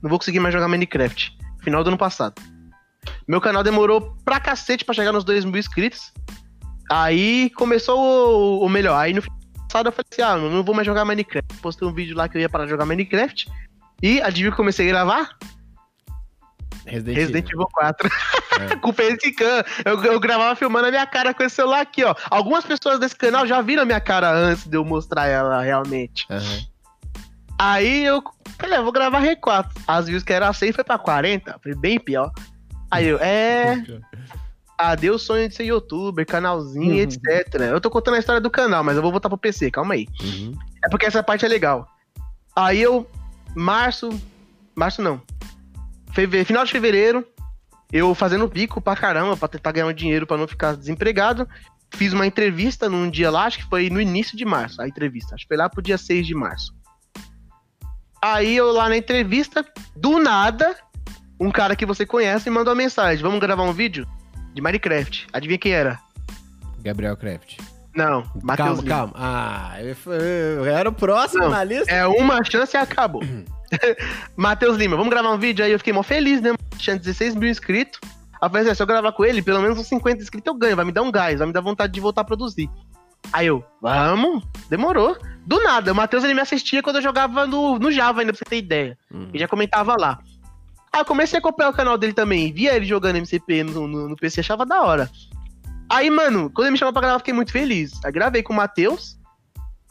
não 0.02 0.10
vou 0.10 0.20
conseguir 0.20 0.40
mais 0.40 0.54
jogar 0.54 0.68
Minecraft. 0.68 1.38
Final 1.64 1.84
do 1.84 1.88
ano 1.88 1.98
passado. 1.98 2.42
Meu 3.28 3.42
canal 3.42 3.64
demorou 3.64 4.16
pra 4.24 4.40
cacete 4.40 4.86
pra 4.86 4.94
chegar 4.94 5.12
nos 5.12 5.24
2 5.24 5.46
mil 5.46 5.58
inscritos. 5.58 6.12
Aí 6.90 7.50
começou 7.52 8.00
o, 8.00 8.66
o 8.66 8.70
melhor. 8.70 8.98
Aí 8.98 9.14
no 9.14 9.20
ano 9.20 9.32
passado 9.68 9.88
eu 9.88 9.92
falei 9.92 10.08
assim: 10.12 10.22
ah, 10.22 10.38
não 10.38 10.64
vou 10.64 10.76
mais 10.76 10.86
jogar 10.86 11.06
Minecraft. 11.06 11.58
Postei 11.62 11.88
um 11.88 11.94
vídeo 11.94 12.18
lá 12.18 12.28
que 12.28 12.38
eu 12.38 12.42
ia 12.42 12.50
parar 12.50 12.66
de 12.66 12.72
jogar 12.72 12.86
Minecraft. 12.86 13.48
E 14.02 14.22
adivinha 14.22 14.52
que 14.52 14.58
comecei 14.58 14.88
a 14.88 14.90
gravar? 14.90 15.38
Resident, 16.86 17.18
Resident 17.18 17.46
Evil. 17.46 17.62
Evil 17.62 17.68
4. 17.74 18.10
É. 18.60 18.76
com 18.82 18.90
o 18.90 18.94
facecam. 18.94 19.64
Eu, 19.86 20.04
eu 20.04 20.20
gravava 20.20 20.56
filmando 20.56 20.88
a 20.88 20.92
minha 20.92 21.06
cara 21.06 21.34
com 21.34 21.44
esse 21.44 21.56
celular 21.56 21.82
aqui, 21.82 22.04
ó. 22.04 22.16
Algumas 22.30 22.66
pessoas 22.66 23.00
desse 23.00 23.16
canal 23.16 23.46
já 23.46 23.62
viram 23.62 23.84
a 23.84 23.86
minha 23.86 24.00
cara 24.00 24.32
antes 24.32 24.66
de 24.66 24.76
eu 24.76 24.84
mostrar 24.84 25.28
ela 25.28 25.62
realmente. 25.62 26.26
Aham. 26.30 26.60
Aí 27.60 28.06
eu 28.06 28.24
falei, 28.58 28.78
ah, 28.78 28.82
vou 28.82 28.92
gravar 28.92 29.22
R4. 29.22 29.70
As 29.86 30.08
views 30.08 30.24
que 30.24 30.32
era 30.32 30.52
100 30.52 30.72
foi 30.72 30.84
pra 30.84 30.98
40. 30.98 31.60
Foi 31.62 31.76
bem 31.76 32.00
pior. 32.00 32.32
Aí 32.92 33.06
eu, 33.08 33.18
é. 33.20 33.84
Ah, 34.78 34.96
deu 34.96 35.16
o 35.16 35.20
sonho 35.20 35.48
de 35.50 35.56
ser 35.56 35.66
youtuber, 35.66 36.26
canalzinho, 36.26 36.94
Uhum. 36.94 37.00
etc. 37.02 37.54
Eu 37.70 37.82
tô 37.82 37.90
contando 37.90 38.16
a 38.16 38.20
história 38.20 38.40
do 38.42 38.50
canal, 38.50 38.84
mas 38.84 38.96
eu 38.96 39.02
vou 39.02 39.12
voltar 39.12 39.28
pro 39.30 39.38
PC, 39.38 39.70
calma 39.70 39.94
aí. 39.94 40.08
Uhum. 40.22 40.58
É 40.86 40.90
porque 40.90 41.06
essa 41.06 41.22
parte 41.22 41.44
é 41.46 41.48
legal. 41.50 41.88
Aí 42.56 42.82
eu, 42.82 43.10
março. 43.56 44.10
Março 44.76 45.02
não. 45.02 45.22
Feve- 46.14 46.46
final 46.46 46.64
de 46.64 46.72
fevereiro, 46.72 47.28
eu 47.92 48.16
fazendo 48.16 48.48
bico 48.48 48.80
pra 48.82 48.96
caramba, 48.96 49.36
pra 49.36 49.48
tentar 49.50 49.72
ganhar 49.74 49.86
um 49.88 49.94
dinheiro 49.94 50.26
pra 50.26 50.38
não 50.38 50.48
ficar 50.48 50.76
desempregado. 50.76 51.48
Fiz 51.94 52.14
uma 52.14 52.26
entrevista 52.26 52.88
num 52.88 53.10
dia 53.10 53.30
lá, 53.30 53.46
acho 53.46 53.58
que 53.58 53.66
foi 53.70 53.90
no 53.90 54.00
início 54.00 54.38
de 54.38 54.46
março, 54.46 54.82
a 54.82 54.88
entrevista. 54.88 55.36
Acho 55.36 55.44
que 55.44 55.48
foi 55.50 55.58
lá 55.58 55.68
pro 55.70 55.82
dia 55.82 55.98
6 55.98 56.26
de 56.26 56.34
março. 56.36 56.74
Aí 58.22 58.56
eu 58.56 58.72
lá 58.72 58.88
na 58.90 58.98
entrevista, 58.98 59.66
do 59.96 60.20
nada, 60.20 60.76
um 61.40 61.52
cara 61.52 61.76
que 61.76 61.86
você 61.86 62.06
conhece 62.06 62.50
mandou 62.50 62.74
uma 62.74 62.78
mensagem: 62.78 63.24
Vamos 63.24 63.40
gravar 63.40 63.64
um 63.64 63.74
vídeo 63.74 64.08
de 64.54 64.62
Minecraft. 64.62 65.28
Adivinha 65.32 65.58
quem 65.60 65.72
era? 65.72 66.00
Gabriel 66.82 67.16
Craft. 67.18 67.58
Não, 67.96 68.24
Matheus 68.42 68.58
calma, 68.58 68.82
Lima. 68.82 68.96
calma. 68.96 69.14
Ah, 69.16 69.74
eu, 69.82 70.66
era 70.66 70.90
o 70.90 70.94
próximo 70.94 71.44
Não, 71.44 71.50
na 71.50 71.64
lista. 71.64 71.92
É 71.92 72.06
uma 72.06 72.44
chance 72.44 72.76
e 72.76 72.80
acabou. 72.80 73.22
Matheus 74.38 74.78
Lima, 74.78 74.96
vamos 74.96 75.10
gravar 75.12 75.32
um 75.32 75.38
vídeo 75.38 75.66
aí? 75.66 75.72
Eu 75.72 75.80
fiquei 75.80 75.94
mó 75.94 76.04
feliz, 76.04 76.42
né? 76.42 76.54
Tinha 76.78 76.98
16 76.98 77.36
mil 77.36 77.50
inscritos. 77.50 78.00
Aí 78.42 78.48
falei 78.48 78.62
assim, 78.62 78.72
"Ah, 78.72 78.76
se 78.76 78.82
eu 78.82 78.88
gravar 78.88 79.12
com 79.12 79.26
ele, 79.26 79.42
pelo 79.42 79.62
menos 79.62 79.78
uns 79.78 79.88
50 79.88 80.22
inscritos 80.22 80.48
eu 80.48 80.58
ganho, 80.58 80.76
vai 80.76 80.86
me 80.86 80.92
dar 80.94 81.02
um 81.02 81.12
gás, 81.12 81.40
vai 81.40 81.48
me 81.48 81.54
dar 81.54 81.62
vontade 81.62 81.92
de 81.92 82.00
voltar 82.00 82.22
a 82.22 82.24
produzir. 82.24 82.70
Aí 83.34 83.48
eu, 83.48 83.64
vamos, 83.82 84.44
demorou. 84.70 85.18
Do 85.46 85.62
nada, 85.62 85.92
o 85.92 85.96
Matheus 85.96 86.24
ele 86.24 86.34
me 86.34 86.42
assistia 86.42 86.82
quando 86.82 86.98
eu 86.98 87.02
jogava 87.02 87.46
no, 87.46 87.78
no 87.78 87.92
Java 87.92 88.22
ainda, 88.22 88.32
pra 88.32 88.40
você 88.40 88.46
ter 88.46 88.58
ideia. 88.58 88.98
Uhum. 89.12 89.30
E 89.34 89.40
já 89.40 89.48
comentava 89.48 89.96
lá. 90.00 90.20
Aí 90.92 91.02
eu 91.02 91.06
comecei 91.06 91.38
a 91.38 91.40
acompanhar 91.40 91.70
o 91.70 91.74
canal 91.74 91.98
dele 91.98 92.14
também, 92.14 92.52
via 92.52 92.76
ele 92.76 92.86
jogando 92.86 93.18
MCP 93.18 93.64
no, 93.64 93.88
no, 93.88 94.10
no 94.10 94.16
PC, 94.16 94.40
achava 94.40 94.66
da 94.66 94.82
hora. 94.82 95.10
Aí, 95.90 96.10
mano, 96.10 96.50
quando 96.50 96.68
ele 96.68 96.74
me 96.74 96.78
chamou 96.78 96.94
pra 96.94 97.02
gravar, 97.02 97.16
eu 97.16 97.20
fiquei 97.20 97.34
muito 97.34 97.52
feliz. 97.52 97.94
Aí 98.04 98.12
gravei 98.12 98.44
com 98.44 98.54
o 98.54 98.56
Matheus, 98.56 99.18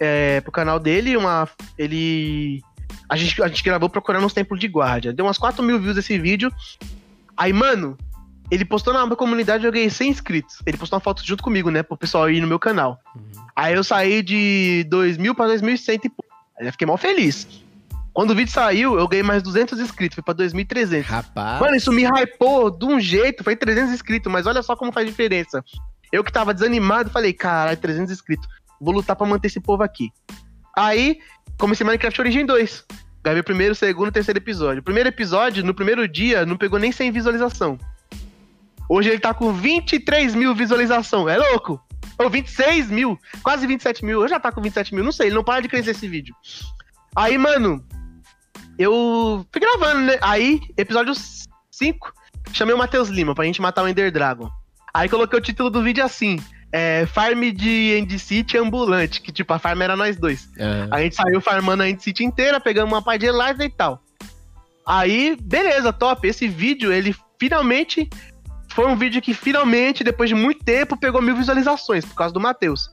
é, 0.01 0.41
pro 0.41 0.53
canal 0.53 0.79
dele, 0.79 1.17
uma. 1.17 1.49
Ele. 1.77 2.63
A 3.09 3.17
gente, 3.17 3.43
a 3.43 3.49
gente 3.49 3.65
gravou 3.65 3.89
procurando 3.89 4.25
uns 4.25 4.33
templos 4.33 4.61
de 4.61 4.69
guarda. 4.69 5.13
Deu 5.13 5.27
umas 5.27 5.39
4 5.39 5.63
mil 5.63 5.81
views 5.81 5.97
esse 5.97 6.19
vídeo. 6.19 6.53
Aí, 7.37 7.53
mano, 7.53 7.97
ele 8.51 8.65
postou 8.65 8.93
na 8.93 9.17
comunidade, 9.17 9.65
eu 9.65 9.73
ganhei 9.73 9.91
100 9.91 10.11
inscritos. 10.11 10.63
Ele 10.67 10.77
postou 10.77 10.97
uma 10.97 11.03
foto 11.03 11.25
junto 11.25 11.43
comigo, 11.43 11.71
né? 11.71 11.83
Pro 11.83 11.97
pessoal 11.97 12.31
ir 12.31 12.41
no 12.41 12.47
meu 12.47 12.59
canal. 12.59 12.99
Uhum. 13.15 13.47
Aí 13.57 13.75
eu 13.75 13.83
saí 13.83 14.23
de 14.23 14.87
2.000 14.89 15.35
pra 15.35 15.47
2.100 15.47 16.01
e 16.05 16.09
pouco. 16.09 16.35
Aí 16.59 16.67
eu 16.67 16.73
fiquei 16.73 16.87
mal 16.87 16.97
feliz. 16.97 17.47
Quando 18.19 18.33
o 18.33 18.35
vídeo 18.35 18.51
saiu, 18.51 18.99
eu 18.99 19.07
ganhei 19.07 19.23
mais 19.23 19.45
200 19.45 19.79
inscritos, 19.79 20.17
foi 20.17 20.25
pra 20.25 20.35
2.300. 20.35 21.03
Rapaz. 21.03 21.61
Mano, 21.61 21.77
isso 21.77 21.93
me 21.93 22.03
hypou 22.05 22.69
de 22.69 22.85
um 22.85 22.99
jeito, 22.99 23.45
foi 23.45 23.55
300 23.55 23.95
inscritos, 23.95 24.33
mas 24.33 24.45
olha 24.45 24.61
só 24.61 24.75
como 24.75 24.91
faz 24.91 25.07
diferença. 25.07 25.65
Eu 26.11 26.25
que 26.25 26.33
tava 26.33 26.53
desanimado, 26.53 27.11
falei, 27.11 27.33
caralho, 27.33 27.77
300 27.77 28.13
inscritos, 28.13 28.49
vou 28.81 28.93
lutar 28.93 29.15
pra 29.15 29.25
manter 29.25 29.47
esse 29.47 29.61
povo 29.61 29.85
aqui. 29.85 30.11
Aí, 30.77 31.21
comecei 31.57 31.87
Minecraft 31.87 32.21
Origem 32.21 32.45
2. 32.45 32.87
Gravei 33.23 33.41
o 33.41 33.45
primeiro, 33.45 33.73
segundo 33.77 34.09
e 34.09 34.11
terceiro 34.11 34.41
episódio. 34.41 34.81
O 34.81 34.85
primeiro 34.85 35.09
episódio, 35.09 35.65
no 35.65 35.73
primeiro 35.73 36.09
dia, 36.09 36.45
não 36.45 36.57
pegou 36.57 36.81
nem 36.81 36.91
100 36.91 37.13
visualização. 37.13 37.79
Hoje 38.89 39.11
ele 39.11 39.21
tá 39.21 39.33
com 39.33 39.53
23 39.53 40.35
mil 40.35 40.57
visualização, 40.57 41.29
é 41.29 41.39
louco? 41.39 41.81
Ou 42.19 42.29
26 42.29 42.91
mil, 42.91 43.17
quase 43.45 43.65
27 43.65 44.05
mil. 44.05 44.23
Eu 44.23 44.29
já 44.29 44.41
tá 44.41 44.51
com 44.51 44.61
27 44.61 44.93
mil, 44.93 45.05
não 45.05 45.13
sei, 45.13 45.29
ele 45.29 45.37
não 45.37 45.45
para 45.45 45.61
de 45.61 45.69
crescer 45.69 45.93
esse 45.93 46.09
vídeo. 46.09 46.35
Aí, 47.15 47.39
mano, 47.39 47.85
eu 48.79 49.45
fui 49.51 49.61
gravando, 49.61 50.03
né? 50.03 50.19
Aí, 50.21 50.61
episódio 50.77 51.13
5, 51.71 52.13
chamei 52.53 52.75
o 52.75 52.79
Matheus 52.79 53.09
Lima 53.09 53.35
pra 53.35 53.45
gente 53.45 53.61
matar 53.61 53.83
o 53.83 53.89
Ender 53.89 54.13
Dragon. 54.13 54.49
Aí 54.95 55.09
coloquei 55.09 55.39
o 55.39 55.43
título 55.43 55.69
do 55.69 55.83
vídeo 55.83 56.05
assim: 56.05 56.39
é, 56.73 57.07
Farm 57.07 57.41
de 57.51 57.97
End 57.97 58.19
City 58.19 58.57
ambulante, 58.57 59.21
que 59.21 59.33
tipo, 59.33 59.53
a 59.53 59.59
farm 59.59 59.83
era 59.83 59.97
nós 59.97 60.17
dois. 60.17 60.49
Aham. 60.59 60.89
A 60.93 61.03
gente 61.03 61.15
saiu 61.15 61.41
farmando 61.41 61.83
a 61.83 61.89
End 61.89 62.03
City 62.03 62.25
inteira, 62.25 62.61
pegamos 62.61 62.93
uma 62.93 63.03
parte 63.03 63.21
de 63.21 63.27
Eliza 63.27 63.65
e 63.65 63.71
tal. 63.71 64.03
Aí, 64.87 65.37
beleza, 65.41 65.93
top. 65.93 66.27
Esse 66.27 66.49
vídeo, 66.49 66.93
ele 66.93 67.15
finalmente. 67.39 68.09
Foi 68.71 68.87
um 68.87 68.97
vídeo 68.97 69.21
que 69.21 69.35
finalmente, 69.35 70.05
depois 70.05 70.29
de 70.29 70.37
muito 70.37 70.63
tempo, 70.63 70.97
pegou 70.97 71.21
mil 71.21 71.35
visualizações, 71.35 72.05
por 72.05 72.15
causa 72.15 72.33
do 72.33 72.39
Matheus. 72.39 72.89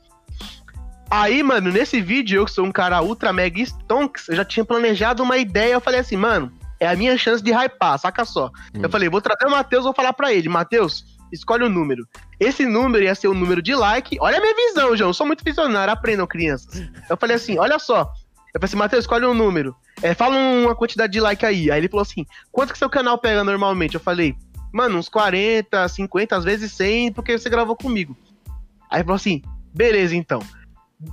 Aí, 1.09 1.43
mano, 1.43 1.71
nesse 1.71 2.01
vídeo, 2.01 2.39
eu 2.39 2.45
que 2.45 2.51
sou 2.51 2.65
um 2.65 2.71
cara 2.71 3.01
ultra 3.01 3.31
mega 3.31 3.61
stonks, 3.61 4.27
eu 4.27 4.35
já 4.35 4.45
tinha 4.45 4.65
planejado 4.65 5.23
uma 5.23 5.37
ideia. 5.37 5.73
Eu 5.73 5.81
falei 5.81 5.99
assim, 5.99 6.17
mano, 6.17 6.51
é 6.79 6.87
a 6.87 6.95
minha 6.95 7.17
chance 7.17 7.43
de 7.43 7.51
hypar, 7.51 7.99
saca 7.99 8.25
só. 8.25 8.47
Hum. 8.73 8.81
Eu 8.83 8.89
falei, 8.89 9.09
vou 9.09 9.21
trazer 9.21 9.45
o 9.45 9.51
Matheus, 9.51 9.83
vou 9.83 9.93
falar 9.93 10.13
pra 10.13 10.33
ele, 10.33 10.49
Matheus, 10.49 11.05
escolhe 11.31 11.63
o 11.63 11.69
número. 11.69 12.07
Esse 12.39 12.65
número 12.65 13.03
ia 13.03 13.15
ser 13.15 13.27
o 13.27 13.33
número 13.33 13.61
de 13.61 13.75
like. 13.75 14.17
Olha 14.19 14.37
a 14.37 14.41
minha 14.41 14.55
visão, 14.55 14.95
João. 14.95 15.09
Eu 15.09 15.13
sou 15.13 15.25
muito 15.25 15.43
visionário, 15.43 15.93
aprendam, 15.93 16.27
crianças. 16.27 16.83
Eu 17.09 17.15
falei 17.17 17.35
assim: 17.35 17.57
olha 17.57 17.79
só. 17.79 18.11
Eu 18.53 18.59
falei 18.59 18.65
assim, 18.69 18.77
Matheus, 18.77 19.03
escolhe 19.03 19.25
um 19.25 19.33
número. 19.33 19.75
É, 20.01 20.13
fala 20.13 20.35
uma 20.37 20.73
quantidade 20.75 21.11
de 21.11 21.19
like 21.19 21.45
aí. 21.45 21.69
Aí 21.69 21.79
ele 21.79 21.89
falou 21.89 22.01
assim, 22.01 22.25
quanto 22.51 22.71
que 22.71 22.79
seu 22.79 22.89
canal 22.89 23.17
pega 23.17 23.43
normalmente? 23.43 23.95
Eu 23.95 23.99
falei, 23.99 24.33
mano, 24.71 24.97
uns 24.97 25.09
40, 25.09 25.87
50, 25.87 26.35
às 26.35 26.43
vezes 26.45 26.71
100, 26.71 27.11
porque 27.11 27.37
você 27.37 27.49
gravou 27.49 27.75
comigo. 27.75 28.15
Aí 28.89 28.99
ele 28.99 29.03
falou 29.03 29.17
assim, 29.17 29.41
beleza 29.73 30.15
então. 30.15 30.39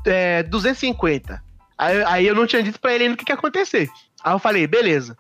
É, 0.07 0.43
250. 0.45 1.43
Aí, 1.79 2.05
aí 2.05 2.27
eu 2.27 2.35
não 2.35 2.47
tinha 2.47 2.63
dito 2.63 2.81
pra 2.81 2.93
ele 2.93 3.05
ainda 3.05 3.15
o 3.15 3.17
que, 3.17 3.25
que 3.25 3.33
ia 3.33 3.37
acontecer. 3.37 3.89
Aí 4.23 4.33
eu 4.33 4.39
falei, 4.39 4.67
beleza. 4.67 5.17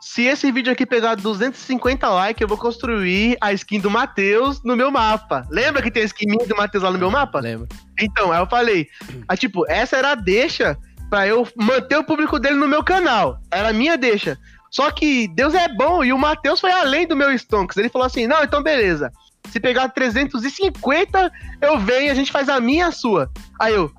Se 0.00 0.22
esse 0.22 0.50
vídeo 0.50 0.72
aqui 0.72 0.86
pegar 0.86 1.14
250 1.14 2.08
likes, 2.08 2.40
eu 2.40 2.48
vou 2.48 2.56
construir 2.56 3.36
a 3.38 3.52
skin 3.52 3.80
do 3.80 3.90
Matheus 3.90 4.62
no 4.64 4.74
meu 4.74 4.90
mapa. 4.90 5.46
Lembra 5.50 5.82
que 5.82 5.90
tem 5.90 6.02
a 6.02 6.06
skin 6.06 6.26
minha 6.26 6.46
do 6.46 6.56
Matheus 6.56 6.82
lá 6.82 6.90
no 6.90 6.98
meu 6.98 7.10
mapa? 7.10 7.38
Lembra? 7.40 7.68
Então, 8.00 8.32
aí 8.32 8.40
eu 8.40 8.46
falei, 8.46 8.88
ah, 9.28 9.36
tipo, 9.36 9.70
essa 9.70 9.96
era 9.96 10.12
a 10.12 10.14
deixa 10.14 10.78
pra 11.10 11.26
eu 11.26 11.46
manter 11.54 11.98
o 11.98 12.04
público 12.04 12.38
dele 12.38 12.54
no 12.54 12.66
meu 12.66 12.82
canal. 12.82 13.38
Era 13.50 13.68
a 13.70 13.72
minha 13.74 13.98
deixa. 13.98 14.38
Só 14.70 14.90
que 14.90 15.28
Deus 15.28 15.52
é 15.54 15.68
bom 15.68 16.02
e 16.02 16.12
o 16.12 16.18
Matheus 16.18 16.60
foi 16.60 16.70
além 16.72 17.06
do 17.06 17.16
meu 17.16 17.30
Stonks. 17.36 17.76
Ele 17.76 17.88
falou 17.88 18.06
assim: 18.06 18.26
não, 18.26 18.42
então 18.42 18.62
beleza. 18.62 19.12
Se 19.50 19.60
pegar 19.60 19.88
350, 19.88 21.32
eu 21.60 21.78
venho 21.78 22.10
a 22.10 22.14
gente 22.14 22.32
faz 22.32 22.48
a 22.48 22.60
minha 22.60 22.86
e 22.86 22.88
a 22.88 22.92
sua. 22.92 23.30
Aí 23.58 23.74
eu. 23.74 23.90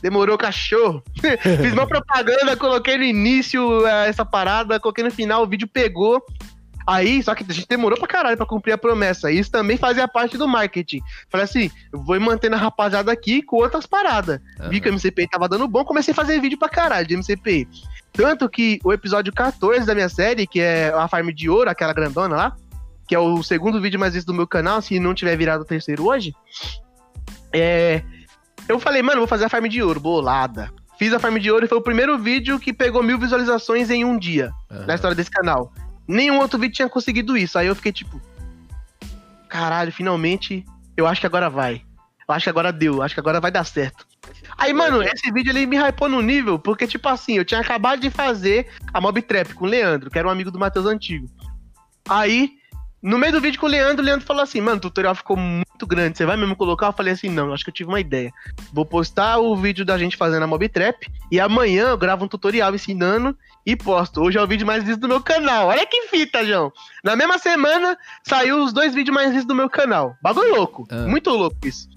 Demorou, 0.00 0.36
cachorro. 0.36 1.02
Fiz 1.62 1.72
uma 1.72 1.86
propaganda, 1.86 2.56
coloquei 2.56 2.96
no 2.96 3.04
início 3.04 3.86
eh, 3.86 4.08
essa 4.08 4.24
parada, 4.24 4.80
coloquei 4.80 5.04
no 5.04 5.10
final, 5.10 5.42
o 5.42 5.46
vídeo 5.46 5.68
pegou. 5.68 6.24
Aí, 6.86 7.22
só 7.22 7.34
que 7.34 7.44
a 7.48 7.52
gente 7.52 7.68
demorou 7.68 7.96
pra 7.96 8.08
caralho 8.08 8.36
pra 8.36 8.46
cumprir 8.46 8.72
a 8.72 8.78
promessa. 8.78 9.30
Isso 9.30 9.50
também 9.50 9.76
fazia 9.76 10.08
parte 10.08 10.36
do 10.36 10.48
marketing. 10.48 11.00
Falei 11.30 11.44
assim, 11.44 11.70
vou 11.92 12.18
mantendo 12.18 12.56
a 12.56 12.58
rapaziada 12.58 13.12
aqui 13.12 13.42
com 13.42 13.56
outras 13.56 13.86
paradas. 13.86 14.40
Aham. 14.58 14.68
Vi 14.68 14.80
que 14.80 14.88
o 14.88 14.92
MCP 14.92 15.28
tava 15.28 15.48
dando 15.48 15.68
bom, 15.68 15.84
comecei 15.84 16.12
a 16.12 16.14
fazer 16.14 16.40
vídeo 16.40 16.58
pra 16.58 16.68
caralho 16.68 17.06
de 17.06 17.14
MCP. 17.14 17.68
Tanto 18.12 18.48
que 18.48 18.78
o 18.84 18.92
episódio 18.92 19.32
14 19.32 19.86
da 19.86 19.94
minha 19.94 20.08
série, 20.08 20.46
que 20.46 20.60
é 20.60 20.92
a 20.94 21.06
Farm 21.08 21.28
de 21.28 21.48
Ouro, 21.48 21.70
aquela 21.70 21.92
grandona 21.92 22.34
lá, 22.34 22.56
que 23.06 23.14
é 23.14 23.18
o 23.18 23.42
segundo 23.42 23.80
vídeo 23.80 23.98
mais 23.98 24.14
visto 24.14 24.26
do 24.26 24.34
meu 24.34 24.46
canal, 24.46 24.80
se 24.80 24.98
não 24.98 25.14
tiver 25.14 25.36
virado 25.36 25.62
o 25.62 25.66
terceiro 25.66 26.06
hoje, 26.06 26.34
é... 27.52 28.02
Eu 28.68 28.78
falei, 28.78 29.02
mano, 29.02 29.18
vou 29.18 29.26
fazer 29.26 29.44
a 29.44 29.48
Farm 29.48 29.66
de 29.66 29.82
Ouro, 29.82 29.98
bolada. 29.98 30.72
Fiz 30.98 31.12
a 31.12 31.18
Farm 31.18 31.36
de 31.38 31.50
Ouro 31.50 31.64
e 31.64 31.68
foi 31.68 31.78
o 31.78 31.82
primeiro 31.82 32.16
vídeo 32.18 32.60
que 32.60 32.72
pegou 32.72 33.02
mil 33.02 33.18
visualizações 33.18 33.90
em 33.90 34.04
um 34.04 34.16
dia 34.16 34.52
Aham. 34.70 34.86
na 34.86 34.94
história 34.94 35.16
desse 35.16 35.30
canal. 35.30 35.72
Nenhum 36.06 36.38
outro 36.38 36.58
vídeo 36.58 36.76
tinha 36.76 36.88
conseguido 36.88 37.36
isso. 37.36 37.58
Aí 37.58 37.66
eu 37.66 37.74
fiquei 37.74 37.92
tipo, 37.92 38.20
caralho, 39.48 39.92
finalmente, 39.92 40.64
eu 40.96 41.06
acho 41.06 41.20
que 41.20 41.26
agora 41.26 41.50
vai. 41.50 41.82
Eu 42.28 42.34
acho 42.34 42.44
que 42.44 42.50
agora 42.50 42.72
deu, 42.72 43.02
acho 43.02 43.14
que 43.14 43.20
agora 43.20 43.40
vai 43.40 43.50
dar 43.50 43.64
certo. 43.64 44.06
Aí, 44.56 44.72
mano, 44.72 45.02
esse 45.02 45.30
vídeo 45.32 45.50
ele 45.50 45.66
me 45.66 45.76
hypou 45.76 46.08
no 46.08 46.22
nível, 46.22 46.58
porque, 46.58 46.86
tipo 46.86 47.08
assim, 47.08 47.36
eu 47.36 47.44
tinha 47.44 47.60
acabado 47.60 48.00
de 48.00 48.10
fazer 48.10 48.68
a 48.92 49.00
Mob 49.00 49.20
Trap 49.20 49.54
com 49.54 49.64
o 49.64 49.68
Leandro, 49.68 50.10
que 50.10 50.18
era 50.18 50.28
um 50.28 50.30
amigo 50.30 50.50
do 50.50 50.58
Matheus 50.58 50.86
Antigo. 50.86 51.28
Aí, 52.08 52.52
no 53.02 53.18
meio 53.18 53.32
do 53.32 53.40
vídeo 53.40 53.58
com 53.58 53.66
o 53.66 53.68
Leandro, 53.68 54.02
o 54.02 54.06
Leandro 54.06 54.24
falou 54.24 54.42
assim, 54.42 54.60
mano, 54.60 54.76
o 54.76 54.80
tutorial 54.80 55.14
ficou 55.14 55.36
muito 55.36 55.86
grande, 55.86 56.16
você 56.16 56.24
vai 56.24 56.36
mesmo 56.36 56.54
colocar? 56.54 56.86
Eu 56.86 56.92
falei 56.92 57.12
assim, 57.12 57.28
não, 57.28 57.52
acho 57.52 57.64
que 57.64 57.70
eu 57.70 57.74
tive 57.74 57.88
uma 57.88 57.98
ideia. 57.98 58.32
Vou 58.72 58.86
postar 58.86 59.38
o 59.38 59.56
vídeo 59.56 59.84
da 59.84 59.98
gente 59.98 60.16
fazendo 60.16 60.44
a 60.44 60.46
Mob 60.46 60.68
Trap, 60.68 61.10
e 61.30 61.40
amanhã 61.40 61.88
eu 61.88 61.98
gravo 61.98 62.24
um 62.24 62.28
tutorial 62.28 62.72
ensinando 62.74 63.36
e 63.66 63.74
posto. 63.74 64.22
Hoje 64.22 64.38
é 64.38 64.42
o 64.42 64.46
vídeo 64.46 64.66
mais 64.66 64.84
visto 64.84 65.00
do 65.00 65.08
meu 65.08 65.20
canal. 65.20 65.68
Olha 65.68 65.84
que 65.84 66.02
fita, 66.08 66.44
João. 66.44 66.72
Na 67.02 67.16
mesma 67.16 67.38
semana, 67.38 67.98
saiu 68.22 68.62
os 68.62 68.72
dois 68.72 68.94
vídeos 68.94 69.14
mais 69.14 69.30
vistos 69.30 69.46
do 69.46 69.54
meu 69.54 69.68
canal. 69.68 70.14
Bagulho 70.22 70.54
louco. 70.54 70.86
Ah. 70.90 71.06
Muito 71.08 71.30
louco 71.30 71.56
isso. 71.64 71.88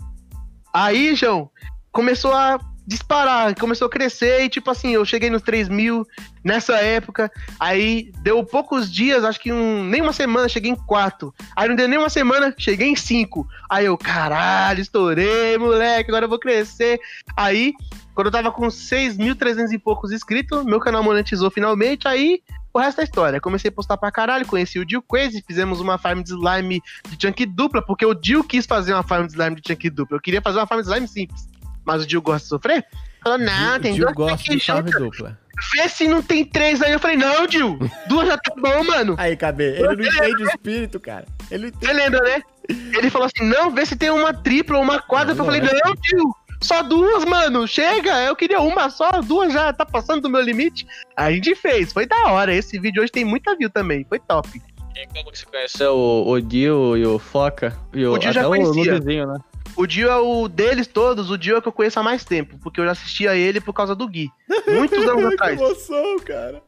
Aí, 0.74 1.16
João, 1.16 1.50
começou 1.92 2.34
a 2.34 2.60
disparar, 2.86 3.56
começou 3.60 3.88
a 3.88 3.90
crescer 3.90 4.44
e, 4.44 4.50
tipo 4.50 4.70
assim, 4.70 4.92
eu 4.92 5.04
cheguei 5.04 5.30
nos 5.30 5.42
3 5.42 5.70
mil 5.70 6.06
nessa 6.44 6.78
época. 6.78 7.32
Aí 7.60 8.12
deu 8.22 8.44
poucos 8.44 8.92
dias, 8.92 9.24
acho 9.24 9.40
que 9.40 9.52
um, 9.52 9.84
nem 9.84 10.02
uma 10.02 10.14
semana, 10.14 10.48
cheguei 10.48 10.72
em 10.72 10.76
4. 10.76 11.34
Aí 11.56 11.68
não 11.68 11.76
deu 11.76 11.88
nem 11.88 11.98
uma 11.98 12.10
semana, 12.10 12.54
cheguei 12.58 12.88
em 12.88 12.96
5. 12.96 13.48
Aí 13.70 13.86
eu, 13.86 13.98
caralho, 13.98 14.82
estourei, 14.82 15.58
moleque, 15.58 16.10
agora 16.10 16.26
eu 16.26 16.30
vou 16.30 16.40
crescer. 16.40 17.00
Aí, 17.36 17.74
quando 18.14 18.28
eu 18.28 18.32
tava 18.32 18.52
com 18.52 18.68
6.300 18.68 19.72
e 19.72 19.80
poucos 19.80 20.12
inscritos, 20.12 20.64
meu 20.64 20.80
canal 20.80 21.04
monetizou 21.04 21.50
finalmente, 21.50 22.08
aí 22.08 22.42
o 22.76 22.80
resto 22.80 23.00
é 23.00 23.06
história. 23.06 23.40
Comecei 23.40 23.70
a 23.70 23.72
postar 23.72 23.98
pra 23.98 24.12
caralho, 24.12 24.46
conheci 24.46 24.78
o 24.78 24.86
Dio 24.86 25.02
Crazy, 25.02 25.42
fizemos 25.48 25.80
uma 25.80 25.98
farm 25.98 26.22
de 26.22 26.32
slime 26.32 26.82
de 27.08 27.18
chunk 27.20 27.46
dupla, 27.46 27.82
porque 27.82 28.06
o 28.06 28.14
Dio 28.14 28.44
quis 28.44 28.66
fazer 28.66 28.94
uma 28.94 29.02
farm 29.02 29.26
de 29.26 29.32
slime 29.32 29.56
de 29.56 29.62
chunk 29.66 29.90
dupla. 29.90 30.18
Eu 30.18 30.22
queria 30.22 30.42
fazer 30.42 30.60
uma 30.60 30.68
farm 30.68 30.82
de 30.82 30.88
slime 30.88 31.08
simples. 31.08 31.48
Mas 31.86 32.04
o 32.04 32.08
Dio 32.08 32.22
gosta 32.22 32.44
de 32.44 32.50
sofrer? 32.50 32.86
Falou, 33.24 33.40
não, 33.40 33.80
tem 33.80 33.94
Gil 33.94 34.06
duas 34.06 34.16
gosta 34.16 34.52
de 34.52 34.58
juntas. 34.60 34.92
dupla. 35.00 35.40
Vê 35.74 35.88
se 35.88 36.08
não 36.08 36.22
tem 36.22 36.44
três 36.44 36.82
aí. 36.82 36.92
Eu 36.92 37.00
falei, 37.00 37.16
não, 37.18 37.48
Dio, 37.48 37.80
duas 38.08 38.28
já 38.28 38.38
tá 38.38 38.54
bom, 38.58 38.84
mano. 38.84 39.16
Aí, 39.18 39.36
KB, 39.38 39.64
ele 39.64 39.84
não 39.96 40.06
entende 40.06 40.44
o 40.44 40.48
espírito, 40.50 41.00
cara. 41.00 41.26
Ele 41.50 41.64
não 41.64 41.68
entende. 41.70 41.86
Você 41.86 41.94
lembra, 41.94 42.20
né? 42.22 42.42
Ele 42.70 43.10
falou 43.10 43.28
assim: 43.28 43.48
não, 43.48 43.72
vê 43.72 43.86
se 43.86 43.96
tem 43.96 44.10
uma 44.10 44.34
tripla 44.34 44.78
ou 44.78 44.84
uma 44.84 45.00
quadra. 45.02 45.34
Não, 45.34 45.42
eu 45.42 45.46
falei: 45.46 45.62
não 45.62 45.70
é. 45.70 45.80
não, 45.86 45.96
tio, 45.96 46.36
só 46.62 46.82
duas, 46.84 47.24
mano. 47.26 47.66
Chega, 47.68 48.24
eu 48.24 48.36
queria 48.36 48.60
uma 48.60 48.90
só, 48.90 49.22
duas 49.22 49.54
já 49.54 49.72
tá 49.72 49.86
passando 49.86 50.22
do 50.24 50.30
meu 50.30 50.42
limite. 50.42 50.86
A 51.16 51.32
gente 51.32 51.56
fez, 51.56 51.94
foi 51.94 52.06
da 52.06 52.26
hora. 52.32 52.54
Esse 52.54 52.78
vídeo 52.80 53.02
hoje 53.02 53.12
tem 53.12 53.24
muita 53.24 53.56
view 53.56 53.70
também, 53.70 54.06
foi 54.10 54.20
top. 54.20 54.62
E 54.96 55.08
como 55.08 55.32
que 55.32 55.38
você 55.40 55.46
conheceu 55.46 55.94
o, 55.96 56.32
o 56.32 56.42
Dio 56.42 56.98
e 56.98 57.06
o 57.06 57.18
Foca? 57.20 57.78
E 57.94 58.06
o, 58.06 58.14
O 58.14 58.18
Dio 58.18 58.32
já 58.34 58.42
até 58.42 58.50
conhecia. 58.50 58.72
o 58.72 58.76
Lupezinho, 58.96 59.28
né? 59.28 59.38
O 59.76 59.86
Dio 59.86 60.10
é 60.10 60.16
o 60.18 60.48
deles 60.48 60.88
todos, 60.88 61.30
o 61.30 61.38
Dio 61.38 61.58
é 61.58 61.62
que 61.62 61.68
eu 61.68 61.72
conheço 61.72 62.00
há 62.00 62.04
mais 62.04 62.24
tempo, 62.24 62.58
porque 62.64 62.80
eu 62.80 62.86
já 62.86 62.92
assistia 62.92 63.36
ele 63.36 63.60
por 63.60 63.74
causa 63.74 63.94
do 63.94 64.08
Gui. 64.08 64.30
Muitos 64.68 65.04
anos 65.08 65.26
atrás. 65.34 65.60
emoção, 65.60 66.20
cara. 66.20 66.62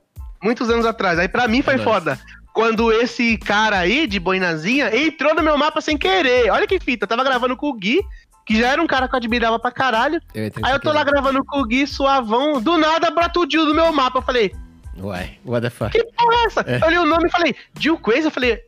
Muitos 0.43 0.69
anos 0.69 0.85
atrás. 0.85 1.17
Aí 1.17 1.27
pra 1.27 1.47
mim 1.47 1.61
foi 1.61 1.75
É 1.75 1.79
foda. 1.79 2.19
Quando 2.53 2.91
esse 2.91 3.37
cara 3.37 3.77
aí, 3.79 4.07
de 4.07 4.19
boinazinha, 4.19 4.95
entrou 4.95 5.33
no 5.35 5.43
meu 5.43 5.57
mapa 5.57 5.79
sem 5.79 5.97
querer. 5.97 6.49
Olha 6.51 6.65
que 6.67 6.79
fita, 6.79 7.03
eu 7.05 7.07
tava 7.07 7.23
gravando 7.23 7.55
com 7.55 7.69
o 7.69 7.73
Gui, 7.73 8.01
que 8.45 8.59
já 8.59 8.69
era 8.69 8.81
um 8.81 8.87
cara 8.87 9.07
que 9.07 9.13
eu 9.13 9.17
admirava 9.17 9.59
pra 9.59 9.71
caralho. 9.71 10.19
Eu 10.33 10.51
Aí 10.63 10.73
eu 10.73 10.79
tô 10.79 10.91
lá 10.91 11.03
gravando 11.03 11.43
com 11.45 11.59
o 11.59 11.65
Gui 11.65 11.85
suavão, 11.87 12.59
do 12.61 12.77
nada 12.77 13.11
brota 13.11 13.39
o 13.39 13.45
Dio 13.45 13.65
do 13.65 13.75
meu 13.75 13.91
mapa. 13.93 14.17
Eu 14.19 14.23
falei, 14.23 14.53
Uai, 14.99 15.37
what 15.45 15.61
the 15.61 15.69
fuck? 15.69 15.91
que 15.91 16.03
porra 16.03 16.33
é 16.35 16.45
essa? 16.45 16.61
É. 16.67 16.79
Eu 16.83 16.89
li 16.89 16.97
o 16.97 17.05
nome 17.05 17.27
e 17.27 17.31
falei, 17.31 17.55
Dio 17.75 17.97
Crazy? 17.99 18.25
Eu 18.25 18.31
falei, 18.31 18.59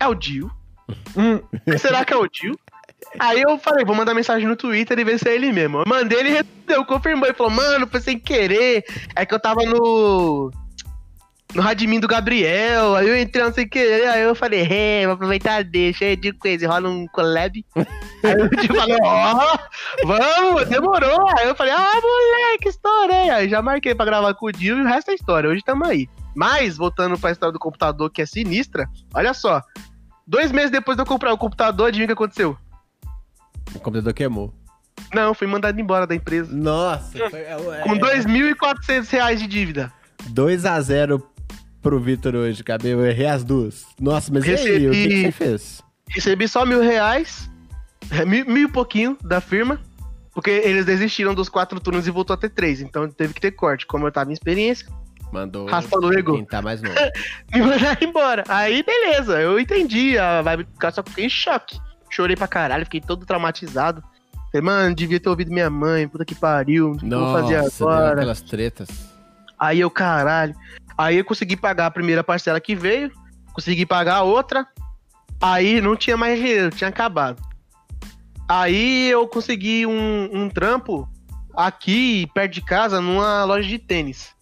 é 0.00 0.06
o 0.06 0.14
Dio? 0.14 0.50
Hum, 1.16 1.40
será 1.78 2.04
que 2.04 2.12
é 2.12 2.16
o 2.16 2.28
Dio? 2.28 2.56
Aí 3.18 3.40
eu 3.40 3.58
falei, 3.58 3.84
vou 3.84 3.94
mandar 3.94 4.14
mensagem 4.14 4.46
no 4.46 4.56
Twitter 4.56 4.98
e 4.98 5.04
ver 5.04 5.18
se 5.18 5.28
é 5.28 5.34
ele 5.34 5.52
mesmo. 5.52 5.78
Eu 5.78 5.84
mandei, 5.86 6.18
ele 6.18 6.30
respondeu, 6.30 6.84
confirmou. 6.84 7.26
Ele 7.26 7.36
falou, 7.36 7.52
mano, 7.52 7.86
foi 7.86 8.00
sem 8.00 8.18
querer. 8.18 8.84
É 9.14 9.24
que 9.24 9.34
eu 9.34 9.40
tava 9.40 9.62
no. 9.64 10.50
No 11.54 11.62
Radmin 11.62 12.00
do 12.00 12.08
Gabriel. 12.08 12.96
Aí 12.96 13.08
eu 13.08 13.18
entrei 13.18 13.42
não 13.42 13.52
sem 13.52 13.66
querer. 13.66 14.08
Aí 14.08 14.22
eu 14.22 14.34
falei, 14.34 14.66
é, 14.70 15.06
vou 15.06 15.14
aproveitar, 15.14 15.64
deixa 15.64 16.04
aí, 16.04 16.16
Dio 16.16 16.36
Crazy, 16.38 16.66
rola 16.66 16.88
um 16.90 17.06
collab. 17.06 17.64
Aí 18.22 18.34
o 18.34 18.50
Dio 18.50 18.74
falou, 18.74 18.98
ó, 19.02 19.58
vamos, 20.04 20.68
demorou. 20.68 21.26
Aí 21.38 21.46
eu 21.46 21.54
falei, 21.54 21.72
ah, 21.72 22.00
moleque, 22.02 22.68
estourei. 22.68 23.30
Aí 23.30 23.48
já 23.48 23.62
marquei 23.62 23.94
pra 23.94 24.04
gravar 24.04 24.34
com 24.34 24.46
o 24.46 24.52
Dio 24.52 24.76
e 24.76 24.82
o 24.82 24.86
resto 24.86 25.10
é 25.10 25.14
história. 25.14 25.48
Hoje 25.48 25.62
tamo 25.64 25.86
aí. 25.86 26.08
Mas, 26.34 26.76
voltando 26.76 27.18
pra 27.18 27.30
história 27.30 27.52
do 27.52 27.58
computador, 27.58 28.10
que 28.10 28.20
é 28.20 28.26
sinistra, 28.26 28.86
olha 29.14 29.32
só. 29.32 29.62
Dois 30.26 30.52
meses 30.52 30.70
depois 30.70 30.96
de 30.96 31.02
eu 31.02 31.06
comprar 31.06 31.32
o 31.32 31.38
computador, 31.38 31.86
adivinha 31.86 32.04
o 32.04 32.08
que 32.08 32.12
aconteceu? 32.12 32.58
O 33.74 33.78
computador 33.80 34.12
queimou. 34.14 34.52
Não, 35.14 35.34
fui 35.34 35.46
mandado 35.46 35.78
embora 35.80 36.06
da 36.06 36.14
empresa. 36.14 36.54
Nossa, 36.54 37.18
foi, 37.30 37.40
é, 37.40 37.56
Com 37.82 37.98
2.400 37.98 39.08
reais 39.10 39.40
de 39.40 39.46
dívida. 39.46 39.92
2x0 40.30 41.22
pro 41.82 42.00
Vitor 42.00 42.34
hoje, 42.34 42.62
KB. 42.64 42.88
Eu 42.88 43.04
errei 43.06 43.26
as 43.26 43.44
duas. 43.44 43.84
Nossa, 44.00 44.32
mas 44.32 44.44
e 44.46 44.50
aí? 44.50 44.88
O 44.88 44.90
que, 44.90 45.02
que 45.02 45.08
Recebi- 45.08 45.22
você 45.22 45.32
fez? 45.32 45.82
Recebi 46.08 46.48
só 46.48 46.64
mil 46.64 46.80
reais, 46.80 47.50
é, 48.10 48.24
mil, 48.24 48.46
mil 48.46 48.68
e 48.68 48.70
pouquinho 48.70 49.16
da 49.22 49.40
firma, 49.40 49.80
porque 50.32 50.50
eles 50.50 50.84
desistiram 50.86 51.34
dos 51.34 51.48
quatro 51.48 51.78
turnos 51.80 52.06
e 52.06 52.10
voltou 52.10 52.34
a 52.34 52.36
ter 52.36 52.48
três. 52.50 52.80
Então 52.80 53.08
teve 53.08 53.34
que 53.34 53.40
ter 53.40 53.50
corte. 53.52 53.86
Como 53.86 54.06
eu 54.06 54.12
tava 54.12 54.30
em 54.30 54.32
experiência, 54.32 54.86
Mandou 55.32 55.66
raspando 55.66 56.06
o 56.08 56.14
ego. 56.18 56.34
quem 56.36 56.44
tá 56.44 56.62
mais 56.62 56.80
novo. 56.82 56.94
me 57.52 57.60
mandaram 57.60 57.98
embora. 58.00 58.44
Aí, 58.48 58.82
beleza, 58.82 59.40
eu 59.40 59.58
entendi 59.58 60.16
a 60.18 60.40
vibe 60.42 60.64
do 60.64 60.78
cara, 60.78 60.94
só 60.94 61.02
que 61.02 61.10
fiquei 61.10 61.26
em 61.26 61.30
choque. 61.30 61.78
Chorei 62.16 62.34
pra 62.34 62.48
caralho, 62.48 62.86
fiquei 62.86 63.00
todo 63.02 63.26
traumatizado. 63.26 64.02
Falei, 64.50 64.62
mano, 64.62 64.94
devia 64.94 65.20
ter 65.20 65.28
ouvido 65.28 65.52
minha 65.52 65.68
mãe, 65.68 66.08
puta 66.08 66.24
que 66.24 66.34
pariu, 66.34 66.92
o 66.92 66.96
que 66.96 67.04
eu 67.04 67.20
vou 67.20 67.32
fazer 67.34 67.56
agora? 67.56 68.14
aquelas 68.14 68.40
tretas. 68.40 68.88
Aí 69.58 69.80
eu, 69.80 69.90
caralho. 69.90 70.54
Aí 70.96 71.18
eu 71.18 71.24
consegui 71.26 71.58
pagar 71.58 71.84
a 71.84 71.90
primeira 71.90 72.24
parcela 72.24 72.58
que 72.58 72.74
veio, 72.74 73.12
consegui 73.52 73.84
pagar 73.84 74.16
a 74.16 74.22
outra. 74.22 74.66
Aí 75.38 75.78
não 75.82 75.94
tinha 75.94 76.16
mais 76.16 76.38
dinheiro, 76.38 76.74
tinha 76.74 76.88
acabado. 76.88 77.42
Aí 78.48 79.10
eu 79.10 79.28
consegui 79.28 79.84
um, 79.84 80.30
um 80.32 80.48
trampo 80.48 81.06
aqui, 81.54 82.30
perto 82.32 82.54
de 82.54 82.62
casa, 82.62 82.98
numa 82.98 83.44
loja 83.44 83.68
de 83.68 83.78
tênis. 83.78 84.34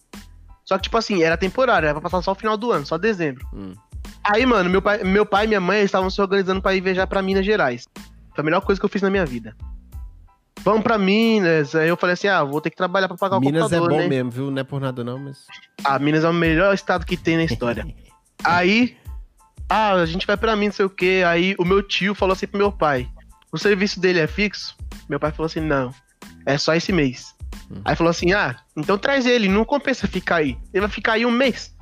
Só 0.63 0.77
que, 0.77 0.83
tipo 0.83 0.97
assim, 0.97 1.23
era 1.23 1.35
temporário, 1.35 1.87
era 1.87 1.99
pra 1.99 2.09
passar 2.09 2.23
só 2.23 2.31
o 2.31 2.35
final 2.35 2.55
do 2.55 2.71
ano, 2.71 2.85
só 2.85 2.97
dezembro. 2.97 3.45
Hum. 3.53 3.73
Aí, 4.31 4.45
mano, 4.45 4.69
meu 4.69 4.81
pai, 4.81 5.03
meu 5.03 5.25
pai 5.25 5.45
e 5.45 5.47
minha 5.47 5.61
mãe 5.61 5.83
estavam 5.83 6.09
se 6.09 6.19
organizando 6.19 6.61
pra 6.61 6.73
ir 6.73 6.81
viajar 6.81 7.05
pra 7.05 7.21
Minas 7.21 7.45
Gerais. 7.45 7.87
Foi 8.33 8.41
a 8.41 8.43
melhor 8.43 8.61
coisa 8.61 8.79
que 8.79 8.85
eu 8.85 8.89
fiz 8.89 9.01
na 9.01 9.09
minha 9.09 9.25
vida. 9.25 9.55
vamos 10.61 10.81
pra 10.81 10.97
Minas. 10.97 11.75
Aí 11.75 11.87
eu 11.87 11.95
falei 11.95 12.13
assim, 12.15 12.27
ah, 12.27 12.43
vou 12.43 12.59
ter 12.59 12.71
que 12.71 12.75
trabalhar 12.75 13.07
pra 13.07 13.17
pagar 13.17 13.39
Minas 13.39 13.61
o 13.61 13.63
computador, 13.65 13.91
é 13.91 13.95
bom 13.95 14.01
né? 14.01 14.07
mesmo, 14.07 14.31
viu? 14.31 14.51
Não 14.51 14.59
é 14.59 14.63
por 14.63 14.81
nada 14.81 15.03
não, 15.03 15.19
mas... 15.19 15.45
Ah, 15.83 15.99
Minas 15.99 16.23
é 16.23 16.29
o 16.29 16.33
melhor 16.33 16.73
estado 16.73 17.05
que 17.05 17.15
tem 17.15 17.37
na 17.37 17.43
história. 17.43 17.85
Aí, 18.43 18.97
ah, 19.69 19.93
a 19.93 20.05
gente 20.05 20.27
vai 20.27 20.37
pra 20.37 20.55
Minas, 20.55 20.73
não 20.73 20.77
sei 20.77 20.85
o 20.85 20.89
quê. 20.89 21.23
Aí 21.25 21.55
o 21.57 21.65
meu 21.65 21.81
tio 21.81 22.13
falou 22.13 22.33
assim 22.33 22.47
pro 22.47 22.57
meu 22.57 22.71
pai: 22.71 23.07
o 23.51 23.57
serviço 23.57 23.99
dele 23.99 24.19
é 24.19 24.27
fixo? 24.27 24.75
Meu 25.09 25.19
pai 25.19 25.31
falou 25.31 25.47
assim: 25.47 25.59
não, 25.59 25.91
é 26.45 26.57
só 26.57 26.75
esse 26.75 26.91
mês. 26.91 27.33
Hum. 27.71 27.81
Aí 27.83 27.95
falou 27.95 28.11
assim: 28.11 28.31
ah, 28.33 28.55
então 28.75 28.97
traz 28.97 29.25
ele, 29.25 29.47
não 29.47 29.65
compensa 29.65 30.07
ficar 30.07 30.37
aí. 30.37 30.57
Ele 30.73 30.81
vai 30.81 30.89
ficar 30.89 31.13
aí 31.13 31.25
um 31.25 31.31
mês. 31.31 31.74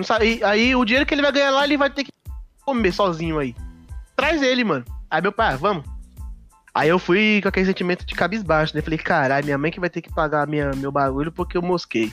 Não 0.00 0.04
sabe, 0.04 0.42
aí 0.42 0.74
o 0.74 0.84
dinheiro 0.84 1.04
que 1.04 1.12
ele 1.12 1.20
vai 1.20 1.30
ganhar 1.30 1.50
lá, 1.50 1.64
ele 1.64 1.76
vai 1.76 1.90
ter 1.90 2.04
que 2.04 2.12
comer 2.64 2.90
sozinho 2.90 3.38
aí. 3.38 3.54
Traz 4.16 4.40
ele, 4.42 4.64
mano. 4.64 4.84
Aí 5.10 5.20
meu 5.20 5.30
pai, 5.30 5.52
ah, 5.52 5.56
vamos. 5.56 5.84
Aí 6.74 6.88
eu 6.88 6.98
fui 6.98 7.40
com 7.42 7.48
aquele 7.48 7.66
sentimento 7.66 8.06
de 8.06 8.14
cabisbaixo, 8.14 8.74
né? 8.74 8.80
Falei, 8.80 8.98
caralho, 8.98 9.44
minha 9.44 9.58
mãe 9.58 9.70
que 9.70 9.80
vai 9.80 9.90
ter 9.90 10.00
que 10.00 10.12
pagar 10.12 10.46
minha, 10.46 10.70
meu 10.72 10.90
bagulho 10.90 11.30
porque 11.30 11.56
eu 11.56 11.62
mosquei. 11.62 12.12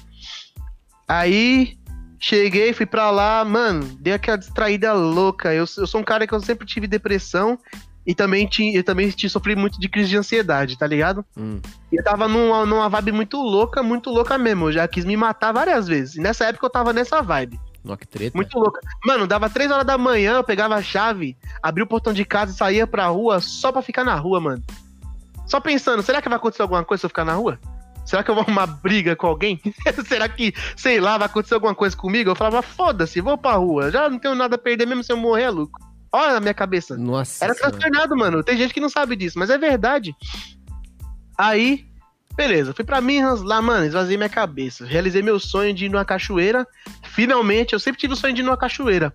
Aí 1.07 1.77
cheguei, 2.19 2.73
fui 2.73 2.85
pra 2.85 3.09
lá, 3.09 3.45
mano, 3.45 3.85
dei 4.01 4.13
aquela 4.13 4.37
distraída 4.37 4.91
louca. 4.93 5.53
Eu, 5.53 5.65
eu 5.77 5.87
sou 5.87 6.01
um 6.01 6.03
cara 6.03 6.27
que 6.27 6.33
eu 6.33 6.41
sempre 6.41 6.67
tive 6.67 6.87
depressão 6.87 7.57
e 8.07 8.15
também, 8.15 8.47
tinha, 8.47 8.73
eu 8.73 8.83
também 8.85 9.09
te, 9.09 9.29
sofri 9.29 9.53
muito 9.53 9.79
de 9.79 9.89
crise 9.89 10.09
de 10.09 10.17
ansiedade, 10.17 10.77
tá 10.77 10.87
ligado? 10.87 11.25
Hum. 11.37 11.59
E 11.91 11.97
eu 11.97 12.03
tava 12.03 12.25
numa, 12.27 12.65
numa 12.65 12.87
vibe 12.87 13.11
muito 13.11 13.37
louca, 13.37 13.83
muito 13.83 14.09
louca 14.09 14.37
mesmo. 14.37 14.69
Eu 14.69 14.71
já 14.71 14.87
quis 14.87 15.03
me 15.03 15.17
matar 15.17 15.51
várias 15.51 15.87
vezes. 15.87 16.15
E 16.15 16.21
nessa 16.21 16.45
época 16.45 16.65
eu 16.65 16.69
tava 16.69 16.93
nessa 16.93 17.21
vibe. 17.21 17.59
Que 17.95 18.07
treta. 18.07 18.35
Muito 18.35 18.57
louca. 18.57 18.81
Mano, 19.05 19.27
dava 19.27 19.49
três 19.49 19.69
horas 19.71 19.85
da 19.85 19.97
manhã, 19.97 20.37
eu 20.37 20.43
pegava 20.43 20.75
a 20.75 20.81
chave, 20.81 21.37
abria 21.61 21.83
o 21.83 21.87
portão 21.87 22.11
de 22.11 22.25
casa 22.25 22.51
e 22.51 22.55
saía 22.55 22.87
pra 22.87 23.07
rua 23.07 23.39
só 23.39 23.71
pra 23.71 23.81
ficar 23.81 24.03
na 24.03 24.15
rua, 24.15 24.41
mano. 24.41 24.63
Só 25.45 25.61
pensando, 25.61 26.03
será 26.03 26.21
que 26.21 26.27
vai 26.27 26.37
acontecer 26.37 26.63
alguma 26.63 26.83
coisa 26.83 27.01
se 27.01 27.05
eu 27.05 27.09
ficar 27.09 27.23
na 27.23 27.35
rua? 27.35 27.59
Será 28.05 28.23
que 28.23 28.31
eu 28.31 28.35
vou 28.35 28.43
arrumar 28.43 28.67
briga 28.67 29.15
com 29.15 29.27
alguém? 29.27 29.61
será 30.07 30.27
que, 30.27 30.53
sei 30.75 30.99
lá, 30.99 31.17
vai 31.17 31.25
acontecer 31.25 31.53
alguma 31.53 31.75
coisa 31.75 31.95
comigo? 31.95 32.29
Eu 32.29 32.35
falava, 32.35 32.61
foda-se, 32.61 33.21
vou 33.21 33.37
pra 33.37 33.53
rua. 33.53 33.91
Já 33.91 34.09
não 34.09 34.17
tenho 34.17 34.33
nada 34.33 34.55
a 34.55 34.57
perder, 34.59 34.85
mesmo 34.85 35.03
se 35.03 35.11
eu 35.11 35.17
morrer, 35.17 35.43
é 35.43 35.49
lucro. 35.49 35.85
Olha 36.11 36.37
a 36.37 36.39
minha 36.39 36.53
cabeça. 36.53 36.97
Nossa 36.97 37.43
Era 37.43 37.53
transtornado, 37.53 38.15
mano. 38.15 38.43
Tem 38.43 38.57
gente 38.57 38.73
que 38.73 38.79
não 38.79 38.89
sabe 38.89 39.15
disso, 39.15 39.37
mas 39.37 39.49
é 39.49 39.57
verdade. 39.57 40.15
Aí, 41.37 41.85
beleza, 42.37 42.73
fui 42.73 42.85
pra 42.85 43.01
Minas, 43.01 43.41
lá, 43.41 43.59
mano, 43.61 43.85
esvaziei 43.85 44.15
minha 44.15 44.29
cabeça. 44.29 44.85
Realizei 44.85 45.21
meu 45.23 45.39
sonho 45.39 45.73
de 45.73 45.85
ir 45.85 45.89
numa 45.89 46.05
cachoeira. 46.05 46.65
Finalmente, 47.03 47.73
eu 47.73 47.79
sempre 47.79 47.99
tive 47.99 48.13
o 48.13 48.15
sonho 48.15 48.33
de 48.33 48.41
ir 48.41 48.43
numa 48.43 48.55
cachoeira. 48.55 49.11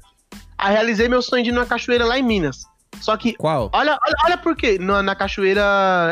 Aí 0.59 0.73
realizei 0.74 1.09
meu 1.09 1.23
sonho 1.23 1.43
de 1.44 1.51
ir 1.51 1.53
numa 1.53 1.65
cachoeira 1.65 2.05
lá 2.05 2.19
em 2.19 2.23
Minas. 2.23 2.65
Só 3.01 3.16
que, 3.16 3.32
Qual? 3.35 3.70
olha, 3.73 3.99
olha, 4.05 4.15
olha 4.27 4.36
por 4.36 4.55
quê. 4.55 4.78
Na, 4.78 5.03
na 5.03 5.15
cachoeira. 5.15 5.62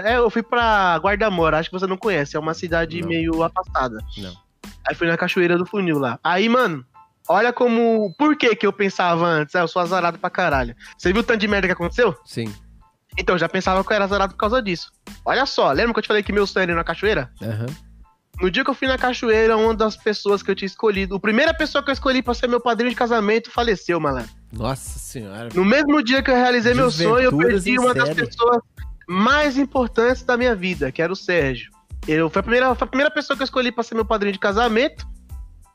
É, 0.05 0.17
eu 0.17 0.31
fui 0.31 0.43
pra 0.43 0.97
Guardamora, 0.99 1.59
acho 1.59 1.69
que 1.69 1.79
você 1.79 1.87
não 1.87 1.97
conhece. 1.97 2.37
É 2.37 2.41
uma 2.41 2.55
cidade 2.55 3.01
Não. 3.01 3.09
meio 3.09 3.43
afastada. 3.43 3.99
Não. 4.17 4.33
Aí 4.89 4.95
fui 4.95 5.07
na 5.07 5.17
cachoeira 5.17 5.59
do 5.59 5.67
funil 5.67 5.99
lá. 5.99 6.19
Aí, 6.25 6.49
mano, 6.49 6.85
olha 7.29 7.53
como. 7.53 8.13
Por 8.19 8.35
que 8.37 8.57
que 8.57 8.67
eu 8.67 8.73
pensava 8.73 9.25
antes? 9.27 9.55
Ah, 9.55 9.61
eu 9.61 9.69
sou 9.69 9.83
azarado 9.83 10.19
pra 10.19 10.31
caralho. 10.31 10.75
Você 10.97 11.13
viu 11.13 11.21
o 11.21 11.25
tanto 11.25 11.41
de 11.41 11.47
merda 11.49 11.67
que 11.69 11.73
aconteceu? 11.73 12.17
Sim. 12.25 12.53
Então, 13.19 13.35
eu 13.35 13.39
já 13.39 13.49
pensava 13.49 13.83
que 13.85 13.93
eu 13.93 13.95
era 13.95 14.05
azarado 14.05 14.35
por 14.35 14.39
causa 14.39 14.63
disso. 14.63 14.91
Olha 15.25 15.45
só, 15.47 15.73
lembra 15.73 15.93
que 15.93 15.99
eu 15.99 16.03
te 16.03 16.09
falei 16.09 16.23
que 16.23 16.33
meu 16.33 16.47
sonho 16.47 16.63
era 16.63 16.73
ir 16.73 16.75
na 16.75 16.85
cachoeira? 16.85 17.31
Aham. 17.43 17.67
No 18.41 18.51
dia 18.51 18.65
que 18.65 18.71
eu 18.71 18.75
fui 18.75 18.89
na 18.89 18.97
cachoeira, 18.97 19.55
uma 19.57 19.75
das 19.75 19.97
pessoas 19.97 20.43
que 20.43 20.51
eu 20.51 20.55
tinha 20.55 20.67
escolhido, 20.67 21.15
a 21.15 21.21
primeira 21.21 21.53
pessoa 21.53 21.85
que 21.85 21.91
eu 21.91 21.93
escolhi 21.93 22.23
pra 22.23 22.33
ser 22.33 22.49
meu 22.49 22.61
padrinho 22.61 22.91
de 22.91 22.97
casamento 22.97 23.51
faleceu, 23.51 24.01
malandro. 24.01 24.31
Nossa 24.51 24.99
senhora. 24.99 25.51
No 25.55 25.65
mesmo 25.65 26.03
dia 26.03 26.23
que 26.23 26.31
eu 26.31 26.35
realizei 26.35 26.73
meu 26.73 26.91
sonho, 26.91 27.25
eu 27.25 27.37
perdi 27.37 27.79
uma 27.79 27.93
das 27.93 28.15
pessoas 28.15 28.63
mais 29.07 29.59
importantes 29.59 30.23
da 30.23 30.39
minha 30.39 30.55
vida, 30.55 30.91
que 30.91 31.03
era 31.03 31.13
o 31.13 31.17
Sérgio. 31.17 31.71
Eu, 32.09 32.31
foi, 32.31 32.41
a 32.41 32.43
primeira, 32.43 32.75
foi 32.75 32.87
a 32.87 32.89
primeira 32.89 33.11
pessoa 33.11 33.37
que 33.37 33.43
eu 33.43 33.45
escolhi 33.45 33.71
pra 33.71 33.85
ser 33.85 33.95
meu 33.95 34.07
padrinho 34.07 34.33
de 34.33 34.39
casamento. 34.39 35.07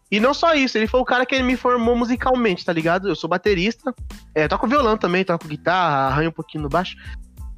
E 0.09 0.19
não 0.19 0.33
só 0.33 0.53
isso, 0.55 0.77
ele 0.77 0.87
foi 0.87 0.99
o 0.99 1.05
cara 1.05 1.25
que 1.25 1.41
me 1.43 1.55
formou 1.55 1.95
musicalmente, 1.95 2.65
tá 2.65 2.73
ligado? 2.73 3.07
Eu 3.07 3.15
sou 3.15 3.29
baterista, 3.29 3.93
é, 4.33 4.47
toco 4.47 4.67
violão 4.67 4.97
também, 4.97 5.23
toco 5.23 5.47
guitarra, 5.47 6.07
arranho 6.07 6.29
um 6.29 6.33
pouquinho 6.33 6.63
no 6.63 6.69
baixo. 6.69 6.95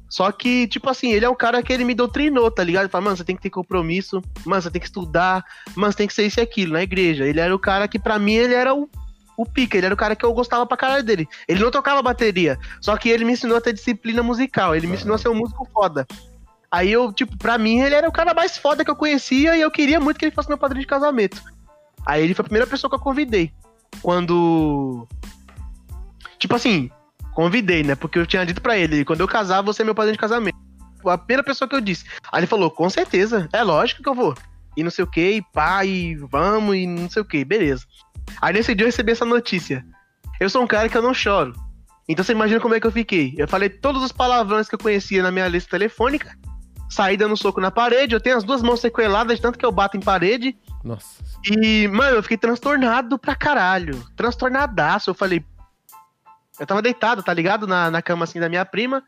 Só 0.08 0.32
que, 0.32 0.66
tipo 0.68 0.88
assim, 0.88 1.12
ele 1.12 1.24
é 1.24 1.28
um 1.28 1.34
cara 1.34 1.62
que 1.62 1.72
ele 1.72 1.84
me 1.84 1.94
doutrinou, 1.94 2.50
tá 2.50 2.64
ligado? 2.64 2.88
Fala, 2.88 3.04
mano, 3.04 3.16
você 3.16 3.24
tem 3.24 3.36
que 3.36 3.42
ter 3.42 3.50
compromisso, 3.50 4.22
mano, 4.44 4.62
você 4.62 4.70
tem 4.70 4.80
que 4.80 4.86
estudar, 4.86 5.44
mano, 5.76 5.92
você 5.92 5.98
tem 5.98 6.06
que 6.06 6.14
ser 6.14 6.26
isso 6.26 6.40
e 6.40 6.42
aquilo 6.42 6.72
na 6.72 6.82
igreja. 6.82 7.26
Ele 7.26 7.38
era 7.38 7.54
o 7.54 7.58
cara 7.58 7.86
que, 7.86 7.98
pra 7.98 8.18
mim, 8.18 8.34
ele 8.34 8.54
era 8.54 8.74
o, 8.74 8.88
o 9.36 9.44
pica, 9.44 9.76
ele 9.76 9.86
era 9.86 9.94
o 9.94 9.98
cara 9.98 10.16
que 10.16 10.24
eu 10.24 10.32
gostava 10.32 10.66
pra 10.66 10.76
caralho 10.76 11.04
dele. 11.04 11.28
Ele 11.46 11.60
não 11.62 11.70
tocava 11.70 12.00
bateria, 12.00 12.58
só 12.80 12.96
que 12.96 13.10
ele 13.10 13.24
me 13.24 13.32
ensinou 13.32 13.58
a 13.58 13.60
ter 13.60 13.74
disciplina 13.74 14.22
musical, 14.22 14.74
ele 14.74 14.86
me 14.86 14.94
ensinou 14.94 15.14
a 15.14 15.18
ser 15.18 15.28
um 15.28 15.34
músico 15.34 15.68
foda. 15.72 16.06
Aí 16.70 16.90
eu, 16.90 17.12
tipo, 17.12 17.36
pra 17.36 17.58
mim, 17.58 17.80
ele 17.80 17.94
era 17.94 18.08
o 18.08 18.12
cara 18.12 18.34
mais 18.34 18.56
foda 18.56 18.84
que 18.84 18.90
eu 18.90 18.96
conhecia 18.96 19.56
e 19.56 19.60
eu 19.60 19.70
queria 19.70 20.00
muito 20.00 20.18
que 20.18 20.24
ele 20.26 20.34
fosse 20.34 20.48
meu 20.48 20.58
padrinho 20.58 20.82
de 20.82 20.86
casamento. 20.86 21.42
Aí 22.04 22.22
ele 22.22 22.34
foi 22.34 22.42
a 22.42 22.44
primeira 22.44 22.66
pessoa 22.66 22.90
que 22.90 22.96
eu 22.96 23.00
convidei. 23.00 23.52
Quando. 24.02 25.06
Tipo 26.38 26.54
assim, 26.54 26.90
convidei, 27.38 27.84
né? 27.84 27.94
Porque 27.94 28.18
eu 28.18 28.26
tinha 28.26 28.44
dito 28.44 28.60
pra 28.60 28.76
ele, 28.76 29.04
quando 29.04 29.20
eu 29.20 29.28
casar, 29.28 29.62
você 29.62 29.82
é 29.82 29.84
meu 29.84 29.94
padrinho 29.94 30.14
de 30.14 30.18
casamento. 30.18 30.58
Foi 31.00 31.12
a 31.12 31.16
primeira 31.16 31.44
pessoa 31.44 31.68
que 31.68 31.76
eu 31.76 31.80
disse. 31.80 32.04
Aí 32.32 32.40
ele 32.40 32.48
falou, 32.48 32.68
com 32.68 32.90
certeza, 32.90 33.48
é 33.52 33.62
lógico 33.62 34.02
que 34.02 34.08
eu 34.08 34.14
vou. 34.14 34.34
E 34.76 34.82
não 34.82 34.90
sei 34.90 35.04
o 35.04 35.06
que, 35.06 35.36
e 35.36 35.42
pá, 35.52 35.84
e 35.84 36.16
vamos, 36.16 36.74
e 36.74 36.84
não 36.84 37.08
sei 37.08 37.22
o 37.22 37.24
que, 37.24 37.44
beleza. 37.44 37.84
Aí 38.42 38.52
nesse 38.52 38.74
dia 38.74 38.82
eu 38.82 38.88
recebi 38.88 39.12
essa 39.12 39.24
notícia. 39.24 39.86
Eu 40.40 40.50
sou 40.50 40.64
um 40.64 40.66
cara 40.66 40.88
que 40.88 40.98
eu 40.98 41.02
não 41.02 41.14
choro. 41.14 41.54
Então 42.08 42.24
você 42.24 42.32
imagina 42.32 42.58
como 42.58 42.74
é 42.74 42.80
que 42.80 42.88
eu 42.88 42.90
fiquei. 42.90 43.32
Eu 43.38 43.46
falei 43.46 43.68
todos 43.68 44.02
os 44.02 44.10
palavrões 44.10 44.68
que 44.68 44.74
eu 44.74 44.78
conhecia 44.80 45.22
na 45.22 45.30
minha 45.30 45.46
lista 45.46 45.70
telefônica. 45.70 46.36
Saí 46.90 47.16
dando 47.16 47.36
soco 47.36 47.60
na 47.60 47.70
parede. 47.70 48.16
Eu 48.16 48.20
tenho 48.20 48.36
as 48.36 48.42
duas 48.42 48.62
mãos 48.62 48.80
sequeladas, 48.80 49.38
tanto 49.38 49.60
que 49.60 49.64
eu 49.64 49.70
bato 49.70 49.96
em 49.96 50.00
parede. 50.00 50.58
Nossa. 50.82 51.22
E, 51.44 51.86
mano, 51.86 52.16
eu 52.16 52.22
fiquei 52.24 52.36
transtornado 52.36 53.16
pra 53.16 53.36
caralho. 53.36 54.04
Transtornadaço. 54.16 55.10
Eu 55.10 55.14
falei. 55.14 55.44
Eu 56.58 56.66
tava 56.66 56.82
deitado, 56.82 57.22
tá 57.22 57.32
ligado? 57.32 57.66
Na, 57.66 57.90
na 57.90 58.02
cama 58.02 58.24
assim 58.24 58.40
da 58.40 58.48
minha 58.48 58.64
prima. 58.64 59.02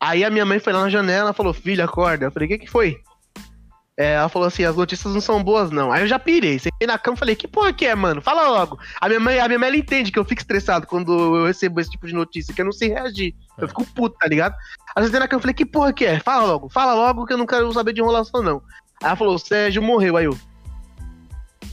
Aí 0.00 0.24
a 0.24 0.30
minha 0.30 0.44
mãe 0.44 0.58
foi 0.58 0.72
lá 0.72 0.82
na 0.82 0.90
janela 0.90 1.30
e 1.30 1.34
falou: 1.34 1.52
Filho, 1.52 1.84
acorda. 1.84 2.26
Eu 2.26 2.32
falei: 2.32 2.46
O 2.46 2.50
que 2.50 2.58
que 2.58 2.70
foi? 2.70 3.00
É, 3.98 4.12
ela 4.14 4.28
falou 4.28 4.46
assim: 4.46 4.62
As 4.62 4.76
notícias 4.76 5.12
não 5.12 5.20
são 5.20 5.42
boas, 5.42 5.72
não. 5.72 5.90
Aí 5.90 6.02
eu 6.02 6.06
já 6.06 6.20
pirei. 6.20 6.56
Sentei 6.58 6.86
na 6.86 6.96
cama 6.96 7.16
e 7.16 7.18
falei: 7.18 7.34
Que 7.34 7.48
porra 7.48 7.72
que 7.72 7.84
é, 7.84 7.96
mano? 7.96 8.22
Fala 8.22 8.48
logo. 8.48 8.78
A 9.00 9.08
minha 9.08 9.18
mãe, 9.18 9.40
a 9.40 9.48
minha 9.48 9.58
mãe 9.58 9.68
ela 9.68 9.76
entende 9.76 10.12
que 10.12 10.18
eu 10.18 10.24
fico 10.24 10.40
estressado 10.40 10.86
quando 10.86 11.36
eu 11.36 11.46
recebo 11.46 11.80
esse 11.80 11.90
tipo 11.90 12.06
de 12.06 12.14
notícia, 12.14 12.54
que 12.54 12.60
eu 12.60 12.64
não 12.64 12.72
sei 12.72 12.90
reagir. 12.90 13.34
Eu 13.58 13.66
fico 13.66 13.84
puto, 13.84 14.16
tá 14.16 14.28
ligado? 14.28 14.54
Aí 14.94 15.02
eu 15.02 15.04
sentei 15.04 15.18
na 15.18 15.26
cama 15.26 15.40
e 15.40 15.42
falei: 15.42 15.54
Que 15.54 15.66
porra 15.66 15.92
que 15.92 16.06
é? 16.06 16.20
Fala 16.20 16.46
logo, 16.46 16.68
fala 16.68 16.94
logo 16.94 17.26
que 17.26 17.32
eu 17.32 17.38
não 17.38 17.46
quero 17.46 17.72
saber 17.72 17.92
de 17.92 18.00
enrolação, 18.00 18.40
não. 18.40 18.62
Aí 19.02 19.08
ela 19.08 19.16
falou: 19.16 19.34
O 19.34 19.38
Sérgio 19.38 19.82
morreu. 19.82 20.16
Aí 20.16 20.26
eu. 20.26 20.38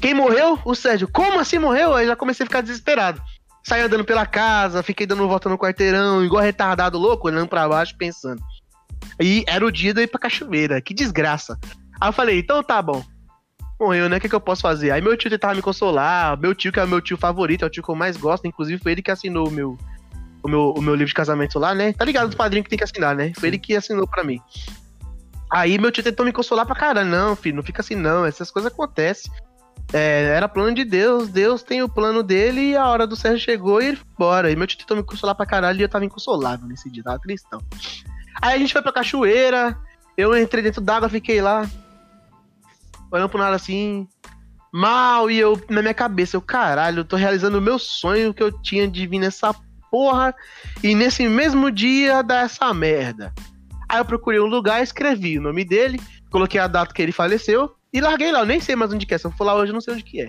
Quem 0.02 0.16
morreu? 0.16 0.60
O 0.66 0.74
Sérgio. 0.74 1.08
Como 1.08 1.40
assim 1.40 1.60
morreu? 1.60 1.94
Aí 1.94 2.08
já 2.08 2.16
comecei 2.16 2.44
a 2.44 2.48
ficar 2.48 2.62
desesperado. 2.62 3.22
Saí 3.66 3.82
andando 3.82 4.06
pela 4.06 4.28
casa, 4.28 4.84
fiquei 4.84 5.08
dando 5.08 5.28
volta 5.28 5.50
no 5.50 5.58
quarteirão, 5.58 6.24
igual 6.24 6.44
retardado 6.44 7.00
louco, 7.00 7.28
olhando 7.28 7.48
pra 7.48 7.68
baixo, 7.68 7.98
pensando. 7.98 8.40
E 9.20 9.44
era 9.48 9.66
o 9.66 9.72
dia 9.72 9.92
de 9.92 10.04
ir 10.04 10.08
pra 10.08 10.20
cachoeira. 10.20 10.80
Que 10.80 10.94
desgraça. 10.94 11.58
Aí 12.00 12.08
eu 12.08 12.14
falei, 12.14 12.40
então 12.40 12.62
tá 12.62 12.80
bom. 12.80 13.04
Morreu, 13.80 14.08
né? 14.08 14.18
O 14.18 14.22
que, 14.22 14.30
que 14.30 14.36
eu 14.36 14.40
posso 14.40 14.62
fazer? 14.62 14.92
Aí 14.92 15.02
meu 15.02 15.18
tio 15.18 15.32
tentava 15.32 15.56
me 15.56 15.64
consolar. 15.64 16.40
Meu 16.40 16.54
tio, 16.54 16.72
que 16.72 16.80
é 16.80 16.84
o 16.84 16.88
meu 16.88 17.02
tio 17.02 17.18
favorito, 17.18 17.64
é 17.64 17.68
o 17.68 17.70
tio 17.70 17.82
que 17.82 17.90
eu 17.90 17.96
mais 17.96 18.16
gosto. 18.18 18.46
Inclusive, 18.46 18.82
foi 18.82 18.92
ele 18.92 19.02
que 19.02 19.10
assinou 19.10 19.48
o 19.48 19.52
meu, 19.52 19.76
o 20.44 20.48
meu, 20.48 20.72
o 20.78 20.82
meu 20.82 20.94
livro 20.94 21.08
de 21.08 21.14
casamento 21.16 21.58
lá, 21.58 21.74
né? 21.74 21.92
Tá 21.94 22.06
ligado 22.06 22.30
do 22.30 22.38
padrinho 22.38 22.64
que 22.64 22.70
tem 22.70 22.78
que 22.78 22.84
assinar, 22.84 23.16
né? 23.16 23.34
Foi 23.36 23.50
ele 23.50 23.58
que 23.58 23.76
assinou 23.76 24.08
pra 24.08 24.24
mim. 24.24 24.40
Aí 25.52 25.80
meu 25.80 25.92
tio 25.92 26.04
tentou 26.04 26.24
me 26.24 26.32
consolar 26.32 26.68
pra 26.68 26.76
caralho. 26.76 27.10
Não, 27.10 27.36
filho, 27.36 27.56
não 27.56 27.64
fica 27.64 27.82
assim 27.82 27.96
não. 27.96 28.26
Essas 28.26 28.52
coisas 28.52 28.72
acontecem. 28.72 29.32
É, 29.94 30.34
era 30.36 30.50
plano 30.50 30.74
de 30.74 30.84
Deus, 30.84 31.30
Deus 31.30 31.64
tem 31.64 31.82
o 31.82 31.90
plano 31.90 32.22
dele 32.24 32.72
e 32.72 32.76
a 32.76 32.88
hora 32.88 33.06
do 33.08 33.16
Sérgio 33.16 33.40
chegou 33.40 33.82
e 33.82 33.88
ele 33.88 33.98
foi 33.98 34.08
embora. 34.14 34.52
E 34.52 34.56
meu 34.56 34.68
tio 34.68 34.78
tentou 34.78 34.98
me 34.98 35.04
consolar 35.04 35.36
pra 35.36 35.46
caralho 35.46 35.80
e 35.80 35.84
eu 35.84 35.90
tava 35.90 36.06
inconsolável 36.06 36.68
nesse 36.68 36.90
dia, 36.90 37.04
tava 37.04 37.20
cristão. 37.20 37.62
Aí 38.42 38.56
a 38.56 38.58
gente 38.58 38.74
foi 38.74 38.82
pra 38.82 38.92
cachoeira, 38.92 39.78
eu 40.18 40.38
entrei 40.38 40.64
dentro 40.64 40.82
d'água, 40.82 41.08
fiquei 41.08 41.42
lá, 41.42 41.70
olhando 43.12 43.30
pro 43.30 43.40
nada 43.40 43.56
assim, 43.56 44.08
mal, 44.74 45.32
e 45.32 45.38
eu, 45.38 45.62
na 45.70 45.82
minha 45.82 45.94
cabeça, 45.94 46.36
eu, 46.36 46.42
caralho, 46.42 47.00
eu 47.00 47.06
tô 47.06 47.16
realizando 47.16 47.58
o 47.58 47.62
meu 47.62 47.80
sonho 47.80 48.34
que 48.34 48.44
eu 48.44 48.52
tinha 48.62 48.88
de 48.88 49.08
vir 49.08 49.20
nessa 49.20 49.56
porra, 49.90 50.36
e 50.84 50.94
nesse 50.94 51.28
mesmo 51.28 51.72
dia 51.72 52.22
dar 52.22 52.46
essa 52.46 52.74
merda. 52.74 53.34
Aí 53.88 54.00
eu 54.00 54.06
procurei 54.06 54.40
um 54.40 54.48
lugar, 54.48 54.84
escrevi 54.84 55.38
o 55.38 55.42
nome 55.42 55.64
dele, 55.64 56.02
coloquei 56.30 56.60
a 56.60 56.68
data 56.68 56.94
que 56.94 57.02
ele 57.02 57.14
faleceu, 57.14 57.74
e 57.96 58.02
larguei 58.02 58.30
lá, 58.30 58.40
eu 58.40 58.46
nem 58.46 58.60
sei 58.60 58.76
mais 58.76 58.92
onde 58.92 59.06
que 59.06 59.14
é, 59.14 59.18
se 59.18 59.26
eu 59.26 59.32
for 59.32 59.46
lá 59.46 59.56
hoje 59.56 59.72
eu 59.72 59.74
não 59.74 59.80
sei 59.80 59.94
onde 59.94 60.04
que 60.04 60.22
é. 60.22 60.28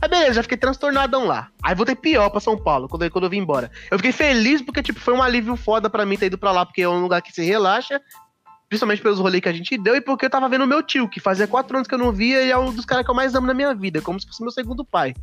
Aí 0.00 0.08
beleza, 0.08 0.34
já 0.34 0.42
fiquei 0.44 0.56
transtornadão 0.56 1.26
lá. 1.26 1.48
Aí 1.60 1.74
voltei 1.74 1.96
pior 1.96 2.30
pra 2.30 2.38
São 2.38 2.56
Paulo, 2.56 2.88
quando 2.88 3.04
eu, 3.04 3.10
quando 3.10 3.24
eu 3.24 3.30
vim 3.30 3.38
embora. 3.38 3.68
Eu 3.90 3.98
fiquei 3.98 4.12
feliz 4.12 4.62
porque, 4.62 4.80
tipo, 4.80 5.00
foi 5.00 5.12
um 5.14 5.20
alívio 5.20 5.56
foda 5.56 5.90
pra 5.90 6.06
mim 6.06 6.16
ter 6.16 6.26
ido 6.26 6.38
pra 6.38 6.52
lá, 6.52 6.64
porque 6.64 6.82
é 6.82 6.88
um 6.88 7.02
lugar 7.02 7.20
que 7.20 7.32
se 7.32 7.42
relaxa, 7.44 8.00
principalmente 8.68 9.02
pelos 9.02 9.18
rolês 9.18 9.42
que 9.42 9.48
a 9.48 9.52
gente 9.52 9.76
deu, 9.76 9.96
e 9.96 10.00
porque 10.00 10.26
eu 10.26 10.30
tava 10.30 10.48
vendo 10.48 10.64
meu 10.64 10.80
tio, 10.80 11.08
que 11.08 11.18
fazia 11.18 11.48
quatro 11.48 11.76
anos 11.76 11.88
que 11.88 11.94
eu 11.94 11.98
não 11.98 12.12
via, 12.12 12.44
e 12.44 12.52
é 12.52 12.56
um 12.56 12.72
dos 12.72 12.84
caras 12.84 13.04
que 13.04 13.10
eu 13.10 13.16
mais 13.16 13.34
amo 13.34 13.48
na 13.48 13.54
minha 13.54 13.74
vida, 13.74 14.00
como 14.00 14.20
se 14.20 14.26
fosse 14.28 14.40
meu 14.40 14.52
segundo 14.52 14.84
pai. 14.84 15.14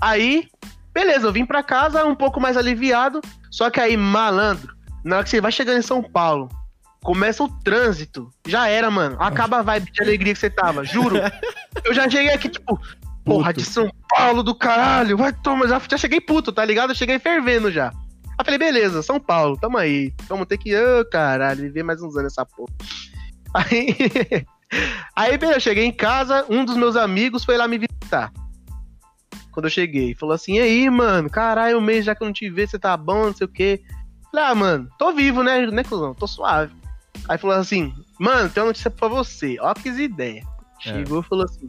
Aí, 0.00 0.48
beleza, 0.92 1.28
eu 1.28 1.32
vim 1.32 1.46
pra 1.46 1.62
casa 1.62 2.04
um 2.04 2.16
pouco 2.16 2.40
mais 2.40 2.56
aliviado, 2.56 3.20
só 3.48 3.70
que 3.70 3.78
aí, 3.78 3.96
malandro, 3.96 4.74
na 5.04 5.16
hora 5.16 5.24
que 5.24 5.30
você 5.30 5.40
vai 5.40 5.52
chegando 5.52 5.78
em 5.78 5.82
São 5.82 6.02
Paulo, 6.02 6.48
começa 7.02 7.42
o 7.42 7.48
trânsito. 7.48 8.30
Já 8.46 8.68
era, 8.68 8.90
mano. 8.90 9.16
Acaba 9.18 9.58
a 9.58 9.62
vibe 9.62 9.90
de 9.90 10.02
alegria 10.02 10.32
que 10.32 10.38
você 10.38 10.50
tava, 10.50 10.84
juro. 10.84 11.16
Eu 11.84 11.92
já 11.92 12.08
cheguei 12.08 12.32
aqui, 12.32 12.48
tipo, 12.48 12.80
porra, 13.24 13.52
de 13.52 13.64
São 13.64 13.90
Paulo 14.08 14.42
do 14.42 14.54
caralho, 14.54 15.16
vai 15.16 15.32
tomar. 15.32 15.68
Já, 15.68 15.80
já 15.90 15.98
cheguei 15.98 16.20
puto, 16.20 16.52
tá 16.52 16.64
ligado? 16.64 16.90
Eu 16.90 16.96
cheguei 16.96 17.18
fervendo 17.18 17.70
já. 17.70 17.92
Aí 18.38 18.44
falei, 18.44 18.58
beleza, 18.58 19.02
São 19.02 19.20
Paulo, 19.20 19.58
tamo 19.58 19.76
aí. 19.76 20.12
Vamos 20.28 20.46
ter 20.46 20.58
que, 20.58 20.74
ô 20.74 21.00
oh, 21.00 21.04
caralho, 21.04 21.62
viver 21.62 21.82
mais 21.82 22.00
uns 22.00 22.16
anos 22.16 22.32
essa 22.32 22.46
porra. 22.46 22.72
Aí, 23.54 23.94
aí 25.14 25.36
beleza, 25.36 25.58
eu 25.58 25.60
cheguei 25.60 25.84
em 25.84 25.92
casa, 25.92 26.46
um 26.48 26.64
dos 26.64 26.74
meus 26.74 26.96
amigos 26.96 27.44
foi 27.44 27.58
lá 27.58 27.68
me 27.68 27.76
visitar. 27.76 28.32
Quando 29.50 29.66
eu 29.66 29.70
cheguei, 29.70 30.14
falou 30.14 30.34
assim: 30.34 30.54
e 30.54 30.60
aí, 30.60 30.88
mano, 30.88 31.28
caralho, 31.28 31.76
um 31.76 31.82
mês 31.82 32.06
já 32.06 32.14
que 32.14 32.22
eu 32.22 32.26
não 32.26 32.32
te 32.32 32.48
vi, 32.48 32.66
você 32.66 32.78
tá 32.78 32.96
bom, 32.96 33.26
não 33.26 33.34
sei 33.34 33.44
o 33.44 33.50
quê. 33.50 33.82
Falei, 34.30 34.46
ah, 34.46 34.54
mano, 34.54 34.88
tô 34.98 35.12
vivo, 35.12 35.42
né, 35.42 35.66
né, 35.66 35.84
cuzão? 35.84 36.14
Tô 36.14 36.26
suave. 36.26 36.72
Aí 37.28 37.38
falou 37.38 37.56
assim, 37.56 37.94
mano, 38.18 38.48
tem 38.48 38.62
uma 38.62 38.68
notícia 38.68 38.90
pra 38.90 39.08
você. 39.08 39.56
Ó, 39.60 39.72
que 39.74 39.88
ideia. 39.88 40.44
Chegou 40.78 41.20
e 41.20 41.22
falou 41.24 41.44
assim: 41.44 41.68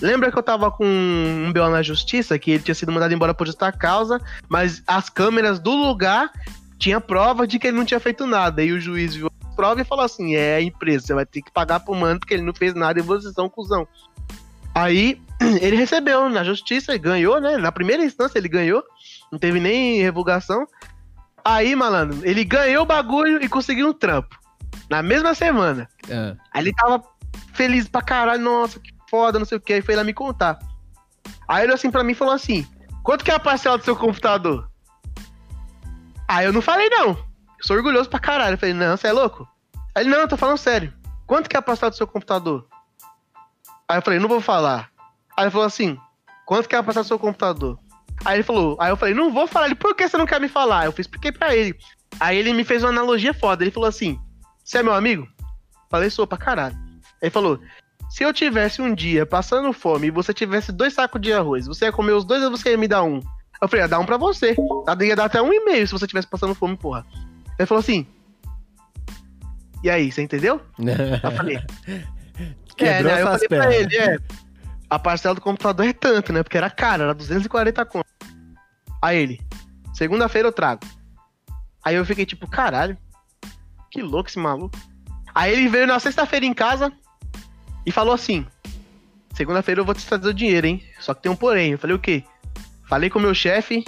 Lembra 0.00 0.32
que 0.32 0.38
eu 0.38 0.42
tava 0.42 0.70
com 0.70 0.86
um 0.86 1.52
BO 1.52 1.68
na 1.68 1.82
justiça, 1.82 2.38
que 2.38 2.52
ele 2.52 2.62
tinha 2.62 2.74
sido 2.74 2.90
mandado 2.90 3.12
embora 3.12 3.34
por 3.34 3.46
justa 3.46 3.70
causa, 3.70 4.18
mas 4.48 4.82
as 4.86 5.10
câmeras 5.10 5.58
do 5.58 5.72
lugar 5.72 6.32
tinha 6.78 7.00
prova 7.00 7.46
de 7.46 7.58
que 7.58 7.66
ele 7.66 7.76
não 7.76 7.84
tinha 7.84 8.00
feito 8.00 8.26
nada. 8.26 8.62
E 8.62 8.72
o 8.72 8.80
juiz 8.80 9.14
viu 9.14 9.26
a 9.26 9.54
prova 9.54 9.82
e 9.82 9.84
falou 9.84 10.04
assim: 10.04 10.34
é 10.34 10.56
a 10.56 10.62
empresa, 10.62 11.06
você 11.06 11.14
vai 11.14 11.26
ter 11.26 11.42
que 11.42 11.52
pagar 11.52 11.80
pro 11.80 11.94
mano 11.94 12.18
porque 12.18 12.32
ele 12.32 12.42
não 12.42 12.54
fez 12.54 12.74
nada 12.74 12.98
e 12.98 13.02
vocês 13.02 13.34
são 13.34 13.48
cuzão. 13.48 13.86
Aí 14.74 15.20
ele 15.60 15.76
recebeu 15.76 16.30
na 16.30 16.42
justiça 16.44 16.94
e 16.94 16.98
ganhou, 16.98 17.38
né? 17.38 17.58
Na 17.58 17.70
primeira 17.70 18.02
instância 18.02 18.38
ele 18.38 18.48
ganhou, 18.48 18.82
não 19.30 19.38
teve 19.38 19.60
nem 19.60 20.00
revogação. 20.00 20.66
Aí, 21.44 21.74
malandro, 21.74 22.18
ele 22.22 22.44
ganhou 22.44 22.82
o 22.82 22.86
bagulho 22.86 23.42
e 23.42 23.48
conseguiu 23.48 23.88
um 23.88 23.92
trampo. 23.92 24.39
Na 24.88 25.02
mesma 25.02 25.34
semana. 25.34 25.88
É. 26.08 26.36
Aí 26.52 26.62
ele 26.62 26.72
tava 26.74 27.02
feliz 27.54 27.88
pra 27.88 28.02
caralho, 28.02 28.42
nossa, 28.42 28.80
que 28.80 28.90
foda, 29.08 29.38
não 29.38 29.46
sei 29.46 29.58
o 29.58 29.60
que. 29.60 29.74
Aí 29.74 29.82
foi 29.82 29.94
lá 29.94 30.04
me 30.04 30.14
contar. 30.14 30.58
Aí 31.48 31.64
ele 31.64 31.72
assim 31.72 31.90
pra 31.90 32.04
mim 32.04 32.14
falou 32.14 32.34
assim: 32.34 32.66
quanto 33.02 33.24
que 33.24 33.30
é 33.30 33.34
a 33.34 33.40
parcela 33.40 33.78
do 33.78 33.84
seu 33.84 33.96
computador? 33.96 34.70
Aí 36.28 36.46
eu 36.46 36.52
não 36.52 36.62
falei, 36.62 36.88
não. 36.88 37.08
Eu 37.08 37.64
sou 37.66 37.76
orgulhoso 37.76 38.08
pra 38.08 38.20
caralho. 38.20 38.54
Eu 38.54 38.58
falei, 38.58 38.74
não, 38.74 38.96
você 38.96 39.08
é 39.08 39.12
louco? 39.12 39.48
Aí 39.94 40.04
ele, 40.04 40.10
não, 40.10 40.20
eu 40.20 40.28
tô 40.28 40.36
falando 40.36 40.58
sério. 40.58 40.92
Quanto 41.26 41.48
que 41.48 41.56
é 41.56 41.58
a 41.58 41.62
parcela 41.62 41.90
do 41.90 41.96
seu 41.96 42.06
computador? 42.06 42.66
Aí 43.88 43.98
eu 43.98 44.02
falei, 44.02 44.20
não 44.20 44.28
vou 44.28 44.40
falar. 44.40 44.90
Aí 45.36 45.44
ele 45.44 45.50
falou 45.50 45.66
assim: 45.66 45.98
quanto 46.46 46.68
que 46.68 46.74
é 46.74 46.78
a 46.78 46.82
parcela 46.82 47.04
do 47.04 47.08
seu 47.08 47.18
computador? 47.18 47.78
Aí 48.24 48.36
ele 48.36 48.42
falou, 48.42 48.76
aí 48.80 48.90
eu 48.90 48.96
falei, 48.96 49.14
não 49.14 49.32
vou 49.32 49.46
falar. 49.46 49.66
Ele, 49.66 49.74
por 49.74 49.94
que 49.94 50.08
você 50.08 50.16
não 50.16 50.26
quer 50.26 50.40
me 50.40 50.48
falar? 50.48 50.84
Eu 50.84 50.94
expliquei 50.96 51.32
pra 51.32 51.54
ele. 51.54 51.76
Aí 52.18 52.36
ele 52.36 52.52
me 52.52 52.64
fez 52.64 52.82
uma 52.82 52.90
analogia 52.90 53.34
foda. 53.34 53.64
Ele 53.64 53.70
falou 53.70 53.88
assim: 53.88 54.20
Você 54.70 54.78
é 54.78 54.82
meu 54.84 54.94
amigo? 54.94 55.28
Falei, 55.90 56.08
sou 56.10 56.28
pra 56.28 56.38
caralho. 56.38 56.78
Ele 57.20 57.30
falou: 57.32 57.58
Se 58.08 58.22
eu 58.22 58.32
tivesse 58.32 58.80
um 58.80 58.94
dia 58.94 59.26
passando 59.26 59.72
fome 59.72 60.06
e 60.06 60.10
você 60.12 60.32
tivesse 60.32 60.70
dois 60.70 60.94
sacos 60.94 61.20
de 61.20 61.32
arroz, 61.32 61.66
você 61.66 61.86
ia 61.86 61.92
comer 61.92 62.12
os 62.12 62.24
dois 62.24 62.40
ou 62.44 62.52
você 62.52 62.70
ia 62.70 62.78
me 62.78 62.86
dar 62.86 63.02
um? 63.02 63.20
Eu 63.60 63.68
falei, 63.68 63.82
ia 63.82 63.88
dar 63.88 63.98
um 63.98 64.06
pra 64.06 64.16
você. 64.16 64.54
Ia 65.00 65.16
dar 65.16 65.24
até 65.24 65.42
um 65.42 65.52
e 65.52 65.64
meio 65.64 65.84
se 65.84 65.92
você 65.92 66.06
tivesse 66.06 66.28
passando 66.28 66.54
fome, 66.54 66.76
porra. 66.76 67.04
Ele 67.58 67.66
falou 67.66 67.80
assim. 67.80 68.06
E 69.82 69.90
aí, 69.90 70.12
você 70.12 70.22
entendeu? 70.22 70.60
eu 70.78 71.32
falei. 71.32 71.56
é, 72.78 73.02
né? 73.02 73.22
Eu 73.22 73.26
falei 73.26 73.48
pernas. 73.48 73.66
pra 73.66 73.76
ele, 73.76 73.96
é. 73.96 74.18
A 74.88 75.00
parcela 75.00 75.34
do 75.34 75.40
computador 75.40 75.84
é 75.84 75.92
tanto, 75.92 76.32
né? 76.32 76.44
Porque 76.44 76.56
era 76.56 76.70
caro, 76.70 77.02
era 77.02 77.12
240 77.12 77.84
conto. 77.86 78.06
Aí 79.02 79.18
ele, 79.18 79.40
segunda-feira 79.92 80.46
eu 80.46 80.52
trago. 80.52 80.82
Aí 81.84 81.96
eu 81.96 82.06
fiquei 82.06 82.24
tipo, 82.24 82.48
caralho, 82.48 82.96
que 83.90 84.02
louco 84.02 84.28
esse 84.28 84.38
maluco. 84.38 84.78
Aí 85.34 85.52
ele 85.52 85.68
veio 85.68 85.86
na 85.86 85.98
sexta-feira 85.98 86.46
em 86.46 86.54
casa 86.54 86.92
e 87.84 87.90
falou 87.90 88.14
assim: 88.14 88.46
segunda-feira 89.34 89.80
eu 89.80 89.84
vou 89.84 89.94
te 89.94 90.06
trazer 90.06 90.28
o 90.28 90.34
dinheiro, 90.34 90.66
hein? 90.66 90.82
Só 91.00 91.14
que 91.14 91.22
tem 91.22 91.32
um 91.32 91.36
porém. 91.36 91.72
Eu 91.72 91.78
falei, 91.78 91.96
o 91.96 91.98
quê? 91.98 92.24
Falei 92.88 93.08
com 93.08 93.18
o 93.18 93.22
meu 93.22 93.34
chefe 93.34 93.84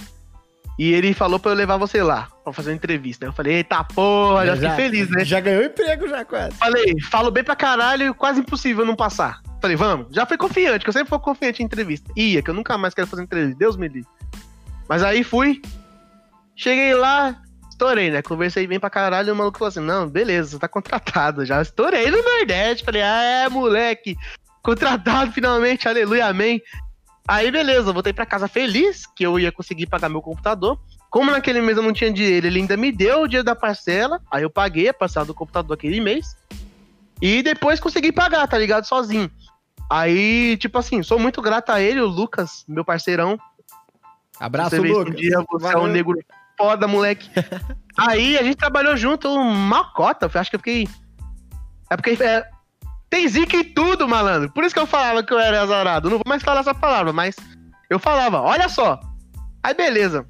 e 0.78 0.92
ele 0.92 1.12
falou 1.12 1.38
pra 1.38 1.50
eu 1.50 1.56
levar 1.56 1.76
você 1.76 2.02
lá 2.02 2.28
pra 2.42 2.52
fazer 2.52 2.70
uma 2.70 2.76
entrevista. 2.76 3.26
Eu 3.26 3.32
falei, 3.32 3.56
eita 3.56 3.82
porra, 3.84 4.46
já, 4.46 4.56
já 4.56 4.70
fiquei 4.70 4.84
feliz, 4.84 5.10
né? 5.10 5.24
Já 5.24 5.40
ganhou 5.40 5.64
emprego 5.64 6.08
já 6.08 6.24
quase. 6.24 6.56
Falei, 6.56 7.00
falo 7.00 7.30
bem 7.30 7.44
pra 7.44 7.56
caralho, 7.56 8.14
quase 8.14 8.40
impossível 8.40 8.84
não 8.84 8.96
passar. 8.96 9.40
Falei, 9.60 9.76
vamos. 9.76 10.06
Já 10.10 10.26
fui 10.26 10.36
confiante, 10.36 10.84
que 10.84 10.88
eu 10.88 10.92
sempre 10.92 11.08
fui 11.08 11.18
confiante 11.18 11.62
em 11.62 11.66
entrevista. 11.66 12.10
Ia, 12.16 12.42
que 12.42 12.50
eu 12.50 12.54
nunca 12.54 12.76
mais 12.78 12.94
quero 12.94 13.06
fazer 13.06 13.22
entrevista. 13.22 13.58
Deus 13.58 13.76
me 13.76 13.88
livre. 13.88 14.08
Mas 14.88 15.02
aí 15.02 15.22
fui. 15.22 15.60
Cheguei 16.56 16.94
lá, 16.94 17.40
estourei, 17.82 18.10
né? 18.10 18.22
Conversei 18.22 18.66
bem 18.66 18.78
pra 18.78 18.88
caralho 18.88 19.28
e 19.28 19.32
o 19.32 19.36
maluco 19.36 19.58
falou 19.58 19.68
assim: 19.68 19.80
não, 19.80 20.08
beleza, 20.08 20.50
você 20.50 20.58
tá 20.58 20.68
contratado. 20.68 21.44
Já 21.44 21.60
estourei 21.60 22.10
no 22.10 22.22
Nordeste. 22.22 22.84
Falei, 22.84 23.02
ah, 23.02 23.22
é, 23.22 23.48
moleque. 23.48 24.16
Contratado 24.62 25.32
finalmente, 25.32 25.88
aleluia, 25.88 26.26
amém. 26.26 26.62
Aí, 27.26 27.50
beleza, 27.50 27.92
voltei 27.92 28.12
pra 28.12 28.26
casa 28.26 28.46
feliz 28.46 29.06
que 29.06 29.24
eu 29.24 29.38
ia 29.38 29.50
conseguir 29.50 29.86
pagar 29.86 30.08
meu 30.08 30.22
computador. 30.22 30.78
Como 31.10 31.30
naquele 31.30 31.60
mês 31.60 31.76
eu 31.76 31.82
não 31.82 31.92
tinha 31.92 32.12
dinheiro, 32.12 32.46
ele 32.46 32.60
ainda 32.60 32.76
me 32.76 32.90
deu 32.90 33.22
o 33.22 33.28
dia 33.28 33.42
da 33.44 33.54
parcela. 33.54 34.20
Aí 34.30 34.42
eu 34.42 34.50
paguei 34.50 34.88
a 34.88 34.94
parcela 34.94 35.26
do 35.26 35.34
computador 35.34 35.74
aquele 35.74 36.00
mês. 36.00 36.36
E 37.20 37.42
depois 37.42 37.80
consegui 37.80 38.12
pagar, 38.12 38.46
tá 38.48 38.56
ligado? 38.56 38.84
Sozinho. 38.84 39.30
Aí, 39.90 40.56
tipo 40.56 40.78
assim, 40.78 41.02
sou 41.02 41.18
muito 41.18 41.42
grato 41.42 41.70
a 41.70 41.80
ele, 41.80 42.00
o 42.00 42.06
Lucas, 42.06 42.64
meu 42.66 42.84
parceirão, 42.84 43.38
Abraço, 44.40 44.70
você 44.70 44.80
Lucas. 44.80 45.12
Um 45.12 45.16
dia 45.16 45.44
você 45.48 45.64
Valeu. 45.64 45.78
é 45.78 45.82
um 45.82 45.86
negro 45.86 46.18
foda, 46.62 46.86
moleque. 46.86 47.28
Aí 47.98 48.38
a 48.38 48.42
gente 48.42 48.56
trabalhou 48.56 48.96
junto 48.96 49.28
uma 49.28 49.92
cota. 49.92 50.30
Acho 50.32 50.48
que 50.48 50.56
eu 50.56 50.60
fiquei. 50.60 50.88
É 51.90 51.96
porque 51.96 52.22
é... 52.22 52.48
tem 53.10 53.26
zica 53.26 53.56
em 53.56 53.64
tudo, 53.64 54.08
malandro. 54.08 54.50
Por 54.52 54.62
isso 54.62 54.74
que 54.74 54.80
eu 54.80 54.86
falava 54.86 55.24
que 55.24 55.32
eu 55.32 55.40
era 55.40 55.60
azarado. 55.60 56.08
Não 56.08 56.18
vou 56.18 56.26
mais 56.26 56.42
falar 56.42 56.60
essa 56.60 56.74
palavra, 56.74 57.12
mas 57.12 57.34
eu 57.90 57.98
falava, 57.98 58.40
olha 58.40 58.68
só. 58.68 59.00
Aí 59.62 59.74
beleza. 59.74 60.24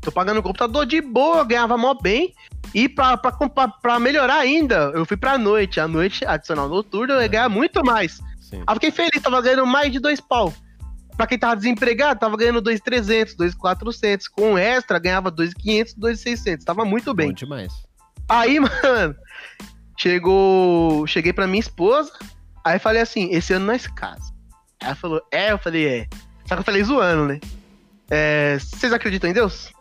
Tô 0.00 0.10
pagando 0.10 0.38
o 0.38 0.42
computador 0.42 0.86
de 0.86 1.00
boa, 1.00 1.44
ganhava 1.44 1.76
mó 1.76 1.92
bem. 1.94 2.32
E 2.74 2.88
pra, 2.88 3.16
pra, 3.16 3.32
pra, 3.32 3.68
pra 3.68 4.00
melhorar 4.00 4.38
ainda, 4.38 4.90
eu 4.94 5.04
fui 5.04 5.16
pra 5.16 5.36
noite. 5.36 5.80
A 5.80 5.86
noite 5.86 6.24
adicional 6.24 6.68
noturno 6.68 7.14
eu 7.14 7.22
ia 7.22 7.28
ganhar 7.28 7.48
muito 7.48 7.84
mais. 7.84 8.20
Sim. 8.40 8.62
Aí 8.66 8.74
fiquei 8.74 8.90
feliz, 8.90 9.22
tava 9.22 9.42
ganhando 9.42 9.66
mais 9.66 9.92
de 9.92 9.98
dois 9.98 10.20
pau. 10.20 10.52
Pra 11.16 11.26
quem 11.26 11.38
tava 11.38 11.56
desempregado, 11.56 12.20
tava 12.20 12.36
ganhando 12.36 12.60
2,300, 12.60 13.34
2,400. 13.34 14.28
Com 14.28 14.58
extra, 14.58 14.98
ganhava 14.98 15.30
2,500, 15.30 15.94
2,600. 15.94 16.64
Tava 16.64 16.84
muito 16.84 17.14
bem. 17.14 17.28
Bom 17.28 17.34
demais. 17.34 17.72
Aí, 18.28 18.60
mano, 18.60 19.16
chegou. 19.96 21.06
Cheguei 21.06 21.32
pra 21.32 21.46
minha 21.46 21.60
esposa. 21.60 22.12
Aí 22.64 22.78
falei 22.78 23.00
assim: 23.00 23.30
esse 23.32 23.52
ano 23.54 23.66
nós 23.66 23.86
casa. 23.86 24.34
Ela 24.80 24.94
falou: 24.94 25.22
é? 25.32 25.52
Eu 25.52 25.58
falei: 25.58 25.86
é. 25.86 26.08
Só 26.46 26.54
que 26.54 26.60
eu 26.60 26.64
falei 26.64 26.84
zoando, 26.84 27.26
né? 27.26 27.40
É, 28.10 28.58
vocês 28.58 28.92
acreditam 28.92 29.30
em 29.30 29.32
Deus? 29.32 29.72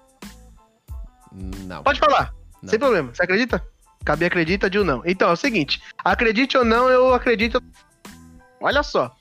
Não. 1.31 1.83
Pode 1.83 1.99
falar, 1.99 2.33
não. 2.61 2.69
sem 2.69 2.79
problema. 2.79 3.13
Você 3.13 3.23
acredita? 3.23 3.63
Cabe 4.03 4.25
acredita, 4.25 4.69
Dil 4.69 4.85
não. 4.85 5.01
Então, 5.05 5.29
é 5.29 5.33
o 5.33 5.35
seguinte: 5.35 5.81
acredite 6.03 6.57
ou 6.57 6.63
não, 6.63 6.89
eu 6.89 7.13
acredito. 7.13 7.61
Olha 8.61 8.83
só. 8.83 9.15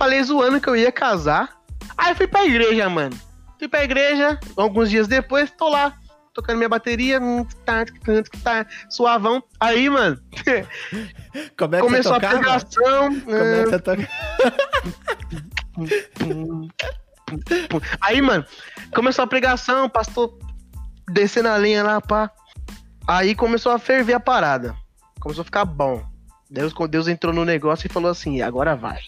Falei 0.00 0.22
zoando 0.22 0.58
que 0.58 0.66
eu 0.66 0.74
ia 0.74 0.90
casar. 0.90 1.60
Aí 1.94 2.14
fui 2.14 2.26
pra 2.26 2.46
igreja, 2.46 2.88
mano. 2.88 3.14
Fui 3.58 3.68
pra 3.68 3.84
igreja, 3.84 4.40
alguns 4.56 4.88
dias 4.88 5.06
depois, 5.06 5.50
tô 5.50 5.68
lá, 5.68 5.92
tocando 6.32 6.56
minha 6.56 6.70
bateria, 6.70 7.20
hum, 7.20 7.44
tá, 7.66 7.84
tá, 7.84 7.92
tá, 8.42 8.66
suavão. 8.88 9.42
Aí, 9.60 9.90
mano, 9.90 10.18
Como 11.54 11.78
começou 11.78 12.14
a, 12.14 12.14
tocar, 12.14 12.30
a 12.30 12.38
pregação. 12.38 13.20
Começa 13.20 13.76
a 13.76 13.78
tocar. 13.78 14.08
Aí, 18.00 18.22
mano, 18.22 18.42
começou 18.94 19.22
a 19.22 19.26
pregação, 19.28 19.86
pastor 19.86 20.32
descendo 21.10 21.50
a 21.50 21.58
linha 21.58 21.84
lá, 21.84 22.00
pá. 22.00 22.30
Aí 23.06 23.34
começou 23.34 23.70
a 23.70 23.78
ferver 23.78 24.14
a 24.14 24.20
parada. 24.20 24.74
Começou 25.20 25.42
a 25.42 25.44
ficar 25.44 25.66
bom. 25.66 26.02
Deus, 26.50 26.72
Deus 26.88 27.06
entrou 27.06 27.34
no 27.34 27.44
negócio 27.44 27.86
e 27.86 27.92
falou 27.92 28.10
assim: 28.10 28.40
agora 28.40 28.74
vai. 28.74 29.02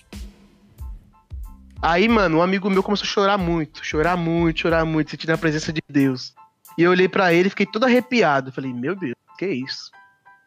Aí, 1.84 2.08
mano, 2.08 2.38
um 2.38 2.42
amigo 2.42 2.70
meu 2.70 2.80
começou 2.80 3.04
a 3.04 3.08
chorar 3.08 3.36
muito, 3.36 3.84
chorar 3.84 4.16
muito, 4.16 4.60
chorar 4.60 4.84
muito, 4.84 5.10
sentindo 5.10 5.32
a 5.32 5.38
presença 5.38 5.72
de 5.72 5.82
Deus. 5.88 6.32
E 6.78 6.84
eu 6.84 6.92
olhei 6.92 7.08
para 7.08 7.34
ele 7.34 7.48
e 7.48 7.50
fiquei 7.50 7.66
todo 7.66 7.84
arrepiado. 7.84 8.52
Falei, 8.52 8.72
meu 8.72 8.94
Deus, 8.94 9.16
que 9.36 9.48
isso? 9.48 9.90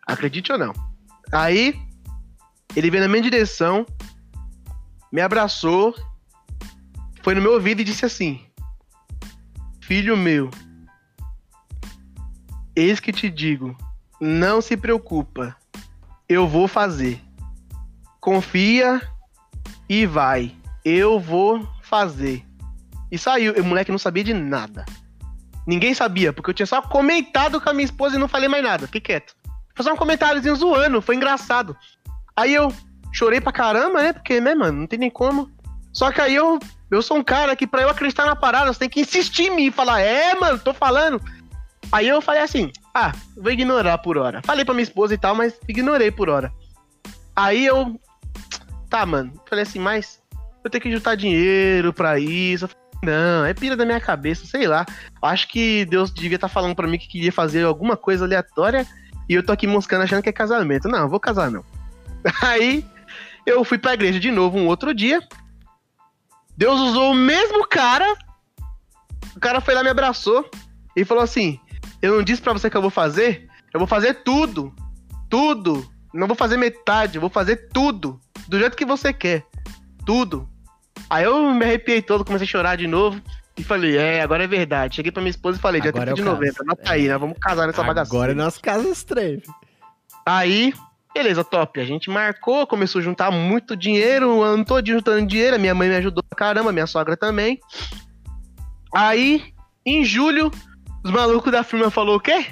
Acredite 0.07 0.53
ou 0.53 0.57
não. 0.57 0.71
Aí, 1.33 1.77
ele 2.73 2.89
veio 2.89 3.03
na 3.03 3.09
minha 3.09 3.21
direção, 3.21 3.85
me 5.11 5.19
abraçou, 5.19 5.93
foi 7.21 7.35
no 7.35 7.41
meu 7.41 7.51
ouvido 7.51 7.81
e 7.81 7.83
disse 7.83 8.05
assim: 8.05 8.45
Filho 9.81 10.15
meu, 10.15 10.49
eis 12.73 13.01
que 13.01 13.11
te 13.11 13.29
digo, 13.29 13.75
não 14.21 14.61
se 14.61 14.77
preocupa, 14.77 15.53
eu 16.29 16.47
vou 16.47 16.65
fazer. 16.65 17.21
Confia 18.21 19.01
e 19.89 20.05
vai 20.05 20.55
eu 20.85 21.19
vou 21.19 21.67
fazer. 21.81 22.45
E 23.11 23.17
saiu. 23.17 23.53
O 23.53 23.63
moleque 23.65 23.91
não 23.91 23.97
sabia 23.97 24.23
de 24.23 24.33
nada. 24.33 24.85
Ninguém 25.65 25.95
sabia, 25.95 26.31
porque 26.31 26.51
eu 26.51 26.53
tinha 26.53 26.67
só 26.67 26.79
comentado 26.79 27.59
com 27.59 27.67
a 27.67 27.73
minha 27.73 27.85
esposa 27.85 28.15
e 28.15 28.19
não 28.19 28.27
falei 28.27 28.47
mais 28.47 28.63
nada. 28.63 28.85
Fiquei 28.85 29.01
quieto. 29.01 29.35
Fazer 29.73 29.91
um 29.91 29.97
comentáriozinho 29.97 30.55
zoando, 30.55 31.01
foi 31.01 31.15
engraçado. 31.15 31.75
Aí 32.35 32.53
eu 32.53 32.71
chorei 33.11 33.41
pra 33.41 33.51
caramba, 33.51 34.03
né? 34.03 34.13
Porque, 34.13 34.39
né, 34.39 34.53
mano, 34.53 34.81
não 34.81 34.87
tem 34.87 34.99
nem 34.99 35.09
como. 35.09 35.51
Só 35.91 36.11
que 36.11 36.21
aí 36.21 36.35
eu, 36.35 36.59
eu 36.91 37.01
sou 37.01 37.17
um 37.17 37.23
cara 37.23 37.55
que 37.55 37.65
pra 37.65 37.81
eu 37.81 37.89
acreditar 37.89 38.25
na 38.25 38.35
parada, 38.35 38.71
você 38.71 38.79
tem 38.79 38.89
que 38.89 39.01
insistir 39.01 39.47
em 39.47 39.55
mim 39.55 39.65
e 39.65 39.71
falar, 39.71 40.01
é, 40.01 40.35
mano, 40.35 40.59
tô 40.59 40.73
falando. 40.73 41.19
Aí 41.91 42.07
eu 42.07 42.21
falei 42.21 42.41
assim, 42.41 42.71
ah, 42.93 43.11
vou 43.35 43.51
ignorar 43.51 43.97
por 43.97 44.17
hora. 44.17 44.41
Falei 44.43 44.63
pra 44.63 44.73
minha 44.73 44.83
esposa 44.83 45.13
e 45.13 45.17
tal, 45.17 45.33
mas 45.33 45.57
ignorei 45.67 46.11
por 46.11 46.29
hora. 46.29 46.53
Aí 47.35 47.65
eu, 47.65 47.99
tá, 48.89 49.05
mano, 49.05 49.33
falei 49.47 49.63
assim, 49.63 49.79
mas 49.79 50.21
eu 50.65 50.69
tenho 50.71 50.81
que 50.81 50.91
juntar 50.91 51.15
dinheiro 51.15 51.93
pra 51.93 52.19
isso. 52.19 52.67
Não, 53.03 53.45
é 53.45 53.53
pira 53.53 53.75
da 53.75 53.85
minha 53.85 53.99
cabeça, 53.99 54.47
sei 54.47 54.67
lá. 54.67 54.83
Acho 55.21 55.47
que 55.47 55.85
Deus 55.85 56.11
devia 56.11 56.35
estar 56.35 56.47
tá 56.47 56.53
falando 56.53 56.75
para 56.75 56.87
mim 56.87 56.97
que 56.97 57.07
queria 57.07 57.31
fazer 57.31 57.63
alguma 57.63 57.95
coisa 57.95 58.25
aleatória 58.25 58.85
e 59.29 59.35
eu 59.35 59.43
tô 59.43 59.51
aqui 59.51 59.67
moscando 59.67 60.03
achando 60.03 60.23
que 60.23 60.29
é 60.29 60.33
casamento. 60.33 60.87
Não, 60.87 61.07
vou 61.07 61.19
casar 61.19 61.51
não. 61.51 61.63
Aí 62.41 62.83
eu 63.45 63.63
fui 63.63 63.77
pra 63.77 63.93
igreja 63.93 64.19
de 64.19 64.31
novo 64.31 64.57
um 64.57 64.65
outro 64.65 64.93
dia. 64.93 65.21
Deus 66.57 66.79
usou 66.79 67.11
o 67.11 67.15
mesmo 67.15 67.67
cara. 67.67 68.15
O 69.35 69.39
cara 69.39 69.61
foi 69.61 69.75
lá 69.75 69.83
me 69.83 69.89
abraçou 69.89 70.49
e 70.95 71.05
falou 71.05 71.23
assim: 71.23 71.59
Eu 72.01 72.15
não 72.15 72.23
disse 72.23 72.41
para 72.41 72.53
você 72.53 72.71
que 72.71 72.77
eu 72.77 72.81
vou 72.81 72.89
fazer? 72.89 73.47
Eu 73.71 73.79
vou 73.79 73.87
fazer 73.87 74.15
tudo. 74.23 74.73
Tudo. 75.29 75.87
Não 76.11 76.25
vou 76.25 76.35
fazer 76.35 76.57
metade, 76.57 77.17
eu 77.17 77.21
vou 77.21 77.29
fazer 77.29 77.69
tudo. 77.71 78.19
Do 78.47 78.57
jeito 78.57 78.77
que 78.77 78.85
você 78.85 79.13
quer. 79.13 79.45
Tudo. 80.05 80.49
Aí 81.09 81.23
eu 81.23 81.53
me 81.53 81.63
arrepiei 81.63 82.01
todo, 82.01 82.25
comecei 82.25 82.45
a 82.45 82.49
chorar 82.49 82.75
de 82.75 82.87
novo. 82.87 83.21
E 83.57 83.63
falei, 83.63 83.97
é, 83.97 84.21
agora 84.21 84.43
é 84.43 84.47
verdade. 84.47 84.95
Cheguei 84.95 85.11
pra 85.11 85.21
minha 85.21 85.29
esposa 85.29 85.57
e 85.57 85.61
falei, 85.61 85.79
dia 85.79 85.93
30 85.93 86.11
é 86.11 86.13
de 86.13 86.21
novembro, 86.21 86.61
anota 86.61 86.91
aí, 86.91 87.07
né? 87.07 87.17
Vamos 87.17 87.37
casar 87.39 87.67
nessa 87.67 87.83
bagaça. 87.83 88.11
Agora 88.11 88.33
é 88.33 88.35
nosso 88.35 88.61
caso 88.61 88.87
estranho. 88.89 89.41
Aí, 90.25 90.73
beleza, 91.13 91.43
top. 91.43 91.79
A 91.79 91.85
gente 91.85 92.09
marcou, 92.09 92.67
começou 92.67 92.99
a 92.99 93.03
juntar 93.03 93.31
muito 93.31 93.75
dinheiro, 93.75 94.37
o 94.37 94.43
ano 94.43 94.65
todo 94.65 94.85
juntando 94.85 95.25
dinheiro. 95.25 95.55
A 95.55 95.59
minha 95.59 95.73
mãe 95.73 95.87
me 95.87 95.95
ajudou 95.95 96.21
pra 96.23 96.37
caramba, 96.37 96.73
minha 96.73 96.87
sogra 96.87 97.15
também. 97.15 97.59
Aí, 98.93 99.53
em 99.85 100.03
julho, 100.03 100.51
os 101.03 101.11
malucos 101.11 101.51
da 101.51 101.63
firma 101.63 101.89
falou 101.89 102.17
o 102.17 102.19
quê? 102.19 102.47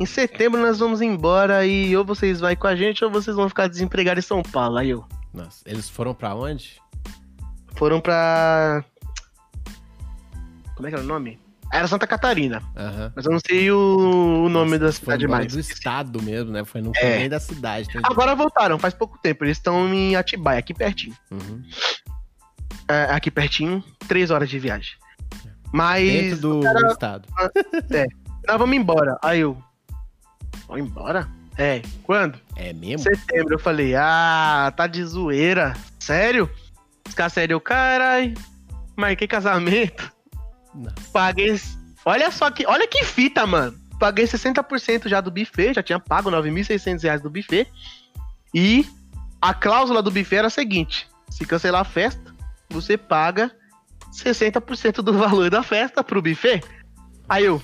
Em 0.00 0.06
setembro 0.06 0.60
nós 0.60 0.80
vamos 0.80 1.00
embora 1.00 1.64
e 1.64 1.96
ou 1.96 2.04
vocês 2.04 2.40
vão 2.40 2.54
com 2.56 2.66
a 2.66 2.74
gente 2.74 3.04
ou 3.04 3.10
vocês 3.10 3.36
vão 3.36 3.48
ficar 3.48 3.68
desempregados 3.68 4.24
em 4.24 4.26
São 4.26 4.42
Paulo. 4.42 4.76
Aí 4.76 4.90
eu. 4.90 5.04
Nossa, 5.32 5.62
eles 5.66 5.88
foram 5.88 6.12
para 6.12 6.34
onde? 6.34 6.80
Foram 7.76 8.00
pra. 8.00 8.84
Como 10.74 10.86
é 10.86 10.90
que 10.90 10.96
era 10.96 11.04
o 11.04 11.06
nome? 11.06 11.38
Era 11.72 11.88
Santa 11.88 12.06
Catarina. 12.06 12.62
Uhum. 12.76 13.12
Mas 13.16 13.24
eu 13.24 13.32
não 13.32 13.40
sei 13.44 13.70
o, 13.70 14.44
o 14.44 14.48
nome 14.48 14.72
Nossa, 14.72 14.84
da 14.84 14.92
cidade 14.92 15.26
mais. 15.26 15.52
do 15.52 15.58
estado 15.58 16.22
mesmo, 16.22 16.52
né? 16.52 16.64
Foi 16.64 16.80
no 16.80 16.92
é. 16.94 17.18
nem 17.18 17.28
da 17.28 17.40
cidade. 17.40 17.88
Agora 18.04 18.34
voltaram, 18.34 18.78
faz 18.78 18.94
pouco 18.94 19.18
tempo. 19.18 19.44
Eles 19.44 19.56
estão 19.56 19.92
em 19.92 20.14
Atibaia, 20.14 20.58
aqui 20.58 20.72
pertinho. 20.72 21.16
Uhum. 21.30 21.62
É, 22.88 23.04
aqui 23.04 23.30
pertinho, 23.30 23.82
três 24.06 24.30
horas 24.30 24.48
de 24.48 24.58
viagem. 24.58 24.92
Mas. 25.72 26.08
Dentro 26.08 26.40
do, 26.40 26.60
cara... 26.60 26.88
estado. 26.88 27.28
É. 27.90 28.06
Nós 28.46 28.58
vamos 28.58 28.76
embora. 28.76 29.18
Aí 29.22 29.40
eu. 29.40 29.56
Vamos 30.68 30.86
embora? 30.86 31.28
É. 31.58 31.82
Quando? 32.04 32.38
É 32.56 32.72
mesmo? 32.72 33.00
Setembro. 33.00 33.54
Eu 33.54 33.58
falei, 33.58 33.94
ah, 33.96 34.72
tá 34.76 34.86
de 34.86 35.04
zoeira. 35.04 35.74
Sério? 35.98 36.48
Ficar 37.08 37.28
sério, 37.28 37.60
carai. 37.60 38.34
Marquei 38.96 39.26
casamento. 39.26 40.12
Nossa. 40.74 40.94
Paguei. 41.12 41.60
Olha 42.04 42.30
só 42.30 42.50
que. 42.50 42.66
Olha 42.66 42.86
que 42.88 43.04
fita, 43.04 43.46
mano. 43.46 43.78
Paguei 43.98 44.24
60% 44.24 45.08
já 45.08 45.20
do 45.20 45.30
buffet, 45.30 45.74
já 45.74 45.82
tinha 45.82 46.00
pago 46.00 46.30
9.600 46.30 47.02
reais 47.02 47.20
do 47.20 47.30
buffet. 47.30 47.66
E 48.52 48.86
a 49.40 49.54
cláusula 49.54 50.02
do 50.02 50.10
buffet 50.10 50.36
era 50.36 50.48
a 50.48 50.50
seguinte: 50.50 51.08
se 51.28 51.44
cancelar 51.44 51.82
a 51.82 51.84
festa, 51.84 52.34
você 52.68 52.96
paga 52.96 53.54
60% 54.12 54.96
do 54.96 55.12
valor 55.18 55.50
da 55.50 55.62
festa 55.62 56.02
pro 56.02 56.22
buffet. 56.22 56.62
Aí 57.28 57.44
eu. 57.44 57.62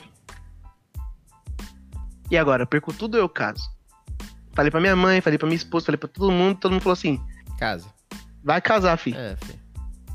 E 2.31 2.39
agora? 2.39 2.65
Perco 2.65 2.93
tudo 2.93 3.17
eu 3.19 3.29
caso. 3.29 3.69
Falei 4.55 4.71
pra 4.71 4.81
minha 4.81 4.97
mãe, 4.97 5.21
falei 5.21 5.39
pra 5.39 5.47
minha 5.47 5.57
esposa, 5.57 5.87
falei 5.87 5.99
pra 5.99 6.09
todo 6.09 6.31
mundo, 6.31 6.59
todo 6.59 6.73
mundo 6.73 6.83
falou 6.83 6.95
assim: 6.95 7.21
Casa. 7.59 7.89
Vai 8.43 8.61
casar, 8.61 8.97
filho. 8.97 9.19
É, 9.19 9.37
filho. 9.37 9.61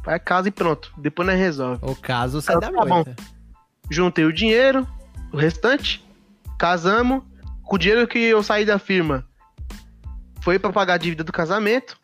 Vai 0.04 0.20
casa 0.20 0.48
e 0.48 0.52
pronto. 0.52 0.94
Depois 0.98 1.28
nós 1.28 1.40
resolve. 1.40 1.80
O 1.84 1.96
caso 1.96 2.42
sai 2.42 2.60
da 2.60 2.72
tá 2.72 2.86
bom. 2.86 3.04
Juntei 3.90 4.26
o 4.26 4.34
dinheiro, 4.34 4.88
o 5.32 5.38
restante, 5.38 6.04
casamos. 6.58 7.24
Com 7.64 7.76
o 7.76 7.80
dinheiro 7.80 8.08
que 8.08 8.20
eu 8.20 8.44
saí 8.44 8.64
da 8.64 8.78
firma, 8.78 9.26
foi 10.42 10.60
para 10.60 10.72
pagar 10.72 10.94
a 10.94 10.98
dívida 10.98 11.24
do 11.24 11.32
casamento. 11.32 11.98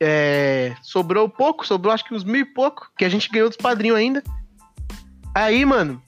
É, 0.00 0.74
sobrou 0.82 1.28
pouco, 1.28 1.66
sobrou 1.66 1.92
acho 1.92 2.04
que 2.04 2.14
uns 2.14 2.22
mil 2.22 2.42
e 2.42 2.44
pouco, 2.44 2.90
que 2.96 3.04
a 3.04 3.08
gente 3.08 3.28
ganhou 3.28 3.48
dos 3.48 3.56
padrinhos 3.56 3.98
ainda. 3.98 4.22
Aí, 5.34 5.64
mano, 5.64 6.00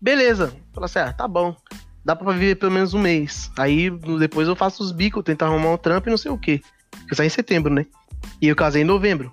beleza. 0.00 0.54
Falei 0.72 0.86
assim, 0.86 0.98
ah, 1.00 1.12
tá 1.12 1.28
bom. 1.28 1.54
Dá 2.04 2.16
pra 2.16 2.32
viver 2.32 2.56
pelo 2.56 2.72
menos 2.72 2.94
um 2.94 3.00
mês. 3.00 3.50
Aí 3.58 3.90
depois 4.18 4.48
eu 4.48 4.56
faço 4.56 4.82
os 4.82 4.92
bicos, 4.92 5.22
tentar 5.22 5.46
arrumar 5.46 5.72
um 5.72 5.76
trampo 5.76 6.08
e 6.08 6.10
não 6.10 6.16
sei 6.16 6.30
o 6.30 6.38
quê. 6.38 6.62
Eu 7.10 7.14
saí 7.14 7.26
em 7.26 7.30
setembro, 7.30 7.72
né? 7.72 7.86
E 8.40 8.48
eu 8.48 8.56
casei 8.56 8.82
em 8.82 8.86
novembro. 8.86 9.32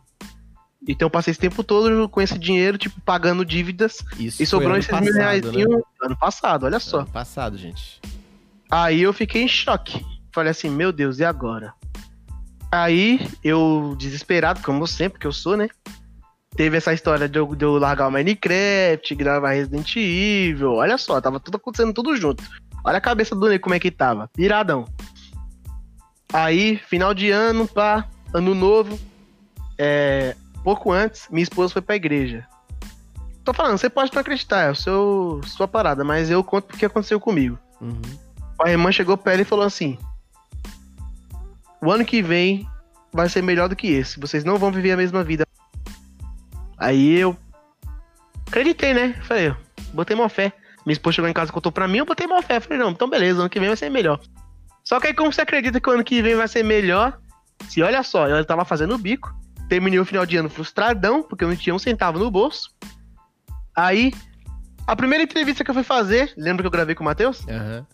Então 0.87 1.07
eu 1.07 1.09
passei 1.09 1.31
esse 1.31 1.39
tempo 1.39 1.63
todo 1.63 2.07
com 2.07 2.21
esse 2.21 2.37
dinheiro, 2.37 2.77
tipo, 2.77 2.99
pagando 3.01 3.43
dívidas. 3.43 3.97
Isso 4.17 4.41
e 4.41 4.45
sobrou 4.45 4.77
esses 4.77 4.89
passado, 4.89 5.03
mil 5.03 5.13
reais 5.13 5.43
né? 5.43 5.81
ano 6.01 6.17
passado, 6.17 6.65
olha 6.65 6.79
só. 6.79 6.99
Ano 6.99 7.11
passado, 7.11 7.57
gente. 7.57 7.99
Aí 8.71 9.01
eu 9.01 9.11
fiquei 9.11 9.43
em 9.43 9.47
choque. 9.47 10.05
Falei 10.33 10.51
assim, 10.51 10.69
meu 10.69 10.91
Deus, 10.91 11.19
e 11.19 11.25
agora? 11.25 11.73
Aí 12.71 13.19
eu, 13.43 13.95
desesperado, 13.97 14.61
como 14.61 14.85
sempre 14.87 15.19
que 15.19 15.27
eu 15.27 15.33
sou, 15.33 15.57
né? 15.57 15.67
Teve 16.55 16.77
essa 16.77 16.93
história 16.93 17.27
de 17.27 17.37
eu, 17.37 17.55
de 17.55 17.65
eu 17.65 17.77
largar 17.77 18.07
o 18.07 18.11
Minecraft, 18.11 19.15
gravar 19.15 19.51
Resident 19.51 19.95
Evil. 19.95 20.73
Olha 20.73 20.97
só, 20.97 21.19
tava 21.19 21.39
tudo 21.39 21.57
acontecendo 21.57 21.93
tudo 21.93 22.15
junto. 22.15 22.43
Olha 22.83 22.97
a 22.97 23.01
cabeça 23.01 23.35
do 23.35 23.47
Ney 23.47 23.59
como 23.59 23.75
é 23.75 23.79
que 23.79 23.91
tava. 23.91 24.29
Viradão. 24.35 24.85
Aí, 26.31 26.77
final 26.87 27.13
de 27.13 27.31
ano, 27.31 27.67
pá, 27.67 28.07
ano 28.33 28.53
novo. 28.53 28.99
É, 29.77 30.35
pouco 30.63 30.91
antes, 30.91 31.27
minha 31.29 31.43
esposa 31.43 31.73
foi 31.73 31.81
pra 31.81 31.95
igreja. 31.95 32.45
Tô 33.43 33.53
falando, 33.53 33.77
você 33.77 33.89
pode 33.89 34.13
não 34.13 34.21
acreditar, 34.21 34.67
é 34.67 34.71
o 34.71 34.75
seu, 34.75 35.41
sua 35.45 35.67
parada, 35.67 36.03
mas 36.03 36.29
eu 36.29 36.43
conto 36.43 36.65
porque 36.65 36.85
aconteceu 36.85 37.19
comigo. 37.19 37.57
Uhum. 37.81 38.01
A 38.61 38.69
irmã 38.69 38.91
chegou 38.91 39.17
pra 39.17 39.33
ela 39.33 39.41
e 39.41 39.45
falou 39.45 39.65
assim: 39.65 39.97
O 41.81 41.91
ano 41.91 42.05
que 42.05 42.21
vem 42.21 42.67
vai 43.11 43.29
ser 43.29 43.41
melhor 43.41 43.69
do 43.69 43.75
que 43.75 43.87
esse. 43.87 44.19
Vocês 44.19 44.43
não 44.43 44.57
vão 44.57 44.71
viver 44.71 44.91
a 44.91 44.97
mesma 44.97 45.23
vida. 45.23 45.45
Aí 46.77 47.17
eu 47.17 47.35
acreditei, 48.47 48.93
né? 48.93 49.13
Falei, 49.23 49.53
botei 49.93 50.15
uma 50.15 50.29
fé. 50.29 50.53
Minha 50.85 50.93
esposa 50.93 51.15
chegou 51.15 51.29
em 51.29 51.33
casa 51.33 51.51
e 51.51 51.53
contou 51.53 51.71
pra 51.71 51.87
mim, 51.87 51.99
eu 51.99 52.05
botei 52.05 52.27
uma 52.27 52.41
fé. 52.41 52.59
Falei, 52.59 52.79
não, 52.79 52.91
então 52.91 53.09
beleza, 53.09 53.39
ano 53.39 53.49
que 53.49 53.59
vem 53.59 53.69
vai 53.69 53.77
ser 53.77 53.89
melhor. 53.89 54.19
Só 54.83 54.99
que 54.99 55.07
aí, 55.07 55.13
como 55.13 55.31
você 55.31 55.41
acredita 55.41 55.79
que 55.79 55.89
o 55.89 55.93
ano 55.93 56.03
que 56.03 56.21
vem 56.21 56.35
vai 56.35 56.47
ser 56.47 56.63
melhor? 56.63 57.19
Se 57.67 57.81
olha 57.81 58.01
só, 58.03 58.27
eu 58.27 58.43
tava 58.45 58.63
fazendo 58.65 58.95
o 58.95 58.97
bico, 58.97 59.35
terminei 59.67 59.99
o 59.99 60.05
final 60.05 60.25
de 60.25 60.37
ano 60.37 60.49
frustradão, 60.49 61.21
porque 61.21 61.43
eu 61.43 61.47
não 61.47 61.55
tinha 61.55 61.75
um 61.75 61.79
centavo 61.79 62.17
no 62.17 62.31
bolso. 62.31 62.73
Aí, 63.75 64.13
a 64.87 64.95
primeira 64.95 65.23
entrevista 65.23 65.63
que 65.63 65.69
eu 65.69 65.75
fui 65.75 65.83
fazer, 65.83 66.33
lembra 66.35 66.63
que 66.63 66.67
eu 66.67 66.71
gravei 66.71 66.95
com 66.95 67.03
o 67.03 67.05
Matheus? 67.05 67.41
Uhum. 67.41 67.85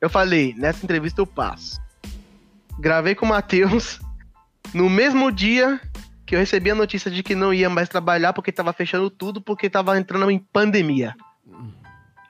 Eu 0.00 0.10
falei, 0.10 0.54
nessa 0.56 0.84
entrevista 0.84 1.20
eu 1.20 1.26
passo. 1.26 1.80
Gravei 2.78 3.14
com 3.14 3.26
o 3.26 3.28
Matheus 3.28 3.98
no 4.72 4.88
mesmo 4.88 5.32
dia 5.32 5.80
que 6.24 6.34
eu 6.34 6.38
recebi 6.38 6.70
a 6.70 6.74
notícia 6.74 7.10
de 7.10 7.22
que 7.22 7.34
não 7.34 7.54
ia 7.54 7.70
mais 7.70 7.88
trabalhar 7.88 8.34
porque 8.34 8.52
tava 8.52 8.72
fechando 8.74 9.08
tudo, 9.08 9.40
porque 9.40 9.70
tava 9.70 9.98
entrando 9.98 10.30
em 10.30 10.38
pandemia. 10.38 11.16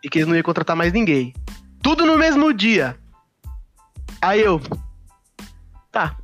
E 0.02 0.08
que 0.08 0.18
eles 0.18 0.28
não 0.28 0.36
iam 0.36 0.44
contratar 0.44 0.76
mais 0.76 0.92
ninguém. 0.92 1.34
Tudo 1.82 2.06
no 2.06 2.16
mesmo 2.16 2.54
dia. 2.54 2.96
Aí 4.22 4.40
eu. 4.40 4.60
Tá, 5.90 6.16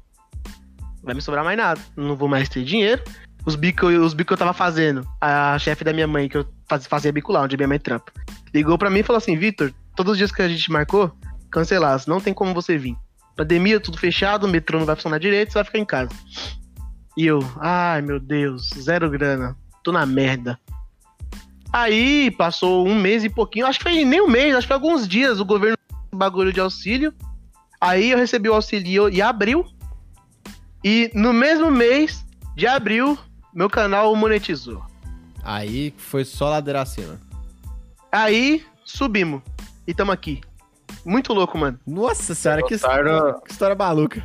vai 1.05 1.15
me 1.15 1.23
sobrar 1.23 1.45
mais 1.45 1.57
nada. 1.57 1.81
Não 1.97 2.17
vou 2.17 2.29
mais 2.29 2.49
ter 2.49 2.65
dinheiro. 2.65 3.03
Os 3.47 3.57
bicos 3.57 3.93
os 3.95 4.15
bico 4.15 4.29
que 4.29 4.33
eu 4.33 4.39
tava 4.39 4.55
fazendo, 4.55 5.07
a 5.21 5.59
chefe 5.59 5.85
da 5.85 5.93
minha 5.93 6.07
mãe, 6.07 6.29
que 6.29 6.39
eu 6.39 6.47
fazia 6.89 7.13
bico 7.13 7.31
lá, 7.31 7.43
onde 7.43 7.57
minha 7.59 7.69
mãe 7.69 7.79
trampa, 7.79 8.11
ligou 8.55 8.79
pra 8.79 8.89
mim 8.89 9.01
e 9.01 9.03
falou 9.03 9.19
assim: 9.19 9.37
Vitor, 9.37 9.71
todos 9.95 10.13
os 10.13 10.19
dias 10.19 10.33
que 10.33 10.41
a 10.41 10.49
gente 10.49 10.73
marcou, 10.73 11.13
cancelados, 11.51 12.07
não 12.07 12.21
tem 12.21 12.33
como 12.33 12.55
você 12.55 12.79
vir. 12.79 12.97
Pandemia, 13.37 13.79
tudo 13.79 13.99
fechado, 13.99 14.45
o 14.45 14.49
metrô 14.49 14.79
não 14.79 14.87
vai 14.87 14.97
funcionar 14.97 15.19
direito, 15.19 15.53
você 15.53 15.59
vai 15.59 15.65
ficar 15.65 15.79
em 15.79 15.85
casa. 15.85 16.11
E 17.17 17.27
eu, 17.27 17.41
ai 17.59 18.01
meu 18.01 18.19
Deus, 18.19 18.71
zero 18.71 19.11
grana, 19.11 19.55
tô 19.83 19.93
na 19.93 20.07
merda. 20.07 20.59
Aí 21.71 22.31
passou 22.31 22.87
um 22.87 22.95
mês 22.95 23.25
e 23.25 23.29
pouquinho, 23.29 23.67
acho 23.67 23.79
que 23.79 23.83
foi 23.83 24.05
nem 24.05 24.23
um 24.23 24.29
mês, 24.29 24.55
acho 24.55 24.63
que 24.63 24.69
foi 24.69 24.77
alguns 24.77 25.07
dias 25.07 25.39
o 25.39 25.45
governo 25.45 25.77
bagulho 26.15 26.53
de 26.53 26.61
auxílio. 26.61 27.13
Aí 27.81 28.11
eu 28.11 28.17
recebi 28.17 28.49
o 28.49 28.55
auxílio 28.55 29.09
em 29.09 29.21
abril, 29.21 29.67
e 30.85 31.11
no 31.15 31.33
mesmo 31.33 31.71
mês 31.71 32.25
de 32.55 32.67
abril, 32.67 33.19
meu 33.55 33.71
canal 33.71 34.15
monetizou. 34.15 34.85
Aí 35.43 35.95
foi 35.97 36.25
só 36.25 36.51
ladeira 36.51 36.83
acima. 36.83 37.19
Aí 38.13 38.65
subimos. 38.85 39.43
E 39.87 39.91
estamos 39.91 40.13
aqui. 40.13 40.41
Muito 41.05 41.33
louco, 41.33 41.57
mano. 41.59 41.79
Nossa 41.87 42.35
senhora, 42.35 42.63
que, 42.63 42.79
Perguntaram- 42.79 43.41
que 43.41 43.53
história 43.53 43.75
maluca. 43.75 44.23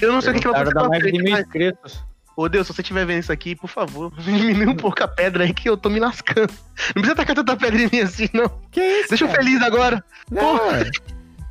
Eu 0.00 0.12
não 0.12 0.20
sei 0.20 0.30
o 0.30 0.34
que, 0.34 0.40
que 0.40 0.48
vai 0.48 0.62
acontecer 0.62 0.88
mais 0.88 1.02
de 1.02 1.08
frente, 1.10 1.22
mil 1.22 1.32
mas... 1.32 1.40
inscritos. 1.40 2.04
Ô 2.36 2.48
Deus, 2.48 2.66
se 2.66 2.72
você 2.72 2.80
estiver 2.80 3.04
vendo 3.04 3.20
isso 3.20 3.32
aqui, 3.32 3.54
por 3.54 3.68
favor, 3.68 4.12
diminui 4.20 4.66
um 4.66 4.76
pouco 4.76 5.02
a 5.02 5.08
pedra 5.08 5.44
aí 5.44 5.52
que 5.52 5.68
eu 5.68 5.76
tô 5.76 5.90
me 5.90 6.00
lascando. 6.00 6.52
Não 6.94 7.02
precisa 7.02 7.14
tacar 7.14 7.36
tanta 7.36 7.56
pedra 7.56 7.82
em 7.82 7.90
mim 7.92 8.00
assim, 8.00 8.28
não. 8.32 8.48
Que 8.70 8.80
isso? 8.80 9.10
Deixa 9.10 9.24
eu 9.24 9.28
cara? 9.28 9.42
feliz 9.42 9.62
agora. 9.62 10.04
Não, 10.30 10.56
ué. 10.56 10.90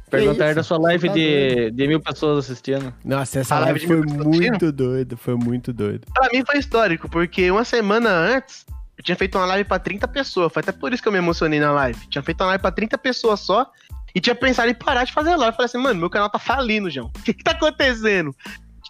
Perguntaram 0.10 0.52
isso? 0.52 0.56
da 0.56 0.64
sua 0.64 0.80
live 0.80 1.08
Tá 1.08 1.14
de, 1.14 1.72
de 1.72 1.88
mil 1.88 2.00
pessoas 2.00 2.46
assistindo. 2.46 2.94
Nossa, 3.04 3.40
essa 3.40 3.56
A 3.56 3.60
live 3.60 3.86
foi 3.86 4.02
muito 4.02 4.72
doida, 4.72 5.16
foi 5.16 5.36
muito 5.36 5.72
doida. 5.72 6.08
Pra 6.14 6.30
mim 6.32 6.44
foi 6.46 6.60
histórico, 6.60 7.10
porque 7.10 7.50
uma 7.52 7.64
semana 7.64 8.10
antes, 8.10 8.66
eu 8.98 9.04
tinha 9.04 9.16
feito 9.16 9.38
uma 9.38 9.46
live 9.46 9.64
pra 9.68 9.80
30 9.80 10.08
pessoas. 10.10 10.52
Foi 10.52 10.62
até 10.62 10.72
por 10.72 10.92
isso 10.92 11.02
que 11.02 11.08
eu 11.08 11.12
me 11.14 11.18
emocionei 11.18 11.60
na 11.60 11.72
live. 11.72 12.00
Tinha 12.08 12.22
feito 12.22 12.42
uma 12.42 12.48
live 12.48 12.62
pra 12.62 12.72
30 12.72 12.98
pessoas 12.98 13.40
só. 13.40 13.72
E 14.14 14.20
tinha 14.20 14.36
pensado 14.36 14.70
em 14.70 14.74
parar 14.74 15.04
de 15.04 15.14
fazer 15.14 15.36
live. 15.36 15.56
Falei 15.56 15.66
assim, 15.68 15.78
mano, 15.78 16.00
meu 16.00 16.10
canal 16.10 16.30
tá 16.30 16.40
falindo, 16.40 16.90
João. 16.90 17.10
O 17.18 17.24
que, 17.24 17.34
que 17.34 17.44
tá 17.44 17.52
acontecendo? 17.52 18.36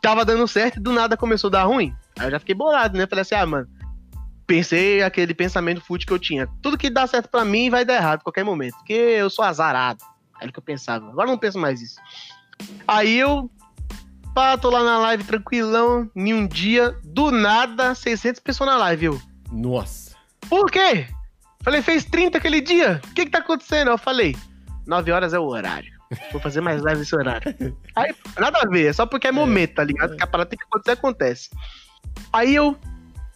Tava 0.01 0.23
dando 0.23 0.47
certo 0.47 0.77
e 0.77 0.79
do 0.79 0.93
nada 0.93 1.17
começou 1.17 1.49
a 1.49 1.51
dar 1.51 1.63
ruim. 1.65 1.93
Aí 2.17 2.27
eu 2.27 2.31
já 2.31 2.39
fiquei 2.39 2.55
bolado, 2.55 2.97
né? 2.97 3.05
Falei 3.05 3.21
assim, 3.21 3.35
ah, 3.35 3.45
mano. 3.45 3.67
Pensei 4.47 5.03
aquele 5.03 5.33
pensamento 5.33 5.81
fútil 5.81 6.07
que 6.07 6.13
eu 6.13 6.17
tinha. 6.17 6.47
Tudo 6.61 6.77
que 6.77 6.89
dá 6.89 7.05
certo 7.05 7.29
pra 7.29 7.45
mim 7.45 7.69
vai 7.69 7.85
dar 7.85 7.95
errado 7.95 8.21
a 8.21 8.23
qualquer 8.23 8.43
momento. 8.43 8.75
Porque 8.77 8.93
eu 8.93 9.29
sou 9.29 9.45
azarado. 9.45 10.03
Era 10.39 10.49
o 10.49 10.53
que 10.53 10.59
eu 10.59 10.63
pensava. 10.63 11.09
Agora 11.09 11.27
eu 11.27 11.31
não 11.31 11.37
penso 11.37 11.59
mais 11.59 11.81
isso. 11.81 11.99
Aí 12.87 13.17
eu 13.17 13.49
pá, 14.33 14.57
tô 14.57 14.69
lá 14.69 14.83
na 14.83 14.97
live 14.99 15.23
tranquilão, 15.23 16.09
em 16.15 16.33
um 16.33 16.47
dia, 16.47 16.95
do 17.03 17.31
nada, 17.31 17.93
600 17.93 18.39
pessoas 18.39 18.69
na 18.69 18.77
live, 18.77 19.07
eu. 19.07 19.21
Nossa. 19.51 20.15
Por 20.49 20.71
quê? 20.71 21.07
Falei, 21.61 21.81
fez 21.81 22.05
30 22.05 22.37
aquele 22.37 22.61
dia, 22.61 23.01
o 23.03 23.13
que 23.13 23.25
que 23.25 23.31
tá 23.31 23.39
acontecendo? 23.39 23.91
Eu 23.91 23.97
falei, 23.97 24.35
9 24.87 25.11
horas 25.11 25.33
é 25.33 25.39
o 25.39 25.45
horário, 25.45 25.91
vou 26.31 26.39
fazer 26.39 26.61
mais 26.61 26.81
live 26.81 26.99
nesse 26.99 27.13
horário. 27.13 27.53
Aí, 27.95 28.15
nada 28.39 28.59
a 28.61 28.69
ver, 28.69 28.87
é 28.87 28.93
só 28.93 29.05
porque 29.05 29.27
é 29.27 29.31
momento, 29.31 29.75
tá 29.75 29.83
ligado? 29.83 30.15
Que 30.15 30.23
a 30.23 30.27
parada 30.27 30.49
tem 30.49 30.57
que 30.57 30.65
acontecer, 30.65 30.91
acontece. 30.91 31.49
Aí 32.31 32.55
eu, 32.55 32.77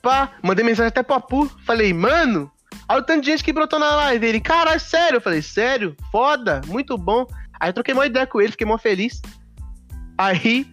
pá, 0.02 0.32
mandei 0.42 0.64
mensagem 0.64 0.88
até 0.88 1.04
pro 1.04 1.16
Apu, 1.16 1.52
falei, 1.66 1.94
mano, 1.94 2.50
olha 2.90 3.00
o 3.00 3.04
tanto 3.04 3.22
de 3.22 3.32
gente 3.32 3.44
que 3.44 3.54
brotou 3.54 3.80
na 3.80 3.96
live. 3.96 4.26
Ele, 4.26 4.40
caralho, 4.40 4.80
sério? 4.80 5.18
Eu 5.18 5.22
falei, 5.22 5.42
sério? 5.42 5.96
Foda, 6.12 6.62
muito 6.68 6.98
bom. 6.98 7.26
Aí 7.60 7.70
eu 7.70 7.74
troquei 7.74 7.94
uma 7.94 8.06
ideia 8.06 8.28
com 8.28 8.42
ele, 8.42 8.52
fiquei 8.52 8.68
mó 8.68 8.78
feliz. 8.78 9.22
Aí, 10.18 10.68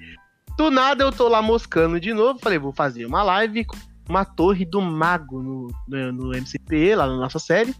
do 0.56 0.70
nada 0.70 1.04
eu 1.04 1.12
tô 1.12 1.28
lá 1.28 1.40
moscando 1.40 2.00
de 2.00 2.12
novo. 2.12 2.38
Falei, 2.38 2.58
vou 2.58 2.72
fazer 2.72 3.06
uma 3.06 3.22
live 3.22 3.64
com 3.64 3.76
uma 4.08 4.24
torre 4.24 4.64
do 4.64 4.80
mago 4.80 5.42
no, 5.42 5.68
no, 5.88 6.12
no 6.12 6.34
MCP, 6.34 6.94
lá 6.94 7.06
na 7.06 7.16
nossa 7.16 7.38
série. 7.38 7.74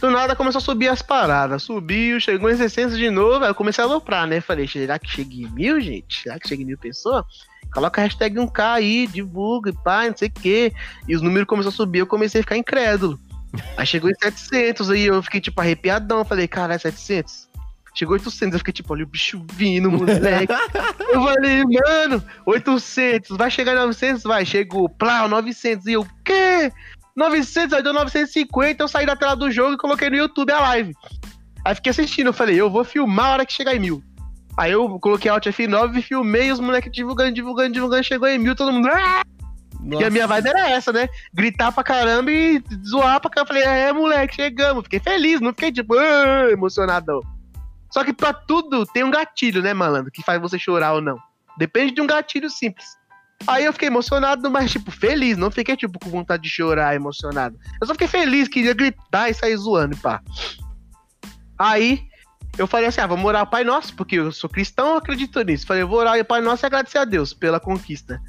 Do 0.00 0.10
nada 0.10 0.36
começou 0.36 0.58
a 0.58 0.62
subir 0.62 0.88
as 0.88 1.02
paradas. 1.02 1.64
Subiu, 1.64 2.20
chegou 2.20 2.48
em 2.48 2.56
600 2.56 2.96
de 2.96 3.10
novo. 3.10 3.44
Aí 3.44 3.50
eu 3.50 3.54
comecei 3.54 3.82
a 3.82 3.86
aloprar, 3.86 4.26
né? 4.26 4.40
Falei, 4.40 4.68
será 4.68 4.98
que 4.98 5.10
chega 5.10 5.34
em 5.34 5.50
mil, 5.50 5.80
gente? 5.80 6.22
Será 6.22 6.38
que 6.38 6.48
chega 6.48 6.62
em 6.62 6.66
mil 6.66 6.78
pessoas? 6.78 7.24
Coloca 7.72 8.00
a 8.00 8.04
hashtag 8.04 8.36
1K 8.36 8.60
aí, 8.60 9.06
divulga, 9.06 9.72
pá, 9.84 10.06
não 10.06 10.16
sei 10.16 10.28
o 10.28 10.32
quê. 10.32 10.72
E 11.06 11.14
os 11.14 11.22
números 11.22 11.46
começaram 11.46 11.72
a 11.72 11.76
subir, 11.76 12.00
eu 12.00 12.06
comecei 12.06 12.40
a 12.40 12.44
ficar 12.44 12.56
incrédulo. 12.56 13.18
Aí 13.76 13.86
chegou 13.86 14.10
em 14.10 14.14
700, 14.14 14.90
aí 14.90 15.06
eu 15.06 15.22
fiquei 15.22 15.40
tipo 15.40 15.60
arrepiadão. 15.60 16.24
Falei, 16.24 16.48
caralho, 16.48 16.80
700? 16.80 17.48
Chegou 17.94 18.14
800, 18.14 18.52
eu 18.52 18.58
fiquei 18.58 18.72
tipo, 18.72 18.92
olha 18.92 19.04
o 19.04 19.06
bicho 19.06 19.44
vindo, 19.52 19.90
moleque. 19.90 20.52
eu 21.12 21.22
falei, 21.22 21.64
mano, 21.64 22.22
800, 22.46 23.36
vai 23.36 23.50
chegar 23.50 23.72
em 23.72 23.76
900? 23.76 24.22
Vai, 24.22 24.44
chegou, 24.44 24.88
plá, 24.88 25.26
900. 25.26 25.86
E 25.86 25.92
eu, 25.94 26.06
quê? 26.24 26.72
900, 27.16 27.72
aí 27.72 27.82
deu 27.82 27.92
950, 27.92 28.82
eu 28.82 28.88
saí 28.88 29.04
da 29.04 29.16
tela 29.16 29.34
do 29.34 29.50
jogo 29.50 29.74
e 29.74 29.78
coloquei 29.78 30.08
no 30.08 30.16
YouTube 30.16 30.52
a 30.52 30.60
live. 30.60 30.94
Aí 31.64 31.74
fiquei 31.74 31.90
assistindo, 31.90 32.28
eu 32.28 32.32
falei, 32.32 32.54
eu 32.60 32.70
vou 32.70 32.84
filmar 32.84 33.26
a 33.26 33.32
hora 33.32 33.46
que 33.46 33.52
chegar 33.52 33.74
em 33.74 33.80
mil. 33.80 34.02
Aí 34.58 34.72
eu 34.72 34.98
coloquei 34.98 35.30
Alt 35.30 35.46
F9 35.46 35.98
e 35.98 36.02
filmei 36.02 36.50
os 36.50 36.58
moleques 36.58 36.90
divulgando, 36.90 37.32
divulgando, 37.32 37.72
divulgando, 37.72 38.02
chegou 38.02 38.26
em 38.28 38.38
mil, 38.38 38.56
todo 38.56 38.72
mundo... 38.72 38.88
"Ah!" 38.90 39.22
E 39.80 40.04
a 40.04 40.10
minha 40.10 40.26
vibe 40.26 40.48
era 40.48 40.70
essa, 40.70 40.92
né? 40.92 41.08
Gritar 41.32 41.70
pra 41.70 41.84
caramba 41.84 42.32
e 42.32 42.60
zoar 42.84 43.20
pra 43.20 43.30
caramba. 43.30 43.46
Falei, 43.46 43.62
é, 43.62 43.92
moleque, 43.92 44.34
chegamos. 44.34 44.82
Fiquei 44.82 44.98
feliz, 44.98 45.40
não 45.40 45.50
fiquei 45.50 45.70
tipo, 45.70 45.96
"Ah", 45.96 46.50
emocionadão. 46.50 47.20
Só 47.88 48.02
que 48.02 48.12
pra 48.12 48.32
tudo 48.32 48.84
tem 48.84 49.04
um 49.04 49.10
gatilho, 49.12 49.62
né, 49.62 49.72
malandro? 49.72 50.10
Que 50.10 50.24
faz 50.24 50.40
você 50.40 50.58
chorar 50.58 50.94
ou 50.94 51.00
não. 51.00 51.16
Depende 51.56 51.94
de 51.94 52.00
um 52.00 52.06
gatilho 52.06 52.50
simples. 52.50 52.86
Aí 53.46 53.64
eu 53.64 53.72
fiquei 53.72 53.86
emocionado, 53.86 54.50
mas, 54.50 54.72
tipo, 54.72 54.90
feliz. 54.90 55.36
Não 55.36 55.52
fiquei, 55.52 55.76
tipo, 55.76 56.00
com 56.00 56.10
vontade 56.10 56.42
de 56.42 56.48
chorar, 56.48 56.96
emocionado. 56.96 57.56
Eu 57.80 57.86
só 57.86 57.94
fiquei 57.94 58.08
feliz, 58.08 58.48
queria 58.48 58.74
gritar 58.74 59.30
e 59.30 59.34
sair 59.34 59.56
zoando, 59.56 59.96
pá. 59.98 60.20
Aí 61.56 62.07
eu 62.58 62.66
falei 62.66 62.86
assim: 62.86 63.00
ah, 63.00 63.06
vamos 63.06 63.24
orar 63.24 63.42
ao 63.42 63.46
Pai 63.46 63.64
Nosso, 63.64 63.94
porque 63.94 64.16
eu 64.16 64.32
sou 64.32 64.50
cristão, 64.50 64.90
eu 64.90 64.96
acredito 64.96 65.40
nisso. 65.42 65.66
Falei, 65.66 65.82
eu 65.82 65.88
vou 65.88 65.98
orar 65.98 66.18
ao 66.18 66.24
Pai 66.24 66.40
Nosso 66.40 66.64
e 66.64 66.66
agradecer 66.66 66.98
a 66.98 67.04
Deus 67.04 67.32
pela 67.32 67.60
conquista. 67.60 68.20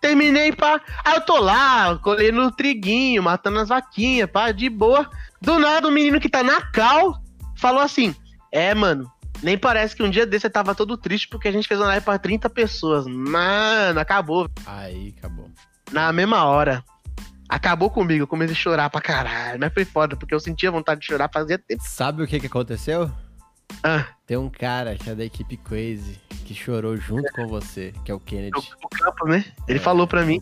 Terminei, 0.00 0.52
pá. 0.52 0.80
Aí 1.04 1.14
eu 1.14 1.20
tô 1.22 1.38
lá, 1.38 1.98
colhendo 1.98 2.42
o 2.42 2.52
triguinho, 2.52 3.22
matando 3.22 3.58
as 3.58 3.70
vaquinhas, 3.70 4.30
pá, 4.30 4.52
de 4.52 4.68
boa. 4.68 5.08
Do 5.40 5.58
nada, 5.58 5.88
o 5.88 5.90
menino 5.90 6.20
que 6.20 6.28
tá 6.28 6.42
na 6.42 6.60
cal 6.60 7.20
falou 7.56 7.80
assim: 7.80 8.14
É, 8.52 8.74
mano, 8.74 9.10
nem 9.42 9.58
parece 9.58 9.96
que 9.96 10.02
um 10.02 10.10
dia 10.10 10.24
desse 10.24 10.42
você 10.42 10.50
tava 10.50 10.74
todo 10.74 10.96
triste 10.96 11.28
porque 11.28 11.48
a 11.48 11.52
gente 11.52 11.66
fez 11.66 11.80
uma 11.80 11.88
live 11.88 12.04
pra 12.04 12.18
30 12.18 12.48
pessoas. 12.50 13.06
Mano, 13.06 13.98
acabou. 13.98 14.48
Aí, 14.66 15.14
acabou. 15.18 15.50
Na 15.90 16.12
mesma 16.12 16.44
hora. 16.44 16.84
Acabou 17.46 17.90
comigo, 17.90 18.22
eu 18.22 18.26
comecei 18.26 18.54
a 18.54 18.58
chorar 18.58 18.90
pra 18.90 19.00
caralho. 19.00 19.60
Mas 19.60 19.72
foi 19.72 19.84
foda, 19.84 20.16
porque 20.16 20.34
eu 20.34 20.40
sentia 20.40 20.70
vontade 20.70 21.00
de 21.00 21.06
chorar 21.06 21.30
fazia 21.32 21.58
tempo. 21.58 21.82
Sabe 21.84 22.22
o 22.22 22.26
que 22.26 22.40
que 22.40 22.46
aconteceu? 22.46 23.10
Ah, 23.82 24.06
Tem 24.26 24.36
um 24.36 24.48
cara 24.48 24.94
que 24.96 25.10
é 25.10 25.14
da 25.14 25.24
equipe 25.24 25.56
Crazy 25.58 26.18
que 26.44 26.54
chorou 26.54 26.96
junto 26.96 27.30
com 27.32 27.46
você, 27.46 27.92
que 28.04 28.10
é 28.10 28.14
o 28.14 28.20
Kennedy. 28.20 28.52
o, 28.56 28.86
o 28.86 28.88
Campos, 28.88 29.28
né? 29.28 29.44
Ele 29.66 29.78
falou 29.78 30.06
pra 30.06 30.24
mim. 30.24 30.40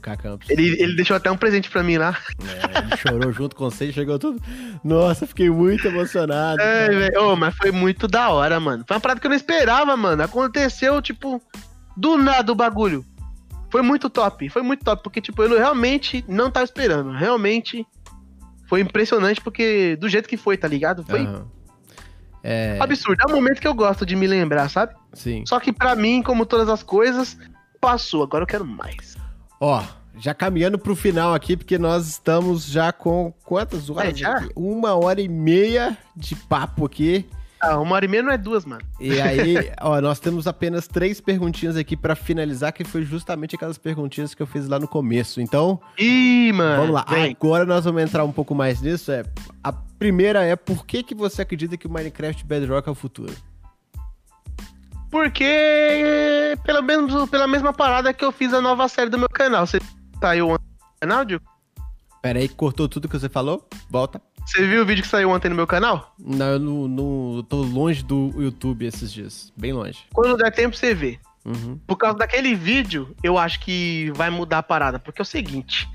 Ele, 0.49 0.81
ele 0.82 0.97
deixou 0.97 1.16
até 1.16 1.31
um 1.31 1.36
presente 1.36 1.70
pra 1.70 1.82
mim 1.82 1.97
lá. 1.97 2.19
É, 2.44 2.78
ele 2.78 2.97
chorou 2.97 3.32
junto 3.32 3.55
com 3.55 3.70
você 3.70 3.86
e 3.86 3.93
chegou 3.93 4.19
tudo. 4.19 4.40
Nossa, 4.82 5.27
fiquei 5.27 5.49
muito 5.49 5.86
emocionado. 5.86 6.61
É, 6.61 6.89
velho. 6.89 7.23
Ô, 7.23 7.36
mas 7.36 7.55
foi 7.57 7.70
muito 7.70 8.09
da 8.09 8.31
hora, 8.31 8.59
mano. 8.59 8.85
Foi 8.86 8.97
uma 8.97 9.01
parada 9.01 9.20
que 9.20 9.27
eu 9.27 9.31
não 9.31 9.36
esperava, 9.36 9.97
mano. 9.97 10.23
Aconteceu, 10.23 11.01
tipo, 11.01 11.40
do 11.97 12.19
nada 12.19 12.51
o 12.51 12.57
bagulho. 12.57 13.05
Foi 13.70 13.81
muito 13.81 14.11
top, 14.11 14.49
foi 14.51 14.62
muito 14.62 14.85
top, 14.85 15.03
porque, 15.03 15.20
tipo, 15.20 15.43
eu 15.43 15.57
realmente 15.57 16.24
não 16.28 16.51
tava 16.51 16.65
esperando. 16.65 17.11
Realmente 17.12 17.86
foi 18.69 18.81
impressionante, 18.81 19.40
porque 19.40 19.97
do 19.97 20.09
jeito 20.09 20.28
que 20.28 20.36
foi, 20.36 20.57
tá 20.57 20.69
ligado? 20.69 21.05
Foi 21.05 21.20
Aham. 21.20 21.47
É, 22.43 22.78
absurdo. 22.81 23.20
É 23.23 23.31
um 23.31 23.35
momento 23.35 23.60
que 23.60 23.69
eu 23.69 23.74
gosto 23.74 24.05
de 24.05 24.16
me 24.16 24.27
lembrar, 24.27 24.69
sabe? 24.69 24.94
sim. 25.12 25.44
Só 25.47 25.60
que 25.60 25.73
pra 25.73 25.94
mim, 25.94 26.23
como 26.23 26.44
todas 26.44 26.69
as 26.69 26.82
coisas, 26.82 27.36
passou. 27.81 28.23
Agora 28.23 28.43
eu 28.43 28.47
quero 28.48 28.64
mais. 28.64 29.16
Ó, 29.60 29.82
já 30.19 30.35
caminhando 30.35 30.78
pro 30.78 30.97
final 30.97 31.35
aqui, 31.35 31.56
porque 31.56 31.78
nós 31.78 32.09
estamos 32.09 32.66
já 32.66 32.93
com 32.93 33.32
quantas 33.44 33.89
horas? 33.89 34.20
É? 34.20 34.48
Uma 34.56 34.94
hora 34.94 35.20
e 35.20 35.28
meia 35.28 35.97
de 36.16 36.35
papo 36.35 36.85
aqui. 36.85 37.27
Ah, 37.64 37.78
uma 37.78 37.94
hora 37.94 38.05
e 38.05 38.09
meia 38.09 38.24
não 38.24 38.32
é 38.32 38.36
duas, 38.36 38.64
mano. 38.64 38.82
E 38.98 39.20
aí, 39.20 39.72
ó, 39.80 40.01
nós 40.01 40.18
temos 40.18 40.48
apenas 40.48 40.89
três 40.89 41.20
perguntinhas 41.20 41.76
aqui 41.76 41.97
pra 41.97 42.16
finalizar, 42.16 42.72
que 42.72 42.82
foi 42.82 43.05
justamente 43.05 43.55
aquelas 43.55 43.78
perguntinhas 43.78 44.34
que 44.34 44.43
eu 44.43 44.47
fiz 44.48 44.66
lá 44.66 44.80
no 44.80 44.89
começo. 44.89 45.40
Então, 45.40 45.80
Ih, 45.97 46.52
mano. 46.52 46.80
vamos 46.80 46.94
lá. 46.94 47.06
Vem. 47.09 47.36
Agora 47.40 47.64
nós 47.64 47.84
vamos 47.84 48.02
entrar 48.02 48.24
um 48.24 48.32
pouco 48.32 48.52
mais 48.52 48.82
nisso. 48.82 49.12
É, 49.12 49.22
a 49.62 49.72
primeira 49.72 50.43
é 50.43 50.56
por 50.56 50.84
que, 50.84 51.05
que 51.05 51.14
você 51.14 51.43
acredita 51.43 51.76
que 51.76 51.86
o 51.86 51.90
Minecraft 51.90 52.44
Bedrock 52.44 52.89
é 52.89 52.90
o 52.90 52.97
futuro? 52.97 53.32
Porque 55.09 56.56
pelo 56.64 56.82
menos 56.82 57.30
pela 57.30 57.47
mesma 57.47 57.72
parada 57.72 58.12
que 58.12 58.24
eu 58.24 58.32
fiz 58.32 58.52
a 58.52 58.60
nova 58.60 58.89
série 58.89 59.10
do 59.10 59.18
meu 59.18 59.28
canal. 59.28 59.66
Você 59.66 59.78
saiu 60.20 60.48
ontem 60.48 60.64
no 60.64 61.01
canal, 61.01 61.24
Diogo? 61.24 61.52
Pera 62.23 62.39
aí, 62.39 62.49
cortou 62.49 62.89
tudo 62.89 63.09
que 63.09 63.19
você 63.19 63.28
falou? 63.28 63.69
Volta. 63.90 64.23
Você 64.47 64.65
viu 64.65 64.82
o 64.82 64.86
vídeo 64.86 65.03
que 65.03 65.09
saiu 65.09 65.31
ontem 65.31 65.49
no 65.49 65.57
meu 65.57 65.66
canal? 65.66 66.15
Não, 66.19 66.47
eu 66.47 66.59
não, 66.61 66.89
não 66.89 67.36
eu 67.39 67.43
tô 67.43 67.57
longe 67.57 68.05
do 68.05 68.32
YouTube 68.36 68.86
esses 68.86 69.12
dias. 69.12 69.53
Bem 69.57 69.73
longe. 69.73 70.05
Quando 70.12 70.36
der 70.36 70.53
tempo, 70.53 70.77
você 70.77 70.94
vê. 70.94 71.19
Uhum. 71.44 71.77
Por 71.85 71.97
causa 71.97 72.16
daquele 72.19 72.55
vídeo, 72.55 73.12
eu 73.24 73.36
acho 73.36 73.59
que 73.59 74.12
vai 74.15 74.31
mudar 74.31 74.59
a 74.59 74.62
parada. 74.62 75.01
Porque 75.01 75.20
é 75.20 75.24
o 75.24 75.27
seguinte: 75.27 75.89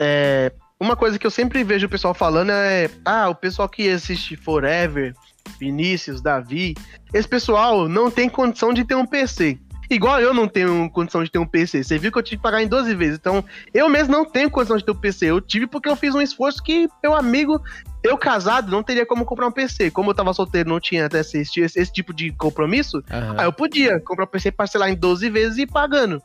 é, 0.00 0.52
uma 0.80 0.96
coisa 0.96 1.18
que 1.18 1.26
eu 1.26 1.30
sempre 1.30 1.62
vejo 1.62 1.86
o 1.86 1.90
pessoal 1.90 2.14
falando 2.14 2.50
é. 2.50 2.90
Ah, 3.04 3.28
o 3.28 3.34
pessoal 3.34 3.68
que 3.68 3.88
assiste 3.88 4.36
Forever, 4.36 5.14
Vinícius, 5.58 6.20
Davi, 6.20 6.74
esse 7.14 7.28
pessoal 7.28 7.88
não 7.88 8.10
tem 8.10 8.28
condição 8.28 8.74
de 8.74 8.84
ter 8.84 8.96
um 8.96 9.06
PC. 9.06 9.58
Igual 9.90 10.20
eu 10.20 10.32
não 10.32 10.46
tenho 10.46 10.88
condição 10.90 11.24
de 11.24 11.30
ter 11.30 11.38
um 11.38 11.46
PC. 11.46 11.82
Você 11.82 11.98
viu 11.98 12.12
que 12.12 12.18
eu 12.18 12.22
tive 12.22 12.36
que 12.36 12.42
pagar 12.42 12.62
em 12.62 12.68
12 12.68 12.94
vezes. 12.94 13.18
Então, 13.18 13.44
eu 13.74 13.88
mesmo 13.88 14.12
não 14.12 14.24
tenho 14.24 14.48
condição 14.48 14.76
de 14.76 14.84
ter 14.84 14.92
um 14.92 14.96
PC. 14.96 15.26
Eu 15.26 15.40
tive 15.40 15.66
porque 15.66 15.88
eu 15.88 15.96
fiz 15.96 16.14
um 16.14 16.20
esforço 16.20 16.62
que 16.62 16.88
meu 17.02 17.12
amigo, 17.12 17.60
eu 18.02 18.16
casado, 18.16 18.70
não 18.70 18.84
teria 18.84 19.04
como 19.04 19.24
comprar 19.24 19.48
um 19.48 19.52
PC. 19.52 19.90
Como 19.90 20.10
eu 20.10 20.14
tava 20.14 20.32
solteiro, 20.32 20.68
não 20.68 20.78
tinha 20.78 21.06
até 21.06 21.20
esse, 21.20 21.40
esse, 21.40 21.60
esse 21.60 21.92
tipo 21.92 22.14
de 22.14 22.30
compromisso. 22.30 23.02
Aham. 23.10 23.34
Aí 23.36 23.44
eu 23.46 23.52
podia 23.52 23.98
comprar 23.98 24.24
um 24.24 24.28
PC, 24.28 24.52
parcelar 24.52 24.88
em 24.90 24.94
12 24.94 25.28
vezes 25.28 25.58
e 25.58 25.62
ir 25.62 25.66
pagando. 25.66 26.22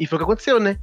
E 0.00 0.06
foi 0.06 0.16
o 0.16 0.18
que 0.20 0.24
aconteceu, 0.24 0.58
né? 0.58 0.78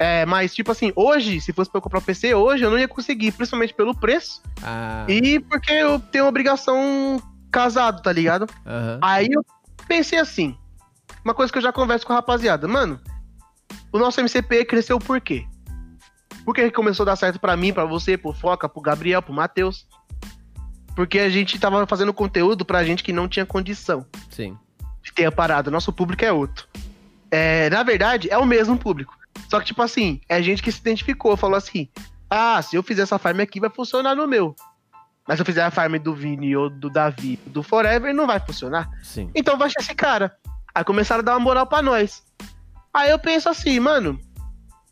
É, 0.00 0.26
mas, 0.26 0.52
tipo 0.52 0.72
assim, 0.72 0.92
hoje, 0.96 1.40
se 1.40 1.52
fosse 1.52 1.70
pra 1.70 1.78
eu 1.78 1.82
comprar 1.82 2.00
um 2.00 2.02
PC, 2.02 2.34
hoje 2.34 2.64
eu 2.64 2.70
não 2.70 2.78
ia 2.78 2.88
conseguir, 2.88 3.30
principalmente 3.30 3.72
pelo 3.72 3.94
preço. 3.94 4.42
Ah, 4.60 5.06
E 5.08 5.38
porque 5.38 5.72
eu 5.72 6.00
tenho 6.00 6.26
obrigação 6.26 7.22
casado, 7.52 8.02
tá 8.02 8.10
ligado? 8.12 8.46
Aham. 8.66 8.98
Aí 9.00 9.28
eu 9.30 9.44
pensei 9.86 10.18
assim, 10.18 10.56
uma 11.24 11.34
coisa 11.34 11.52
que 11.52 11.58
eu 11.58 11.62
já 11.62 11.72
converso 11.72 12.06
com 12.06 12.12
a 12.12 12.16
rapaziada, 12.16 12.66
mano, 12.66 13.00
o 13.92 13.98
nosso 13.98 14.20
MCP 14.20 14.64
cresceu 14.64 14.98
por 14.98 15.20
quê? 15.20 15.46
Por 16.44 16.54
que 16.54 16.70
começou 16.70 17.04
a 17.04 17.10
dar 17.10 17.16
certo 17.16 17.38
pra 17.38 17.56
mim, 17.56 17.72
pra 17.72 17.84
você, 17.84 18.16
pro 18.16 18.32
Foca, 18.32 18.68
pro 18.68 18.80
Gabriel, 18.80 19.22
pro 19.22 19.32
Matheus? 19.32 19.86
Porque 20.96 21.18
a 21.18 21.30
gente 21.30 21.58
tava 21.58 21.86
fazendo 21.86 22.12
conteúdo 22.12 22.64
pra 22.64 22.84
gente 22.84 23.04
que 23.04 23.12
não 23.12 23.28
tinha 23.28 23.46
condição 23.46 24.04
Sim. 24.30 24.58
de 25.02 25.12
ter 25.12 25.24
a 25.24 25.32
parada. 25.32 25.70
Nosso 25.70 25.92
público 25.92 26.24
é 26.24 26.32
outro. 26.32 26.66
É, 27.30 27.70
na 27.70 27.82
verdade, 27.82 28.28
é 28.30 28.36
o 28.36 28.44
mesmo 28.44 28.76
público. 28.76 29.16
Só 29.48 29.58
que, 29.60 29.66
tipo 29.66 29.82
assim, 29.82 30.20
é 30.28 30.42
gente 30.42 30.62
que 30.62 30.70
se 30.70 30.80
identificou, 30.80 31.36
falou 31.36 31.56
assim: 31.56 31.88
ah, 32.28 32.60
se 32.60 32.76
eu 32.76 32.82
fizer 32.82 33.02
essa 33.02 33.18
farm 33.18 33.40
aqui, 33.40 33.60
vai 33.60 33.70
funcionar 33.70 34.14
no 34.14 34.26
meu. 34.26 34.54
Mas 35.26 35.36
se 35.36 35.42
eu 35.42 35.46
fizer 35.46 35.62
a 35.62 35.70
farm 35.70 35.96
do 35.98 36.14
Vini 36.14 36.56
ou 36.56 36.68
do 36.68 36.90
Davi, 36.90 37.38
do 37.46 37.62
Forever, 37.62 38.12
não 38.12 38.26
vai 38.26 38.40
funcionar. 38.40 38.90
Sim. 39.02 39.30
Então 39.34 39.56
vai 39.56 39.70
ser 39.70 39.80
esse 39.80 39.94
cara. 39.94 40.36
Aí 40.74 40.84
começaram 40.84 41.20
a 41.20 41.24
dar 41.24 41.32
uma 41.32 41.40
moral 41.40 41.66
pra 41.66 41.82
nós. 41.82 42.22
Aí 42.92 43.10
eu 43.10 43.18
penso 43.18 43.48
assim, 43.48 43.78
mano, 43.80 44.18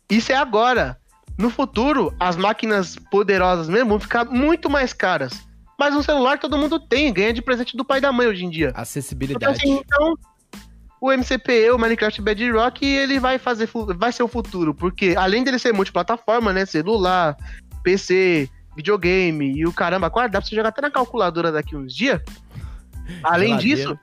isso 0.09 0.31
é 0.31 0.35
agora. 0.35 0.97
No 1.37 1.49
futuro, 1.49 2.13
as 2.19 2.35
máquinas 2.35 2.95
poderosas 3.09 3.69
mesmo 3.69 3.89
vão 3.89 3.99
ficar 3.99 4.25
muito 4.25 4.69
mais 4.69 4.93
caras. 4.93 5.33
Mas 5.79 5.95
um 5.95 6.03
celular 6.03 6.37
todo 6.37 6.57
mundo 6.57 6.79
tem, 6.79 7.11
ganha 7.11 7.33
de 7.33 7.41
presente 7.41 7.75
do 7.75 7.83
pai 7.83 7.97
e 7.97 8.01
da 8.01 8.11
mãe 8.11 8.27
hoje 8.27 8.45
em 8.45 8.49
dia. 8.49 8.69
Então, 8.69 8.81
Acessibilidade. 8.81 9.57
assim, 9.57 9.81
então, 9.83 10.15
o 10.99 11.11
MCPE, 11.11 11.71
o 11.71 11.79
Minecraft 11.79 12.21
Bedrock, 12.21 12.85
ele 12.85 13.19
vai 13.19 13.39
fazer, 13.39 13.67
vai 13.97 14.11
ser 14.11 14.21
o 14.21 14.27
futuro, 14.27 14.75
porque 14.75 15.15
além 15.17 15.43
dele 15.43 15.57
ser 15.57 15.73
multiplataforma, 15.73 16.53
né, 16.53 16.63
celular, 16.67 17.35
PC, 17.83 18.47
videogame 18.75 19.57
e 19.57 19.65
o 19.65 19.73
caramba, 19.73 20.11
quase 20.11 20.31
dá 20.31 20.39
pra 20.39 20.47
você 20.47 20.55
jogar 20.55 20.69
até 20.69 20.81
na 20.81 20.91
calculadora 20.91 21.51
daqui 21.51 21.75
uns 21.75 21.95
dias. 21.95 22.21
Além 23.23 23.59
Geladeira. 23.59 23.75
disso, 23.75 23.99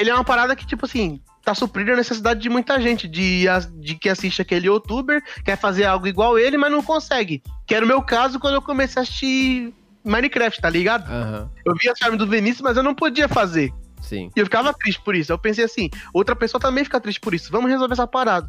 ele 0.00 0.10
é 0.10 0.14
uma 0.14 0.24
parada 0.24 0.56
que, 0.56 0.66
tipo 0.66 0.86
assim, 0.86 1.20
tá 1.44 1.54
suprindo 1.54 1.92
a 1.92 1.96
necessidade 1.96 2.40
de 2.40 2.48
muita 2.48 2.80
gente, 2.80 3.06
de, 3.06 3.44
de 3.78 3.94
que 3.94 4.08
assiste 4.08 4.40
aquele 4.40 4.66
youtuber, 4.66 5.22
quer 5.44 5.56
fazer 5.56 5.84
algo 5.84 6.06
igual 6.06 6.38
ele, 6.38 6.56
mas 6.56 6.72
não 6.72 6.82
consegue. 6.82 7.42
Que 7.66 7.74
era 7.74 7.84
o 7.84 7.88
meu 7.88 8.00
caso 8.00 8.40
quando 8.40 8.54
eu 8.54 8.62
comecei 8.62 8.98
a 8.98 9.02
assistir 9.02 9.74
Minecraft, 10.02 10.60
tá 10.60 10.70
ligado? 10.70 11.06
Aham. 11.10 11.50
Eu 11.66 11.74
via 11.76 11.92
a 11.92 11.96
farm 11.96 12.16
do 12.16 12.26
Vinícius, 12.26 12.62
mas 12.62 12.78
eu 12.78 12.82
não 12.82 12.94
podia 12.94 13.28
fazer. 13.28 13.72
Sim. 14.00 14.30
E 14.34 14.40
eu 14.40 14.46
ficava 14.46 14.72
triste 14.72 15.02
por 15.04 15.14
isso. 15.14 15.30
Eu 15.30 15.38
pensei 15.38 15.64
assim, 15.64 15.90
outra 16.14 16.34
pessoa 16.34 16.58
também 16.58 16.82
fica 16.82 16.98
triste 16.98 17.20
por 17.20 17.34
isso. 17.34 17.52
Vamos 17.52 17.70
resolver 17.70 17.92
essa 17.92 18.06
parada. 18.06 18.48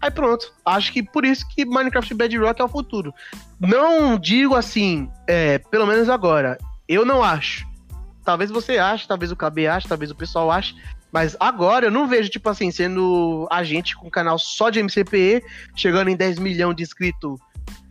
Aí 0.00 0.10
pronto. 0.10 0.50
Acho 0.64 0.90
que 0.90 1.02
por 1.02 1.26
isso 1.26 1.46
que 1.54 1.66
Minecraft 1.66 2.14
Bedrock 2.14 2.60
é 2.60 2.64
o 2.64 2.68
futuro. 2.68 3.12
Não 3.60 4.18
digo 4.18 4.54
assim, 4.54 5.10
é, 5.26 5.58
pelo 5.58 5.86
menos 5.86 6.08
agora. 6.08 6.56
Eu 6.88 7.04
não 7.04 7.22
acho. 7.22 7.67
Talvez 8.28 8.50
você 8.50 8.76
ache, 8.76 9.08
talvez 9.08 9.32
o 9.32 9.36
KB 9.36 9.66
ache, 9.66 9.88
talvez 9.88 10.10
o 10.10 10.14
pessoal 10.14 10.50
ache. 10.50 10.74
Mas 11.10 11.34
agora 11.40 11.86
eu 11.86 11.90
não 11.90 12.06
vejo, 12.06 12.28
tipo 12.28 12.46
assim, 12.50 12.70
sendo 12.70 13.48
a 13.50 13.64
gente 13.64 13.96
com 13.96 14.10
canal 14.10 14.38
só 14.38 14.68
de 14.68 14.82
MCPE, 14.82 15.42
chegando 15.74 16.08
em 16.10 16.14
10 16.14 16.38
milhões 16.38 16.76
de 16.76 16.82
inscritos, 16.82 17.40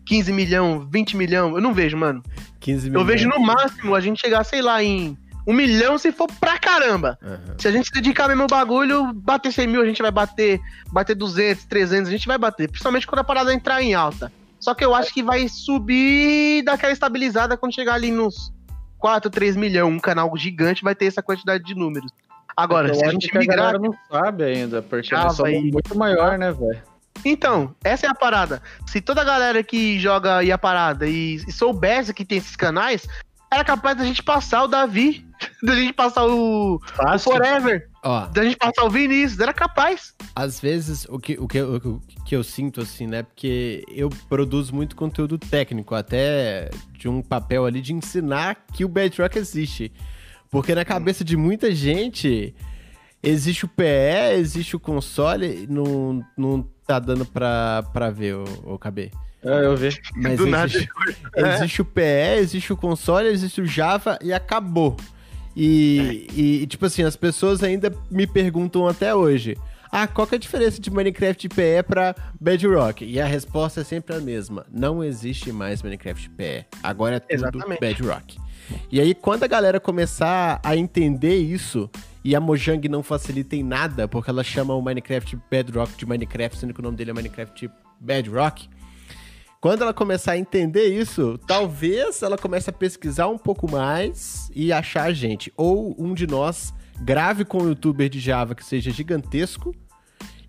15 0.06 0.32
milhão, 0.32 0.88
20 0.92 1.18
milhão. 1.18 1.56
Eu 1.56 1.60
não 1.60 1.74
vejo, 1.74 1.98
mano. 1.98 2.22
15 2.60 2.88
mil. 2.88 3.00
Eu 3.00 3.04
vejo 3.04 3.28
no 3.28 3.40
máximo 3.40 3.96
a 3.96 4.00
gente 4.00 4.22
chegar, 4.22 4.44
sei 4.44 4.62
lá, 4.62 4.84
em 4.84 5.18
um 5.48 5.54
milhão 5.54 5.98
se 5.98 6.12
for 6.12 6.32
pra 6.40 6.60
caramba. 6.60 7.18
Aham. 7.20 7.56
Se 7.58 7.68
a 7.68 7.72
gente 7.72 7.88
se 7.88 7.94
dedicar 7.94 8.28
mesmo 8.28 8.44
ao 8.44 8.48
bagulho, 8.48 9.12
bater 9.14 9.52
100 9.52 9.68
mil, 9.68 9.82
a 9.82 9.88
gente 9.88 10.04
vai 10.04 10.12
bater, 10.12 10.60
bater 10.92 11.16
200, 11.16 11.66
300, 11.66 12.10
a 12.10 12.12
gente 12.12 12.28
vai 12.28 12.38
bater. 12.38 12.70
Principalmente 12.70 13.08
quando 13.08 13.22
a 13.22 13.24
parada 13.24 13.52
entrar 13.52 13.82
em 13.82 13.96
alta. 13.96 14.32
Só 14.60 14.76
que 14.76 14.86
eu 14.86 14.94
acho 14.94 15.12
que 15.12 15.24
vai 15.24 15.48
subir 15.50 16.62
daquela 16.62 16.94
estabilizada 16.94 17.58
quando 17.58 17.74
chegar 17.74 17.96
ali 17.96 18.12
nos 18.12 18.56
4, 18.98 19.30
3 19.30 19.56
milhões. 19.56 19.94
Um 19.94 20.00
canal 20.00 20.32
gigante 20.38 20.84
vai 20.84 20.96
ter 20.96 21.06
essa 21.06 21.22
quantidade 21.22 21.64
de 21.64 21.76
números. 21.76 22.12
Agora, 22.56 22.94
se 22.94 23.06
a 23.06 23.10
gente 23.12 23.30
a 23.36 23.40
migrar. 23.40 23.58
galera 23.58 23.80
não 23.80 23.94
sabe 24.12 24.44
ainda, 24.44 24.82
porque 24.82 25.14
Ah, 25.14 25.30
somos 25.30 25.38
vai- 25.54 25.62
muito 25.62 25.96
maior, 25.98 26.38
né, 26.38 26.52
velho? 26.52 26.82
Então, 27.26 27.76
essa 27.84 28.06
é 28.06 28.10
a 28.10 28.16
parada. 28.16 28.62
Se 28.86 29.02
toda 29.02 29.22
a 29.22 29.26
galera 29.26 29.64
que 29.64 30.00
joga 30.00 30.44
e 30.44 30.52
a 30.52 30.58
parada 30.58 31.08
e, 31.08 31.36
e 31.48 31.52
soubesse 31.52 32.14
que 32.14 32.24
tem 32.26 32.38
esses 32.38 32.56
canais, 32.56 33.08
era 33.52 33.64
capaz 33.64 33.98
da 33.98 34.04
gente 34.04 34.22
passar 34.22 34.64
o 34.64 34.68
Davi, 34.68 35.26
da 35.64 35.76
gente 35.76 35.94
passar 35.94 36.26
o, 36.26 36.76
o. 36.76 37.20
Forever, 37.20 37.90
Ó, 38.04 38.26
da 38.28 38.44
gente 38.44 38.58
passar 38.58 38.84
o 38.86 38.90
Vinícius. 38.90 39.40
Era 39.40 39.54
capaz. 39.54 40.14
às 40.36 40.60
vezes 40.60 41.06
o 41.10 41.20
que, 41.20 41.38
o, 41.40 41.48
que, 41.48 41.62
o 41.62 42.02
que 42.26 42.36
eu 42.36 42.44
sinto, 42.44 42.82
assim, 42.82 43.08
né? 43.08 43.24
Porque 43.24 43.84
eu 43.90 44.10
produzo 44.30 44.74
muito 44.76 44.96
conteúdo 44.96 45.38
técnico, 45.38 45.96
até 45.96 46.70
de 46.94 47.08
um 47.08 47.22
papel 47.22 47.66
ali 47.66 47.82
de 47.82 47.94
ensinar 47.94 48.66
que 48.74 48.84
o 48.84 48.90
Bedrock 48.90 49.38
existe. 49.38 49.92
Porque 50.50 50.74
na 50.74 50.86
cabeça 50.86 51.24
de 51.24 51.36
muita 51.36 51.74
gente, 51.74 52.56
existe 53.22 53.66
o 53.66 53.68
PE, 53.68 54.36
existe 54.36 54.76
o 54.76 54.80
console, 54.80 55.68
não, 55.70 56.26
não 56.38 56.68
tá 56.86 57.00
dando 57.00 57.26
pra, 57.26 57.84
pra 57.92 58.10
ver 58.10 58.36
o, 58.36 58.74
o 58.74 58.80
KB. 58.80 59.12
É, 59.44 59.66
eu 59.66 59.76
vi. 59.76 59.90
Mas 60.16 60.38
Do 60.38 60.48
nada. 60.48 60.66
existe, 60.66 60.90
existe 61.36 61.82
o 61.82 61.86
PE, 61.86 62.38
existe 62.40 62.74
o 62.74 62.78
console, 62.78 63.28
existe 63.28 63.62
o 63.62 63.66
Java 63.66 64.18
e 64.22 64.34
acabou. 64.34 64.98
E, 65.56 66.28
e, 66.36 66.68
tipo 66.68 66.86
assim, 66.86 67.04
as 67.04 67.16
pessoas 67.16 67.64
ainda 67.64 67.92
me 68.12 68.28
perguntam 68.28 68.88
até 68.88 69.16
hoje. 69.16 69.58
Ah, 69.92 70.06
qual 70.06 70.28
que 70.28 70.36
é 70.36 70.38
a 70.38 70.40
diferença 70.40 70.80
de 70.82 70.92
Minecraft 70.92 71.50
PE 71.50 71.84
pra 71.88 72.16
Bedrock? 72.40 73.04
E 73.06 73.20
a 73.20 73.26
resposta 73.26 73.82
é 73.82 73.84
sempre 73.84 74.16
a 74.16 74.20
mesma. 74.20 74.66
Não 74.72 75.04
existe 75.04 75.52
mais 75.52 75.82
Minecraft 75.82 76.30
PE. 76.32 76.66
Agora 76.84 77.16
é 77.16 77.20
tudo 77.20 77.34
Exatamente. 77.34 77.80
Bedrock. 77.80 78.38
E 78.92 79.00
aí, 79.00 79.16
quando 79.16 79.44
a 79.44 79.48
galera 79.48 79.80
começar 79.80 80.60
a 80.62 80.76
entender 80.76 81.38
isso, 81.38 81.90
e 82.24 82.36
a 82.36 82.40
Mojang 82.40 82.88
não 82.90 83.02
facilita 83.02 83.56
em 83.56 83.64
nada, 83.64 84.08
porque 84.08 84.30
ela 84.30 84.44
chama 84.44 84.76
o 84.76 84.82
Minecraft 84.82 85.40
Bedrock 85.50 85.96
de 85.98 86.06
Minecraft, 86.06 86.58
sendo 86.60 86.74
que 86.74 86.80
o 86.82 86.84
nome 86.84 86.98
dele 86.98 87.12
é 87.12 87.14
Minecraft 87.14 87.70
Bedrock, 88.00 88.70
quando 89.68 89.82
ela 89.82 89.94
começar 89.94 90.32
a 90.32 90.38
entender 90.38 90.88
isso, 90.98 91.38
talvez 91.46 92.22
ela 92.22 92.38
comece 92.38 92.70
a 92.70 92.74
pesquisar 92.74 93.28
um 93.28 93.38
pouco 93.38 93.70
mais 93.70 94.50
e 94.56 94.72
achar 94.72 95.04
a 95.04 95.12
gente. 95.14 95.52
Ou 95.58 95.94
um 96.00 96.14
de 96.14 96.26
nós 96.26 96.74
grave 97.02 97.44
com 97.44 97.62
um 97.62 97.68
youtuber 97.68 98.08
de 98.08 98.18
Java 98.18 98.56
que 98.56 98.64
seja 98.64 98.92
gigantesco. 98.92 99.76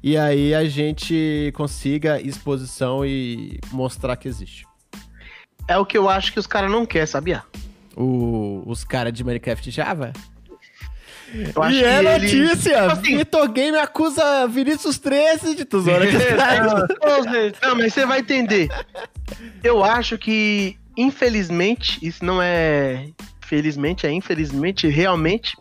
E 0.00 0.16
aí 0.16 0.54
a 0.54 0.68
gente 0.68 1.52
consiga 1.56 2.20
exposição 2.20 3.04
e 3.04 3.58
mostrar 3.72 4.14
que 4.14 4.28
existe. 4.28 4.64
É 5.66 5.76
o 5.76 5.84
que 5.84 5.98
eu 5.98 6.08
acho 6.08 6.32
que 6.32 6.38
os 6.38 6.46
caras 6.46 6.70
não 6.70 6.86
querem, 6.86 7.04
sabia? 7.08 7.42
O- 7.96 8.62
os 8.66 8.84
caras 8.84 9.12
de 9.12 9.24
Minecraft 9.24 9.68
Java? 9.72 10.12
E 11.34 11.84
é 11.84 12.00
que 12.00 12.06
ele- 12.08 12.42
notícia! 12.46 12.72
Tipo 12.80 12.92
assim- 12.92 13.16
Vitor 13.18 13.48
Game 13.48 13.76
acusa 13.78 14.46
Vinícius 14.48 14.98
13 14.98 15.54
de 15.54 15.64
tesoura 15.64 16.06
que 16.06 16.16
Não, 17.66 17.74
mas 17.76 17.92
você 17.92 18.06
vai 18.06 18.20
entender. 18.20 18.68
Eu 19.62 19.84
acho 19.84 20.16
que, 20.18 20.76
infelizmente, 20.96 21.98
isso 22.02 22.24
não 22.24 22.40
é. 22.40 23.08
Felizmente, 23.46 24.06
é 24.06 24.12
infelizmente, 24.12 24.86
realmente. 24.88 25.56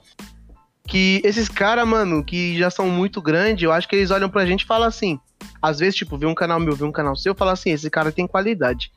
Que 0.88 1.22
esses 1.26 1.50
caras, 1.50 1.86
mano, 1.86 2.24
que 2.24 2.58
já 2.58 2.70
são 2.70 2.88
muito 2.90 3.22
grandes, 3.22 3.62
eu 3.64 3.74
acho 3.74 3.88
que 3.90 3.96
eles 3.96 4.10
olham 4.12 4.30
pra 4.30 4.46
gente 4.46 4.62
e 4.62 4.66
falam 4.66 4.88
assim. 4.88 5.20
Às 5.62 5.80
vezes, 5.80 5.96
tipo, 5.96 6.18
vê 6.18 6.26
um 6.26 6.34
canal 6.36 6.60
meu, 6.60 6.76
vê 6.76 6.86
um 6.86 6.92
canal 6.92 7.16
seu, 7.16 7.36
fala 7.36 7.52
assim: 7.54 7.72
esse 7.72 7.90
cara 7.90 8.12
tem 8.12 8.26
qualidade. 8.26 8.92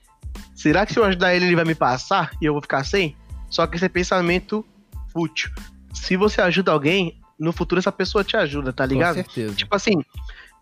Será 0.54 0.86
que 0.86 0.92
se 0.92 0.98
eu 1.00 1.04
ajudar 1.04 1.34
ele, 1.34 1.46
ele 1.46 1.56
vai 1.56 1.64
me 1.64 1.74
passar 1.74 2.30
e 2.40 2.44
eu 2.44 2.52
vou 2.52 2.62
ficar 2.62 2.84
sem? 2.84 3.16
Só 3.48 3.66
que 3.66 3.74
esse 3.76 3.84
é 3.86 3.88
pensamento 3.88 4.64
fútil. 5.12 5.50
Se 5.92 6.16
você 6.16 6.40
ajuda 6.40 6.72
alguém, 6.72 7.20
no 7.38 7.52
futuro 7.52 7.78
essa 7.78 7.92
pessoa 7.92 8.22
te 8.24 8.36
ajuda, 8.36 8.72
tá 8.72 8.86
Com 8.86 8.92
ligado? 8.94 9.14
certeza. 9.14 9.54
Tipo 9.54 9.74
assim, 9.74 10.02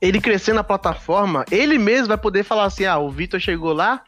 ele 0.00 0.20
crescendo 0.20 0.56
na 0.56 0.64
plataforma, 0.64 1.44
ele 1.50 1.78
mesmo 1.78 2.08
vai 2.08 2.18
poder 2.18 2.44
falar 2.44 2.64
assim: 2.64 2.84
ah, 2.84 2.98
o 2.98 3.10
Vitor 3.10 3.40
chegou 3.40 3.72
lá, 3.72 4.02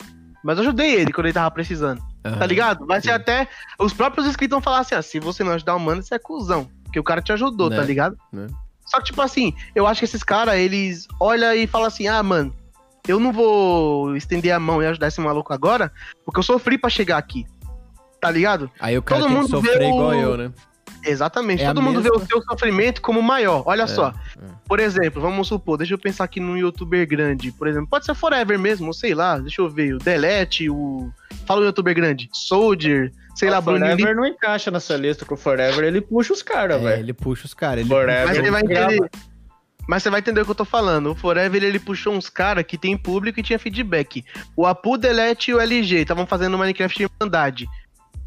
mas 0.44 0.56
eu 0.58 0.62
ajudei 0.62 0.94
ele 0.94 1.12
quando 1.12 1.26
ele 1.26 1.34
tava 1.34 1.50
precisando. 1.50 2.00
Tá 2.22 2.30
Aham. 2.30 2.46
ligado? 2.46 2.86
Vai 2.86 3.00
ser 3.00 3.12
até. 3.12 3.48
Os 3.78 3.92
próprios 3.92 4.26
inscritos 4.26 4.54
vão 4.54 4.62
falar 4.62 4.80
assim: 4.80 4.94
ah, 4.94 5.02
se 5.02 5.18
você 5.20 5.42
não 5.42 5.52
ajudar 5.52 5.74
o 5.74 5.80
mano, 5.80 6.02
você 6.02 6.14
é 6.14 6.18
cuzão. 6.18 6.70
Porque 6.84 6.98
o 7.00 7.04
cara 7.04 7.22
te 7.22 7.32
ajudou, 7.32 7.70
Né? 7.70 7.76
tá 7.76 7.82
ligado? 7.82 8.16
Né? 8.32 8.46
Só 8.84 8.98
que, 8.98 9.04
tipo 9.04 9.22
assim, 9.22 9.54
eu 9.74 9.86
acho 9.86 10.00
que 10.00 10.04
esses 10.04 10.22
caras, 10.24 10.56
eles 10.56 11.06
olham 11.20 11.54
e 11.54 11.66
falam 11.66 11.86
assim: 11.86 12.08
ah, 12.08 12.22
mano, 12.22 12.54
eu 13.08 13.18
não 13.20 13.32
vou 13.32 14.16
estender 14.16 14.52
a 14.52 14.60
mão 14.60 14.82
e 14.82 14.86
ajudar 14.86 15.08
esse 15.08 15.20
maluco 15.20 15.52
agora, 15.52 15.92
porque 16.24 16.38
eu 16.40 16.42
sofri 16.44 16.76
pra 16.78 16.90
chegar 16.90 17.16
aqui. 17.18 17.46
Tá 18.20 18.30
ligado? 18.30 18.70
Aí 18.78 18.98
o 18.98 19.02
cara 19.02 19.20
todo 19.22 19.28
tem 19.28 19.36
que 19.36 19.42
mundo 19.42 19.50
sofrer 19.50 19.78
vê 19.78 19.84
o- 19.86 19.88
igual 19.88 20.14
eu, 20.14 20.36
né? 20.36 20.52
Exatamente. 21.04 21.62
É 21.62 21.66
Todo 21.68 21.80
mundo 21.82 22.00
vê 22.02 22.10
mesma- 22.10 22.24
o 22.24 22.26
seu 22.26 22.42
sofrimento 22.42 23.00
como 23.00 23.22
maior. 23.22 23.62
Olha 23.66 23.86
só. 23.86 24.08
é. 24.08 24.12
Por 24.66 24.78
exemplo, 24.80 25.20
vamos 25.20 25.48
supor, 25.48 25.76
deixa 25.78 25.94
eu 25.94 25.98
pensar 25.98 26.24
aqui 26.24 26.38
num 26.40 26.56
youtuber 26.56 27.06
grande. 27.08 27.50
Por 27.52 27.66
exemplo, 27.68 27.88
pode 27.88 28.04
ser 28.04 28.14
Forever 28.14 28.58
mesmo, 28.58 28.92
sei 28.94 29.14
lá, 29.14 29.38
deixa 29.38 29.60
eu 29.62 29.68
ver. 29.70 29.94
O 29.94 29.98
Delete, 29.98 30.68
o. 30.70 31.10
Fala 31.46 31.62
um 31.62 31.64
youtuber 31.64 31.94
grande. 31.94 32.28
Soldier, 32.32 33.12
sei 33.34 33.50
lá, 33.50 33.58
o. 33.58 33.62
Forever 33.62 34.14
não 34.14 34.24
encaixa 34.26 34.70
nessa 34.70 34.96
lista, 34.96 35.24
que 35.24 35.32
o 35.34 35.36
Forever 35.36 35.84
ele 35.84 36.00
puxa 36.00 36.32
os 36.32 36.42
caras, 36.42 36.80
É, 36.80 36.84
velho. 36.84 37.00
ele 37.00 37.12
puxa 37.12 37.46
os 37.46 37.54
caras. 37.54 37.80
Ele 37.80 37.88
Forever. 37.88 38.26
Mas 38.26 38.36
você 38.36 38.50
vai 38.50 38.60
entender. 38.62 39.10
Mas 39.88 40.02
você 40.04 40.10
vai 40.10 40.20
entender 40.20 40.40
o 40.42 40.44
que 40.44 40.50
eu 40.52 40.54
tô 40.54 40.64
falando. 40.64 41.10
O 41.10 41.14
Forever 41.16 41.56
ele, 41.56 41.66
ele 41.66 41.78
puxou 41.80 42.12
uns 42.14 42.28
caras 42.28 42.62
que 42.64 42.78
tem 42.78 42.96
público 42.96 43.40
e 43.40 43.42
tinha 43.42 43.58
feedback. 43.58 44.24
O 44.54 44.64
Apu, 44.64 44.96
Delete 44.96 45.50
e 45.50 45.54
o 45.54 45.58
LG 45.60 46.02
estavam 46.02 46.26
fazendo 46.26 46.56
Minecraft 46.56 47.02
Irmandade. 47.02 47.66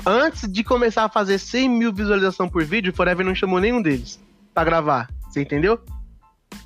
Antes 0.06 0.52
de 0.52 0.64
começar 0.64 1.06
a 1.06 1.10
fazer 1.10 1.38
100 1.38 1.70
mil 1.70 1.94
visualizações 1.94 2.52
por 2.52 2.64
vídeo, 2.64 2.92
o 2.92 2.96
Forever 2.96 3.26
não 3.26 3.36
chamou 3.36 3.60
nenhum 3.60 3.82
deles 3.82 4.20
pra 4.54 4.64
gravar. 4.64 5.10
Você 5.30 5.42
entendeu? 5.42 5.80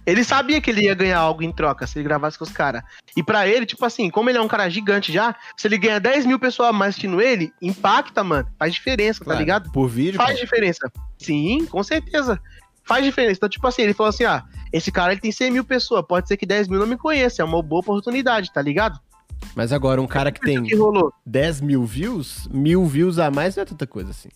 Ele 0.05 0.23
sabia 0.23 0.59
que 0.59 0.69
ele 0.69 0.83
ia 0.83 0.93
ganhar 0.93 1.19
algo 1.19 1.43
em 1.43 1.51
troca 1.51 1.87
se 1.87 1.97
ele 1.97 2.07
gravasse 2.07 2.37
com 2.37 2.43
os 2.43 2.51
caras. 2.51 2.83
E 3.15 3.23
pra 3.23 3.47
ele, 3.47 3.65
tipo 3.65 3.85
assim, 3.85 4.09
como 4.09 4.29
ele 4.29 4.37
é 4.37 4.41
um 4.41 4.47
cara 4.47 4.69
gigante 4.69 5.11
já, 5.11 5.35
se 5.55 5.67
ele 5.67 5.77
ganha 5.77 5.99
10 5.99 6.25
mil 6.25 6.39
pessoas 6.39 6.69
a 6.69 6.73
mais 6.73 6.89
assistindo 6.89 7.21
ele, 7.21 7.51
impacta, 7.61 8.23
mano. 8.23 8.47
Faz 8.57 8.73
diferença, 8.73 9.23
Claro, 9.23 9.37
tá 9.37 9.39
ligado? 9.39 9.71
Por 9.71 9.87
vídeo. 9.87 10.17
Faz 10.17 10.37
diferença. 10.37 10.91
Sim, 11.17 11.65
com 11.65 11.83
certeza. 11.83 12.39
Faz 12.83 13.03
diferença. 13.03 13.37
Então, 13.37 13.49
tipo 13.49 13.67
assim, 13.67 13.81
ele 13.81 13.93
falou 13.93 14.09
assim: 14.09 14.23
ah, 14.23 14.43
esse 14.71 14.91
cara 14.91 15.11
ele 15.11 15.21
tem 15.21 15.31
100 15.31 15.51
mil 15.51 15.63
pessoas, 15.63 16.05
pode 16.07 16.27
ser 16.27 16.37
que 16.37 16.45
10 16.45 16.69
mil 16.69 16.79
não 16.79 16.87
me 16.87 16.97
conheça, 16.97 17.41
é 17.41 17.45
uma 17.45 17.61
boa 17.61 17.81
oportunidade, 17.81 18.51
tá 18.51 18.61
ligado? 18.61 18.99
Mas 19.55 19.73
agora, 19.73 20.01
um 20.01 20.07
cara 20.07 20.31
que 20.31 20.39
tem 20.39 20.63
que 20.63 20.75
rolou? 20.75 21.11
10 21.25 21.61
mil 21.61 21.85
views, 21.85 22.47
mil 22.51 22.85
views 22.85 23.17
a 23.19 23.31
mais 23.31 23.55
não 23.55 23.63
é 23.63 23.65
tanta 23.65 23.87
coisa 23.87 24.11
assim. 24.11 24.29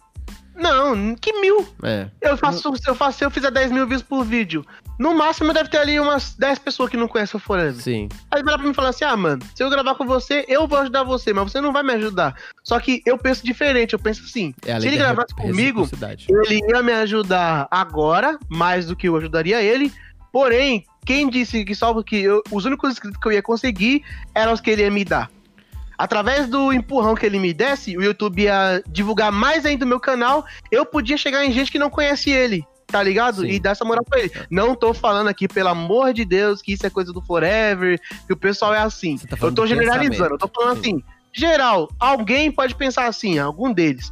Não, 0.56 1.16
que 1.16 1.34
mil? 1.40 1.68
É. 1.82 2.08
Eu 2.22 2.38
faço, 2.38 2.76
se 2.76 2.88
eu 2.88 2.94
faço, 2.94 3.18
se 3.18 3.26
eu 3.26 3.32
fizer 3.32 3.50
10 3.50 3.72
mil 3.72 3.88
views 3.88 4.04
por 4.04 4.24
vídeo, 4.24 4.66
no 5.00 5.16
máximo 5.16 5.54
deve 5.54 5.70
ter 5.70 5.78
ali 5.78 6.00
umas 6.00 6.36
10 6.36 6.60
pessoas 6.60 6.90
que 6.90 6.98
não 6.98 7.08
conhecem 7.08 7.38
o 7.38 7.42
Forever. 7.42 7.82
Sim. 7.82 8.08
Aí 8.30 8.44
vai 8.44 8.52
lá 8.54 8.60
pra 8.60 8.68
mim 8.68 8.74
falar 8.74 8.90
assim: 8.90 9.04
ah, 9.04 9.18
mano, 9.18 9.42
se 9.56 9.64
eu 9.64 9.70
gravar 9.70 9.96
com 9.96 10.06
você, 10.06 10.46
eu 10.48 10.68
vou 10.68 10.78
ajudar 10.78 11.04
você, 11.04 11.34
mas 11.34 11.52
você 11.52 11.60
não 11.60 11.74
vai 11.74 11.82
me 11.82 11.94
ajudar. 11.94 12.36
Só 12.64 12.80
que 12.80 13.02
eu 13.06 13.18
penso 13.18 13.44
diferente, 13.44 13.94
eu 13.94 14.00
penso 14.00 14.24
assim: 14.24 14.54
É 14.64 14.80
se 14.80 14.88
ele 14.88 14.98
gravasse 14.98 15.34
comigo, 15.34 15.90
ele 16.30 16.62
ia 16.70 16.84
me 16.84 16.94
ajudar 16.94 17.68
agora, 17.72 18.38
mais 18.48 18.86
do 18.86 18.96
que 18.96 19.08
eu 19.08 19.18
ajudaria 19.18 19.64
ele. 19.64 19.92
Porém, 20.32 20.86
quem 21.06 21.30
disse 21.30 21.64
que 21.66 21.74
só 21.76 22.02
que 22.04 22.18
eu- 22.22 22.44
os 22.52 22.66
únicos 22.66 22.92
inscritos 22.92 23.20
que 23.20 23.28
eu 23.28 23.32
ia 23.32 23.42
conseguir 23.42 24.04
eram 24.36 24.54
os 24.54 24.62
que 24.62 24.70
ele 24.70 24.84
ia 24.84 24.92
me 24.92 25.04
dar. 25.04 25.30
Através 25.98 26.48
do 26.48 26.74
empurrão 26.74 27.14
que 27.14 27.26
ele 27.26 27.38
me 27.38 27.54
desse, 27.54 27.96
o 27.96 28.02
YouTube 28.02 28.42
ia 28.42 28.82
divulgar 28.88 29.32
mais 29.32 29.66
ainda 29.66 29.86
o 29.86 29.88
meu 29.88 30.00
canal. 30.00 30.44
Eu 30.72 30.86
podia 30.86 31.16
chegar 31.18 31.46
em 31.46 31.52
gente 31.52 31.72
que 31.72 31.78
não 31.78 31.92
conhece 31.92 32.32
ele, 32.32 32.66
tá 32.88 33.04
ligado? 33.04 33.42
Sim. 33.42 33.50
E 33.50 33.60
dar 33.60 33.72
essa 33.72 33.86
moral 33.86 34.04
pra 34.04 34.20
ele. 34.20 34.32
Não 34.50 34.74
tô 34.74 34.96
falando 34.96 35.28
aqui, 35.28 35.48
pelo 35.48 35.70
amor 35.70 36.12
de 36.12 36.26
Deus, 36.26 36.60
que 36.62 36.74
isso 36.74 36.88
é 36.88 36.90
coisa 36.90 37.14
do 37.14 37.22
Forever, 37.22 38.00
que 38.26 38.34
o 38.34 38.38
pessoal 38.38 38.74
é 38.74 38.80
assim. 38.80 39.18
Tá 39.20 39.36
eu 39.40 39.52
tô 39.54 39.62
do 39.62 39.68
generalizando, 39.68 40.34
eu 40.34 40.38
tô 40.40 40.48
falando 40.48 40.78
pensamento. 40.82 41.04
assim. 41.06 41.22
Geral, 41.34 41.88
alguém 42.00 42.52
pode 42.52 42.74
pensar 42.76 43.06
assim, 43.06 43.38
algum 43.38 43.72
deles. 43.72 44.12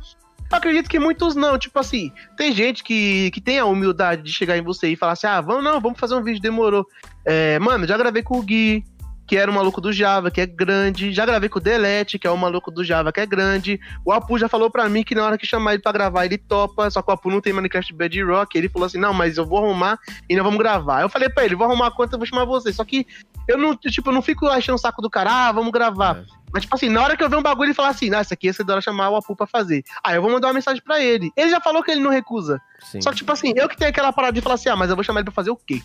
Acredito 0.51 0.89
que 0.89 0.99
muitos 0.99 1.35
não, 1.35 1.57
tipo 1.57 1.77
assim, 1.77 2.11
tem 2.35 2.51
gente 2.51 2.83
que, 2.83 3.29
que 3.31 3.39
tem 3.39 3.59
a 3.59 3.65
humildade 3.65 4.23
de 4.23 4.33
chegar 4.33 4.57
em 4.57 4.63
você 4.63 4.89
e 4.89 4.95
falar 4.95 5.13
assim, 5.13 5.27
ah, 5.27 5.41
vamos 5.41 5.63
não, 5.63 5.79
vamos 5.79 5.99
fazer 5.99 6.15
um 6.15 6.23
vídeo, 6.23 6.41
demorou. 6.41 6.85
É, 7.23 7.59
mano, 7.59 7.87
já 7.87 7.95
gravei 7.95 8.23
com 8.23 8.39
o 8.39 8.41
Gui, 8.41 8.83
que 9.29 9.37
era 9.37 9.51
o 9.51 9.53
maluco 9.53 9.79
do 9.79 9.93
Java, 9.93 10.31
que 10.31 10.41
é 10.41 10.47
grande, 10.47 11.13
já 11.13 11.23
gravei 11.23 11.47
com 11.49 11.59
o 11.59 11.61
Delete, 11.61 12.17
que 12.17 12.25
é 12.25 12.31
o 12.31 12.35
maluco 12.35 12.71
do 12.71 12.83
Java, 12.83 13.11
que 13.11 13.19
é 13.19 13.27
grande, 13.27 13.79
o 14.03 14.11
Apu 14.11 14.39
já 14.39 14.49
falou 14.49 14.71
pra 14.71 14.89
mim 14.89 15.03
que 15.03 15.13
na 15.13 15.23
hora 15.23 15.37
que 15.37 15.45
chamar 15.45 15.73
ele 15.73 15.83
pra 15.83 15.91
gravar, 15.91 16.25
ele 16.25 16.39
topa, 16.39 16.89
só 16.89 17.03
que 17.03 17.11
o 17.11 17.13
Apu 17.13 17.29
não 17.29 17.39
tem 17.39 17.53
Minecraft 17.53 17.93
Bedrock, 17.93 18.57
ele 18.57 18.67
falou 18.67 18.87
assim, 18.87 18.97
não, 18.97 19.13
mas 19.13 19.37
eu 19.37 19.45
vou 19.45 19.59
arrumar 19.59 19.99
e 20.27 20.35
nós 20.35 20.43
vamos 20.43 20.57
gravar. 20.57 21.03
Eu 21.03 21.09
falei 21.09 21.29
pra 21.29 21.45
ele, 21.45 21.53
vou 21.53 21.67
arrumar 21.67 21.87
a 21.87 21.91
conta, 21.91 22.15
eu 22.15 22.17
vou 22.17 22.25
chamar 22.25 22.45
você, 22.45 22.73
só 22.73 22.83
que 22.83 23.05
eu 23.47 23.55
não, 23.55 23.75
tipo, 23.75 24.09
eu 24.09 24.13
não 24.13 24.23
fico 24.23 24.47
achando 24.47 24.77
o 24.77 24.79
saco 24.79 24.99
do 24.99 25.11
cara, 25.11 25.49
ah, 25.49 25.51
vamos 25.51 25.71
gravar. 25.71 26.17
É. 26.17 26.38
Mas, 26.53 26.63
tipo 26.63 26.75
assim, 26.75 26.89
na 26.89 27.01
hora 27.03 27.15
que 27.17 27.23
eu 27.23 27.29
ver 27.29 27.35
um 27.37 27.41
bagulho 27.41 27.71
e 27.71 27.73
falar 27.73 27.89
assim, 27.89 28.09
isso 28.19 28.33
aqui 28.33 28.47
é 28.47 28.49
essa 28.49 28.63
hora 28.69 28.81
chamar 28.81 29.09
o 29.09 29.15
Apu 29.15 29.35
pra 29.35 29.45
fazer. 29.47 29.83
Aí 30.03 30.15
eu 30.15 30.21
vou 30.21 30.31
mandar 30.31 30.47
uma 30.47 30.53
mensagem 30.53 30.81
pra 30.83 30.99
ele. 31.01 31.31
Ele 31.35 31.49
já 31.49 31.61
falou 31.61 31.83
que 31.83 31.91
ele 31.91 32.01
não 32.01 32.11
recusa. 32.11 32.59
Sim. 32.81 33.01
Só 33.01 33.11
que, 33.11 33.17
tipo 33.17 33.31
assim, 33.31 33.53
eu 33.55 33.67
que 33.69 33.77
tenho 33.77 33.89
aquela 33.89 34.11
parada 34.11 34.33
de 34.33 34.41
falar 34.41 34.55
assim, 34.55 34.69
ah, 34.69 34.75
mas 34.75 34.89
eu 34.89 34.95
vou 34.95 35.03
chamar 35.03 35.19
ele 35.19 35.25
pra 35.25 35.33
fazer 35.33 35.49
o 35.51 35.55
quê? 35.55 35.81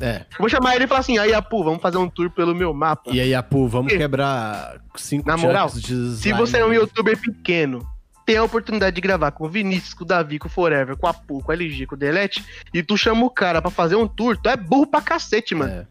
É. 0.00 0.24
Eu 0.30 0.38
vou 0.38 0.48
chamar 0.48 0.76
ele 0.76 0.84
e 0.84 0.86
falar 0.86 1.00
assim, 1.00 1.18
aí, 1.18 1.34
Apu, 1.34 1.64
vamos 1.64 1.82
fazer 1.82 1.98
um 1.98 2.08
tour 2.08 2.30
pelo 2.30 2.54
meu 2.54 2.72
mapa. 2.72 3.10
E 3.12 3.20
aí, 3.20 3.34
Apu, 3.34 3.66
vamos 3.66 3.92
E- 3.92 3.98
quebrar 3.98 4.76
cinco 4.96 5.26
Na 5.28 5.36
moral, 5.36 5.68
de 5.68 6.16
Se 6.16 6.32
você 6.32 6.58
é 6.58 6.64
um 6.64 6.72
youtuber 6.72 7.18
pequeno, 7.20 7.84
tem 8.24 8.36
a 8.36 8.44
oportunidade 8.44 8.94
de 8.94 9.00
gravar 9.00 9.32
com 9.32 9.44
o 9.46 9.48
Vinícius, 9.48 9.94
com 9.94 10.04
o 10.04 10.06
Davi, 10.06 10.38
com 10.38 10.46
o 10.46 10.50
Forever, 10.50 10.96
com 10.96 11.06
a 11.06 11.10
Apu, 11.10 11.42
com 11.42 11.50
a 11.50 11.54
LG, 11.54 11.86
com 11.86 11.94
o 11.94 11.98
Delete, 11.98 12.44
e 12.72 12.82
tu 12.82 12.96
chama 12.96 13.24
o 13.24 13.30
cara 13.30 13.60
pra 13.60 13.70
fazer 13.70 13.96
um 13.96 14.06
tour, 14.06 14.36
tu 14.40 14.48
é 14.48 14.56
burro 14.56 14.86
pra 14.86 15.00
cacete, 15.00 15.54
mano. 15.54 15.72
É. 15.72 15.86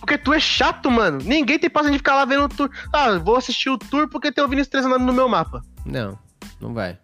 Porque 0.00 0.16
tu 0.16 0.32
é 0.32 0.40
chato, 0.40 0.90
mano. 0.90 1.18
Ninguém 1.22 1.58
tem 1.58 1.68
paciência 1.68 1.92
de 1.92 1.98
ficar 1.98 2.14
lá 2.14 2.24
vendo 2.24 2.44
o 2.44 2.48
tour. 2.48 2.70
Ah, 2.92 3.18
vou 3.18 3.36
assistir 3.36 3.68
o 3.68 3.78
tour 3.78 4.08
porque 4.08 4.32
tem 4.32 4.42
o 4.42 4.48
Vinícius 4.48 4.70
3 4.70 4.86
andando 4.86 5.04
no 5.04 5.12
meu 5.12 5.28
mapa. 5.28 5.62
Não, 5.84 6.18
não 6.60 6.72
vai. 6.72 6.98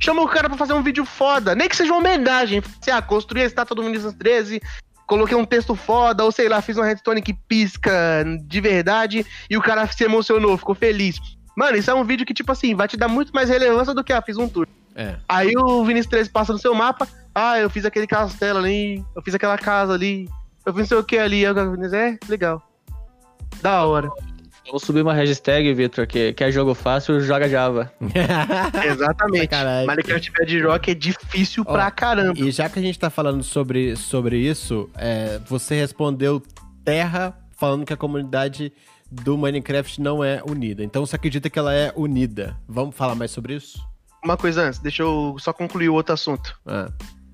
Chama 0.00 0.22
o 0.22 0.28
cara 0.28 0.48
pra 0.48 0.58
fazer 0.58 0.72
um 0.72 0.82
vídeo 0.82 1.04
foda. 1.04 1.54
Nem 1.54 1.68
que 1.68 1.76
seja 1.76 1.92
uma 1.92 2.00
homenagem. 2.00 2.62
Se, 2.80 2.90
ah, 2.90 3.02
construí 3.02 3.42
a 3.42 3.46
estátua 3.46 3.76
do 3.76 3.84
Vinícius 3.84 4.14
13, 4.14 4.60
coloquei 5.06 5.36
um 5.36 5.44
texto 5.44 5.74
foda, 5.74 6.24
ou 6.24 6.32
sei 6.32 6.48
lá, 6.48 6.62
fiz 6.62 6.76
uma 6.76 6.86
redstone 6.86 7.20
que 7.20 7.34
pisca 7.34 7.92
de 8.46 8.60
verdade 8.60 9.26
e 9.48 9.56
o 9.56 9.62
cara 9.62 9.86
se 9.86 10.02
emocionou, 10.02 10.56
ficou 10.56 10.74
feliz. 10.74 11.20
Mano, 11.54 11.76
isso 11.76 11.90
é 11.90 11.94
um 11.94 12.04
vídeo 12.04 12.24
que, 12.24 12.32
tipo 12.32 12.50
assim, 12.50 12.74
vai 12.74 12.88
te 12.88 12.96
dar 12.96 13.08
muito 13.08 13.32
mais 13.32 13.50
relevância 13.50 13.92
do 13.92 14.02
que, 14.02 14.12
ah, 14.12 14.22
fiz 14.22 14.38
um 14.38 14.48
tour. 14.48 14.66
É. 14.94 15.16
Aí 15.28 15.52
o 15.56 15.84
Vinícius 15.84 16.10
13 16.10 16.30
passa 16.30 16.52
no 16.52 16.58
seu 16.58 16.74
mapa, 16.74 17.06
ah, 17.34 17.58
eu 17.58 17.68
fiz 17.68 17.84
aquele 17.84 18.06
castelo 18.06 18.58
ali, 18.58 19.04
eu 19.14 19.22
fiz 19.22 19.34
aquela 19.34 19.56
casa 19.58 19.92
ali, 19.92 20.28
eu 20.64 20.72
fiz 20.72 20.80
não 20.82 20.86
sei 20.86 20.96
o 20.98 21.04
que 21.04 21.18
ali. 21.18 21.44
É, 21.44 22.18
legal. 22.28 22.62
Da 23.60 23.84
hora. 23.84 24.10
Vou 24.70 24.78
subir 24.78 25.02
uma 25.02 25.12
hashtag, 25.12 25.74
Victor, 25.74 26.06
que 26.06 26.32
quer 26.32 26.52
jogo 26.52 26.72
fácil, 26.72 27.20
joga 27.20 27.48
Java. 27.48 27.92
Exatamente. 28.86 29.42
Sacanagem. 29.42 29.86
Minecraft 29.86 30.32
Bedrock 30.32 30.90
é 30.90 30.94
difícil 30.94 31.64
Ó, 31.66 31.72
pra 31.72 31.90
caramba. 31.90 32.38
E 32.38 32.50
já 32.50 32.68
que 32.68 32.78
a 32.78 32.82
gente 32.82 32.98
tá 32.98 33.10
falando 33.10 33.42
sobre, 33.42 33.96
sobre 33.96 34.38
isso, 34.38 34.88
é, 34.96 35.40
você 35.46 35.74
respondeu 35.74 36.40
terra 36.84 37.36
falando 37.56 37.84
que 37.84 37.92
a 37.92 37.96
comunidade 37.96 38.72
do 39.10 39.36
Minecraft 39.36 40.00
não 40.00 40.24
é 40.24 40.40
unida. 40.48 40.82
Então 40.82 41.04
você 41.04 41.16
acredita 41.16 41.50
que 41.50 41.58
ela 41.58 41.74
é 41.74 41.92
unida. 41.96 42.56
Vamos 42.68 42.96
falar 42.96 43.14
mais 43.14 43.30
sobre 43.30 43.54
isso? 43.56 43.78
Uma 44.24 44.36
coisa 44.36 44.62
antes, 44.62 44.78
deixa 44.78 45.02
eu 45.02 45.36
só 45.38 45.52
concluir 45.52 45.88
o 45.88 45.94
outro 45.94 46.14
assunto. 46.14 46.58
Ah, 46.64 46.90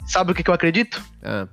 Sabe 0.07 0.33
o 0.33 0.35
que, 0.35 0.43
que 0.43 0.49
eu 0.51 0.55
acredito? 0.55 1.03
ah, 1.23 1.47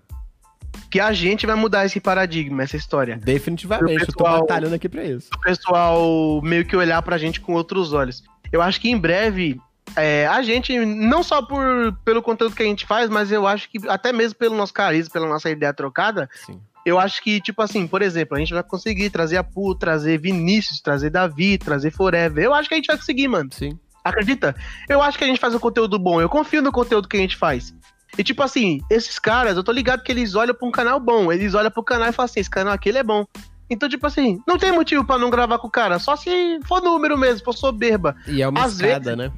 Que 0.95 0.99
a 1.01 1.11
gente 1.11 1.45
vai 1.45 1.57
mudar 1.57 1.85
esse 1.85 1.99
paradigma, 1.99 2.63
essa 2.63 2.77
história. 2.77 3.17
definitivamente, 3.17 3.95
Pro 3.95 4.01
eu 4.03 4.07
tô 4.07 4.13
pessoal- 4.13 4.39
batalhando 4.39 4.75
aqui 4.75 4.87
pra 4.87 5.03
isso. 5.03 5.27
O 5.35 5.41
pessoal 5.41 6.41
meio 6.41 6.63
que 6.63 6.73
olhar 6.73 7.01
pra 7.01 7.17
gente 7.17 7.41
com 7.41 7.51
outros 7.51 7.91
olhos. 7.91 8.23
Eu 8.49 8.61
acho 8.61 8.79
que 8.79 8.89
em 8.89 8.97
breve, 8.97 9.59
é, 9.97 10.25
a 10.25 10.41
gente, 10.41 10.73
não 10.85 11.21
só 11.21 11.41
por, 11.41 11.91
pelo 12.05 12.21
conteúdo 12.21 12.55
que 12.55 12.63
a 12.63 12.65
gente 12.65 12.85
faz, 12.85 13.09
mas 13.09 13.29
eu 13.29 13.45
acho 13.45 13.69
que 13.69 13.77
até 13.89 14.13
mesmo 14.13 14.39
pelo 14.39 14.55
nosso 14.55 14.73
carisma, 14.73 15.11
pela 15.11 15.27
nossa 15.27 15.49
ideia 15.49 15.73
trocada, 15.73 16.29
Sim. 16.45 16.61
eu 16.85 16.97
acho 16.97 17.21
que, 17.21 17.41
tipo 17.41 17.61
assim, 17.61 17.85
por 17.85 18.01
exemplo, 18.01 18.37
a 18.37 18.39
gente 18.39 18.53
vai 18.53 18.63
conseguir 18.63 19.09
trazer 19.09 19.35
a 19.35 19.43
Pu, 19.43 19.75
trazer 19.75 20.17
Vinícius, 20.17 20.79
trazer 20.79 21.09
Davi, 21.09 21.57
trazer 21.57 21.91
Forever. 21.91 22.41
Eu 22.41 22.53
acho 22.53 22.69
que 22.69 22.75
a 22.75 22.77
gente 22.77 22.87
vai 22.87 22.95
conseguir, 22.95 23.27
mano. 23.27 23.49
Sim. 23.51 23.77
Acredita? 24.01 24.55
Eu 24.87 25.01
acho 25.01 25.17
que 25.17 25.25
a 25.25 25.27
gente 25.27 25.41
faz 25.41 25.53
um 25.53 25.59
conteúdo 25.59 25.99
bom. 25.99 26.21
Eu 26.21 26.29
confio 26.29 26.61
no 26.61 26.71
conteúdo 26.71 27.09
que 27.09 27.17
a 27.17 27.19
gente 27.19 27.35
faz. 27.35 27.73
E 28.17 28.23
tipo 28.23 28.41
assim, 28.41 28.79
esses 28.89 29.19
caras, 29.19 29.57
eu 29.57 29.63
tô 29.63 29.71
ligado 29.71 30.03
que 30.03 30.11
eles 30.11 30.35
olham 30.35 30.55
pra 30.55 30.67
um 30.67 30.71
canal 30.71 30.99
bom. 30.99 31.31
Eles 31.31 31.53
olham 31.53 31.71
pro 31.71 31.83
canal 31.83 32.09
e 32.09 32.13
falam 32.13 32.25
assim: 32.25 32.39
esse 32.39 32.49
canal 32.49 32.73
aqui 32.73 32.89
ele 32.89 32.97
é 32.97 33.03
bom. 33.03 33.25
Então, 33.69 33.89
tipo 33.89 34.05
assim, 34.05 34.39
não 34.47 34.57
tem 34.57 34.71
motivo 34.71 35.03
pra 35.03 35.17
não 35.17 35.29
gravar 35.29 35.57
com 35.57 35.67
o 35.67 35.71
cara. 35.71 35.97
Só 35.97 36.15
se 36.15 36.59
for 36.65 36.81
número 36.81 37.17
mesmo, 37.17 37.43
for 37.43 37.53
soberba. 37.53 38.15
E 38.27 38.41
é 38.41 38.47
uma 38.47 38.63
Às 38.63 38.73
escada, 38.73 39.15
né? 39.15 39.31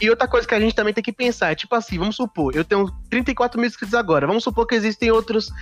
E 0.00 0.08
outra 0.08 0.26
coisa 0.26 0.48
que 0.48 0.54
a 0.54 0.60
gente 0.60 0.74
também 0.74 0.94
tem 0.94 1.04
que 1.04 1.12
pensar 1.12 1.52
é, 1.52 1.54
tipo 1.54 1.74
assim, 1.74 1.98
vamos 1.98 2.16
supor, 2.16 2.56
eu 2.56 2.64
tenho 2.64 2.90
34 3.10 3.60
mil 3.60 3.68
inscritos 3.68 3.94
agora. 3.94 4.26
Vamos 4.26 4.42
supor 4.42 4.66
que 4.66 4.74
existem 4.74 5.10
outros 5.10 5.52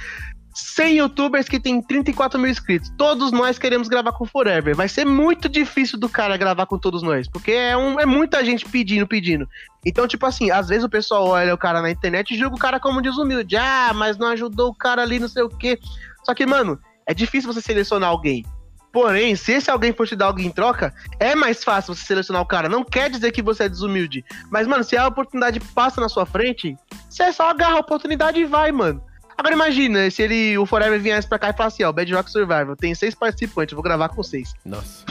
100 0.60 0.98
youtubers 0.98 1.48
que 1.48 1.60
têm 1.60 1.80
34 1.80 2.38
mil 2.38 2.50
inscritos. 2.50 2.92
Todos 2.98 3.30
nós 3.30 3.58
queremos 3.58 3.86
gravar 3.86 4.10
com 4.10 4.26
Forever. 4.26 4.74
Vai 4.74 4.88
ser 4.88 5.04
muito 5.04 5.48
difícil 5.48 5.96
do 5.96 6.08
cara 6.08 6.36
gravar 6.36 6.66
com 6.66 6.76
todos 6.76 7.00
nós, 7.00 7.28
porque 7.28 7.52
é, 7.52 7.76
um, 7.76 8.00
é 8.00 8.04
muita 8.04 8.44
gente 8.44 8.64
pedindo, 8.64 9.06
pedindo. 9.06 9.48
Então, 9.86 10.08
tipo 10.08 10.26
assim, 10.26 10.50
às 10.50 10.68
vezes 10.68 10.82
o 10.82 10.88
pessoal 10.88 11.28
olha 11.28 11.54
o 11.54 11.58
cara 11.58 11.80
na 11.80 11.90
internet 11.90 12.34
e 12.34 12.38
julga 12.38 12.56
o 12.56 12.58
cara 12.58 12.80
como 12.80 13.00
desumilde. 13.00 13.56
Ah, 13.56 13.92
mas 13.94 14.18
não 14.18 14.28
ajudou 14.28 14.70
o 14.70 14.74
cara 14.74 15.02
ali, 15.02 15.20
não 15.20 15.28
sei 15.28 15.44
o 15.44 15.48
quê. 15.48 15.78
Só 16.24 16.34
que, 16.34 16.44
mano, 16.44 16.78
é 17.06 17.14
difícil 17.14 17.52
você 17.52 17.60
selecionar 17.60 18.10
alguém. 18.10 18.44
Porém, 18.92 19.36
se 19.36 19.52
esse 19.52 19.70
alguém 19.70 19.92
for 19.92 20.08
te 20.08 20.16
dar 20.16 20.26
algo 20.26 20.40
em 20.40 20.50
troca, 20.50 20.92
é 21.20 21.36
mais 21.36 21.62
fácil 21.62 21.94
você 21.94 22.04
selecionar 22.04 22.42
o 22.42 22.46
cara. 22.46 22.68
Não 22.68 22.82
quer 22.82 23.08
dizer 23.08 23.30
que 23.30 23.42
você 23.42 23.64
é 23.64 23.68
desumilde. 23.68 24.24
Mas, 24.50 24.66
mano, 24.66 24.82
se 24.82 24.96
a 24.96 25.06
oportunidade 25.06 25.60
passa 25.60 26.00
na 26.00 26.08
sua 26.08 26.26
frente, 26.26 26.76
você 27.08 27.32
só 27.32 27.50
agarra 27.50 27.76
a 27.76 27.80
oportunidade 27.80 28.40
e 28.40 28.44
vai, 28.44 28.72
mano. 28.72 29.00
Agora 29.38 29.54
imagina 29.54 30.10
se 30.10 30.20
ele, 30.20 30.58
o 30.58 30.66
Forever 30.66 31.00
viesse 31.00 31.28
pra 31.28 31.38
cá 31.38 31.50
e 31.50 31.52
falasse, 31.52 31.84
ó, 31.84 31.92
Bedrock 31.92 32.28
Survival, 32.28 32.74
tem 32.74 32.92
seis 32.92 33.14
participantes, 33.14 33.72
eu 33.72 33.76
vou 33.76 33.84
gravar 33.84 34.08
com 34.08 34.20
seis. 34.20 34.52
Nossa. 34.64 35.04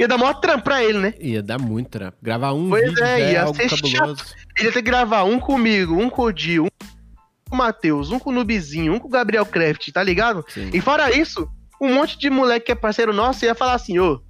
Ia 0.00 0.08
dar 0.08 0.18
maior 0.18 0.34
trampo 0.34 0.64
pra 0.64 0.82
ele, 0.82 0.98
né? 0.98 1.14
Ia 1.20 1.40
dar 1.40 1.60
muito 1.60 1.88
trampo. 1.90 2.16
Gravar 2.20 2.52
um 2.52 2.68
Pois 2.68 2.88
vídeo 2.88 3.04
é, 3.04 3.20
é 3.20 3.32
ia 3.34 3.54
ser 3.54 3.70
cabuloso. 3.70 4.24
Ele 4.58 4.66
ia 4.68 4.72
ter 4.72 4.82
que 4.82 4.90
gravar 4.90 5.22
um 5.22 5.38
comigo, 5.38 5.94
um 5.94 6.10
com 6.10 6.22
o 6.22 6.32
Dio, 6.32 6.64
um 6.64 6.68
com 7.48 7.54
o 7.54 7.56
Matheus, 7.56 8.10
um 8.10 8.18
com 8.18 8.30
o 8.30 8.32
Nubizinho, 8.32 8.94
um 8.94 8.98
com 8.98 9.06
o 9.06 9.10
Gabriel 9.10 9.46
Craft, 9.46 9.92
tá 9.92 10.02
ligado? 10.02 10.44
Sim. 10.48 10.70
E 10.72 10.80
fora 10.80 11.16
isso, 11.16 11.48
um 11.80 11.94
monte 11.94 12.18
de 12.18 12.28
moleque 12.28 12.66
que 12.66 12.72
é 12.72 12.74
parceiro 12.74 13.12
nosso 13.12 13.44
ia 13.44 13.54
falar 13.54 13.74
assim, 13.74 13.96
ô, 14.00 14.20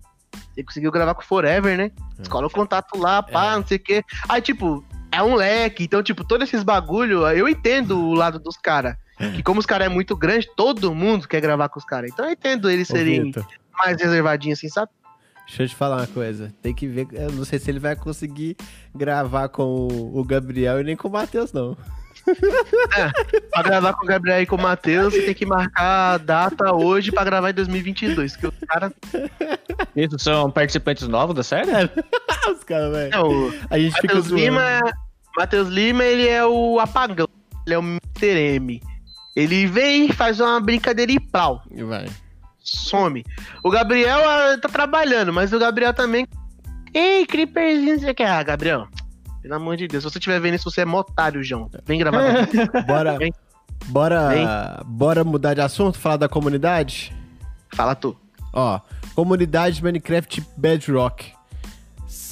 você 0.52 0.62
conseguiu 0.62 0.90
gravar 0.90 1.14
com 1.14 1.22
o 1.22 1.24
Forever, 1.24 1.78
né? 1.78 1.90
Escola 2.20 2.48
o 2.48 2.50
contato 2.50 2.98
lá, 2.98 3.22
pá, 3.22 3.52
É. 3.52 3.56
não 3.56 3.66
sei 3.66 3.78
o 3.78 3.82
quê. 3.82 4.04
Aí, 4.28 4.42
tipo, 4.42 4.84
é 5.10 5.22
um 5.22 5.34
leque, 5.34 5.84
então, 5.84 6.02
tipo, 6.02 6.22
todos 6.22 6.46
esses 6.48 6.62
bagulho, 6.62 7.26
eu 7.28 7.48
entendo 7.48 7.98
o 7.98 8.12
lado 8.12 8.38
dos 8.38 8.58
caras. 8.58 8.94
Que 9.18 9.42
como 9.42 9.60
os 9.60 9.66
caras 9.66 9.86
é 9.86 9.88
muito 9.88 10.16
grande, 10.16 10.48
todo 10.56 10.94
mundo 10.94 11.28
quer 11.28 11.40
gravar 11.40 11.68
com 11.68 11.78
os 11.78 11.84
caras. 11.84 12.10
Então 12.12 12.24
eu 12.26 12.32
entendo 12.32 12.70
eles 12.70 12.88
Ô, 12.90 12.92
serem 12.92 13.24
Vitor, 13.24 13.46
mais 13.78 14.00
reservadinhos, 14.00 14.58
assim, 14.58 14.68
sabe? 14.68 14.90
Deixa 15.46 15.64
eu 15.64 15.68
te 15.68 15.74
falar 15.74 15.96
uma 15.98 16.06
coisa. 16.06 16.52
Tem 16.62 16.74
que 16.74 16.86
ver. 16.86 17.06
Eu 17.12 17.32
não 17.32 17.44
sei 17.44 17.58
se 17.58 17.70
ele 17.70 17.78
vai 17.78 17.94
conseguir 17.94 18.56
gravar 18.94 19.48
com 19.48 19.88
o 20.14 20.24
Gabriel 20.24 20.80
e 20.80 20.84
nem 20.84 20.96
com 20.96 21.08
o 21.08 21.12
Matheus, 21.12 21.52
não. 21.52 21.76
É, 22.96 23.40
pra 23.50 23.62
gravar 23.62 23.94
com 23.94 24.04
o 24.04 24.06
Gabriel 24.06 24.42
e 24.42 24.46
com 24.46 24.54
o 24.54 24.62
Matheus, 24.62 25.12
você 25.12 25.22
tem 25.22 25.34
que 25.34 25.44
marcar 25.44 26.14
a 26.14 26.18
data 26.18 26.72
hoje 26.72 27.10
pra 27.10 27.24
gravar 27.24 27.50
em 27.50 27.54
2022. 27.54 28.36
Que 28.36 28.46
os 28.46 28.54
caras. 28.68 28.92
Isso 29.96 30.16
são 30.20 30.48
participantes 30.48 31.08
novos 31.08 31.34
da 31.34 31.42
série? 31.42 31.70
Os 32.48 32.62
caras, 32.64 32.92
velho. 32.92 33.12
É, 33.12 33.74
A 33.74 33.78
gente 33.78 33.94
fica 33.96 34.14
Matheus 34.14 34.26
zoando. 34.26 34.42
Lima, 34.42 34.80
Matheus 35.36 35.68
Lima, 35.68 36.04
ele 36.04 36.28
é 36.28 36.44
o 36.44 36.78
apagão. 36.78 37.28
Ele 37.66 37.74
é 37.74 37.78
o 37.78 37.82
Mr. 37.82 38.54
M. 38.56 38.80
Ele 39.34 39.66
vem, 39.66 40.10
faz 40.12 40.40
uma 40.40 40.60
brincadeira 40.60 41.10
e 41.12 41.18
pau. 41.18 41.62
E 41.70 41.82
Vai. 41.82 42.06
some. 42.62 43.24
O 43.64 43.70
Gabriel 43.70 44.20
ah, 44.24 44.58
tá 44.58 44.68
trabalhando, 44.68 45.32
mas 45.32 45.52
o 45.52 45.58
Gabriel 45.58 45.94
também. 45.94 46.26
Ei, 46.94 47.26
Creeperzinho, 47.26 47.98
você 47.98 48.12
quer? 48.12 48.28
Ah, 48.28 48.42
Gabriel, 48.42 48.86
pelo 49.42 49.54
amor 49.54 49.76
de 49.76 49.88
Deus, 49.88 50.04
se 50.04 50.10
você 50.10 50.18
estiver 50.18 50.40
vendo 50.40 50.54
isso, 50.54 50.70
você 50.70 50.82
é 50.82 50.84
motário, 50.84 51.42
João. 51.42 51.68
Vem 51.84 51.98
gravar. 51.98 52.46
Bora. 52.86 53.18
Vem. 53.18 53.32
Bora. 53.86 54.28
Vem. 54.28 54.46
Bora 54.86 55.24
mudar 55.24 55.54
de 55.54 55.60
assunto, 55.60 55.98
falar 55.98 56.18
da 56.18 56.28
comunidade? 56.28 57.12
Fala 57.74 57.94
tu. 57.94 58.16
Ó, 58.52 58.80
comunidade 59.14 59.82
Minecraft 59.82 60.46
Bedrock. 60.56 61.32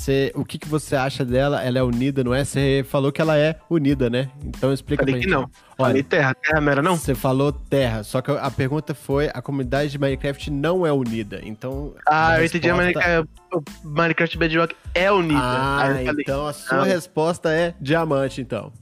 Cê, 0.01 0.33
o 0.35 0.47
que, 0.47 0.57
que 0.59 0.67
você 0.67 0.97
acha 0.97 1.27
dela? 1.27 1.63
Ela 1.63 1.79
é 1.79 1.83
unida, 1.83 2.25
não 2.25 2.33
é? 2.33 2.43
Você 2.43 2.83
falou 2.89 3.13
que 3.13 3.21
ela 3.21 3.37
é 3.37 3.57
unida, 3.69 4.09
né? 4.09 4.31
Então 4.43 4.73
explica 4.73 5.03
Falei 5.03 5.15
pra 5.17 5.23
que 5.23 5.29
gente. 5.29 5.39
não. 5.39 5.51
Falei 5.77 5.95
Olha, 5.97 6.05
terra, 6.05 6.35
terra 6.35 6.61
não 6.61 6.73
era 6.73 6.81
não? 6.83 6.97
você 6.97 7.15
falou 7.15 7.53
terra, 7.53 8.03
só 8.03 8.23
que 8.23 8.31
a 8.31 8.51
pergunta 8.51 8.95
foi: 8.95 9.29
a 9.35 9.43
comunidade 9.43 9.91
de 9.91 9.99
Minecraft 9.99 10.51
não 10.51 10.87
é 10.87 10.93
unida. 10.93 11.41
Então. 11.45 11.95
Ah, 12.09 12.39
eu 12.41 12.47
entendi. 12.47 12.71
a 12.71 12.75
resposta- 12.75 12.99
Minecraft, 13.09 13.31
o 13.53 13.89
Minecraft 13.91 14.39
Bedrock 14.39 14.77
é 14.95 15.13
unida. 15.13 15.39
Ah, 15.43 15.79
falei, 15.87 16.09
então 16.23 16.47
a 16.47 16.53
sua 16.55 16.79
não. 16.79 16.85
resposta 16.85 17.51
é 17.53 17.75
diamante, 17.79 18.41
então. 18.41 18.73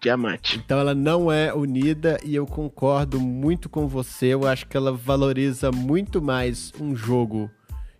diamante. 0.00 0.56
Então 0.64 0.78
ela 0.80 0.94
não 0.94 1.30
é 1.30 1.52
unida 1.54 2.18
e 2.24 2.34
eu 2.34 2.46
concordo 2.46 3.20
muito 3.20 3.68
com 3.68 3.86
você. 3.86 4.26
Eu 4.28 4.46
acho 4.46 4.66
que 4.66 4.76
ela 4.76 4.92
valoriza 4.92 5.70
muito 5.70 6.20
mais 6.22 6.72
um 6.80 6.96
jogo 6.96 7.50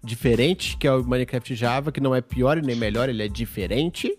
diferente, 0.03 0.77
que 0.77 0.87
é 0.87 0.93
o 0.93 1.05
Minecraft 1.05 1.55
Java, 1.55 1.93
que 1.93 2.01
não 2.01 2.15
é 2.15 2.21
pior 2.21 2.59
e 2.59 2.63
nem 2.63 2.77
melhor, 2.77 3.09
ele 3.09 3.23
é 3.23 3.29
diferente. 3.29 4.17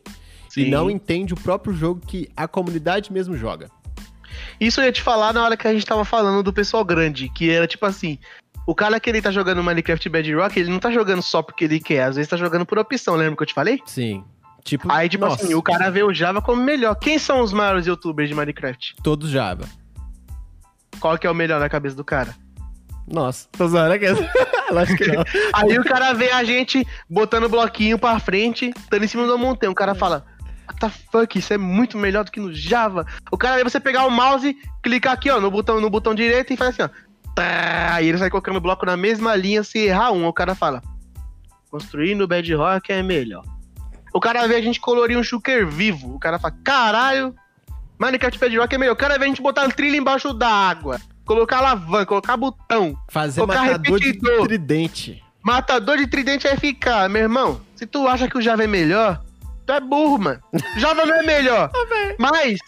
E 0.56 0.66
Sim. 0.66 0.70
não 0.70 0.90
entende 0.90 1.34
o 1.34 1.38
próprio 1.38 1.74
jogo 1.74 2.02
que 2.06 2.30
a 2.36 2.48
comunidade 2.48 3.12
mesmo 3.12 3.36
joga. 3.36 3.70
Isso 4.60 4.80
eu 4.80 4.86
ia 4.86 4.92
te 4.92 5.02
falar 5.02 5.34
na 5.34 5.44
hora 5.44 5.58
que 5.58 5.68
a 5.68 5.74
gente 5.74 5.86
tava 5.86 6.06
falando 6.06 6.44
do 6.44 6.54
pessoal 6.54 6.86
grande, 6.86 7.30
que 7.30 7.50
era 7.50 7.68
tipo 7.68 7.86
assim. 7.86 8.18
O 8.66 8.74
cara 8.74 8.98
que 8.98 9.10
ele 9.10 9.22
tá 9.22 9.30
jogando 9.30 9.62
Minecraft 9.62 10.08
Bedrock, 10.08 10.58
ele 10.58 10.70
não 10.70 10.80
tá 10.80 10.90
jogando 10.90 11.22
só 11.22 11.42
porque 11.42 11.66
ele 11.66 11.82
quer, 11.82 12.04
às 12.04 12.16
vezes 12.16 12.30
tá 12.30 12.38
jogando 12.38 12.66
por 12.66 12.80
opção, 12.80 13.16
lembra 13.16 13.36
que 13.36 13.44
eu 13.44 13.48
te 13.48 13.54
falei? 13.54 13.80
Sim. 13.86 14.24
Tipo, 14.64 14.90
Aí, 14.90 15.10
tipo 15.10 15.26
nossa, 15.26 15.44
assim, 15.44 15.54
o 15.54 15.62
cara 15.62 15.92
vê 15.92 16.02
o 16.04 16.14
Java 16.14 16.42
como 16.42 16.64
melhor. 16.64 16.96
Quem 16.96 17.20
são 17.20 17.42
os 17.42 17.52
maiores 17.52 17.86
youtubers 17.86 18.30
de 18.30 18.36
Minecraft? 18.36 18.96
todos 19.04 19.30
Java. 19.30 19.68
Qual 21.00 21.18
que 21.18 21.28
é 21.28 21.30
o 21.30 21.36
melhor 21.36 21.60
na 21.60 21.68
cabeça 21.68 21.96
do 21.96 22.04
cara? 22.06 22.34
Nossa, 23.06 23.50
tô 23.52 23.68
zoando 23.68 23.94
aqui. 23.94 24.06
Lógico 24.74 25.04
que 25.04 25.12
não. 25.12 25.24
Aí 25.54 25.78
o 25.78 25.84
cara 25.84 26.14
vê 26.14 26.32
a 26.32 26.44
gente 26.44 26.86
botando 27.10 27.46
o 27.46 27.50
bloquinho 27.50 27.98
pra 27.98 28.20
frente, 28.20 28.74
estando 28.78 29.04
em 29.04 29.08
cima 29.08 29.28
da 29.28 29.38
montanha. 29.38 29.72
O 29.72 29.76
cara 29.76 29.94
fala, 29.96 30.26
what 30.68 30.80
the 30.80 30.90
fuck, 31.12 31.38
isso 31.38 31.54
é 31.54 31.58
muito 31.58 31.98
melhor 31.98 32.24
do 32.24 32.32
que 32.32 32.40
no 32.40 32.54
Java. 32.54 33.06
O 33.32 33.38
cara 33.38 33.56
vê 33.58 33.64
você 33.64 33.80
pegar 33.80 34.06
o 34.06 34.12
mouse, 34.12 34.58
clicar 34.82 35.14
aqui, 35.14 35.30
ó, 35.30 35.40
no 35.40 35.52
botão, 35.52 35.80
no 35.80 35.90
botão 35.90 36.16
direito 36.16 36.52
e 36.54 36.58
faz 36.58 36.72
assim, 36.72 36.84
ó. 36.84 36.90
Tá, 37.36 38.00
e 38.02 38.10
ele 38.10 38.18
sai 38.18 38.30
colocando 38.30 38.58
o 38.58 38.62
bloco 38.62 38.86
na 38.86 38.96
mesma 38.96 39.36
linha, 39.36 39.64
se 39.64 39.80
errar 39.80 40.12
um, 40.12 40.28
o 40.28 40.34
cara 40.34 40.54
fala, 40.54 40.84
construir 41.72 42.14
no 42.14 42.28
Bedrock 42.28 42.92
é 42.92 43.02
melhor. 43.02 43.44
O 44.14 44.20
cara 44.20 44.48
vê 44.48 44.56
a 44.56 44.62
gente 44.62 44.80
colorir 44.80 45.18
um 45.18 45.24
shulker 45.24 45.68
vivo. 45.68 46.14
O 46.14 46.20
cara 46.20 46.38
fala, 46.38 46.54
caralho, 46.64 47.34
Minecraft 47.98 48.40
Bedrock 48.40 48.76
é 48.76 48.78
melhor. 48.78 48.94
O 48.94 48.98
cara 48.98 49.18
vê 49.18 49.26
a 49.26 49.28
gente 49.28 49.42
botar 49.42 49.64
um 49.66 49.70
trilho 49.70 49.96
embaixo 49.96 50.32
da 50.34 50.48
água. 50.48 51.00
Colocar 51.26 51.60
alavanca, 51.60 52.06
colocar 52.06 52.38
botão. 52.38 52.98
Fazer 53.10 53.42
Colocar 53.42 53.62
matador 53.64 54.00
de 54.00 54.06
repetidor. 54.08 54.48
tridente. 54.48 55.24
Matador 55.42 55.98
de 55.98 56.08
tridente 56.08 56.48
vai 56.48 56.58
ficar, 56.58 57.10
meu 57.10 57.22
irmão. 57.24 57.62
Se 57.76 57.86
tu 57.86 58.08
acha 58.08 58.28
que 58.30 58.38
o 58.38 58.42
Java 58.42 58.64
é 58.64 58.68
melhor, 58.68 59.22
tu 59.66 59.74
é 59.74 59.80
burro, 59.80 60.18
mano. 60.20 60.40
Java 60.78 61.06
não 61.06 61.16
é 61.16 61.24
melhor. 61.24 61.70
Mas, 62.18 62.60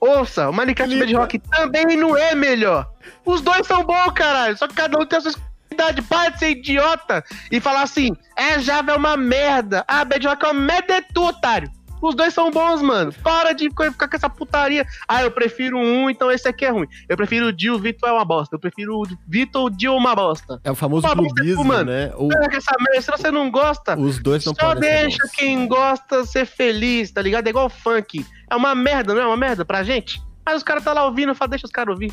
ouça, 0.00 0.48
o 0.48 0.52
Minecraft. 0.52 0.98
Bedrock 0.98 1.38
também 1.38 1.96
não 1.96 2.16
é 2.16 2.34
melhor. 2.34 2.88
Os 3.24 3.40
dois 3.40 3.66
são 3.66 3.84
bons, 3.84 4.12
caralho. 4.12 4.56
Só 4.56 4.66
que 4.68 4.74
cada 4.74 4.98
um 4.98 5.04
tem 5.06 5.18
a 5.18 5.22
sua 5.22 5.30
exclusividade. 5.30 6.02
Para 6.02 6.30
de 6.30 6.38
ser 6.38 6.50
idiota 6.50 7.24
e 7.50 7.60
falar 7.60 7.82
assim: 7.82 8.10
é, 8.36 8.58
Java 8.60 8.92
é 8.92 8.96
uma 8.96 9.16
merda. 9.16 9.84
Ah, 9.88 10.04
Bedrock 10.04 10.44
é 10.44 10.48
uma 10.50 10.60
merda, 10.60 10.94
é 10.94 11.00
tu, 11.00 11.26
otário. 11.26 11.70
Os 12.04 12.14
dois 12.14 12.34
são 12.34 12.50
bons, 12.50 12.82
mano. 12.82 13.14
Para 13.22 13.54
de 13.54 13.70
ficar 13.70 14.08
com 14.08 14.16
essa 14.16 14.28
putaria. 14.28 14.86
Ah, 15.08 15.22
eu 15.22 15.30
prefiro 15.30 15.78
um, 15.78 16.10
então 16.10 16.30
esse 16.30 16.46
aqui 16.46 16.66
é 16.66 16.70
ruim. 16.70 16.86
Eu 17.08 17.16
prefiro 17.16 17.46
o 17.46 17.52
Dio, 17.52 17.76
o 17.76 17.78
Vitor 17.78 18.10
é 18.10 18.12
uma 18.12 18.26
bosta. 18.26 18.54
Eu 18.54 18.60
prefiro 18.60 18.98
o 18.98 19.06
Vitor, 19.26 19.64
o 19.64 19.70
Dio 19.70 19.94
é 19.94 19.96
uma 19.96 20.14
bosta. 20.14 20.60
É 20.62 20.70
o 20.70 20.74
famoso 20.74 21.08
Pô, 21.08 21.14
você, 21.14 21.14
clubismo, 21.14 21.64
mano, 21.64 21.90
né? 21.90 22.12
Essa 22.52 22.74
merda. 22.78 23.00
Se 23.00 23.10
você 23.10 23.30
não 23.30 23.50
gosta, 23.50 23.98
os 23.98 24.18
dois 24.18 24.44
não 24.44 24.54
só 24.54 24.74
deixa 24.74 25.26
quem 25.32 25.66
gosta 25.66 26.26
ser 26.26 26.44
feliz, 26.44 27.10
tá 27.10 27.22
ligado? 27.22 27.46
É 27.46 27.50
igual 27.50 27.70
funk. 27.70 28.26
É 28.50 28.54
uma 28.54 28.74
merda, 28.74 29.14
não 29.14 29.22
é 29.22 29.26
uma 29.26 29.36
merda 29.36 29.64
pra 29.64 29.82
gente? 29.82 30.22
Mas 30.44 30.56
os 30.56 30.62
caras 30.62 30.84
tá 30.84 30.92
lá 30.92 31.06
ouvindo, 31.06 31.34
fala, 31.34 31.48
deixa 31.48 31.64
os 31.64 31.72
caras 31.72 31.94
ouvir. 31.94 32.12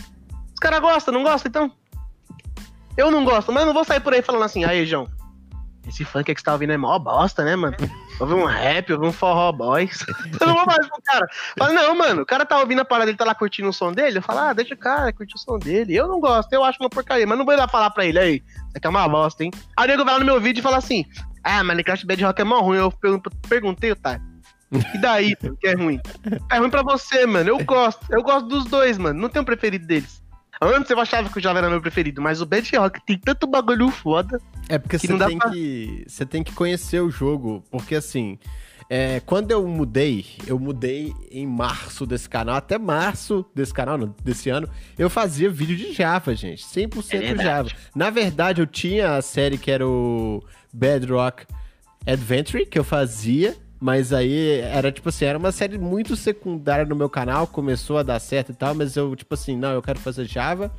Os 0.53 0.59
caras 0.59 0.79
gostam, 0.79 1.13
não 1.13 1.23
gostam, 1.23 1.49
então? 1.49 1.71
Eu 2.95 3.11
não 3.11 3.25
gosto, 3.25 3.51
mas 3.51 3.65
não 3.65 3.73
vou 3.73 3.83
sair 3.83 3.99
por 3.99 4.13
aí 4.13 4.21
falando 4.21 4.43
assim, 4.43 4.63
aí, 4.63 4.85
João, 4.85 5.07
esse 5.87 6.05
funk 6.05 6.33
que 6.33 6.39
você 6.39 6.45
tá 6.45 6.53
ouvindo 6.53 6.73
é 6.73 6.77
mó 6.77 6.97
bosta, 6.99 7.43
né, 7.43 7.55
mano? 7.55 7.75
Ouve 8.19 8.33
um 8.33 8.45
rap, 8.45 8.93
ouve 8.93 9.07
um 9.07 9.11
forró 9.11 9.51
boys. 9.51 10.05
eu 10.39 10.47
não 10.47 10.55
vou 10.55 10.65
mais 10.65 10.87
pro 10.87 11.01
cara. 11.03 11.27
Fala, 11.57 11.73
não, 11.73 11.95
mano, 11.97 12.21
o 12.21 12.25
cara 12.25 12.45
tá 12.45 12.59
ouvindo 12.59 12.81
a 12.81 12.85
parada, 12.85 13.09
ele 13.09 13.17
tá 13.17 13.25
lá 13.25 13.33
curtindo 13.33 13.69
o 13.69 13.73
som 13.73 13.91
dele, 13.91 14.19
eu 14.19 14.21
falo, 14.21 14.39
ah, 14.39 14.53
deixa 14.53 14.73
o 14.73 14.77
cara 14.77 15.11
curtir 15.11 15.35
o 15.35 15.39
som 15.39 15.57
dele. 15.57 15.95
Eu 15.95 16.07
não 16.07 16.19
gosto, 16.19 16.53
eu 16.53 16.63
acho 16.63 16.79
uma 16.79 16.89
porcaria, 16.89 17.25
mas 17.25 17.37
não 17.37 17.45
vou 17.45 17.53
ir 17.53 17.57
lá 17.57 17.67
falar 17.67 17.89
pra 17.89 18.05
ele, 18.05 18.19
aí, 18.19 18.35
isso 18.35 18.77
aqui 18.77 18.85
é 18.87 18.89
uma 18.89 19.07
bosta, 19.09 19.43
hein? 19.43 19.51
Aí 19.75 19.85
o 19.85 19.87
nego 19.87 20.05
vai 20.05 20.13
lá 20.13 20.19
no 20.19 20.25
meu 20.25 20.39
vídeo 20.39 20.59
e 20.59 20.63
fala 20.63 20.77
assim, 20.77 21.05
ah, 21.43 21.63
Minecraft 21.63 22.05
Bedrock 22.05 22.39
é 22.39 22.43
mó 22.43 22.59
ruim. 22.61 22.77
Eu 22.77 22.91
pergun- 22.91 23.21
perguntei, 23.49 23.91
Otário. 23.91 24.21
E 24.93 24.97
daí, 24.99 25.35
que 25.35 25.67
é 25.67 25.73
ruim? 25.73 25.99
É 26.49 26.57
ruim 26.57 26.69
pra 26.69 26.81
você, 26.83 27.25
mano. 27.25 27.49
Eu 27.49 27.63
gosto. 27.65 28.05
Eu 28.09 28.21
gosto 28.23 28.47
dos 28.47 28.63
dois, 28.65 28.97
mano. 28.97 29.19
Não 29.19 29.27
tenho 29.27 29.41
um 29.43 29.45
preferido 29.45 29.85
deles. 29.85 30.20
Antes 30.61 30.91
eu 30.91 30.99
achava 30.99 31.27
que 31.29 31.39
o 31.39 31.41
Java 31.41 31.57
era 31.59 31.69
meu 31.69 31.81
preferido, 31.81 32.21
mas 32.21 32.39
o 32.39 32.45
Bedrock 32.45 33.01
tem 33.05 33.17
tanto 33.17 33.47
bagulho 33.47 33.89
foda. 33.89 34.39
É 34.69 34.77
porque 34.77 34.99
que 34.99 35.07
você 35.07 35.17
tem 35.25 35.37
pra- 35.37 35.49
que 35.49 36.03
você 36.07 36.25
tem 36.25 36.43
que 36.43 36.51
conhecer 36.53 36.99
o 37.01 37.09
jogo, 37.09 37.63
porque 37.71 37.95
assim, 37.95 38.37
é, 38.87 39.19
quando 39.21 39.49
eu 39.51 39.67
mudei, 39.67 40.25
eu 40.45 40.59
mudei 40.59 41.13
em 41.31 41.47
março 41.47 42.05
desse 42.05 42.29
canal, 42.29 42.55
até 42.55 42.77
março 42.77 43.43
desse 43.55 43.73
canal, 43.73 43.97
não, 43.97 44.13
desse 44.23 44.49
ano, 44.51 44.69
eu 44.99 45.09
fazia 45.09 45.49
vídeo 45.49 45.75
de 45.75 45.93
Java, 45.93 46.35
gente, 46.35 46.63
100% 46.63 47.39
É. 47.39 47.43
Java. 47.43 47.69
Na 47.95 48.09
verdade, 48.11 48.61
eu 48.61 48.67
tinha 48.67 49.15
a 49.15 49.21
série 49.23 49.57
que 49.57 49.71
era 49.71 49.87
o 49.87 50.43
Bedrock 50.71 51.45
Adventure 52.05 52.65
que 52.65 52.77
eu 52.77 52.83
fazia, 52.83 53.55
mas 53.81 54.13
aí 54.13 54.59
era 54.59 54.91
tipo 54.91 55.09
assim, 55.09 55.25
era 55.25 55.37
uma 55.39 55.51
série 55.51 55.77
muito 55.79 56.15
secundária 56.15 56.85
no 56.85 56.95
meu 56.95 57.09
canal, 57.09 57.47
começou 57.47 57.97
a 57.97 58.03
dar 58.03 58.19
certo 58.19 58.51
e 58.51 58.55
tal, 58.55 58.75
mas 58.75 58.95
eu 58.95 59.15
tipo 59.15 59.33
assim, 59.33 59.57
não, 59.57 59.71
eu 59.71 59.81
quero 59.81 59.99
fazer 59.99 60.25
Java. 60.25 60.71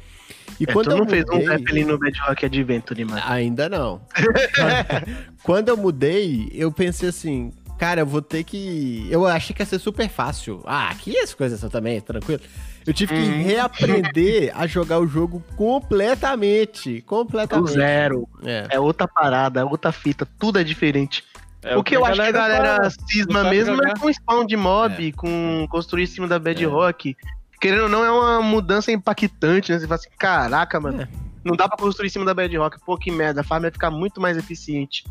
E 0.61 0.65
É, 0.65 0.73
quando 0.73 0.87
tu 0.87 0.93
eu 0.93 0.99
não 0.99 1.07
fez 1.09 1.25
um 1.31 1.39
mudei- 1.39 1.49
ali 1.69 1.85
no 1.85 1.99
Bedrock 1.99 2.47
Adventure, 2.47 3.05
mano. 3.05 3.21
Ainda 3.27 3.69
não. 3.69 4.01
Quando 5.43 5.69
eu 5.69 5.77
mudei, 5.77 6.49
eu 6.53 6.71
pensei 6.71 7.09
assim, 7.09 7.53
cara, 7.79 8.01
eu 8.03 8.07
vou 8.07 8.23
ter 8.23 8.45
que. 8.45 9.07
Eu 9.11 9.27
achei 9.27 9.55
que 9.55 9.63
ia 9.63 9.67
ser 9.67 9.79
super 9.79 10.09
fácil. 10.09 10.63
Ah, 10.65 10.89
aqui 10.91 11.17
as 11.19 11.35
coisas 11.35 11.59
são 11.61 11.69
também, 11.71 12.01
tranquilo. 12.01 12.41
Eu 12.87 12.93
tive 12.93 13.15
que 13.15 13.21
Uhum. 13.21 13.43
reaprender 13.45 14.53
a 14.57 14.67
jogar 14.67 14.99
o 15.01 15.07
jogo 15.07 15.43
completamente. 15.57 16.97
Do 17.01 17.03
Completamente. 17.05 17.73
zero. 17.73 18.29
É. 18.45 18.67
É 18.73 18.81
outra 18.81 19.07
parada, 19.09 19.61
é 19.61 19.65
outra 19.65 19.93
fita, 19.93 20.27
tudo 20.39 20.59
é 20.59 20.65
diferente. 20.65 21.25
É 21.65 21.77
o 21.77 21.83
que 21.85 21.97
eu 21.97 22.05
acho 22.05 22.21
que 22.21 22.27
a 22.27 22.33
galera 22.33 22.77
fala. 22.77 22.91
cisma 23.09 23.45
mesmo 23.45 23.77
jogar. 23.77 23.91
é 23.91 23.95
com 23.99 24.13
spawn 24.13 24.45
de 24.47 24.57
mob, 24.57 25.13
com 25.13 25.67
construir 25.71 26.05
em 26.05 26.07
cima 26.07 26.27
da 26.27 26.39
bedrock. 26.39 27.17
Querendo 27.61 27.85
ou 27.85 27.89
não, 27.89 28.05
é 28.05 28.11
uma 28.11 28.43
mudança 28.43 28.91
impactante, 28.91 29.71
né? 29.71 29.79
Você 29.79 29.87
fala 29.87 29.95
assim, 30.01 30.11
caraca, 30.19 30.81
mano, 30.81 31.03
É. 31.03 31.09
não 31.45 31.55
dá 31.55 31.69
pra 31.69 31.77
construir 31.77 32.09
em 32.09 32.11
cima 32.11 32.25
da 32.25 32.35
bedrock. 32.35 32.79
Pô, 32.85 32.97
que 32.99 33.11
merda, 33.13 33.43
a 33.43 33.45
farm 33.45 33.63
vai 33.63 33.71
ficar 33.71 33.91
muito 33.91 34.21
mais 34.21 34.37
eficiente. 34.37 35.05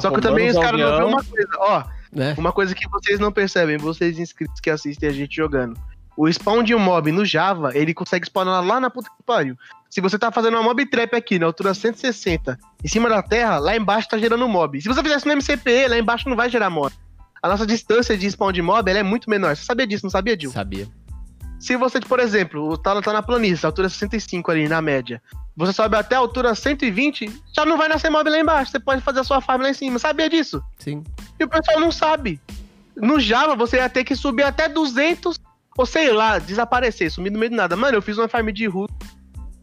Só 0.00 0.10
que 0.10 0.20
também 0.20 0.50
os 0.50 0.56
caras 0.58 0.78
não 0.78 0.86
vêem 0.88 0.92
avião. 1.00 1.08
uma 1.08 1.24
coisa, 1.24 1.48
ó, 1.58 1.84
Né? 2.12 2.34
uma 2.38 2.52
coisa 2.52 2.74
que 2.74 2.86
vocês 2.88 3.18
não 3.18 3.32
percebem, 3.32 3.76
vocês 3.78 4.18
inscritos 4.18 4.60
que 4.60 4.68
assistem 4.70 5.08
a 5.08 5.12
gente 5.12 5.34
jogando. 5.34 5.76
O 6.20 6.30
spawn 6.30 6.62
de 6.62 6.74
um 6.74 6.78
mob 6.78 7.10
no 7.10 7.24
Java, 7.24 7.70
ele 7.72 7.94
consegue 7.94 8.26
spawnar 8.26 8.62
lá 8.62 8.78
na 8.78 8.90
puta 8.90 9.08
que 9.08 9.22
pariu. 9.24 9.56
Se 9.88 10.02
você 10.02 10.18
tá 10.18 10.30
fazendo 10.30 10.52
uma 10.52 10.62
mob 10.62 10.84
trap 10.84 11.16
aqui, 11.16 11.38
na 11.38 11.46
altura 11.46 11.72
160, 11.72 12.58
em 12.84 12.88
cima 12.88 13.08
da 13.08 13.22
terra, 13.22 13.58
lá 13.58 13.74
embaixo 13.74 14.06
tá 14.06 14.18
gerando 14.18 14.46
mob. 14.46 14.82
Se 14.82 14.86
você 14.86 15.02
fizesse 15.02 15.26
no 15.26 15.34
MCPE, 15.34 15.88
lá 15.88 15.98
embaixo 15.98 16.28
não 16.28 16.36
vai 16.36 16.50
gerar 16.50 16.68
mob. 16.68 16.94
A 17.42 17.48
nossa 17.48 17.66
distância 17.66 18.18
de 18.18 18.30
spawn 18.30 18.52
de 18.52 18.60
mob 18.60 18.90
é 18.90 19.02
muito 19.02 19.30
menor. 19.30 19.56
Você 19.56 19.64
sabia 19.64 19.86
disso, 19.86 20.04
não 20.04 20.10
sabia, 20.10 20.36
Dil? 20.36 20.50
Sabia. 20.50 20.86
Se 21.58 21.74
você, 21.74 21.98
por 22.00 22.20
exemplo, 22.20 22.76
tá, 22.76 23.00
tá 23.00 23.14
na 23.14 23.22
planície, 23.22 23.64
altura 23.64 23.88
65 23.88 24.50
ali 24.50 24.68
na 24.68 24.82
média. 24.82 25.22
Você 25.56 25.72
sobe 25.72 25.96
até 25.96 26.16
a 26.16 26.18
altura 26.18 26.54
120, 26.54 27.32
já 27.56 27.64
não 27.64 27.78
vai 27.78 27.88
nascer 27.88 28.10
mob 28.10 28.28
lá 28.28 28.38
embaixo. 28.38 28.72
Você 28.72 28.78
pode 28.78 29.00
fazer 29.00 29.20
a 29.20 29.24
sua 29.24 29.40
farm 29.40 29.62
lá 29.62 29.70
em 29.70 29.74
cima. 29.74 29.98
Sabia 29.98 30.28
disso? 30.28 30.62
Sim. 30.80 31.02
E 31.38 31.44
o 31.44 31.48
pessoal 31.48 31.80
não 31.80 31.90
sabe. 31.90 32.38
No 32.94 33.18
Java, 33.18 33.56
você 33.56 33.78
ia 33.78 33.88
ter 33.88 34.04
que 34.04 34.14
subir 34.14 34.42
até 34.42 34.68
200, 34.68 35.40
ou 35.76 35.86
sei 35.86 36.12
lá, 36.12 36.38
desaparecer, 36.38 37.10
sumir 37.10 37.30
no 37.30 37.38
meio 37.38 37.50
do 37.50 37.56
nada. 37.56 37.76
Mano, 37.76 37.96
eu 37.96 38.02
fiz 38.02 38.18
uma 38.18 38.28
farm 38.28 38.48
de 38.48 38.66
root 38.66 38.92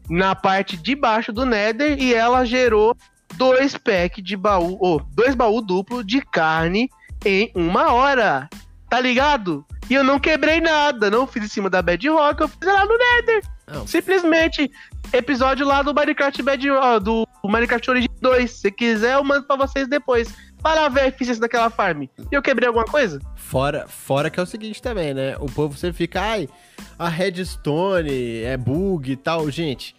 na 0.08 0.34
parte 0.34 0.76
de 0.76 0.94
baixo 0.94 1.32
do 1.32 1.44
Nether 1.44 2.00
e 2.00 2.14
ela 2.14 2.44
gerou 2.44 2.96
dois 3.36 3.76
packs 3.76 4.24
de 4.24 4.36
baú, 4.36 4.78
ou 4.80 5.00
dois 5.14 5.34
baú 5.34 5.60
duplo 5.60 6.02
de 6.02 6.20
carne 6.20 6.88
em 7.24 7.52
uma 7.54 7.92
hora. 7.92 8.48
Tá 8.88 9.00
ligado? 9.00 9.66
E 9.90 9.94
eu 9.94 10.02
não 10.02 10.18
quebrei 10.18 10.60
nada, 10.60 11.10
não 11.10 11.26
fiz 11.26 11.44
em 11.44 11.48
cima 11.48 11.68
da 11.68 11.82
Bedrock, 11.82 12.40
eu 12.40 12.48
fiz 12.48 12.58
lá 12.62 12.84
no 12.86 12.96
Nether. 12.96 13.42
Não. 13.66 13.86
Simplesmente, 13.86 14.70
episódio 15.12 15.66
lá 15.66 15.82
do 15.82 15.94
Minecraft 15.94 16.42
Bad, 16.42 16.66
do 17.02 17.28
Minecraft 17.44 17.90
Origin 17.90 18.08
2. 18.20 18.50
Se 18.50 18.70
quiser, 18.70 19.14
eu 19.14 19.24
mando 19.24 19.46
pra 19.46 19.56
vocês 19.56 19.86
depois. 19.86 20.34
Para 20.62 20.88
ver 20.88 21.00
a 21.00 21.06
eficiência 21.08 21.40
daquela 21.40 21.70
farm. 21.70 22.02
E 22.02 22.10
eu 22.32 22.42
quebrei 22.42 22.66
alguma 22.66 22.84
coisa? 22.84 23.20
Fora, 23.36 23.86
fora 23.86 24.28
que 24.28 24.40
é 24.40 24.42
o 24.42 24.46
seguinte 24.46 24.82
também, 24.82 25.14
né? 25.14 25.36
O 25.38 25.46
povo 25.46 25.76
sempre 25.76 25.96
fica, 25.96 26.20
ai, 26.20 26.48
a 26.98 27.08
redstone 27.08 28.42
é 28.42 28.56
bug 28.56 29.12
e 29.12 29.16
tal. 29.16 29.48
Gente, 29.50 29.94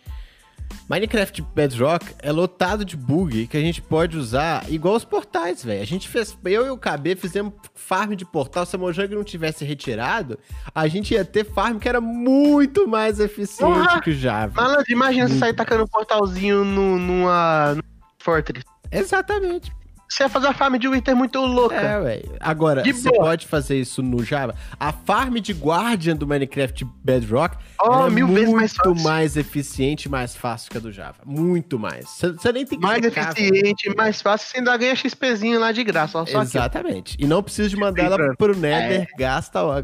Minecraft 0.90 1.44
Bedrock 1.54 2.16
é 2.20 2.32
lotado 2.32 2.84
de 2.84 2.98
bug 2.98 3.48
que 3.48 3.58
a 3.58 3.62
gente 3.62 3.82
pode 3.82 4.18
usar 4.18 4.66
igual 4.70 4.96
os 4.96 5.06
portais, 5.06 5.64
velho. 5.64 5.82
A 5.82 5.86
gente 5.86 6.10
fez, 6.10 6.38
eu 6.46 6.66
e 6.66 6.70
o 6.70 6.78
KB 6.78 7.16
fizemos 7.16 7.54
farm 7.76 8.14
de 8.14 8.26
portal. 8.26 8.66
Se 8.66 8.76
a 8.76 8.80
Mojang 8.80 9.14
não 9.14 9.24
tivesse 9.24 9.64
retirado, 9.64 10.40
a 10.74 10.88
gente 10.88 11.14
ia 11.14 11.24
ter 11.24 11.46
farm 11.46 11.78
que 11.78 11.88
era 11.88 12.02
muito 12.02 12.88
mais 12.88 13.20
eficiente 13.20 13.72
Porra! 13.72 14.02
que 14.02 14.10
o 14.10 14.14
Java. 14.14 14.60
Malandro, 14.60 14.92
imagina 14.92 15.28
você 15.28 15.38
sair 15.38 15.54
tacando 15.54 15.84
um 15.84 15.88
portalzinho 15.88 16.66
no, 16.66 16.98
numa, 16.98 17.76
no 17.76 17.84
Fortress. 18.18 18.66
Exatamente. 18.92 19.72
Você 20.10 20.24
ia 20.24 20.30
fazer 20.30 20.48
uma 20.48 20.54
farm 20.56 20.76
de 20.78 20.88
Wither 20.88 21.16
muito 21.16 21.40
louca. 21.40 21.76
É, 21.76 22.02
velho. 22.02 22.36
Agora, 22.40 22.82
De 22.82 22.92
você 22.92 23.10
boa. 23.10 23.26
pode 23.26 23.46
fazer 23.46 23.80
isso 23.80 24.02
no 24.02 24.24
Java. 24.24 24.56
A 24.80 24.92
farm 24.92 25.36
de 25.36 25.54
Guardian 25.54 26.16
do 26.16 26.26
Minecraft 26.26 26.84
Bedrock 27.04 27.56
Oh, 27.82 28.08
é 28.08 28.10
mil 28.10 28.28
muito 28.28 28.52
vezes 28.58 28.76
mais 28.84 29.04
mais 29.04 29.38
eficiente 29.38 30.08
e 30.08 30.10
mais 30.10 30.36
fácil 30.36 30.72
que 30.72 30.78
a 30.78 30.82
do 30.82 30.92
Java. 30.92 31.20
Muito 31.26 31.78
mais. 31.78 32.06
Você 32.08 32.52
nem 32.52 32.66
tem 32.66 32.80
que 32.80 32.86
mais 32.86 33.02
checar, 33.04 33.32
eficiente, 33.32 33.96
mais 33.96 34.22
fácil, 34.22 34.48
você 34.50 34.58
ainda 34.58 34.76
ganha 34.78 34.96
XPzinho 34.96 35.60
lá 35.60 35.72
de 35.72 35.84
graça. 35.84 36.18
Ó, 36.18 36.26
só 36.26 36.40
aqui. 36.40 36.48
Exatamente. 36.58 37.16
E 37.20 37.28
não 37.28 37.44
precisa 37.44 37.70
de 37.70 37.78
mandar 37.78 38.06
ela 38.06 38.36
pro 38.36 38.58
Nether, 38.58 39.08
gasta 39.18 39.64
o, 39.64 39.82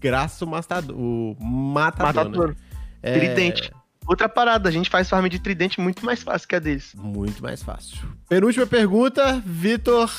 gasta 0.00 0.44
o, 0.44 0.48
mastador, 0.48 0.96
o 0.98 1.36
matador, 1.40 2.14
Matador. 2.24 2.48
né? 2.48 2.54
É 3.02 3.18
Tridente. 3.18 3.70
Outra 4.10 4.28
parada, 4.28 4.68
a 4.68 4.72
gente 4.72 4.90
faz 4.90 5.08
farm 5.08 5.28
de 5.28 5.38
tridente 5.38 5.80
muito 5.80 6.04
mais 6.04 6.20
fácil 6.20 6.48
que 6.48 6.56
a 6.56 6.58
deles. 6.58 6.92
muito 6.96 7.40
mais 7.40 7.62
fácil. 7.62 7.96
Penúltima 8.28 8.66
pergunta, 8.66 9.40
Vitor. 9.46 10.10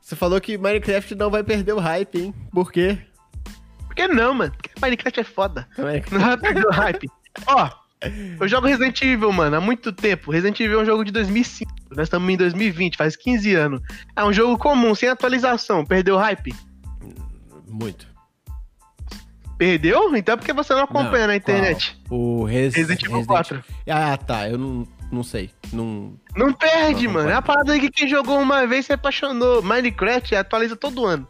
Você 0.00 0.14
falou 0.14 0.40
que 0.40 0.56
Minecraft 0.56 1.16
não 1.16 1.28
vai 1.28 1.42
perder 1.42 1.72
o 1.72 1.80
hype, 1.80 2.16
hein? 2.20 2.34
Por 2.52 2.70
quê? 2.70 2.98
Por 3.88 3.96
que 3.96 4.06
não, 4.06 4.32
mano? 4.32 4.52
Porque 4.52 4.70
Minecraft 4.80 5.18
é 5.18 5.24
foda. 5.24 5.68
Também. 5.74 6.04
Não 6.08 6.20
vai 6.20 6.38
perder 6.38 6.66
o 6.66 6.70
hype. 6.70 7.10
Ó, 7.48 7.68
eu 8.38 8.46
jogo 8.46 8.68
Resident 8.68 9.02
Evil, 9.02 9.32
mano, 9.32 9.56
há 9.56 9.60
muito 9.60 9.92
tempo. 9.92 10.30
Resident 10.30 10.60
Evil 10.60 10.78
é 10.78 10.82
um 10.84 10.86
jogo 10.86 11.04
de 11.04 11.10
2005. 11.10 11.68
Nós 11.96 12.06
estamos 12.06 12.32
em 12.32 12.36
2020, 12.36 12.96
faz 12.96 13.16
15 13.16 13.54
anos. 13.56 13.80
É 14.14 14.22
um 14.22 14.32
jogo 14.32 14.56
comum, 14.56 14.94
sem 14.94 15.08
atualização. 15.08 15.84
Perdeu 15.84 16.14
o 16.14 16.18
hype? 16.18 16.54
Muito. 17.66 18.14
Perdeu? 19.58 20.14
Então 20.16 20.34
é 20.34 20.36
porque 20.36 20.52
você 20.52 20.74
não 20.74 20.82
acompanha 20.82 21.20
Não, 21.22 21.26
na 21.28 21.36
internet. 21.36 21.96
qual? 22.08 22.20
O 22.20 22.44
Res- 22.44 22.74
Resident 22.74 23.02
Evil 23.04 23.24
4. 23.26 23.64
Ah, 23.88 24.16
tá. 24.16 24.48
Eu 24.48 24.58
não, 24.58 24.86
não 25.10 25.22
sei. 25.22 25.50
Não... 25.72 26.12
Não 26.36 26.52
perde, 26.52 27.06
Não, 27.06 27.14
mano. 27.14 27.30
É 27.30 27.34
a 27.34 27.40
parada 27.42 27.78
que 27.78 27.90
quem 27.90 28.06
jogou 28.06 28.38
uma 28.38 28.66
vez 28.66 28.86
se 28.86 28.92
apaixonou. 28.92 29.62
Minecraft 29.62 30.34
atualiza 30.36 30.76
todo 30.76 31.06
ano. 31.06 31.26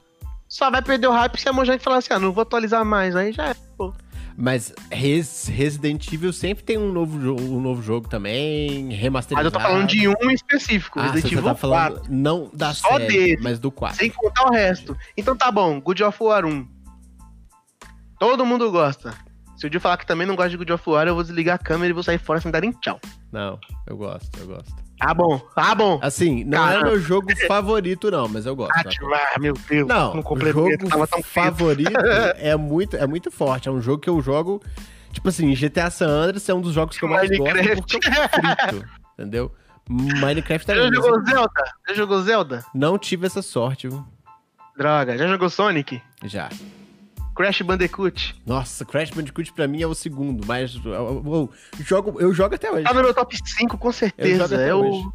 Só 0.48 0.70
vai 0.70 0.82
perder 0.82 1.06
o 1.08 1.12
hype 1.12 1.40
se 1.40 1.48
a 1.48 1.52
Mojang 1.52 1.78
falar 1.82 1.98
assim, 1.98 2.12
ah, 2.12 2.18
não 2.18 2.32
vou 2.32 2.42
atualizar 2.42 2.84
mais. 2.84 3.14
Aí 3.14 3.32
já 3.32 3.48
é, 3.48 3.54
pô. 3.76 3.92
Mas 4.38 4.72
Res- 4.92 5.46
Resident 5.48 6.12
Evil 6.12 6.30
sempre 6.32 6.62
tem 6.62 6.76
um 6.76 6.92
novo, 6.92 7.18
jo- 7.18 7.42
um 7.42 7.58
novo 7.60 7.80
jogo 7.82 8.06
também, 8.06 8.84
Mas 8.84 8.98
remasterizado. 8.98 9.46
eu 9.48 9.50
tô 9.50 9.58
falando 9.58 9.86
de 9.86 10.06
um 10.06 10.30
específico, 10.30 11.00
Ah, 11.00 11.04
Resident 11.04 11.22
você 11.30 11.34
Evil 11.36 11.44
tá 11.44 11.54
falando 11.54 11.92
4. 12.00 12.12
não 12.12 12.50
da 12.52 12.74
Só 12.74 12.98
série, 12.98 13.06
dele. 13.06 13.38
mas 13.42 13.58
do 13.58 13.70
4. 13.70 13.96
Sem 13.96 14.10
contar 14.10 14.46
o 14.48 14.52
resto. 14.52 14.94
Então 15.16 15.34
tá 15.34 15.50
bom, 15.50 15.80
God 15.80 16.00
of 16.02 16.22
War 16.22 16.44
1. 16.44 16.68
Todo 18.18 18.46
mundo 18.46 18.70
gosta. 18.70 19.14
Se 19.56 19.66
o 19.66 19.70
Dio 19.70 19.80
falar 19.80 19.96
que 19.96 20.06
também 20.06 20.26
não 20.26 20.36
gosta 20.36 20.50
de 20.50 20.56
God 20.58 20.70
of 20.70 20.88
War, 20.90 21.06
eu 21.06 21.14
vou 21.14 21.22
desligar 21.22 21.54
a 21.56 21.58
câmera 21.58 21.88
e 21.90 21.92
vou 21.92 22.02
sair 22.02 22.18
fora 22.18 22.40
sem 22.40 22.50
darem 22.50 22.72
tchau. 22.72 23.00
Não, 23.32 23.58
eu 23.86 23.96
gosto, 23.96 24.38
eu 24.38 24.46
gosto. 24.46 24.74
Tá 24.98 25.12
bom, 25.14 25.38
tá 25.54 25.74
bom. 25.74 25.98
Assim, 26.02 26.44
não 26.44 26.58
é 26.66 26.72
Caramba. 26.72 26.90
meu 26.90 27.00
jogo 27.00 27.28
favorito, 27.46 28.10
não, 28.10 28.28
mas 28.28 28.46
eu 28.46 28.54
gosto. 28.56 28.72
tá? 28.72 28.90
Ah, 29.34 29.38
meu 29.38 29.54
Deus. 29.54 29.88
Não, 29.88 30.14
não 30.14 30.20
o 30.20 30.52
jogo 30.52 30.88
tava 30.88 31.06
tão 31.06 31.22
favorito 31.22 31.90
é 32.36 32.56
muito, 32.56 32.96
é 32.96 33.06
muito 33.06 33.30
forte. 33.30 33.68
É 33.68 33.72
um 33.72 33.80
jogo 33.80 34.00
que 34.00 34.10
eu 34.10 34.20
jogo. 34.20 34.62
Tipo 35.12 35.28
assim, 35.30 35.54
GTA 35.54 35.90
San 35.90 36.08
Andreas 36.08 36.46
é 36.48 36.52
um 36.54 36.60
dos 36.60 36.74
jogos 36.74 36.98
que 36.98 37.04
eu 37.04 37.08
mais 37.08 37.30
Minecraft. 37.30 37.76
gosto 37.76 37.98
porque 37.98 38.08
eu 38.08 38.28
frito. 38.28 38.88
entendeu? 39.18 39.52
Minecraft 39.88 40.66
Já 40.66 40.74
também. 40.74 40.90
mas 40.90 41.06
jogou 41.06 41.24
Zelda? 41.24 41.64
Já 41.88 41.94
jogou 41.94 42.22
Zelda? 42.22 42.64
Não 42.74 42.98
tive 42.98 43.26
essa 43.26 43.40
sorte, 43.40 43.88
viu? 43.88 44.04
Droga. 44.76 45.16
Já 45.16 45.26
jogou 45.26 45.48
Sonic? 45.48 46.02
Já. 46.24 46.50
Crash 47.36 47.60
Bandicoot? 47.62 48.34
Nossa, 48.46 48.84
Crash 48.84 49.10
Bandicoot 49.10 49.52
pra 49.52 49.68
mim 49.68 49.82
é 49.82 49.86
o 49.86 49.94
segundo, 49.94 50.44
mas 50.46 50.74
eu, 50.84 50.92
eu- 50.92 51.22
eu 51.78 51.84
jogo, 51.84 52.20
eu 52.20 52.32
jogo 52.34 52.54
até 52.54 52.70
hoje. 52.72 52.84
Tá 52.84 52.94
no 52.94 53.02
meu 53.02 53.12
top 53.14 53.36
5, 53.44 53.76
com 53.78 53.92
certeza. 53.92 54.56
É 54.56 54.74
o... 54.74 55.12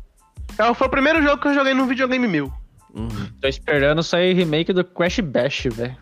é, 0.58 0.74
foi 0.74 0.88
o 0.88 0.90
primeiro 0.90 1.22
jogo 1.22 1.42
que 1.42 1.48
eu 1.48 1.54
joguei 1.54 1.74
num 1.74 1.88
videogame 1.88 2.28
meu. 2.28 2.52
Uhum. 2.94 3.10
Tô 3.42 3.48
esperando 3.48 4.04
sair 4.04 4.34
remake 4.34 4.72
do 4.74 4.84
Crash 4.84 5.20
Bash, 5.22 5.68
velho. 5.72 5.98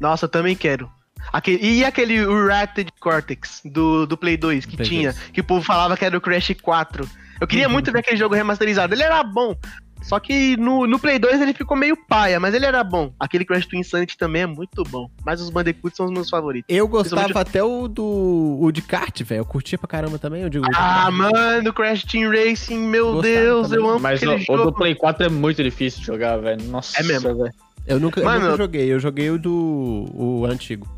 Nossa, 0.00 0.24
eu 0.24 0.28
também 0.28 0.56
quero. 0.56 0.90
Aquele, 1.32 1.62
e 1.62 1.84
aquele 1.84 2.24
Ratted 2.46 2.90
Cortex 2.98 3.60
do, 3.64 4.06
do 4.06 4.16
Play 4.16 4.38
2 4.38 4.64
que 4.64 4.76
Play 4.76 4.88
tinha, 4.88 5.12
2. 5.12 5.24
que 5.32 5.40
o 5.42 5.44
povo 5.44 5.62
falava 5.64 5.96
que 5.96 6.04
era 6.04 6.16
o 6.16 6.20
Crash 6.20 6.54
4. 6.62 7.08
Eu 7.40 7.46
queria 7.46 7.66
Uhum. 7.66 7.74
muito 7.74 7.92
ver 7.92 7.98
aquele 8.00 8.16
jogo 8.16 8.34
remasterizado. 8.34 8.94
Ele 8.94 9.02
era 9.02 9.22
bom. 9.22 9.54
Só 10.02 10.18
que 10.18 10.56
no, 10.56 10.86
no 10.86 10.98
Play 10.98 11.18
2 11.18 11.40
ele 11.40 11.52
ficou 11.52 11.76
meio 11.76 11.96
paia, 11.96 12.40
mas 12.40 12.54
ele 12.54 12.64
era 12.66 12.82
bom. 12.82 13.12
Aquele 13.20 13.44
Crash 13.44 13.66
Twin 13.66 13.80
Insanity 13.80 14.16
também 14.16 14.42
é 14.42 14.46
muito 14.46 14.82
bom. 14.84 15.08
Mas 15.24 15.40
os 15.40 15.50
Bandicoots 15.50 15.96
são 15.96 16.06
os 16.06 16.12
meus 16.12 16.28
favoritos. 16.30 16.66
Eu 16.68 16.88
gostava 16.88 17.22
Principalmente- 17.24 17.48
até 17.50 17.62
o 17.62 17.86
do 17.86 18.58
o 18.60 18.72
de 18.72 18.82
kart, 18.82 19.22
velho. 19.22 19.40
Eu 19.40 19.44
curtia 19.44 19.76
pra 19.78 19.86
caramba 19.86 20.18
também. 20.18 20.42
Eu 20.42 20.48
digo, 20.48 20.64
Ah, 20.74 21.10
mano, 21.10 21.72
Crash 21.72 22.04
Team 22.04 22.30
Racing, 22.30 22.78
meu 22.78 23.12
Gostava 23.14 23.22
Deus, 23.34 23.68
também. 23.68 23.84
eu 23.84 23.90
amo 23.90 24.00
Mas 24.00 24.22
o, 24.22 24.52
o 24.52 24.56
do. 24.64 24.72
Play 24.72 24.94
4 24.94 25.26
é 25.26 25.28
muito 25.28 25.62
difícil 25.62 26.00
de 26.00 26.06
jogar, 26.06 26.38
velho. 26.38 26.62
Nossa, 26.64 26.98
É 26.98 27.02
mesmo. 27.02 27.34
velho. 27.36 27.52
eu 27.86 28.00
nunca, 28.00 28.20
eu 28.20 28.24
Mano, 28.24 28.40
nunca 28.40 28.52
eu- 28.52 28.56
joguei. 28.56 28.92
Eu 28.92 28.98
joguei 28.98 29.30
o 29.30 29.38
do 29.38 30.06
o 30.14 30.46
antigo. 30.46 30.88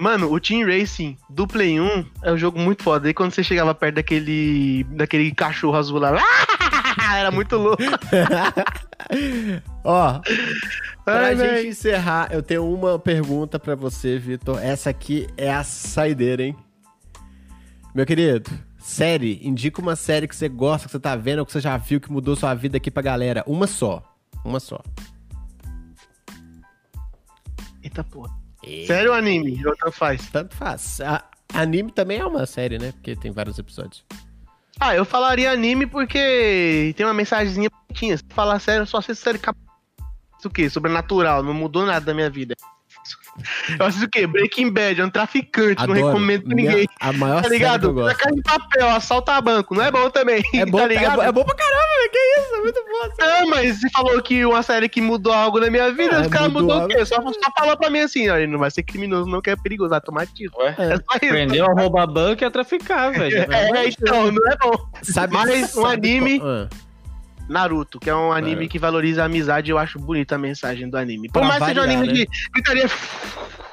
Mano, 0.00 0.32
o 0.32 0.38
Team 0.38 0.64
Racing 0.64 1.16
do 1.28 1.44
Play 1.44 1.80
1 1.80 2.04
é 2.22 2.32
um 2.32 2.38
jogo 2.38 2.56
muito 2.60 2.84
foda. 2.84 3.10
E 3.10 3.12
quando 3.14 3.32
você 3.32 3.42
chegava 3.42 3.74
perto 3.74 3.96
daquele, 3.96 4.84
daquele 4.90 5.32
cachorro 5.34 5.76
azul 5.76 5.98
lá, 5.98 6.12
era 7.16 7.30
muito 7.30 7.56
louco. 7.56 7.82
Ó, 9.84 10.20
pra 11.04 11.26
Ai, 11.26 11.36
gente 11.36 11.46
véi. 11.46 11.68
encerrar, 11.68 12.28
eu 12.32 12.42
tenho 12.42 12.68
uma 12.72 12.98
pergunta 12.98 13.58
pra 13.58 13.74
você, 13.74 14.18
Vitor. 14.18 14.58
Essa 14.62 14.90
aqui 14.90 15.26
é 15.36 15.52
a 15.52 15.62
saideira, 15.64 16.42
hein? 16.42 16.56
Meu 17.94 18.04
querido, 18.04 18.50
série, 18.78 19.40
indica 19.46 19.80
uma 19.80 19.96
série 19.96 20.28
que 20.28 20.36
você 20.36 20.48
gosta, 20.48 20.86
que 20.86 20.92
você 20.92 21.00
tá 21.00 21.16
vendo, 21.16 21.40
ou 21.40 21.46
que 21.46 21.52
você 21.52 21.60
já 21.60 21.76
viu, 21.76 22.00
que 22.00 22.12
mudou 22.12 22.36
sua 22.36 22.54
vida 22.54 22.76
aqui 22.76 22.90
pra 22.90 23.02
galera. 23.02 23.42
Uma 23.46 23.66
só. 23.66 24.02
Uma 24.44 24.60
só. 24.60 24.80
Eita 27.82 28.04
porra. 28.04 28.30
E- 28.64 28.86
Sério 28.86 29.12
anime? 29.12 29.64
Outra 29.66 29.90
faz. 29.90 30.28
Tanto 30.30 30.54
faz. 30.54 31.00
A- 31.00 31.24
anime 31.54 31.90
também 31.92 32.18
é 32.18 32.26
uma 32.26 32.44
série, 32.44 32.78
né? 32.78 32.92
Porque 32.92 33.16
tem 33.16 33.30
vários 33.30 33.58
episódios. 33.58 34.04
Ah, 34.80 34.94
eu 34.94 35.04
falaria 35.04 35.50
anime 35.50 35.86
porque 35.86 36.94
tem 36.96 37.04
uma 37.04 37.14
mensagenzinha 37.14 37.68
bonitinha. 37.70 38.16
Se 38.16 38.24
falar 38.30 38.58
sério, 38.60 38.86
só 38.86 38.98
assisto 38.98 39.24
série 39.24 39.38
cap... 39.38 39.58
Isso 40.38 40.46
o 40.46 40.50
quê? 40.50 40.70
Sobrenatural, 40.70 41.42
não 41.42 41.52
mudou 41.52 41.84
nada 41.84 42.06
da 42.06 42.14
minha 42.14 42.30
vida. 42.30 42.54
Eu 43.78 43.86
assisto 43.86 44.06
o 44.06 44.10
quê? 44.10 44.26
Breaking 44.26 44.70
Bad, 44.70 45.00
é 45.00 45.04
um 45.04 45.10
traficante, 45.10 45.76
não 45.86 45.94
Adoro. 45.94 46.06
recomendo 46.08 46.44
pra 46.44 46.54
Minha- 46.54 46.70
ninguém. 46.70 46.88
A 47.00 47.12
maior 47.12 47.36
Tá 47.42 47.48
série 47.48 47.58
que 47.58 47.64
eu 47.64 47.68
ligado? 47.68 47.92
gosto. 47.92 48.06
Na 48.08 48.14
casa 48.14 48.34
de 48.34 48.42
papel, 48.42 48.88
assalta 48.90 49.40
banco, 49.40 49.74
não 49.74 49.82
é 49.84 49.90
bom 49.90 50.10
também. 50.10 50.42
É 50.54 50.64
bom, 50.66 50.78
tá 50.78 50.84
é, 50.84 50.88
ligado? 50.88 51.16
bom, 51.16 51.22
é 51.22 51.32
bom 51.32 51.44
pra 51.44 51.54
caramba, 51.54 51.78
velho. 51.98 52.10
Que 52.10 52.18
isso? 52.40 52.54
É 52.54 52.60
muito 52.60 52.80
bom. 52.84 53.06
essa 53.22 53.42
Ah, 53.42 53.46
mas 53.46 53.80
você 53.80 53.90
falou 53.90 54.22
que 54.22 54.44
uma 54.44 54.62
série 54.62 54.88
que 54.88 55.00
mudou 55.00 55.32
algo 55.32 55.60
na 55.60 55.70
minha 55.70 55.90
vida, 55.92 56.16
É, 56.16 56.20
os 56.22 56.26
caras 56.28 56.48
mudou 56.52 56.68
mudou 56.80 56.84
o 56.84 56.88
quê? 56.88 57.04
Só, 57.04 57.16
só 57.22 57.32
falou 57.58 57.76
pra 57.76 57.90
mim 57.90 58.00
assim, 58.00 58.28
ele 58.28 58.46
não 58.46 58.58
vai 58.58 58.70
ser 58.70 58.82
criminoso 58.82 59.28
não, 59.28 59.40
que 59.40 59.50
é 59.50 59.56
perigoso, 59.56 59.90
vai 59.90 60.00
tomar 60.00 60.26
tiro. 60.26 60.52
Ué? 60.58 60.74
É 60.78 60.96
só 60.96 61.16
isso. 61.22 61.26
Aprendeu 61.26 61.66
a 61.66 61.72
roubar 61.80 62.06
banco 62.06 62.42
e 62.42 62.46
a 62.46 62.50
traficar, 62.50 63.12
velho. 63.12 63.38
É, 63.52 63.88
então, 63.88 64.30
não 64.32 64.50
é 64.52 64.56
bom. 64.56 64.72
Sabe, 65.02 65.34
Mas 65.34 65.76
um 65.76 65.82
sabe 65.82 66.08
anime- 66.16 66.40
qual- 66.40 66.50
Ah, 66.50 66.68
Naruto, 67.48 67.98
que 67.98 68.10
é 68.10 68.14
um 68.14 68.32
anime 68.32 68.66
É. 68.66 68.68
que 68.68 68.78
valoriza 68.78 69.22
a 69.22 69.26
amizade, 69.26 69.70
eu 69.70 69.78
acho 69.78 69.98
bonita 69.98 70.34
a 70.34 70.38
mensagem 70.38 70.88
do 70.88 70.96
anime. 70.96 71.28
Por 71.28 71.40
Pra 71.40 71.48
mais 71.48 71.60
que 71.60 71.66
seja 71.66 71.80
um 71.80 71.84
anime 71.84 72.06
né? 72.06 72.12
de 72.12 72.28
gritaria. 72.52 72.86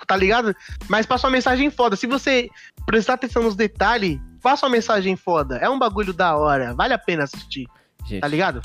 tá 0.07 0.15
ligado? 0.15 0.55
Mas 0.87 1.05
passa 1.05 1.25
uma 1.27 1.31
mensagem 1.31 1.69
foda. 1.71 1.95
Se 1.95 2.05
você 2.07 2.47
prestar 2.85 3.13
atenção 3.15 3.41
nos 3.43 3.55
detalhes, 3.55 4.19
passa 4.41 4.65
uma 4.65 4.71
mensagem 4.71 5.15
foda. 5.15 5.57
É 5.57 5.67
um 5.69 5.79
bagulho 5.79 6.13
da 6.13 6.35
hora. 6.37 6.73
Vale 6.75 6.93
a 6.93 6.97
pena 6.97 7.23
assistir. 7.23 7.65
Gente, 8.05 8.21
Tá 8.21 8.27
ligado? 8.27 8.61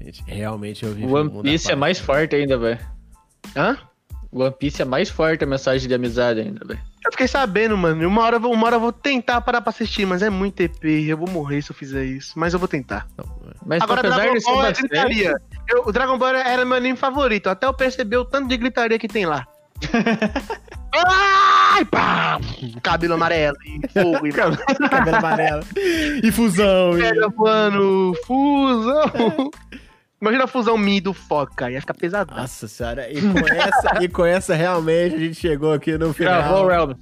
gente, 0.00 0.22
realmente 0.26 0.84
eu 0.84 0.92
vi. 0.94 1.04
O 1.04 1.12
One 1.14 1.42
Piece 1.42 1.70
é 1.72 1.74
mais 1.74 1.98
forte 1.98 2.36
ainda, 2.36 2.56
velho. 2.56 2.78
Hã? 3.56 3.76
One 4.34 4.54
Piece 4.58 4.82
é 4.82 4.84
mais 4.84 5.08
forte 5.08 5.44
a 5.44 5.46
mensagem 5.46 5.86
de 5.86 5.94
amizade 5.94 6.40
ainda, 6.40 6.66
velho. 6.66 6.80
Eu 7.04 7.12
fiquei 7.12 7.28
sabendo, 7.28 7.76
mano. 7.76 8.06
Uma 8.08 8.22
hora, 8.22 8.36
eu 8.36 8.40
vou- 8.40 8.52
uma 8.52 8.66
hora 8.66 8.76
eu 8.76 8.80
vou 8.80 8.92
tentar 8.92 9.40
parar 9.42 9.60
pra 9.60 9.70
assistir, 9.70 10.04
mas 10.06 10.22
é 10.22 10.30
muito 10.30 10.60
EP. 10.60 10.84
Eu 11.08 11.16
vou 11.18 11.28
morrer 11.30 11.62
se 11.62 11.70
eu 11.70 11.74
fizer 11.76 12.04
isso. 12.04 12.32
Mas 12.36 12.52
eu 12.52 12.58
vou 12.58 12.66
tentar. 12.66 13.06
Mas 13.64 13.82
Agora, 13.82 14.00
apesar 14.00 14.16
Dragon 14.16 14.40
Ball 14.42 14.64
é 14.64 14.66
bastante, 14.68 14.88
gritaria. 14.88 15.34
Eu- 15.68 15.82
o 15.86 15.92
Dragon 15.92 16.18
Ball 16.18 16.30
era 16.34 16.64
meu 16.64 16.76
anime 16.76 16.96
favorito. 16.96 17.48
Até 17.48 17.66
eu 17.66 17.74
perceber 17.74 18.16
o 18.16 18.24
tanto 18.24 18.48
de 18.48 18.56
gritaria 18.56 18.98
que 18.98 19.06
tem 19.08 19.24
lá. 19.26 19.46
Ai, 20.96 21.84
pá! 21.84 22.38
Cabelo 22.82 23.14
amarelo 23.14 23.56
e 23.64 23.88
fogo 23.88 24.26
e 24.26 24.32
cabelo 24.32 24.62
amarelo. 25.16 25.64
E 26.22 26.30
fusão. 26.30 26.96
E... 26.98 27.02
pega 27.02 27.28
voando, 27.28 28.12
fusão. 28.26 29.50
Imagina 30.24 30.44
a 30.44 30.46
fusão 30.46 30.78
Mi 30.78 31.02
do 31.02 31.12
Foca, 31.12 31.70
ia 31.70 31.82
ficar 31.82 31.92
pesadão. 31.92 32.34
Nossa 32.34 32.66
senhora, 32.66 33.12
e 33.12 33.20
com, 33.20 33.40
essa, 33.46 34.02
e 34.02 34.08
com 34.08 34.24
essa 34.24 34.54
realmente 34.54 35.16
a 35.16 35.18
gente 35.18 35.34
chegou 35.34 35.70
aqui 35.70 35.98
no 35.98 36.14
final. 36.14 36.40
Travou 36.42 36.64
o 36.64 36.66
Realm. 36.66 36.92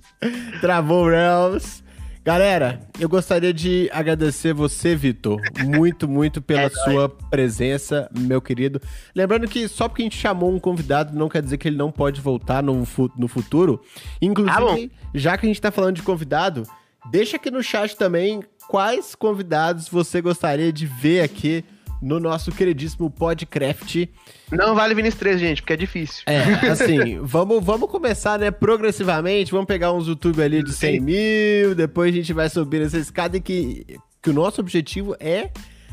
Travou 0.60 1.04
o 1.04 1.08
Realms. 1.08 1.84
Galera, 2.24 2.80
eu 2.98 3.08
gostaria 3.08 3.54
de 3.54 3.88
agradecer 3.92 4.52
você, 4.52 4.96
Vitor, 4.96 5.40
muito, 5.64 6.08
muito 6.08 6.42
pela 6.42 6.62
É 6.62 6.68
sua 6.68 7.08
presença, 7.08 8.10
meu 8.12 8.42
querido. 8.42 8.82
Lembrando 9.14 9.46
que 9.46 9.68
só 9.68 9.86
porque 9.86 10.02
a 10.02 10.06
gente 10.06 10.18
chamou 10.18 10.52
um 10.52 10.58
convidado 10.58 11.16
não 11.16 11.28
quer 11.28 11.42
dizer 11.42 11.58
que 11.58 11.68
ele 11.68 11.76
não 11.76 11.92
pode 11.92 12.20
voltar 12.20 12.60
no, 12.60 12.84
no 13.16 13.28
futuro. 13.28 13.80
Inclusive, 14.20 14.90
já 15.14 15.38
que 15.38 15.46
a 15.46 15.48
gente 15.48 15.60
tá 15.60 15.70
falando 15.70 15.94
de 15.94 16.02
convidado, 16.02 16.64
deixa 17.08 17.36
aqui 17.36 17.52
no 17.52 17.62
chat 17.62 17.96
também 17.96 18.42
quais 18.66 19.14
convidados 19.14 19.88
você 19.88 20.20
gostaria 20.20 20.72
de 20.72 20.86
ver 20.86 21.20
aqui 21.20 21.64
no 22.02 22.18
nosso 22.18 22.50
queridíssimo 22.50 23.08
Podcraft. 23.08 24.08
Não 24.50 24.74
vale 24.74 24.94
Vinícius 24.94 25.20
3, 25.20 25.40
gente, 25.40 25.62
porque 25.62 25.72
é 25.72 25.76
difícil. 25.76 26.24
É, 26.26 26.42
assim, 26.68 27.20
vamos, 27.20 27.64
vamos 27.64 27.88
começar, 27.88 28.38
né, 28.38 28.50
progressivamente, 28.50 29.52
vamos 29.52 29.66
pegar 29.66 29.92
uns 29.92 30.08
YouTube 30.08 30.42
ali 30.42 30.62
de 30.64 30.72
100 30.72 31.00
mil, 31.00 31.74
depois 31.76 32.12
a 32.12 32.16
gente 32.16 32.32
vai 32.32 32.50
subir 32.50 32.82
essa 32.82 32.98
escada 32.98 33.36
e 33.36 33.40
que, 33.40 33.86
que 34.20 34.30
o 34.30 34.32
nosso 34.32 34.60
objetivo 34.60 35.14
é 35.20 35.50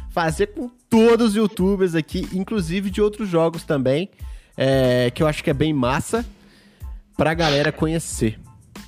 fazer 0.09 0.47
com 0.47 0.69
todos 0.89 1.29
os 1.29 1.35
YouTubers 1.35 1.93
aqui, 1.93 2.27
inclusive 2.33 2.89
de 2.89 3.01
outros 3.01 3.29
jogos 3.29 3.63
também, 3.63 4.09
é, 4.57 5.11
que 5.11 5.21
eu 5.21 5.27
acho 5.27 5.43
que 5.43 5.51
é 5.51 5.53
bem 5.53 5.71
massa 5.71 6.25
pra 7.15 7.35
galera 7.35 7.71
conhecer. 7.71 8.39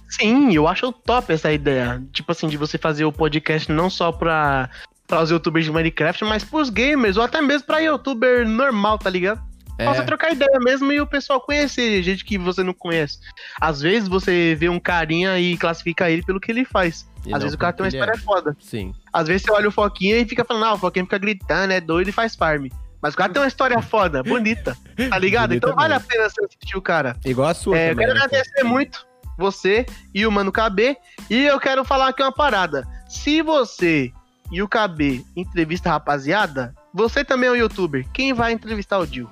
Sim, 0.10 0.54
eu 0.54 0.68
acho 0.68 0.92
top 0.92 1.32
essa 1.32 1.54
ideia. 1.54 2.04
Tipo 2.12 2.34
assim, 2.34 2.48
de 2.48 2.58
você 2.58 2.78
fazer 2.78 3.06
o 3.06 3.14
podcast 3.14 3.72
não 3.72 3.90
só 3.90 4.12
pra, 4.12 4.70
pra 5.12 5.22
os 5.22 5.30
youtubers 5.30 5.66
de 5.66 5.72
Minecraft, 5.72 6.24
mas 6.24 6.42
pros 6.42 6.70
gamers, 6.70 7.18
ou 7.18 7.24
até 7.24 7.42
mesmo 7.42 7.68
pra 7.68 7.80
youtuber 7.80 8.48
normal, 8.48 8.98
tá 8.98 9.10
ligado? 9.10 9.44
É. 9.78 9.84
Possa 9.84 10.04
trocar 10.04 10.32
ideia 10.32 10.58
mesmo 10.64 10.90
e 10.90 11.02
o 11.02 11.08
pessoal 11.08 11.42
conhecer 11.42 12.02
gente 12.02 12.24
que 12.24 12.38
você 12.38 12.64
não 12.64 12.74
conhece. 12.74 13.20
Às 13.60 13.82
vezes 13.82 14.08
você 14.08 14.56
vê 14.58 14.70
um 14.70 14.80
carinha 14.80 15.38
e 15.38 15.58
classifica 15.58 16.10
ele 16.10 16.24
pelo 16.24 16.40
que 16.40 16.50
ele 16.50 16.64
faz. 16.64 17.06
E 17.26 17.34
Às 17.34 17.42
vezes 17.42 17.56
o 17.56 17.58
cara 17.58 17.74
tem 17.74 17.84
uma 17.84 17.90
história 17.90 18.18
foda. 18.20 18.56
Sim. 18.62 18.94
Às 19.12 19.28
vezes 19.28 19.42
você 19.42 19.52
olha 19.52 19.68
o 19.68 19.72
Foquinha 19.72 20.18
e 20.18 20.26
fica 20.26 20.46
falando, 20.46 20.66
ah, 20.66 20.74
o 20.74 20.78
Foquinha 20.78 21.04
fica 21.04 21.18
gritando, 21.18 21.74
é 21.74 21.82
doido 21.82 22.08
e 22.08 22.14
faz 22.14 22.34
farm. 22.34 22.68
Mas 23.02 23.14
o 23.14 23.18
cara 23.18 23.34
tem 23.34 23.42
uma 23.42 23.48
história 23.50 23.82
foda, 23.82 24.24
bonita, 24.24 24.78
tá 25.10 25.18
ligado? 25.18 25.50
Bonita 25.50 25.68
então 25.68 25.76
vale 25.76 25.94
a 25.94 25.98
mesmo. 25.98 26.10
pena 26.10 26.30
você 26.30 26.46
assistir 26.46 26.78
o 26.78 26.82
cara. 26.82 27.18
Igual 27.26 27.50
a 27.50 27.54
sua 27.54 27.78
É, 27.78 27.92
eu 27.92 27.98
quero 27.98 28.14
né, 28.14 28.22
agradecer 28.22 28.64
muito 28.64 29.06
você 29.38 29.86
e 30.16 30.26
o 30.26 30.32
Mano 30.32 30.54
KB. 30.54 30.96
E 31.30 31.44
eu 31.44 31.60
quero 31.60 31.84
falar 31.84 32.10
aqui 32.10 32.22
uma 32.24 32.32
parada. 32.32 32.88
Se 33.10 33.42
você 33.42 34.14
e 34.52 34.62
o 34.62 34.68
KB 34.68 35.26
entrevista 35.36 35.90
a 35.90 35.94
rapaziada, 35.94 36.76
você 36.94 37.24
também 37.24 37.50
é 37.50 37.52
um 37.54 37.56
youtuber. 37.56 38.06
Quem 38.14 38.34
vai 38.34 38.52
entrevistar 38.52 39.00
o 39.00 39.08
Dil? 39.08 39.30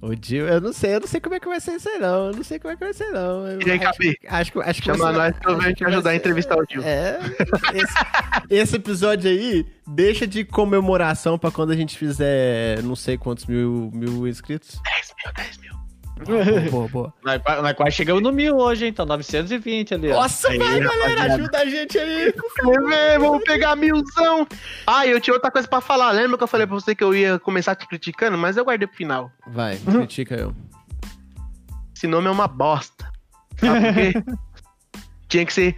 O 0.00 0.16
Dio, 0.16 0.48
eu 0.48 0.60
não 0.60 0.72
sei, 0.72 0.96
eu 0.96 1.00
não 1.00 1.06
sei 1.06 1.20
como 1.20 1.36
é 1.36 1.38
que 1.38 1.46
vai 1.46 1.60
ser 1.60 1.74
isso 1.76 1.88
aí, 1.88 1.96
não. 2.00 2.26
Eu 2.26 2.32
não 2.34 2.42
sei 2.42 2.58
como 2.58 2.72
é 2.72 2.76
que 2.76 2.82
vai 2.82 2.92
ser, 2.92 3.08
não. 3.12 3.46
Eu 3.46 3.60
E 3.62 3.70
aí, 3.70 3.78
acho, 3.78 3.84
Capi? 3.84 4.18
acho, 4.28 4.52
que- 4.52 4.58
acho 4.60 4.82
que 4.82 4.86
Chama 4.86 5.12
nós 5.12 5.38
que 5.38 5.46
eu 5.48 5.56
acho 5.60 5.74
te 5.74 5.84
ajudar 5.84 6.10
a 6.10 6.16
entrevistar 6.16 6.56
o 6.56 6.66
Dil. 6.66 6.82
É. 6.82 7.20
Esse, 7.72 7.94
esse 8.50 8.76
episódio 8.76 9.30
aí 9.30 9.64
deixa 9.86 10.26
de 10.26 10.44
comemoração 10.44 11.38
pra 11.38 11.52
quando 11.52 11.70
a 11.70 11.76
gente 11.76 11.96
fizer 11.96 12.82
não 12.82 12.96
sei 12.96 13.16
quantos 13.16 13.46
mil, 13.46 13.92
mil 13.94 14.26
inscritos. 14.26 14.80
10 14.82 15.14
mil, 15.24 15.34
10 15.34 15.58
mil. 15.58 15.61
Boa, 16.24 16.70
boa, 16.70 16.88
boa. 16.88 17.14
Nós, 17.24 17.42
qua- 17.42 17.62
nós 17.62 17.72
quase 17.76 17.96
chegamos 17.96 18.22
no 18.22 18.32
mil 18.32 18.56
hoje, 18.56 18.86
hein? 18.86 18.92
Tá 18.92 19.04
920 19.04 19.94
ali, 19.94 20.10
ó. 20.10 20.22
Nossa, 20.22 20.48
Aí, 20.48 20.58
vai, 20.58 20.80
galera, 20.80 21.08
rapaziada. 21.08 21.34
ajuda 21.34 21.58
a 21.58 21.64
gente 21.66 21.98
aí. 21.98 22.34
Ver? 22.88 23.18
Vamos 23.18 23.44
pegar 23.44 23.76
milzão. 23.76 24.46
Ah, 24.86 25.06
eu 25.06 25.20
tinha 25.20 25.34
outra 25.34 25.50
coisa 25.50 25.66
pra 25.68 25.80
falar. 25.80 26.10
Lembra 26.12 26.36
que 26.38 26.44
eu 26.44 26.48
falei 26.48 26.66
pra 26.66 26.74
você 26.74 26.94
que 26.94 27.02
eu 27.04 27.14
ia 27.14 27.38
começar 27.38 27.74
te 27.74 27.86
criticando? 27.86 28.36
Mas 28.38 28.56
eu 28.56 28.64
guardei 28.64 28.86
pro 28.86 28.96
final. 28.96 29.30
Vai, 29.46 29.76
critica 29.78 30.34
eu. 30.34 30.54
Esse 31.96 32.06
nome 32.06 32.26
é 32.28 32.30
uma 32.30 32.48
bosta. 32.48 33.10
Sabe 33.58 33.80
por 33.86 33.94
quê? 33.94 34.24
Tinha 35.28 35.46
que 35.46 35.52
ser 35.52 35.76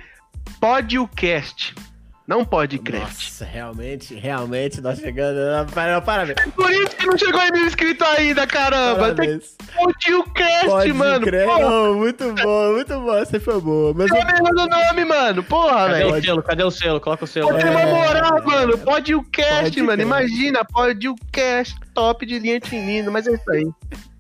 podcast, 0.61 1.75
não 2.27 2.45
podcast. 2.45 3.01
Nossa, 3.31 3.45
realmente, 3.45 4.15
realmente, 4.15 4.81
nós 4.81 4.99
chegando. 4.99 5.71
Para, 5.73 6.01
parabéns. 6.01 6.37
Por 6.55 6.71
isso 6.71 6.97
que 6.97 7.07
não 7.07 7.19
chegou 7.19 7.41
em 7.43 7.53
mil 7.53 7.67
inscritos 7.67 8.07
ainda, 8.07 8.47
caramba. 8.47 9.15
Tem 9.15 9.15
Parabéns. 9.15 9.57
podcast, 9.77 10.67
Pode 10.67 10.93
mano. 10.93 11.27
Porra, 11.31 11.59
Não, 11.61 11.95
muito 11.95 12.33
bom, 12.35 12.73
muito 12.73 13.01
bom. 13.01 13.15
Essa 13.19 13.39
foi 13.41 13.61
boa. 13.61 13.93
Mas 13.95 14.11
eu- 14.11 14.17
o 14.17 14.67
nome, 14.69 15.05
mano. 15.05 15.43
Porra, 15.45 15.89
Cadê 15.89 16.05
velho. 16.05 16.15
o 16.17 16.23
selo? 16.23 16.43
Cadê 16.43 16.65
o 16.65 16.71
selo? 16.71 17.01
Coloca 17.01 17.25
o 17.25 17.27
selo. 17.27 17.49
Pô, 17.49 17.55
tem 17.55 17.71
uma 17.71 17.85
moral, 17.87 18.43
mano. 18.45 18.79
Podcast, 18.79 18.85
Podcast. 18.85 19.83
mano. 19.83 20.03
Imagina, 20.03 20.65
podcast 20.65 21.84
top 21.95 22.27
de 22.27 22.39
linha 22.39 22.61
tinindo, 22.61 23.11
mas 23.11 23.27
é 23.27 23.33
isso 23.33 23.51
aí. 23.51 23.67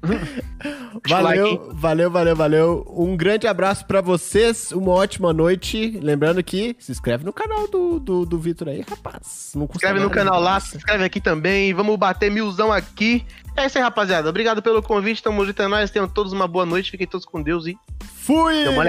Valeu, 1.09 1.70
valeu, 1.72 2.10
valeu, 2.10 2.36
valeu. 2.36 2.94
Um 2.96 3.16
grande 3.16 3.46
abraço 3.46 3.86
pra 3.86 4.01
vocês, 4.01 4.70
uma 4.70 4.92
ótima 4.92 5.32
noite. 5.32 5.98
Lembrando 6.02 6.42
que 6.42 6.76
se 6.78 6.92
inscreve 6.92 7.24
no 7.24 7.32
canal 7.32 7.66
do, 7.68 7.98
do, 7.98 8.26
do 8.26 8.38
Vitor 8.38 8.68
aí, 8.68 8.84
rapaz. 8.88 9.52
Não 9.55 9.62
Se 9.62 9.68
custa 9.68 9.86
inscreve 9.86 10.01
no 10.01 10.10
canal 10.10 10.40
lá, 10.40 10.60
se 10.60 10.76
inscreve 10.76 11.05
aqui 11.05 11.20
também. 11.20 11.72
Vamos 11.74 11.96
bater 11.96 12.30
milzão 12.30 12.70
aqui. 12.72 13.24
É 13.56 13.66
isso 13.66 13.78
aí, 13.78 13.84
rapaziada. 13.84 14.28
Obrigado 14.28 14.62
pelo 14.62 14.82
convite. 14.82 15.22
Tamo 15.22 15.44
junto, 15.44 15.62
é 15.62 15.68
nóis. 15.68 15.90
Tenham 15.90 16.09
todos 16.09 16.32
uma 16.32 16.46
boa 16.46 16.66
noite. 16.66 16.90
Fiquem 16.90 17.06
todos 17.06 17.26
com 17.26 17.42
Deus 17.42 17.66
e 17.66 17.76
Fui! 18.24 18.66
Uma 18.68 18.84